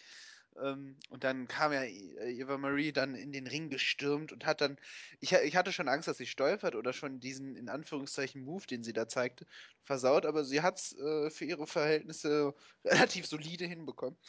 Ähm, 0.62 1.00
und 1.10 1.24
dann 1.24 1.48
kam 1.48 1.72
ja 1.74 1.84
äh, 1.84 2.34
Eva 2.34 2.58
Marie 2.58 2.92
dann 2.94 3.16
in 3.16 3.32
den 3.32 3.48
Ring 3.48 3.70
gestürmt 3.70 4.34
und 4.34 4.46
hat 4.46 4.62
dann, 4.62 4.78
ich, 5.22 5.32
ich 5.34 5.56
hatte 5.56 5.72
schon 5.74 5.88
Angst, 5.88 6.08
dass 6.10 6.18
sie 6.18 6.26
stolpert 6.28 6.76
oder 6.76 6.94
schon 6.94 7.20
diesen 7.22 7.56
in 7.56 7.70
Anführungszeichen 7.70 8.44
Move, 8.44 8.66
den 8.68 8.84
sie 8.84 8.94
da 8.94 9.08
zeigte, 9.08 9.46
versaut, 9.84 10.26
aber 10.26 10.44
sie 10.46 10.62
hat 10.62 10.80
es 10.80 10.94
äh, 10.98 11.30
für 11.32 11.46
ihre 11.46 11.68
Verhältnisse 11.68 12.54
relativ 12.86 13.28
solide 13.28 13.66
hinbekommen. 13.66 14.20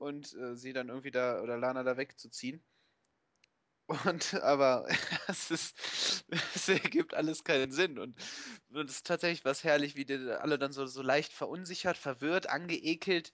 Und 0.00 0.32
äh, 0.34 0.56
sie 0.56 0.72
dann 0.72 0.88
irgendwie 0.88 1.10
da, 1.10 1.42
oder 1.42 1.58
Lana 1.58 1.82
da 1.82 1.98
wegzuziehen. 1.98 2.64
Und 4.04 4.34
aber 4.34 4.86
es 5.28 5.50
ist, 5.50 6.24
es 6.54 6.68
ergibt 6.68 7.12
alles 7.12 7.44
keinen 7.44 7.70
Sinn. 7.70 7.98
Und, 7.98 8.16
und 8.70 8.88
es 8.88 8.96
ist 8.96 9.06
tatsächlich 9.06 9.44
was 9.44 9.62
herrlich, 9.62 9.96
wie 9.96 10.06
die 10.06 10.14
alle 10.30 10.58
dann 10.58 10.72
so, 10.72 10.86
so 10.86 11.02
leicht 11.02 11.32
verunsichert, 11.32 11.98
verwirrt, 11.98 12.48
angeekelt 12.48 13.32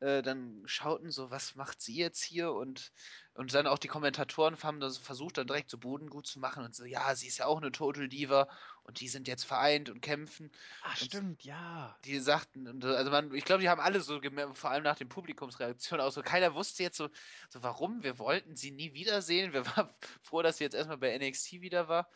äh, 0.00 0.22
dann 0.22 0.62
schauten 0.66 1.10
so, 1.10 1.30
was 1.30 1.54
macht 1.54 1.80
sie 1.80 1.96
jetzt 1.96 2.22
hier? 2.22 2.52
Und, 2.52 2.92
und 3.34 3.54
dann 3.54 3.66
auch 3.66 3.78
die 3.78 3.88
Kommentatoren 3.88 4.60
haben 4.62 4.80
das 4.80 4.98
versucht, 4.98 5.38
dann 5.38 5.46
direkt 5.46 5.70
so 5.70 5.78
Boden 5.78 6.10
gut 6.10 6.26
zu 6.26 6.38
machen 6.38 6.64
und 6.64 6.74
so, 6.74 6.84
ja, 6.84 7.14
sie 7.14 7.26
ist 7.26 7.38
ja 7.38 7.46
auch 7.46 7.58
eine 7.58 7.72
Total 7.72 8.08
Diva 8.08 8.48
und 8.82 9.00
die 9.00 9.08
sind 9.08 9.28
jetzt 9.28 9.44
vereint 9.44 9.88
und 9.90 10.00
kämpfen. 10.00 10.50
Ach, 10.82 11.00
und 11.00 11.06
stimmt, 11.06 11.44
ja. 11.44 11.96
Die 12.04 12.18
sagten, 12.18 12.68
und, 12.68 12.84
also 12.84 13.10
man, 13.10 13.32
ich 13.34 13.44
glaube, 13.44 13.62
die 13.62 13.68
haben 13.68 13.80
alle 13.80 14.00
so 14.00 14.20
gemerkt, 14.20 14.58
vor 14.58 14.70
allem 14.70 14.84
nach 14.84 14.96
den 14.96 15.08
Publikumsreaktionen 15.08 16.04
auch 16.04 16.12
so, 16.12 16.22
keiner 16.22 16.54
wusste 16.54 16.82
jetzt 16.82 16.96
so, 16.96 17.08
so, 17.48 17.62
warum, 17.62 18.02
wir 18.02 18.18
wollten 18.18 18.56
sie 18.56 18.72
nie 18.72 18.94
wiedersehen. 18.94 19.52
Wir 19.52 19.66
waren 19.66 19.88
froh, 20.22 20.42
dass 20.42 20.58
sie 20.58 20.64
jetzt 20.64 20.74
erstmal 20.74 20.98
bei 20.98 21.16
NXT 21.16 21.52
wieder 21.60 21.88
war. 21.88 22.10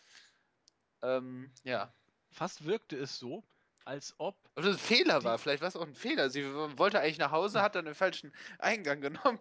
Ähm, 1.03 1.53
ja. 1.65 1.95
Fast 2.31 2.65
wirkte 2.65 2.97
es 2.97 3.19
so, 3.19 3.45
als 3.89 4.15
ob. 4.19 4.37
Oder 4.57 4.69
ein 4.69 4.79
Fehler 4.79 5.25
war, 5.25 5.39
vielleicht 5.39 5.63
war 5.63 5.69
es 5.69 5.77
auch 5.77 5.87
ein 5.87 5.95
Fehler. 5.95 6.29
Sie 6.29 6.45
wollte 6.45 7.01
eigentlich 7.01 7.19
nach 7.19 7.33
Hause, 7.33 7.63
hat 7.63 7.75
dann 7.75 7.87
den 7.87 7.95
falschen 7.95 8.33
Eingang 8.59 9.01
genommen 9.01 9.41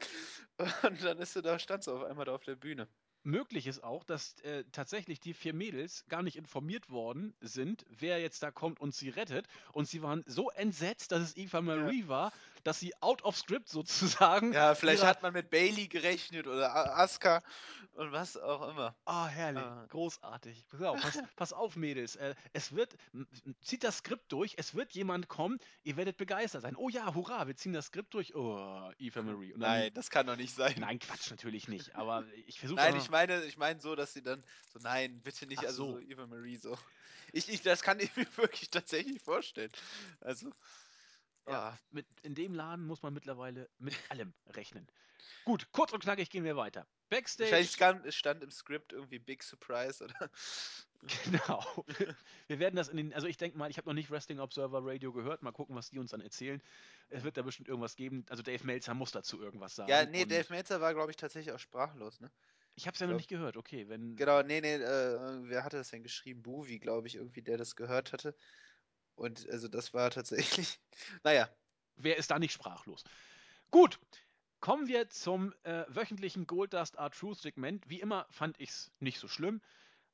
und 0.83 1.03
dann 1.03 1.19
ist 1.19 1.33
sie 1.33 1.41
da, 1.41 1.59
stand 1.59 1.83
sie 1.83 1.93
auf 1.93 2.03
einmal 2.03 2.25
da 2.25 2.33
auf 2.33 2.43
der 2.43 2.55
Bühne. 2.55 2.87
Möglich 3.23 3.67
ist 3.67 3.83
auch, 3.83 4.05
dass 4.05 4.39
äh, 4.43 4.63
tatsächlich 4.71 5.19
die 5.19 5.33
vier 5.33 5.53
Mädels 5.53 6.05
gar 6.07 6.23
nicht 6.23 6.37
informiert 6.37 6.89
worden 6.89 7.35
sind, 7.41 7.85
wer 7.89 8.21
jetzt 8.21 8.41
da 8.41 8.51
kommt 8.51 8.79
und 8.79 8.95
sie 8.95 9.09
rettet. 9.09 9.47
Und 9.73 9.85
sie 9.85 10.01
waren 10.01 10.23
so 10.27 10.49
entsetzt, 10.49 11.11
dass 11.11 11.21
es 11.21 11.35
Eva 11.35 11.59
Marie 11.59 12.03
ja. 12.03 12.07
war, 12.07 12.31
dass 12.68 12.82
sie 12.82 12.93
out 13.01 13.24
of 13.24 13.38
script 13.38 13.70
sozusagen. 13.70 14.51
Ja, 14.51 14.76
vielleicht 14.76 15.03
hat 15.03 15.24
man 15.24 15.32
mit 15.32 15.49
Bailey 15.49 15.88
gerechnet 15.88 16.47
oder 16.47 16.97
Asuka 16.97 17.41
und 17.93 18.11
was 18.11 18.36
auch 18.36 18.70
immer. 18.70 18.93
Ah, 19.05 19.26
oh, 19.26 19.28
herrlich. 19.30 19.63
Ah. 19.63 19.86
Großartig. 19.88 20.65
Pass 20.68 20.82
auf, 20.82 21.01
pass, 21.01 21.20
pass 21.38 21.53
auf 21.53 21.76
Mädels. 21.78 22.18
Äh, 22.18 22.36
es 22.51 22.76
wird, 22.76 22.97
zieht 23.61 23.86
das 23.86 23.99
Skript 23.99 24.32
durch, 24.34 24.55
es 24.57 24.76
wird 24.76 24.91
jemand 24.91 25.30
kommen, 25.30 25.59
ihr 25.84 25.95
werdet 25.95 26.18
begeistert 26.18 26.61
sein. 26.61 26.76
Oh 26.76 26.89
ja, 26.89 27.15
hurra, 27.15 27.47
wir 27.47 27.55
ziehen 27.55 27.72
das 27.72 27.86
Skript 27.86 28.13
durch. 28.13 28.36
Oh, 28.36 28.91
Eva 28.97 29.22
Marie. 29.22 29.51
Dann, 29.51 29.61
nein, 29.61 29.93
das 29.93 30.09
kann 30.09 30.28
doch 30.28 30.36
nicht 30.36 30.53
sein. 30.53 30.76
Nein, 30.80 30.99
Quatsch, 30.99 31.32
natürlich 31.32 31.70
nicht. 31.70 31.95
Aber 31.95 32.26
ich 32.47 32.59
versuche. 32.59 32.82
Nein, 32.82 32.97
ich 32.97 33.09
meine, 33.09 33.45
ich 33.45 33.57
meine 33.57 33.80
so, 33.80 33.95
dass 33.95 34.11
sie 34.11 34.22
dann 34.22 34.43
so, 34.74 34.80
nein, 34.80 35.22
bitte 35.24 35.47
nicht, 35.47 35.59
Ach 35.59 35.68
also 35.68 35.86
so. 35.86 35.91
so 35.93 35.99
Eva 36.01 36.28
Marie 36.28 36.57
so. 36.57 36.78
Ich, 37.32 37.47
ich, 37.47 37.61
das 37.61 37.82
kann 37.82 38.01
ich 38.01 38.13
mir 38.18 38.28
wirklich 38.36 38.70
tatsächlich 38.70 39.22
vorstellen. 39.22 39.72
Also. 40.20 40.51
Ja, 41.47 41.77
mit, 41.91 42.05
in 42.23 42.35
dem 42.35 42.53
Laden 42.53 42.85
muss 42.85 43.01
man 43.01 43.13
mittlerweile 43.13 43.69
mit 43.79 43.95
allem 44.09 44.33
rechnen. 44.47 44.87
Gut, 45.45 45.67
kurz 45.71 45.93
und 45.93 46.03
knackig 46.03 46.29
gehen 46.29 46.43
wir 46.43 46.57
weiter. 46.57 46.85
Backstage. 47.09 47.51
Wahrscheinlich 47.51 47.71
stand, 47.71 48.13
stand 48.13 48.43
im 48.43 48.51
Skript 48.51 48.93
irgendwie 48.93 49.19
Big 49.19 49.43
Surprise 49.43 50.03
oder. 50.03 50.29
Genau. 51.25 51.63
Wir 52.47 52.57
werden 52.57 52.75
das 52.75 52.89
in 52.89 52.97
den, 52.97 53.13
also 53.13 53.27
ich 53.27 53.37
denke 53.37 53.55
mal, 53.55 53.69
ich 53.69 53.77
habe 53.77 53.87
noch 53.87 53.93
nicht 53.93 54.09
Wrestling 54.09 54.39
Observer 54.39 54.81
Radio 54.83 55.13
gehört, 55.13 55.43
mal 55.43 55.51
gucken, 55.51 55.75
was 55.75 55.91
die 55.91 55.99
uns 55.99 56.09
dann 56.09 56.21
erzählen. 56.21 56.59
Es 57.09 57.23
wird 57.23 57.37
da 57.37 57.43
bestimmt 57.43 57.67
irgendwas 57.67 57.95
geben. 57.95 58.25
Also 58.29 58.41
Dave 58.41 58.65
Meltzer 58.65 58.95
muss 58.95 59.11
dazu 59.11 59.39
irgendwas 59.39 59.75
sagen. 59.75 59.91
Ja, 59.91 60.05
nee, 60.07 60.25
Dave 60.25 60.47
Meltzer 60.49 60.81
war, 60.81 60.95
glaube 60.95 61.11
ich, 61.11 61.17
tatsächlich 61.17 61.53
auch 61.53 61.59
sprachlos, 61.59 62.19
ne? 62.19 62.31
Ich 62.73 62.87
habe 62.87 62.95
es 62.95 62.99
ja 62.99 63.07
noch 63.07 63.15
nicht 63.15 63.29
gehört, 63.29 63.57
okay. 63.57 63.87
Wenn 63.87 64.15
genau, 64.15 64.41
nee, 64.41 64.59
nee, 64.59 64.75
äh, 64.75 65.49
wer 65.49 65.63
hatte 65.63 65.77
das 65.77 65.89
denn 65.91 66.01
geschrieben? 66.01 66.41
Bowie, 66.41 66.79
glaube 66.79 67.07
ich, 67.07 67.15
irgendwie, 67.15 67.43
der 67.43 67.57
das 67.57 67.75
gehört 67.75 68.11
hatte. 68.11 68.35
Und 69.18 69.49
also 69.49 69.68
das 69.68 69.93
war 69.93 70.09
tatsächlich, 70.11 70.80
naja. 71.24 71.49
Wer 71.97 72.18
ist 72.18 72.30
da 72.30 72.38
nicht 72.38 72.53
sprachlos? 72.53 73.03
Gut, 73.72 73.99
kommen 74.59 74.88
wir 74.88 75.09
zum 75.09 75.53
äh, 75.63 75.84
wöchentlichen 75.88 76.45
Goldust 76.45 76.97
Art 76.99 77.15
Truth 77.15 77.39
Segment. 77.39 77.89
Wie 77.89 77.99
immer 77.99 78.28
fand 78.30 78.59
ich 78.59 78.70
es 78.70 78.91
nicht 78.99 79.20
so 79.20 79.28
schlimm. 79.28 79.61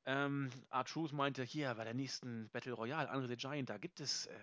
Ähm, 0.06 0.50
Art 0.70 0.88
Truth 0.88 1.12
meinte, 1.12 1.44
hier 1.44 1.74
bei 1.76 1.84
der 1.84 1.94
nächsten 1.94 2.50
Battle 2.50 2.74
Royale, 2.74 3.10
Andre 3.10 3.28
the 3.28 3.36
Giant, 3.36 3.70
da 3.70 3.78
gibt 3.78 4.00
es 4.00 4.28
äh, 4.28 4.34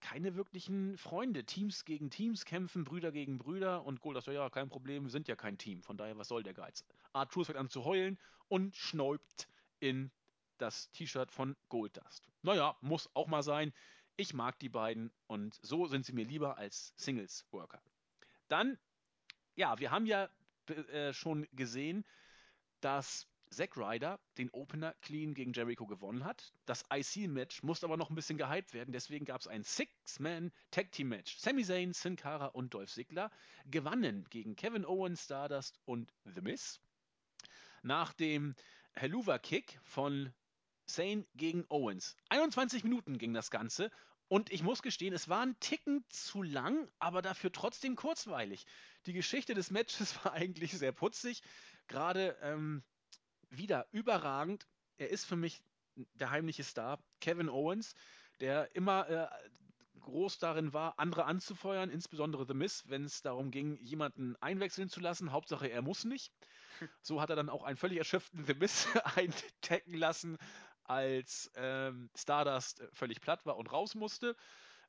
keine 0.00 0.36
wirklichen 0.36 0.98
Freunde. 0.98 1.44
Teams 1.44 1.86
gegen 1.86 2.10
Teams 2.10 2.44
kämpfen, 2.44 2.84
Brüder 2.84 3.12
gegen 3.12 3.38
Brüder 3.38 3.84
und 3.84 4.02
Goldust, 4.02 4.26
ja, 4.26 4.50
kein 4.50 4.68
Problem, 4.68 5.04
wir 5.04 5.10
sind 5.10 5.28
ja 5.28 5.36
kein 5.36 5.56
Team. 5.56 5.82
Von 5.82 5.96
daher, 5.96 6.18
was 6.18 6.28
soll 6.28 6.42
der 6.42 6.54
Geiz? 6.54 6.84
Art 7.14 7.32
Truth 7.32 7.46
fängt 7.46 7.58
an 7.58 7.70
zu 7.70 7.84
heulen 7.84 8.18
und 8.48 8.76
schnäubt 8.76 9.48
in 9.80 10.10
das 10.58 10.90
T-Shirt 10.92 11.30
von 11.30 11.56
Goldust. 11.68 12.28
Naja, 12.42 12.76
muss 12.80 13.08
auch 13.14 13.26
mal 13.26 13.42
sein. 13.42 13.72
Ich 14.16 14.32
mag 14.34 14.58
die 14.58 14.68
beiden 14.68 15.12
und 15.26 15.58
so 15.62 15.86
sind 15.86 16.06
sie 16.06 16.12
mir 16.12 16.24
lieber 16.24 16.56
als 16.56 16.94
Singles-Worker. 16.96 17.82
Dann, 18.48 18.78
ja, 19.54 19.78
wir 19.78 19.90
haben 19.90 20.06
ja 20.06 20.28
äh, 20.68 21.12
schon 21.12 21.46
gesehen, 21.52 22.04
dass 22.80 23.26
Zack 23.50 23.76
Ryder 23.76 24.18
den 24.38 24.50
Opener 24.50 24.94
clean 25.02 25.34
gegen 25.34 25.52
Jericho 25.52 25.86
gewonnen 25.86 26.24
hat. 26.24 26.52
Das 26.66 26.84
IC-Match 26.92 27.62
musste 27.62 27.86
aber 27.86 27.96
noch 27.96 28.10
ein 28.10 28.16
bisschen 28.16 28.38
gehypt 28.38 28.74
werden, 28.74 28.92
deswegen 28.92 29.24
gab 29.24 29.40
es 29.40 29.46
ein 29.46 29.62
Six-Man-Tag-Team-Match. 29.62 31.38
Sami 31.38 31.64
Zayn, 31.64 31.92
Sin 31.92 32.16
Cara 32.16 32.46
und 32.46 32.74
Dolph 32.74 32.90
Ziggler 32.90 33.30
gewannen 33.66 34.26
gegen 34.30 34.56
Kevin 34.56 34.84
Owens, 34.84 35.24
Stardust 35.24 35.78
und 35.84 36.12
The 36.24 36.40
Miz. 36.40 36.80
Nach 37.82 38.12
dem 38.12 38.54
Helluva-Kick 38.94 39.78
von 39.84 40.32
Zayn 40.86 41.26
gegen 41.34 41.64
Owens. 41.68 42.16
21 42.30 42.84
Minuten 42.84 43.18
ging 43.18 43.34
das 43.34 43.50
Ganze 43.50 43.90
und 44.28 44.50
ich 44.50 44.62
muss 44.62 44.82
gestehen, 44.82 45.14
es 45.14 45.28
war 45.28 45.42
ein 45.42 45.58
Ticken 45.60 46.04
zu 46.08 46.42
lang, 46.42 46.88
aber 46.98 47.22
dafür 47.22 47.52
trotzdem 47.52 47.94
kurzweilig. 47.94 48.66
Die 49.06 49.12
Geschichte 49.12 49.54
des 49.54 49.70
Matches 49.70 50.16
war 50.24 50.32
eigentlich 50.32 50.72
sehr 50.72 50.92
putzig. 50.92 51.42
Gerade 51.86 52.36
ähm, 52.42 52.82
wieder 53.50 53.86
überragend. 53.92 54.66
Er 54.98 55.10
ist 55.10 55.26
für 55.26 55.36
mich 55.36 55.62
der 56.14 56.30
heimliche 56.30 56.64
Star, 56.64 56.98
Kevin 57.20 57.48
Owens, 57.48 57.94
der 58.40 58.74
immer 58.74 59.08
äh, 59.08 59.28
groß 60.00 60.38
darin 60.38 60.72
war, 60.72 60.98
andere 60.98 61.24
anzufeuern, 61.24 61.90
insbesondere 61.90 62.46
The 62.46 62.54
Miss, 62.54 62.84
wenn 62.88 63.04
es 63.04 63.22
darum 63.22 63.50
ging, 63.50 63.76
jemanden 63.78 64.36
einwechseln 64.40 64.88
zu 64.88 65.00
lassen. 65.00 65.32
Hauptsache, 65.32 65.68
er 65.68 65.82
muss 65.82 66.04
nicht. 66.04 66.32
So 67.00 67.22
hat 67.22 67.30
er 67.30 67.36
dann 67.36 67.48
auch 67.48 67.62
einen 67.62 67.78
völlig 67.78 67.96
erschöpften 67.96 68.44
The 68.44 68.52
Miss 68.52 68.86
eintecken 69.16 69.94
lassen, 69.94 70.36
als 70.88 71.50
ähm, 71.54 72.10
Stardust 72.14 72.82
völlig 72.92 73.20
platt 73.20 73.46
war 73.46 73.56
und 73.56 73.72
raus 73.72 73.94
musste. 73.94 74.36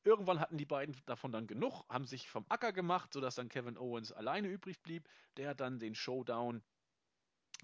Irgendwann 0.04 0.40
hatten 0.40 0.58
die 0.58 0.66
beiden 0.66 0.96
davon 1.06 1.32
dann 1.32 1.48
genug, 1.48 1.84
haben 1.90 2.06
sich 2.06 2.30
vom 2.30 2.46
Acker 2.50 2.72
gemacht, 2.72 3.12
sodass 3.14 3.36
dann 3.36 3.50
Kevin 3.50 3.78
Owens 3.78 4.12
alleine 4.12 4.48
übrig 4.48 4.82
blieb. 4.82 5.10
Der 5.36 5.50
hat 5.50 5.60
dann 5.60 5.80
den 5.80 5.96
Showdown 5.96 6.64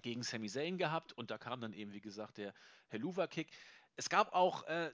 gegen 0.02 0.22
Sami 0.22 0.48
Zayn 0.48 0.76
gehabt 0.76 1.12
und 1.12 1.30
da 1.30 1.38
kam 1.38 1.60
dann 1.60 1.72
eben, 1.72 1.92
wie 1.92 2.00
gesagt, 2.00 2.38
der 2.38 2.52
Helluva-Kick. 2.88 3.50
Es 3.96 4.10
gab 4.10 4.34
auch 4.34 4.64
äh, 4.64 4.90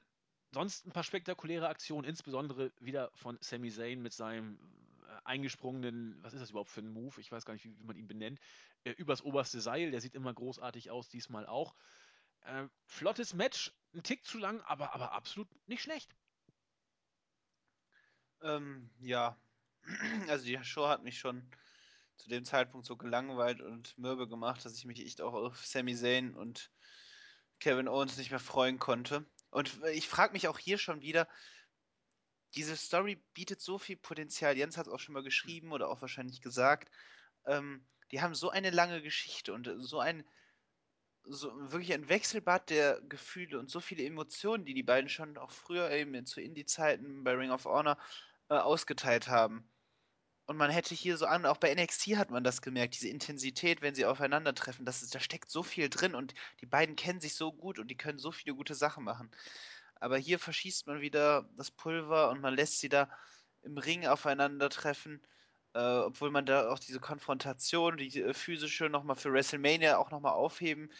sonst 0.53 0.87
ein 0.87 0.93
paar 0.93 1.03
spektakuläre 1.03 1.69
Aktionen, 1.69 2.07
insbesondere 2.07 2.73
wieder 2.79 3.11
von 3.15 3.39
Sami 3.41 3.71
Zayn 3.71 4.03
mit 4.03 4.13
seinem 4.13 4.59
äh, 5.03 5.21
eingesprungenen, 5.25 6.23
was 6.23 6.35
ist 6.35 6.41
das 6.41 6.51
überhaupt 6.51 6.71
für 6.71 6.81
ein 6.81 6.93
Move? 6.93 7.21
Ich 7.21 7.33
weiß 7.33 7.45
gar 7.45 7.55
nicht, 7.55 7.65
wie, 7.65 7.77
wie 7.79 7.85
man 7.85 7.97
ihn 7.97 8.07
benennt, 8.07 8.39
äh, 8.85 8.93
übers 8.93 9.23
oberste 9.23 9.61
Seil. 9.61 9.91
Der 9.91 10.01
sieht 10.01 10.15
immer 10.15 10.33
großartig 10.33 10.91
aus, 10.91 11.09
diesmal 11.09 11.47
auch. 11.47 11.75
Äh, 12.43 12.69
flottes 12.87 13.35
Match, 13.35 13.73
ein 13.95 14.03
Tick 14.03 14.25
zu 14.25 14.39
lang, 14.39 14.61
aber, 14.63 14.95
aber 14.95 15.13
absolut 15.13 15.49
nicht 15.69 15.83
schlecht. 15.83 16.15
Ähm, 18.43 18.91
ja, 19.01 19.39
also 20.29 20.45
die 20.45 20.63
Show 20.65 20.89
hat 20.89 21.03
mich 21.03 21.19
schon 21.19 21.51
zu 22.17 22.29
dem 22.29 22.45
Zeitpunkt 22.45 22.87
so 22.87 22.97
gelangweilt 22.97 23.61
und 23.61 23.97
mürbe 23.99 24.29
gemacht, 24.29 24.65
dass 24.65 24.77
ich 24.77 24.85
mich 24.85 25.01
echt 25.01 25.21
auch 25.21 25.33
auf 25.33 25.65
Sami 25.65 25.97
Zayn 25.97 26.35
und 26.35 26.71
Kevin 27.61 27.89
Owens 27.89 28.17
nicht 28.17 28.31
mehr 28.31 28.41
freuen 28.41 28.79
konnte. 28.79 29.27
Und 29.51 29.83
ich 29.93 30.09
frage 30.09 30.33
mich 30.33 30.49
auch 30.49 30.59
hier 30.59 30.79
schon 30.79 31.03
wieder, 31.03 31.29
diese 32.55 32.77
Story 32.77 33.23
bietet 33.35 33.61
so 33.61 33.79
viel 33.79 33.97
Potenzial. 33.97 34.57
Jens 34.57 34.77
hat 34.77 34.87
es 34.87 34.93
auch 34.93 34.99
schon 34.99 35.13
mal 35.13 35.23
geschrieben 35.23 35.73
oder 35.73 35.89
auch 35.89 36.01
wahrscheinlich 36.01 36.41
gesagt. 36.41 36.91
Ähm, 37.47 37.87
die 38.11 38.21
haben 38.21 38.35
so 38.35 38.51
eine 38.51 38.71
lange 38.71 39.03
Geschichte 39.03 39.53
und 39.53 39.71
so 39.79 40.01
ein 40.01 40.25
so 41.25 41.53
wirklich 41.71 41.93
ein 41.93 42.09
Wechselbad 42.09 42.71
der 42.71 43.01
Gefühle 43.03 43.59
und 43.59 43.71
so 43.71 43.81
viele 43.81 44.05
Emotionen, 44.05 44.65
die 44.65 44.75
die 44.75 44.83
beiden 44.83 45.09
schon 45.09 45.37
auch 45.39 45.51
früher 45.51 45.91
eben 45.91 46.27
zu 46.27 46.41
Indie-Zeiten 46.41 47.25
bei 47.25 47.33
Ring 47.35 47.51
of 47.51 47.65
Honor 47.65 47.99
äh, 48.49 48.55
ausgeteilt 48.55 49.29
haben. 49.29 49.69
Und 50.47 50.57
man 50.57 50.71
hätte 50.71 50.97
hier 50.97 51.17
so 51.17 51.27
an, 51.27 51.47
auch 51.47 51.59
bei 51.59 51.73
NXT 51.73 52.17
hat 52.17 52.31
man 52.31 52.43
das 52.43 52.61
gemerkt, 52.61 52.95
diese 52.97 53.09
Intensität, 53.09 53.83
wenn 53.83 53.95
sie 53.95 54.05
aufeinandertreffen, 54.05 54.85
das 54.85 55.03
ist, 55.03 55.15
da 55.15 55.21
steckt 55.21 55.49
so 55.49 55.63
viel 55.63 55.89
drin 55.89 56.17
und 56.17 56.35
die 56.61 56.67
beiden 56.67 56.97
kennen 56.97 57.21
sich 57.21 57.37
so 57.37 57.53
gut 57.53 57.79
und 57.79 57.89
die 57.89 57.97
können 57.97 58.19
so 58.19 58.33
viele 58.33 58.57
gute 58.57 58.75
Sachen 58.75 59.05
machen. 59.05 59.31
Aber 59.95 60.19
hier 60.19 60.41
verschießt 60.41 60.89
man 60.89 61.01
wieder 61.01 61.49
das 61.57 61.71
Pulver 61.71 62.31
und 62.31 62.41
man 62.41 62.55
lässt 62.55 62.81
sie 62.81 62.89
da 62.89 63.09
im 63.63 63.79
Ring 63.79 64.07
aufeinandertreffen, 64.07 65.23
äh, 65.75 65.79
obwohl 65.79 66.31
man 66.31 66.47
da 66.47 66.71
auch 66.71 66.79
diese 66.79 67.01
Konfrontation, 67.01 67.97
die 67.97 68.21
äh, 68.21 68.35
physische 68.35 68.89
nochmal 68.89 69.17
für 69.17 69.33
WrestleMania 69.33 69.99
auch 69.99 70.11
nochmal 70.11 70.33
aufheben, 70.33 70.91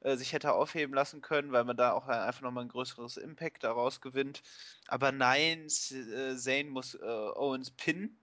äh, 0.00 0.16
sich 0.16 0.32
hätte 0.32 0.52
aufheben 0.52 0.94
lassen 0.94 1.20
können, 1.20 1.52
weil 1.52 1.64
man 1.64 1.76
da 1.76 1.92
auch 1.92 2.06
einfach 2.08 2.42
nochmal 2.42 2.64
ein 2.64 2.68
größeres 2.68 3.16
Impact 3.16 3.64
daraus 3.64 4.00
gewinnt. 4.00 4.42
Aber 4.86 5.12
nein, 5.12 5.66
äh, 5.66 6.36
Zane 6.36 6.70
muss 6.70 6.94
äh, 6.94 7.04
Owens 7.04 7.70
pinnen 7.70 8.18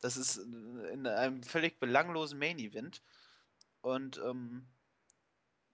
das 0.00 0.16
ist 0.16 0.36
in 0.36 1.06
einem 1.06 1.42
völlig 1.42 1.78
belanglosen 1.80 2.38
Main 2.38 2.58
Event. 2.58 3.02
Und 3.80 4.18
ähm, 4.18 4.66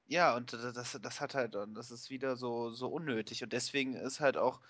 ja, 0.07 0.37
und 0.37 0.53
das, 0.53 0.99
das 1.01 1.21
hat 1.21 1.35
halt, 1.35 1.55
das 1.55 1.91
ist 1.91 2.11
wieder 2.11 2.37
so, 2.37 2.71
so 2.71 2.89
unnötig. 2.89 3.43
Und 3.43 3.53
deswegen 3.53 3.95
ist 3.95 4.21
halt 4.21 4.37
auch 4.37 4.61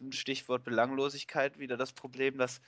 ein 0.00 0.12
Stichwort 0.12 0.64
Belanglosigkeit 0.64 1.58
wieder 1.58 1.76
das 1.76 1.92
Problem, 1.92 2.38
dass 2.38 2.60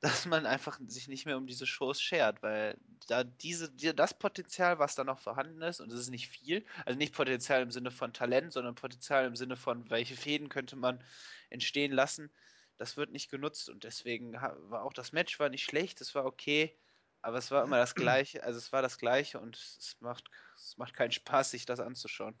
dass 0.00 0.26
man 0.26 0.46
einfach 0.46 0.78
sich 0.86 1.08
nicht 1.08 1.26
mehr 1.26 1.36
um 1.36 1.46
diese 1.46 1.66
Shows 1.66 2.00
schert, 2.00 2.42
weil 2.42 2.78
da 3.08 3.24
diese, 3.24 3.70
die, 3.70 3.94
das 3.94 4.16
Potenzial, 4.16 4.78
was 4.78 4.94
da 4.94 5.02
noch 5.02 5.18
vorhanden 5.18 5.60
ist, 5.62 5.80
und 5.80 5.92
es 5.92 6.00
ist 6.00 6.10
nicht 6.10 6.28
viel, 6.28 6.64
also 6.84 6.96
nicht 6.96 7.14
Potenzial 7.14 7.62
im 7.62 7.70
Sinne 7.70 7.90
von 7.90 8.12
Talent, 8.12 8.52
sondern 8.52 8.76
Potenzial 8.76 9.26
im 9.26 9.34
Sinne 9.34 9.56
von, 9.56 9.90
welche 9.90 10.16
Fäden 10.16 10.48
könnte 10.48 10.76
man 10.76 11.02
entstehen 11.50 11.92
lassen, 11.92 12.30
das 12.76 12.96
wird 12.96 13.10
nicht 13.10 13.28
genutzt 13.28 13.68
und 13.68 13.82
deswegen 13.82 14.34
war 14.34 14.84
auch 14.84 14.92
das 14.92 15.12
Match 15.12 15.40
war 15.40 15.48
nicht 15.48 15.64
schlecht, 15.64 16.00
es 16.00 16.14
war 16.14 16.24
okay, 16.24 16.78
aber 17.20 17.38
es 17.38 17.50
war 17.50 17.64
immer 17.64 17.78
das 17.78 17.96
Gleiche, 17.96 18.44
also 18.44 18.58
es 18.58 18.72
war 18.72 18.82
das 18.82 18.98
Gleiche 18.98 19.40
und 19.40 19.56
es 19.56 19.96
macht, 20.00 20.30
es 20.56 20.76
macht 20.76 20.94
keinen 20.94 21.10
Spaß, 21.10 21.50
sich 21.50 21.66
das 21.66 21.80
anzuschauen. 21.80 22.38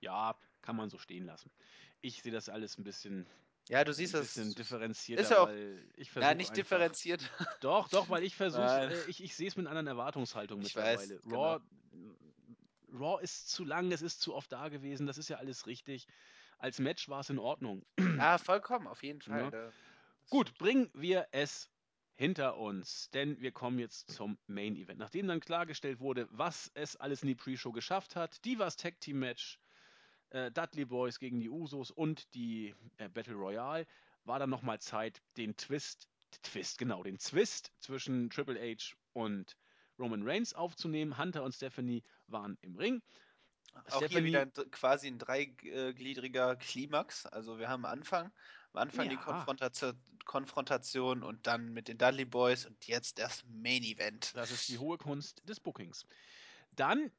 Ja, 0.00 0.38
kann 0.62 0.76
man 0.76 0.88
so 0.88 0.98
stehen 0.98 1.26
lassen. 1.26 1.50
Ich 2.00 2.22
sehe 2.22 2.32
das 2.32 2.48
alles 2.48 2.78
ein 2.78 2.84
bisschen, 2.84 3.26
ja, 3.72 3.84
du 3.84 3.94
siehst 3.94 4.14
ein 4.14 4.20
bisschen 4.20 4.48
das 4.48 4.54
differenzierter, 4.56 5.22
ist 5.22 5.32
auch, 5.32 5.48
weil 5.48 5.82
ich. 5.96 6.14
Ja, 6.14 6.34
nicht 6.34 6.50
einfach, 6.50 6.54
differenziert. 6.54 7.30
Doch, 7.60 7.88
doch, 7.88 8.10
weil 8.10 8.22
ich 8.22 8.36
versuche, 8.36 8.90
äh, 8.92 9.10
ich, 9.10 9.24
ich 9.24 9.34
sehe 9.34 9.48
es 9.48 9.56
mit 9.56 9.66
einer 9.66 9.78
anderen 9.78 9.98
Erwartungshaltung 9.98 10.60
ich 10.60 10.74
mittlerweile. 10.74 11.14
Weiß, 11.24 11.32
Raw, 11.32 11.60
genau. 11.90 12.14
Raw 12.92 13.22
ist 13.22 13.48
zu 13.48 13.64
lang, 13.64 13.90
es 13.90 14.02
ist 14.02 14.20
zu 14.20 14.34
oft 14.34 14.52
da 14.52 14.68
gewesen, 14.68 15.06
das 15.06 15.16
ist 15.16 15.30
ja 15.30 15.38
alles 15.38 15.66
richtig. 15.66 16.06
Als 16.58 16.80
Match 16.80 17.08
war 17.08 17.20
es 17.20 17.30
in 17.30 17.38
Ordnung. 17.38 17.86
Ja, 18.18 18.36
vollkommen, 18.36 18.86
auf 18.86 19.02
jeden 19.02 19.22
Fall. 19.22 19.50
Ja. 19.50 19.72
Gut, 20.28 20.58
bringen 20.58 20.90
wir 20.92 21.26
es 21.30 21.70
hinter 22.14 22.58
uns, 22.58 23.08
denn 23.10 23.40
wir 23.40 23.52
kommen 23.52 23.78
jetzt 23.78 24.10
zum 24.10 24.36
Main 24.48 24.76
Event. 24.76 24.98
Nachdem 24.98 25.28
dann 25.28 25.40
klargestellt 25.40 25.98
wurde, 25.98 26.28
was 26.30 26.70
es 26.74 26.96
alles 26.96 27.22
in 27.22 27.28
die 27.28 27.34
Pre-Show 27.34 27.72
geschafft 27.72 28.16
hat, 28.16 28.44
Divas 28.44 28.76
Tag 28.76 29.00
Team 29.00 29.18
Match, 29.18 29.58
äh, 30.32 30.50
Dudley 30.50 30.84
Boys 30.84 31.18
gegen 31.18 31.40
die 31.40 31.50
Usos 31.50 31.90
und 31.90 32.32
die 32.34 32.74
äh, 32.98 33.08
Battle 33.08 33.34
Royale, 33.34 33.86
war 34.24 34.38
dann 34.38 34.50
nochmal 34.50 34.80
Zeit, 34.80 35.20
den 35.36 35.56
Twist, 35.56 36.08
Twist, 36.42 36.78
genau, 36.78 37.02
den 37.02 37.18
Twist 37.18 37.72
zwischen 37.80 38.30
Triple 38.30 38.58
H 38.60 38.94
und 39.12 39.56
Roman 39.98 40.22
Reigns 40.22 40.54
aufzunehmen. 40.54 41.18
Hunter 41.18 41.42
und 41.42 41.54
Stephanie 41.54 42.02
waren 42.28 42.56
im 42.62 42.76
Ring. 42.76 43.02
Auch 43.74 43.96
Stephanie, 43.96 44.30
hier 44.30 44.46
wieder 44.46 44.46
quasi 44.70 45.08
ein 45.08 45.18
dreigliedriger 45.18 46.56
Klimax. 46.56 47.26
Also 47.26 47.58
wir 47.58 47.68
haben 47.68 47.84
am 47.84 47.92
Anfang, 47.92 48.32
am 48.72 48.82
Anfang 48.82 49.06
ja. 49.06 49.12
die 49.12 49.16
Konfrontation, 49.16 50.00
Konfrontation 50.24 51.22
und 51.22 51.46
dann 51.46 51.72
mit 51.72 51.88
den 51.88 51.98
Dudley 51.98 52.24
Boys 52.24 52.66
und 52.66 52.86
jetzt 52.86 53.18
das 53.18 53.44
Main 53.48 53.82
Event. 53.82 54.32
Das 54.34 54.50
ist 54.50 54.68
die 54.68 54.78
hohe 54.78 54.98
Kunst 54.98 55.42
des 55.48 55.60
Bookings. 55.60 56.06
Dann 56.72 57.10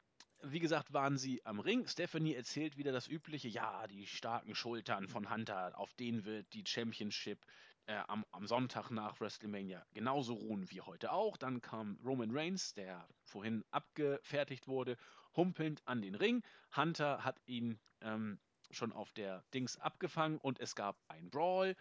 wie 0.44 0.60
gesagt, 0.60 0.94
waren 0.94 1.18
sie 1.18 1.46
am 1.46 1.60
Ring. 1.60 1.88
Stephanie 1.88 2.36
erzählt 2.36 2.78
wieder 2.78 2.92
das 2.92 3.08
Übliche. 3.08 3.48
Ja, 3.48 3.88
die 3.88 4.06
starken 4.06 4.56
Schultern 4.56 5.08
von 5.08 5.30
Hunter, 5.30 5.78
auf 5.80 5.94
denen 5.94 6.26
wird 6.26 6.54
die 6.54 6.64
Championship 6.68 7.40
äh, 7.86 7.96
am, 8.08 8.26
am, 8.32 8.46
Sonntag 8.46 8.92
nach 8.92 9.20
WrestleMania 9.20 9.86
genauso 9.94 10.34
ruhen 10.34 10.70
wie 10.70 10.82
heute 10.82 11.12
auch. 11.12 11.38
Dann 11.38 11.62
kam 11.62 11.98
Roman 12.04 12.32
Reigns, 12.32 12.74
der 12.74 13.08
vorhin 13.24 13.64
abgefertigt 13.72 14.68
wurde, 14.68 14.98
humpelnd 15.36 15.82
an 15.86 16.02
den 16.02 16.16
Ring. 16.16 16.44
Hunter 16.76 17.24
hat 17.24 17.40
ihn 17.46 17.80
ähm, 18.02 18.38
schon 18.70 18.92
auf 18.92 19.12
der 19.14 19.44
Dings 19.54 19.78
abgefangen 19.78 20.40
und 20.40 20.60
es 20.60 20.76
gab 20.76 20.98
ein 21.08 21.30
Brawl. 21.30 21.76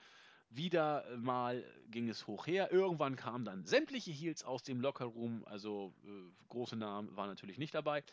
Wieder 0.51 1.06
mal 1.16 1.64
ging 1.89 2.09
es 2.09 2.26
hoch 2.26 2.47
her. 2.47 2.70
Irgendwann 2.70 3.16
kamen 3.16 3.44
dann 3.44 3.64
sämtliche 3.64 4.10
Heels 4.10 4.44
aus 4.44 4.62
dem 4.62 4.80
Lockerroom, 4.80 5.44
also 5.47 5.94
äh, 6.05 6.09
große 6.48 6.76
Namen 6.76 7.16
waren 7.16 7.28
natürlich 7.28 7.59
nicht 7.59 7.74
dabei 7.74 8.05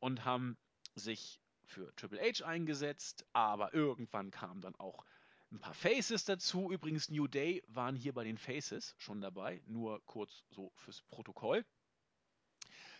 und 0.00 0.24
haben 0.24 0.58
sich 0.94 1.40
für 1.64 1.94
Triple 1.96 2.20
H 2.20 2.44
eingesetzt, 2.44 3.24
aber 3.32 3.72
irgendwann 3.72 4.30
kamen 4.30 4.60
dann 4.60 4.74
auch 4.76 5.04
ein 5.52 5.60
paar 5.60 5.74
Faces 5.74 6.24
dazu. 6.24 6.70
Übrigens, 6.70 7.10
New 7.10 7.26
Day 7.26 7.62
waren 7.68 7.96
hier 7.96 8.12
bei 8.12 8.24
den 8.24 8.38
Faces 8.38 8.94
schon 8.98 9.20
dabei, 9.20 9.62
nur 9.66 10.04
kurz 10.06 10.44
so 10.50 10.72
fürs 10.76 11.02
Protokoll. 11.02 11.64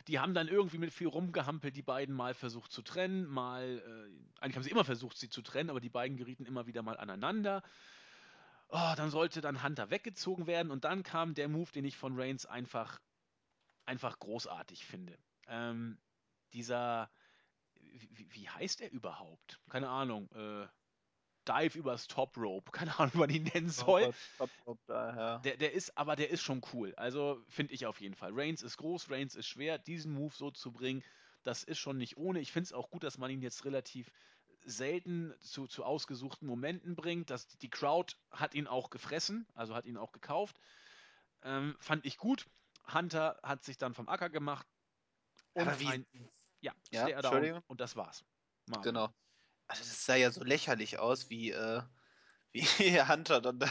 Die 0.08 0.18
haben 0.18 0.34
dann 0.34 0.48
irgendwie 0.48 0.78
mit 0.78 0.92
viel 0.92 1.08
rumgehampelt, 1.08 1.76
die 1.76 1.82
beiden 1.82 2.14
mal 2.14 2.34
versucht 2.34 2.72
zu 2.72 2.82
trennen, 2.82 3.26
mal, 3.26 3.78
äh, 3.78 4.40
eigentlich 4.42 4.56
haben 4.56 4.62
sie 4.62 4.70
immer 4.70 4.84
versucht, 4.84 5.18
sie 5.18 5.28
zu 5.28 5.42
trennen, 5.42 5.70
aber 5.70 5.80
die 5.80 5.90
beiden 5.90 6.16
gerieten 6.16 6.46
immer 6.46 6.66
wieder 6.66 6.82
mal 6.82 6.96
aneinander. 6.96 7.62
Oh, 8.68 8.92
dann 8.96 9.10
sollte 9.10 9.40
dann 9.40 9.62
Hunter 9.62 9.90
weggezogen 9.90 10.46
werden 10.46 10.70
und 10.70 10.84
dann 10.84 11.02
kam 11.02 11.34
der 11.34 11.48
Move, 11.48 11.70
den 11.72 11.84
ich 11.84 11.96
von 11.96 12.18
Reigns 12.18 12.46
einfach, 12.46 13.00
einfach 13.84 14.18
großartig 14.18 14.86
finde. 14.86 15.18
Ähm, 15.48 15.98
dieser, 16.52 17.10
wie, 17.74 18.26
wie, 18.30 18.48
heißt 18.48 18.80
er 18.80 18.90
überhaupt? 18.90 19.60
Keine 19.70 19.88
Ahnung. 19.88 20.28
Äh, 20.34 20.66
Dive 21.48 21.78
übers 21.78 22.06
Top 22.06 22.36
Rope. 22.36 22.70
Keine 22.72 22.98
Ahnung, 22.98 23.14
wie 23.14 23.18
man 23.18 23.30
ihn 23.30 23.44
nennen 23.44 23.70
soll. 23.70 24.02
Ja. 24.02 25.38
der, 25.38 25.56
der 25.56 25.72
ist, 25.72 25.96
aber 25.96 26.16
der 26.16 26.30
ist 26.30 26.42
schon 26.42 26.62
cool. 26.72 26.94
Also 26.96 27.42
finde 27.48 27.74
ich 27.74 27.86
auf 27.86 28.00
jeden 28.00 28.14
Fall. 28.14 28.32
Reigns 28.34 28.62
ist 28.62 28.76
groß, 28.76 29.10
Reigns 29.10 29.34
ist 29.34 29.46
schwer. 29.46 29.78
Diesen 29.78 30.12
Move 30.12 30.34
so 30.34 30.50
zu 30.50 30.72
bringen, 30.72 31.02
das 31.42 31.64
ist 31.64 31.78
schon 31.78 31.96
nicht 31.96 32.16
ohne. 32.16 32.40
Ich 32.40 32.52
finde 32.52 32.66
es 32.66 32.72
auch 32.72 32.90
gut, 32.90 33.02
dass 33.02 33.18
man 33.18 33.30
ihn 33.30 33.42
jetzt 33.42 33.64
relativ 33.64 34.10
selten 34.64 35.34
zu, 35.40 35.66
zu 35.66 35.84
ausgesuchten 35.84 36.46
Momenten 36.46 36.94
bringt. 36.94 37.30
Das, 37.30 37.46
die 37.58 37.70
Crowd 37.70 38.14
hat 38.30 38.54
ihn 38.54 38.66
auch 38.66 38.90
gefressen, 38.90 39.46
also 39.54 39.74
hat 39.74 39.86
ihn 39.86 39.96
auch 39.96 40.12
gekauft. 40.12 40.60
Ähm, 41.42 41.76
fand 41.80 42.04
ich 42.04 42.18
gut. 42.18 42.46
Hunter 42.92 43.38
hat 43.42 43.64
sich 43.64 43.78
dann 43.78 43.94
vom 43.94 44.08
Acker 44.08 44.28
gemacht. 44.28 44.66
Und 45.54 45.68
Aber 45.68 45.80
wie, 45.80 46.04
ja, 46.60 46.72
ja 46.90 47.08
Entschuldigung. 47.08 47.62
und 47.66 47.80
das 47.80 47.96
war's. 47.96 48.24
Marvin. 48.66 48.82
Genau. 48.82 49.14
Also 49.66 49.82
das 49.82 50.04
sah 50.04 50.16
ja 50.16 50.30
so 50.30 50.42
lächerlich 50.42 50.98
aus, 50.98 51.30
wie, 51.30 51.50
äh, 51.50 51.82
wie 52.52 53.00
Hunter 53.02 53.40
dann 53.40 53.60
da, 53.60 53.68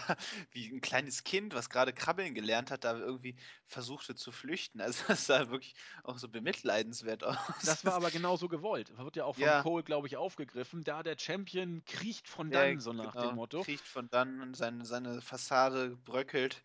wie 0.51 0.71
ein 0.71 0.79
kleines 0.79 1.25
Kind, 1.25 1.53
was 1.53 1.69
gerade 1.69 1.91
krabbeln 1.91 2.33
gelernt 2.33 2.71
hat, 2.71 2.85
da 2.85 2.97
irgendwie 2.97 3.35
versuchte 3.65 4.15
zu 4.15 4.31
flüchten. 4.31 4.79
Also 4.79 5.03
das 5.07 5.25
sah 5.25 5.49
wirklich 5.49 5.75
auch 6.03 6.17
so 6.17 6.29
bemitleidenswert 6.29 7.25
aus. 7.25 7.37
Das 7.65 7.83
war 7.83 7.95
aber 7.95 8.11
genauso 8.11 8.47
gewollt. 8.47 8.97
Wird 8.97 9.17
ja 9.17 9.25
auch 9.25 9.35
von 9.35 9.43
ja. 9.43 9.61
Cole, 9.61 9.83
glaube 9.83 10.07
ich, 10.07 10.15
aufgegriffen. 10.15 10.83
Da 10.83 11.03
der 11.03 11.17
Champion 11.19 11.83
kriecht 11.85 12.29
von 12.29 12.49
dann, 12.49 12.75
ja, 12.75 12.79
so 12.79 12.93
nach 12.93 13.13
genau, 13.13 13.27
dem 13.27 13.35
Motto. 13.35 13.63
Kriecht 13.63 13.85
von 13.85 14.09
dann 14.09 14.41
und 14.41 14.55
seine, 14.55 14.85
seine 14.85 15.21
Fassade 15.21 15.97
bröckelt. 15.97 16.63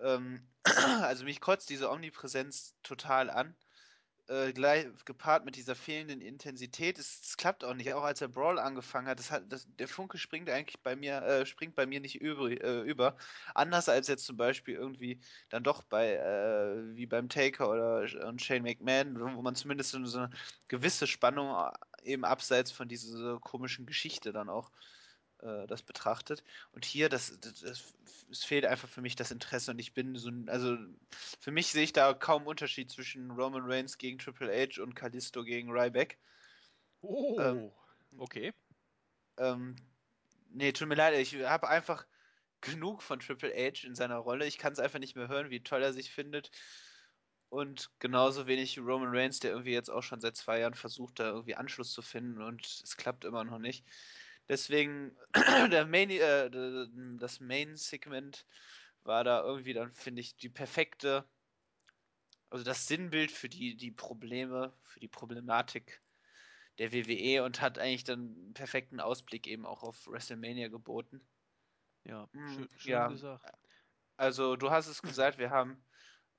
Ähm, 0.00 0.48
also 1.02 1.24
mich 1.24 1.40
kotzt 1.42 1.68
diese 1.68 1.90
Omnipräsenz 1.90 2.74
total 2.82 3.28
an 3.28 3.54
äh, 4.28 4.52
gleich, 4.52 4.86
gepaart 5.04 5.44
mit 5.44 5.56
dieser 5.56 5.74
fehlenden 5.74 6.20
Intensität, 6.20 6.98
es, 6.98 7.20
es, 7.22 7.36
klappt 7.36 7.64
auch 7.64 7.74
nicht. 7.74 7.92
Auch 7.94 8.04
als 8.04 8.18
der 8.18 8.28
Brawl 8.28 8.58
angefangen 8.58 9.08
hat, 9.08 9.18
das 9.18 9.30
hat 9.30 9.44
das, 9.48 9.66
der 9.78 9.88
Funke 9.88 10.18
springt 10.18 10.50
eigentlich 10.50 10.80
bei 10.80 10.96
mir, 10.96 11.22
äh, 11.22 11.46
springt 11.46 11.74
bei 11.74 11.86
mir 11.86 12.00
nicht 12.00 12.20
über, 12.20 12.50
äh, 12.50 12.82
über. 12.82 13.16
Anders 13.54 13.88
als 13.88 14.08
jetzt 14.08 14.26
zum 14.26 14.36
Beispiel 14.36 14.74
irgendwie 14.74 15.20
dann 15.48 15.64
doch 15.64 15.82
bei, 15.82 16.14
äh, 16.14 16.96
wie 16.96 17.06
beim 17.06 17.28
Taker 17.28 17.70
oder 17.70 18.26
und 18.26 18.42
Shane 18.42 18.62
McMahon, 18.62 19.18
wo 19.36 19.42
man 19.42 19.54
zumindest 19.54 19.92
so 19.92 20.18
eine 20.18 20.30
gewisse 20.68 21.06
Spannung 21.06 21.48
äh, 21.48 22.12
eben 22.12 22.24
abseits 22.24 22.70
von 22.70 22.88
dieser 22.88 23.38
komischen 23.40 23.86
Geschichte 23.86 24.32
dann 24.32 24.48
auch 24.48 24.70
äh, 25.42 25.66
das 25.66 25.82
betrachtet. 25.82 26.44
Und 26.72 26.84
hier, 26.84 27.08
das, 27.08 27.38
das, 27.40 27.60
das, 27.60 27.94
es 28.30 28.44
fehlt 28.44 28.66
einfach 28.66 28.88
für 28.88 29.00
mich 29.00 29.16
das 29.16 29.30
Interesse 29.30 29.70
und 29.70 29.78
ich 29.78 29.94
bin 29.94 30.16
so, 30.16 30.30
also 30.46 30.76
für 31.40 31.50
mich 31.50 31.68
sehe 31.68 31.84
ich 31.84 31.92
da 31.92 32.12
kaum 32.14 32.46
Unterschied 32.46 32.90
zwischen 32.90 33.30
Roman 33.30 33.62
Reigns 33.64 33.98
gegen 33.98 34.18
Triple 34.18 34.52
H 34.52 34.82
und 34.82 34.94
Kalisto 34.94 35.44
gegen 35.44 35.70
Ryback. 35.70 36.18
Oh, 37.00 37.38
ähm, 37.40 37.72
okay. 38.18 38.52
Ähm, 39.38 39.76
nee, 40.50 40.72
tut 40.72 40.88
mir 40.88 40.96
leid, 40.96 41.18
ich 41.18 41.34
habe 41.44 41.68
einfach 41.68 42.06
genug 42.60 43.02
von 43.02 43.20
Triple 43.20 43.52
H 43.54 43.86
in 43.86 43.94
seiner 43.94 44.16
Rolle. 44.16 44.46
Ich 44.46 44.58
kann 44.58 44.72
es 44.72 44.80
einfach 44.80 44.98
nicht 44.98 45.16
mehr 45.16 45.28
hören, 45.28 45.50
wie 45.50 45.62
toll 45.62 45.82
er 45.82 45.92
sich 45.92 46.10
findet. 46.10 46.50
Und 47.50 47.90
genauso 47.98 48.46
wenig 48.46 48.78
Roman 48.78 49.14
Reigns, 49.14 49.40
der 49.40 49.52
irgendwie 49.52 49.72
jetzt 49.72 49.88
auch 49.88 50.02
schon 50.02 50.20
seit 50.20 50.36
zwei 50.36 50.60
Jahren 50.60 50.74
versucht, 50.74 51.18
da 51.18 51.28
irgendwie 51.28 51.54
Anschluss 51.54 51.92
zu 51.92 52.02
finden 52.02 52.42
und 52.42 52.66
es 52.66 52.96
klappt 52.96 53.24
immer 53.24 53.44
noch 53.44 53.58
nicht. 53.58 53.86
Deswegen, 54.48 55.16
der 55.70 55.86
Main, 55.86 56.10
äh, 56.10 56.50
das 57.18 57.40
Main-Segment 57.40 58.46
war 59.02 59.24
da 59.24 59.42
irgendwie 59.42 59.74
dann, 59.74 59.92
finde 59.92 60.20
ich, 60.20 60.36
die 60.36 60.48
perfekte, 60.48 61.28
also 62.50 62.64
das 62.64 62.86
Sinnbild 62.86 63.30
für 63.30 63.48
die, 63.48 63.76
die 63.76 63.90
Probleme, 63.90 64.72
für 64.84 65.00
die 65.00 65.08
Problematik 65.08 66.02
der 66.78 66.92
WWE 66.92 67.44
und 67.44 67.60
hat 67.60 67.78
eigentlich 67.78 68.04
dann 68.04 68.20
einen 68.20 68.54
perfekten 68.54 69.00
Ausblick 69.00 69.46
eben 69.46 69.66
auch 69.66 69.82
auf 69.82 70.06
WrestleMania 70.06 70.68
geboten. 70.68 71.20
Ja, 72.04 72.28
hm, 72.32 72.48
schön, 72.48 72.68
schön 72.76 72.90
ja. 72.92 73.08
gesagt. 73.08 73.44
Also 74.16 74.56
du 74.56 74.70
hast 74.70 74.86
es 74.86 75.02
gesagt, 75.02 75.38
wir 75.38 75.50
haben 75.50 75.84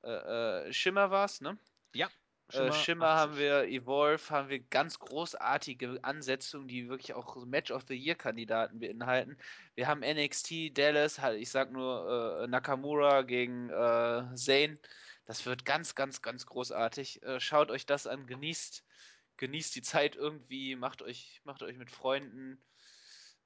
äh, 0.03 0.67
äh, 0.67 0.73
Schimmer 0.73 1.11
war's, 1.11 1.41
ne? 1.41 1.57
Ja. 1.93 2.09
Schimmer, 2.49 2.67
äh, 2.67 2.73
Schimmer 2.73 3.07
haben 3.15 3.37
wir, 3.37 3.63
Evolve 3.65 4.29
haben 4.29 4.49
wir 4.49 4.59
ganz 4.59 4.99
großartige 4.99 5.99
Ansetzungen, 6.01 6.67
die 6.67 6.89
wirklich 6.89 7.13
auch 7.13 7.45
Match 7.45 7.71
of 7.71 7.83
the 7.87 7.95
Year 7.95 8.15
Kandidaten 8.15 8.79
beinhalten. 8.79 9.37
Wir 9.75 9.87
haben 9.87 10.01
NXT 10.01 10.77
Dallas, 10.77 11.19
halt, 11.19 11.39
ich 11.39 11.51
sag 11.51 11.71
nur 11.71 12.41
äh, 12.43 12.47
Nakamura 12.47 13.21
gegen 13.21 13.69
äh, 13.69 14.35
Zane. 14.35 14.79
Das 15.25 15.45
wird 15.45 15.63
ganz, 15.63 15.93
ganz, 15.93 16.23
ganz 16.23 16.47
großartig. 16.47 17.21
Äh, 17.21 17.39
schaut 17.39 17.69
euch 17.69 17.85
das 17.85 18.07
an, 18.07 18.25
genießt, 18.25 18.83
genießt 19.37 19.75
die 19.75 19.83
Zeit 19.83 20.15
irgendwie, 20.15 20.75
macht 20.75 21.03
euch, 21.03 21.41
macht 21.43 21.61
euch 21.61 21.77
mit 21.77 21.91
Freunden 21.91 22.63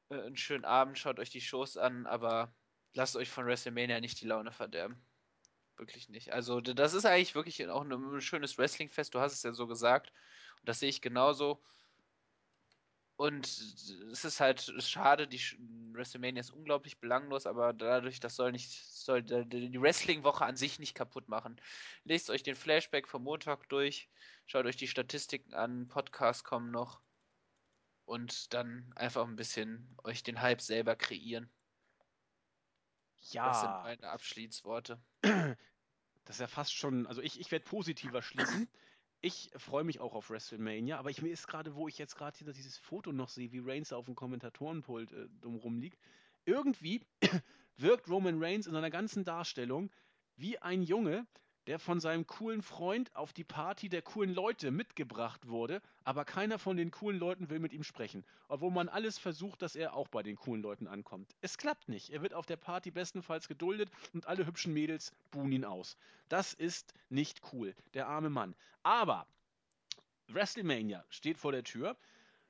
äh, 0.09 0.21
einen 0.21 0.37
schönen 0.37 0.65
Abend, 0.65 0.97
schaut 0.97 1.19
euch 1.19 1.29
die 1.29 1.41
Shows 1.41 1.75
an, 1.75 2.05
aber 2.05 2.55
lasst 2.93 3.17
euch 3.17 3.29
von 3.29 3.45
WrestleMania 3.45 3.99
nicht 3.99 4.21
die 4.21 4.27
Laune 4.27 4.53
verderben. 4.53 5.05
Wirklich 5.77 6.09
nicht. 6.09 6.31
Also, 6.31 6.61
das 6.61 6.93
ist 6.93 7.05
eigentlich 7.05 7.35
wirklich 7.35 7.67
auch 7.67 7.83
ein 7.83 8.21
schönes 8.21 8.57
Wrestling-Fest. 8.57 9.13
Du 9.13 9.19
hast 9.19 9.33
es 9.33 9.43
ja 9.43 9.53
so 9.53 9.67
gesagt. 9.67 10.11
Und 10.59 10.69
das 10.69 10.79
sehe 10.79 10.89
ich 10.89 11.01
genauso. 11.01 11.63
Und 13.15 13.45
es 13.45 14.25
ist 14.25 14.39
halt 14.39 14.73
schade, 14.79 15.27
die 15.27 15.39
WrestleMania 15.93 16.41
ist 16.41 16.49
unglaublich 16.49 16.99
belanglos, 16.99 17.45
aber 17.45 17.71
dadurch, 17.71 18.19
das 18.19 18.35
soll 18.35 18.51
nicht, 18.51 18.71
soll 18.71 19.21
die 19.21 19.81
Wrestling-Woche 19.81 20.43
an 20.43 20.57
sich 20.57 20.79
nicht 20.79 20.95
kaputt 20.95 21.29
machen. 21.29 21.61
Lest 22.03 22.29
euch 22.29 22.43
den 22.43 22.55
Flashback 22.55 23.07
vom 23.07 23.23
Montag 23.23 23.69
durch, 23.69 24.09
schaut 24.47 24.65
euch 24.65 24.77
die 24.77 24.87
Statistiken 24.87 25.53
an, 25.53 25.87
Podcasts 25.87 26.43
kommen 26.43 26.71
noch 26.71 27.01
und 28.05 28.53
dann 28.53 28.91
einfach 28.95 29.25
ein 29.27 29.35
bisschen 29.35 29.95
euch 30.03 30.23
den 30.23 30.41
Hype 30.41 30.61
selber 30.61 30.95
kreieren. 30.95 31.49
Ja. 33.31 33.47
Das 33.47 33.61
sind 33.61 33.71
meine 33.71 34.09
Abschließworte. 34.09 34.99
Das 36.25 36.37
ist 36.37 36.39
ja 36.39 36.47
fast 36.47 36.73
schon, 36.73 37.05
also 37.07 37.21
ich, 37.21 37.39
ich 37.39 37.51
werde 37.51 37.65
positiver 37.65 38.21
schließen. 38.21 38.69
Ich 39.21 39.51
freue 39.55 39.83
mich 39.83 39.99
auch 39.99 40.13
auf 40.15 40.29
WrestleMania, 40.29 40.97
aber 40.97 41.09
ich, 41.09 41.21
mir 41.21 41.31
ist 41.31 41.47
gerade, 41.47 41.75
wo 41.75 41.87
ich 41.87 41.97
jetzt 41.97 42.15
gerade 42.15 42.37
dieses 42.53 42.77
Foto 42.77 43.11
noch 43.13 43.29
sehe, 43.29 43.51
wie 43.51 43.59
Reigns 43.59 43.93
auf 43.93 44.05
dem 44.05 44.15
Kommentatorenpult 44.15 45.11
äh, 45.13 45.29
drumrum 45.41 45.79
liegt, 45.79 45.97
irgendwie 46.45 47.05
wirkt 47.77 48.09
Roman 48.09 48.43
Reigns 48.43 48.67
in 48.67 48.73
seiner 48.73 48.89
ganzen 48.89 49.23
Darstellung 49.23 49.91
wie 50.35 50.57
ein 50.59 50.81
Junge, 50.81 51.25
der 51.67 51.79
von 51.79 51.99
seinem 51.99 52.27
coolen 52.27 52.61
Freund 52.61 53.15
auf 53.15 53.33
die 53.33 53.43
Party 53.43 53.89
der 53.89 54.01
coolen 54.01 54.33
Leute 54.33 54.71
mitgebracht 54.71 55.47
wurde, 55.47 55.81
aber 56.03 56.25
keiner 56.25 56.59
von 56.59 56.77
den 56.77 56.91
coolen 56.91 57.19
Leuten 57.19 57.49
will 57.49 57.59
mit 57.59 57.73
ihm 57.73 57.83
sprechen, 57.83 58.25
obwohl 58.47 58.71
man 58.71 58.89
alles 58.89 59.17
versucht, 59.17 59.61
dass 59.61 59.75
er 59.75 59.93
auch 59.95 60.07
bei 60.07 60.23
den 60.23 60.35
coolen 60.35 60.61
Leuten 60.61 60.87
ankommt. 60.87 61.35
Es 61.41 61.57
klappt 61.57 61.87
nicht. 61.89 62.09
Er 62.09 62.21
wird 62.21 62.33
auf 62.33 62.45
der 62.45 62.57
Party 62.57 62.91
bestenfalls 62.91 63.47
geduldet 63.47 63.89
und 64.13 64.27
alle 64.27 64.45
hübschen 64.45 64.73
Mädels 64.73 65.11
buhen 65.31 65.51
ihn 65.51 65.65
aus. 65.65 65.97
Das 66.29 66.53
ist 66.53 66.93
nicht 67.09 67.41
cool, 67.53 67.75
der 67.93 68.07
arme 68.07 68.29
Mann. 68.29 68.55
Aber 68.83 69.25
WrestleMania 70.27 71.05
steht 71.09 71.37
vor 71.37 71.51
der 71.51 71.63
Tür. 71.63 71.95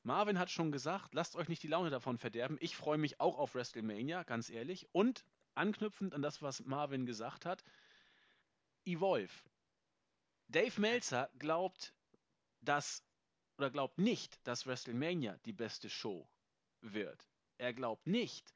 Marvin 0.03 0.37
hat 0.37 0.49
schon 0.49 0.71
gesagt, 0.71 1.13
lasst 1.13 1.35
euch 1.35 1.47
nicht 1.47 1.63
die 1.63 1.67
Laune 1.67 1.89
davon 1.89 2.17
verderben. 2.17 2.57
Ich 2.59 2.75
freue 2.75 2.97
mich 2.97 3.21
auch 3.21 3.37
auf 3.37 3.55
WrestleMania, 3.55 4.23
ganz 4.23 4.49
ehrlich. 4.49 4.87
Und 4.91 5.23
anknüpfend 5.55 6.13
an 6.13 6.21
das, 6.21 6.41
was 6.41 6.65
Marvin 6.65 7.05
gesagt 7.05 7.45
hat, 7.45 7.63
Evolve. 8.85 9.31
Dave 10.47 10.79
Meltzer 10.79 11.29
glaubt, 11.39 11.93
dass 12.61 13.03
oder 13.57 13.69
glaubt 13.69 13.97
nicht, 13.99 14.39
dass 14.47 14.65
WrestleMania 14.65 15.37
die 15.45 15.53
beste 15.53 15.89
Show 15.89 16.27
wird. 16.81 17.29
Er 17.57 17.73
glaubt 17.73 18.07
nicht, 18.07 18.53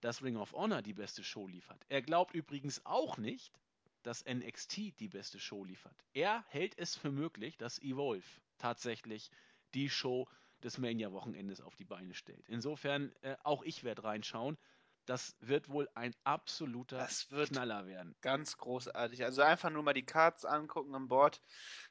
dass 0.00 0.22
Ring 0.22 0.36
of 0.36 0.52
Honor 0.52 0.82
die 0.82 0.92
beste 0.92 1.24
Show 1.24 1.48
liefert. 1.48 1.84
Er 1.88 2.02
glaubt 2.02 2.34
übrigens 2.34 2.84
auch 2.84 3.16
nicht, 3.16 3.58
dass 4.02 4.24
NXT 4.26 5.00
die 5.00 5.08
beste 5.08 5.40
Show 5.40 5.64
liefert. 5.64 6.04
Er 6.12 6.44
hält 6.48 6.78
es 6.78 6.94
für 6.94 7.10
möglich, 7.10 7.56
dass 7.56 7.80
Evolve 7.80 8.26
tatsächlich 8.58 9.30
die 9.72 9.88
Show 9.88 10.28
des 10.62 10.78
Mania-Wochenendes 10.78 11.60
auf 11.60 11.74
die 11.76 11.84
Beine 11.84 12.14
stellt. 12.14 12.48
Insofern, 12.48 13.12
äh, 13.22 13.36
auch 13.42 13.62
ich 13.62 13.82
werde 13.82 14.04
reinschauen. 14.04 14.58
Das 15.06 15.36
wird 15.40 15.68
wohl 15.68 15.88
ein 15.94 16.14
absoluter 16.24 16.98
Das 16.98 17.30
wird 17.30 17.50
Knaller 17.50 17.86
werden. 17.86 18.14
Ganz 18.22 18.56
großartig. 18.56 19.24
Also 19.24 19.42
einfach 19.42 19.70
nur 19.70 19.82
mal 19.82 19.92
die 19.92 20.06
Cards 20.06 20.44
angucken 20.44 20.94
an 20.94 21.08
Bord. 21.08 21.42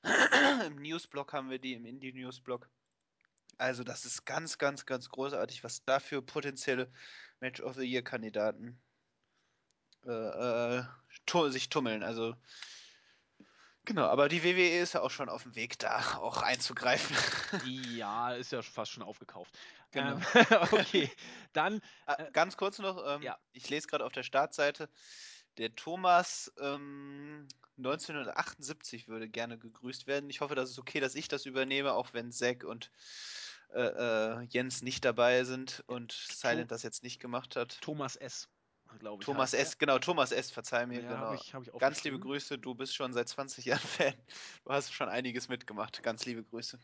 Im 0.66 0.78
Newsblog 0.78 1.32
haben 1.34 1.50
wir 1.50 1.60
die, 1.60 1.74
im 1.74 1.86
Indie-Newsblog. 1.86 2.70
Also 3.58 3.84
das 3.84 4.06
ist 4.06 4.26
ganz, 4.26 4.58
ganz, 4.58 4.86
ganz 4.86 5.10
großartig, 5.10 5.64
was 5.64 5.84
da 5.86 6.00
für 6.00 6.22
potenzielle 6.22 6.92
Match 7.40 7.62
of 7.62 7.76
the 7.76 7.86
Year-Kandidaten 7.86 8.82
äh, 10.06 10.80
äh, 10.80 10.84
tu 11.26 11.50
sich 11.50 11.70
tummeln. 11.70 12.04
Also 12.04 12.36
genau, 13.86 14.06
aber 14.08 14.30
die 14.30 14.44
WWE 14.44 14.80
ist 14.80 14.94
ja 14.94 15.02
auch 15.02 15.12
schon 15.12 15.30
auf 15.30 15.44
dem 15.44 15.56
Weg, 15.56 15.80
da 15.80 16.18
auch 16.18 16.42
einzugreifen. 16.42 17.16
Ja, 17.62 18.34
ist 18.34 18.52
ja 18.52 18.62
fast 18.62 18.92
schon 18.92 19.04
aufgekauft. 19.04 19.58
Genau. 19.92 20.18
Ähm, 20.18 20.22
okay, 20.72 21.12
dann 21.54 21.82
Ah, 22.06 22.18
Äh, 22.18 22.32
ganz 22.32 22.58
kurz 22.58 22.80
noch, 22.80 23.04
ähm, 23.06 23.22
ja. 23.22 23.40
ich 23.52 23.70
lese 23.70 23.88
gerade 23.88 24.06
auf 24.06 24.12
der 24.12 24.24
Startseite, 24.24 24.90
der 25.58 25.76
Thomas 25.76 26.52
ähm, 26.60 27.48
1978 27.78 29.08
würde 29.08 29.30
gerne 29.30 29.58
gegrüßt 29.60 30.08
werden. 30.08 30.30
Ich 30.30 30.42
hoffe, 30.42 30.56
das 30.56 30.70
ist 30.72 30.80
okay, 30.80 31.00
dass 31.00 31.16
ich 31.16 31.28
das 31.28 31.46
übernehme, 31.46 31.94
auch 31.94 32.14
wenn 32.14 32.32
Zack 32.32 32.64
und 32.64 32.92
äh, 33.70 33.82
äh, 33.82 34.44
Jens 34.50 34.82
nicht 34.82 35.06
dabei 35.06 35.44
sind 35.46 35.84
und 35.88 36.12
Silent 36.14 36.72
das 36.72 36.84
jetzt 36.84 37.04
nicht 37.04 37.20
gemacht 37.20 37.56
hat. 37.56 37.82
Thomas 37.82 38.16
S., 38.16 38.50
glaube 39.00 39.22
ich. 39.22 39.26
Thomas 39.26 39.54
heißt 39.54 39.62
S., 39.74 39.78
genau, 39.78 40.00
Thomas 40.00 40.32
S., 40.32 40.52
verzeih 40.52 40.86
mir, 40.86 41.02
Ja, 41.02 41.10
genau. 41.10 41.18
habe 41.18 41.36
ich, 41.36 41.54
hab 41.54 41.64
ich 41.64 41.72
Ganz 41.80 42.04
liebe. 42.04 42.20
Grüße, 42.20 42.58
du 42.58 42.76
bist 42.76 42.96
schon 42.96 43.14
seit 43.14 43.30
20 43.30 43.66
Jahren 43.66 43.80
Fan. 43.88 44.14
Du 44.66 44.72
hast 44.72 44.94
schon 44.94 45.10
einiges 45.10 45.50
mitgemacht. 45.50 46.02
Ganz 46.04 46.26
liebe 46.26 46.44
Grüße. 46.44 46.80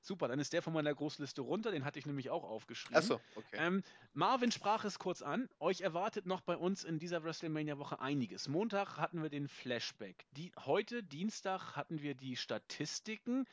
Super, 0.00 0.28
dann 0.28 0.38
ist 0.38 0.52
der 0.52 0.62
von 0.62 0.72
meiner 0.72 0.94
Großliste 0.94 1.42
runter, 1.42 1.70
den 1.70 1.84
hatte 1.84 1.98
ich 1.98 2.06
nämlich 2.06 2.30
auch 2.30 2.44
aufgeschrieben. 2.44 2.96
Achso, 2.96 3.20
okay. 3.34 3.56
Ähm, 3.58 3.82
Marvin 4.14 4.52
sprach 4.52 4.84
es 4.84 4.98
kurz 4.98 5.22
an. 5.22 5.48
Euch 5.58 5.80
erwartet 5.80 6.24
noch 6.24 6.40
bei 6.40 6.56
uns 6.56 6.84
in 6.84 6.98
dieser 6.98 7.24
WrestleMania-Woche 7.24 8.00
einiges. 8.00 8.48
Montag 8.48 8.96
hatten 8.96 9.22
wir 9.22 9.28
den 9.28 9.48
Flashback. 9.48 10.24
Die, 10.32 10.52
heute, 10.64 11.02
Dienstag, 11.02 11.76
hatten 11.76 12.00
wir 12.00 12.14
die 12.14 12.36
Statistiken. 12.36 13.44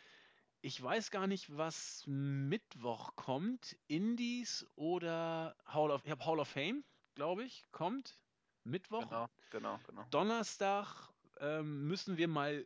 Ich 0.62 0.82
weiß 0.82 1.12
gar 1.12 1.28
nicht, 1.28 1.56
was 1.57 2.03
Mittwoch 2.07 3.16
kommt. 3.16 3.76
Indies 3.88 4.66
oder 4.76 5.56
Hall 5.66 5.91
of, 5.91 6.06
ich 6.06 6.12
hab 6.12 6.26
Hall 6.26 6.40
of 6.40 6.48
Fame, 6.48 6.84
glaube 7.16 7.44
ich, 7.44 7.66
kommt. 7.72 8.18
Mittwoch. 8.64 9.02
Genau, 9.02 9.30
genau, 9.50 9.80
genau. 9.88 10.04
Donnerstag 10.12 11.10
ähm, 11.40 11.88
müssen 11.88 12.18
wir 12.18 12.28
mal 12.28 12.66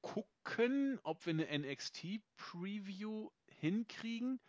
gucken, 0.00 0.98
ob 1.02 1.24
wir 1.26 1.32
eine 1.32 1.58
NXT-Preview 1.58 3.30
hinkriegen. 3.48 4.40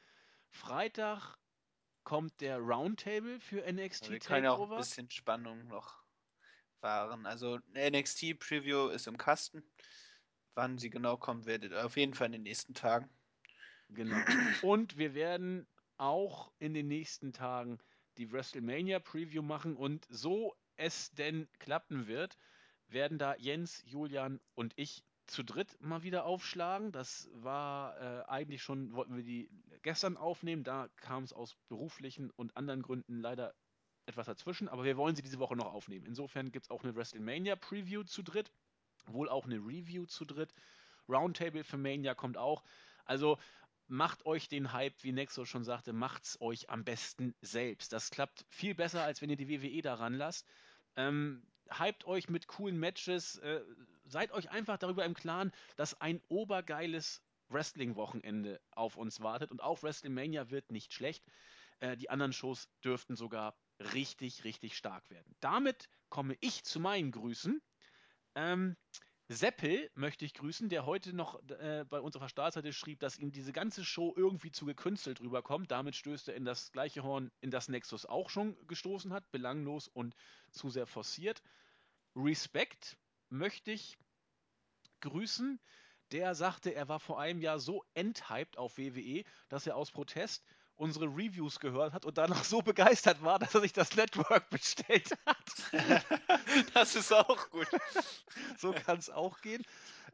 Freitag 0.49 1.37
kommt 2.03 2.39
der 2.41 2.57
Roundtable 2.57 3.39
für 3.39 3.61
NXT 3.71 4.09
Wir 4.09 4.19
können 4.19 4.43
ja 4.45 4.51
auch 4.51 4.55
ein 4.55 4.59
Takeover. 4.61 4.77
bisschen 4.77 5.09
Spannung 5.09 5.67
noch 5.67 6.03
wahren. 6.81 7.25
Also 7.25 7.59
NXT 7.73 8.39
Preview 8.39 8.87
ist 8.87 9.07
im 9.07 9.17
Kasten. 9.17 9.63
Wann 10.55 10.77
sie 10.77 10.89
genau 10.89 11.17
kommt, 11.17 11.45
werdet 11.45 11.71
ihr 11.71 11.85
auf 11.85 11.95
jeden 11.97 12.13
Fall 12.13 12.27
in 12.27 12.33
den 12.33 12.43
nächsten 12.43 12.73
Tagen. 12.73 13.09
Genau. 13.89 14.17
Und 14.61 14.97
wir 14.97 15.13
werden 15.13 15.67
auch 15.97 16.51
in 16.59 16.73
den 16.73 16.87
nächsten 16.87 17.33
Tagen 17.33 17.79
die 18.17 18.31
WrestleMania 18.31 18.99
Preview 18.99 19.41
machen 19.41 19.75
und 19.75 20.05
so 20.09 20.55
es 20.75 21.11
denn 21.11 21.47
klappen 21.59 22.07
wird, 22.07 22.37
werden 22.87 23.17
da 23.17 23.35
Jens, 23.35 23.83
Julian 23.85 24.39
und 24.55 24.73
ich 24.75 25.03
zu 25.27 25.43
dritt 25.43 25.79
mal 25.81 26.03
wieder 26.03 26.25
aufschlagen. 26.25 26.91
Das 26.91 27.29
war 27.33 27.99
äh, 27.99 28.23
eigentlich 28.29 28.61
schon, 28.61 28.93
wollten 28.93 29.15
wir 29.15 29.23
die 29.23 29.49
gestern 29.81 30.17
aufnehmen, 30.17 30.63
da 30.63 30.89
kam 30.97 31.23
es 31.23 31.33
aus 31.33 31.55
beruflichen 31.69 32.31
und 32.31 32.57
anderen 32.57 32.81
Gründen 32.81 33.21
leider 33.21 33.53
etwas 34.05 34.25
dazwischen, 34.25 34.67
aber 34.67 34.83
wir 34.83 34.97
wollen 34.97 35.15
sie 35.15 35.21
diese 35.21 35.39
Woche 35.39 35.55
noch 35.55 35.73
aufnehmen. 35.73 36.05
Insofern 36.05 36.51
gibt 36.51 36.65
es 36.65 36.71
auch 36.71 36.83
eine 36.83 36.95
WrestleMania 36.95 37.55
Preview 37.55 38.03
zu 38.03 38.23
dritt, 38.23 38.51
wohl 39.05 39.29
auch 39.29 39.45
eine 39.45 39.57
Review 39.57 40.05
zu 40.05 40.25
dritt. 40.25 40.53
Roundtable 41.07 41.63
für 41.63 41.77
Mania 41.77 42.13
kommt 42.13 42.37
auch. 42.37 42.63
Also 43.05 43.37
macht 43.91 44.25
euch 44.25 44.47
den 44.47 44.71
Hype, 44.71 45.03
wie 45.03 45.11
Nexo 45.11 45.43
schon 45.43 45.65
sagte, 45.65 45.91
macht's 45.91 46.39
euch 46.39 46.69
am 46.69 46.85
besten 46.85 47.35
selbst. 47.41 47.91
Das 47.91 48.09
klappt 48.09 48.45
viel 48.47 48.73
besser, 48.73 49.03
als 49.03 49.21
wenn 49.21 49.29
ihr 49.29 49.35
die 49.35 49.49
WWE 49.49 49.81
daran 49.81 50.13
lasst. 50.13 50.47
Ähm, 50.95 51.45
hypt 51.69 52.05
euch 52.05 52.29
mit 52.29 52.47
coolen 52.47 52.79
Matches, 52.79 53.37
äh, 53.39 53.61
seid 54.05 54.31
euch 54.31 54.49
einfach 54.49 54.77
darüber 54.77 55.03
im 55.03 55.13
Klaren, 55.13 55.51
dass 55.75 55.99
ein 55.99 56.21
obergeiles 56.29 57.21
Wrestling-Wochenende 57.49 58.61
auf 58.71 58.95
uns 58.95 59.19
wartet 59.19 59.51
und 59.51 59.61
auch 59.61 59.83
WrestleMania 59.83 60.49
wird 60.49 60.71
nicht 60.71 60.93
schlecht. 60.93 61.25
Äh, 61.81 61.97
die 61.97 62.09
anderen 62.09 62.31
Shows 62.31 62.69
dürften 62.85 63.17
sogar 63.17 63.57
richtig, 63.93 64.45
richtig 64.45 64.77
stark 64.77 65.09
werden. 65.09 65.35
Damit 65.41 65.89
komme 66.07 66.37
ich 66.39 66.63
zu 66.63 66.79
meinen 66.79 67.11
Grüßen. 67.11 67.61
Ähm, 68.35 68.77
Seppel 69.31 69.89
möchte 69.95 70.25
ich 70.25 70.33
grüßen, 70.33 70.69
der 70.69 70.85
heute 70.85 71.13
noch 71.13 71.41
äh, 71.49 71.85
bei 71.89 71.99
uns 72.01 72.15
auf 72.15 72.21
schrieb, 72.75 72.99
dass 72.99 73.17
ihm 73.17 73.31
diese 73.31 73.53
ganze 73.53 73.85
Show 73.85 74.13
irgendwie 74.15 74.51
zu 74.51 74.65
gekünstelt 74.65 75.21
rüberkommt. 75.21 75.71
Damit 75.71 75.95
stößt 75.95 76.29
er 76.29 76.35
in 76.35 76.45
das 76.45 76.71
gleiche 76.71 77.03
Horn, 77.03 77.31
in 77.39 77.51
das 77.51 77.69
Nexus 77.69 78.05
auch 78.05 78.29
schon 78.29 78.55
gestoßen 78.67 79.13
hat, 79.13 79.31
belanglos 79.31 79.87
und 79.87 80.15
zu 80.51 80.69
sehr 80.69 80.85
forciert. 80.85 81.41
Respekt 82.15 82.97
möchte 83.29 83.71
ich 83.71 83.97
grüßen. 84.99 85.59
Der 86.11 86.35
sagte, 86.35 86.75
er 86.75 86.89
war 86.89 86.99
vor 86.99 87.19
einem 87.21 87.39
Jahr 87.39 87.59
so 87.59 87.85
enthyped 87.93 88.57
auf 88.57 88.77
WWE, 88.77 89.23
dass 89.47 89.65
er 89.65 89.77
aus 89.77 89.91
Protest 89.91 90.45
unsere 90.81 91.05
Reviews 91.05 91.59
gehört 91.59 91.93
hat 91.93 92.05
und 92.05 92.17
danach 92.17 92.43
so 92.43 92.63
begeistert 92.63 93.23
war, 93.23 93.37
dass 93.37 93.53
er 93.53 93.61
sich 93.61 93.71
das 93.71 93.95
Network 93.95 94.49
bestellt 94.49 95.15
hat. 95.27 95.71
das 96.73 96.95
ist 96.95 97.13
auch 97.13 97.49
gut. 97.51 97.67
so 98.57 98.73
kann 98.73 98.97
es 98.97 99.11
auch 99.11 99.41
gehen. 99.41 99.63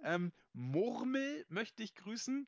Ähm, 0.03 0.33
Murmel 0.53 1.45
möchte 1.47 1.83
ich 1.83 1.95
grüßen. 1.95 2.47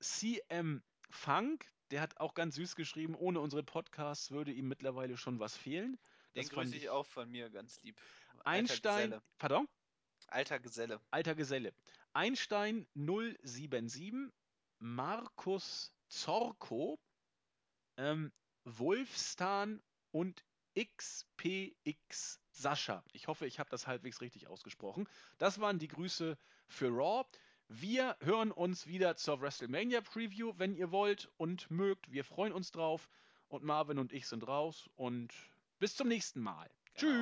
CM 0.00 0.82
Funk, 1.10 1.64
der 1.92 2.00
hat 2.00 2.18
auch 2.18 2.34
ganz 2.34 2.56
süß 2.56 2.74
geschrieben, 2.74 3.14
ohne 3.14 3.38
unsere 3.38 3.62
Podcasts 3.62 4.32
würde 4.32 4.50
ihm 4.50 4.66
mittlerweile 4.66 5.16
schon 5.16 5.38
was 5.38 5.56
fehlen. 5.56 5.96
Den 6.34 6.42
Das 6.42 6.50
grüße 6.50 6.76
ich 6.76 6.90
auch 6.90 7.06
von 7.06 7.30
mir 7.30 7.50
ganz 7.50 7.80
lieb. 7.82 8.00
Alter 8.38 8.50
Einstein, 8.50 9.10
Geselle. 9.10 9.22
pardon? 9.38 9.68
Alter 10.26 10.58
Geselle. 10.58 11.00
Alter 11.12 11.36
Geselle. 11.36 11.72
Einstein 12.14 12.86
077, 12.94 14.32
Markus 14.80 15.92
Zorko, 16.08 16.98
ähm, 18.00 18.32
Wolfstan 18.64 19.82
und 20.10 20.44
XPX 20.74 22.40
Sascha. 22.50 23.04
Ich 23.12 23.28
hoffe, 23.28 23.46
ich 23.46 23.58
habe 23.58 23.70
das 23.70 23.86
halbwegs 23.86 24.20
richtig 24.20 24.48
ausgesprochen. 24.48 25.08
Das 25.38 25.60
waren 25.60 25.78
die 25.78 25.88
Grüße 25.88 26.36
für 26.68 26.88
Raw. 26.88 27.24
Wir 27.68 28.16
hören 28.20 28.50
uns 28.50 28.86
wieder 28.86 29.16
zur 29.16 29.40
WrestleMania 29.40 30.00
Preview, 30.00 30.52
wenn 30.56 30.74
ihr 30.74 30.90
wollt 30.90 31.30
und 31.36 31.70
mögt. 31.70 32.10
Wir 32.10 32.24
freuen 32.24 32.52
uns 32.52 32.72
drauf. 32.72 33.08
Und 33.48 33.64
Marvin 33.64 33.98
und 33.98 34.12
ich 34.12 34.26
sind 34.26 34.46
raus. 34.46 34.88
Und 34.96 35.32
bis 35.78 35.96
zum 35.96 36.08
nächsten 36.08 36.40
Mal. 36.40 36.70
Genau. 36.94 37.12
Tschüss. 37.12 37.18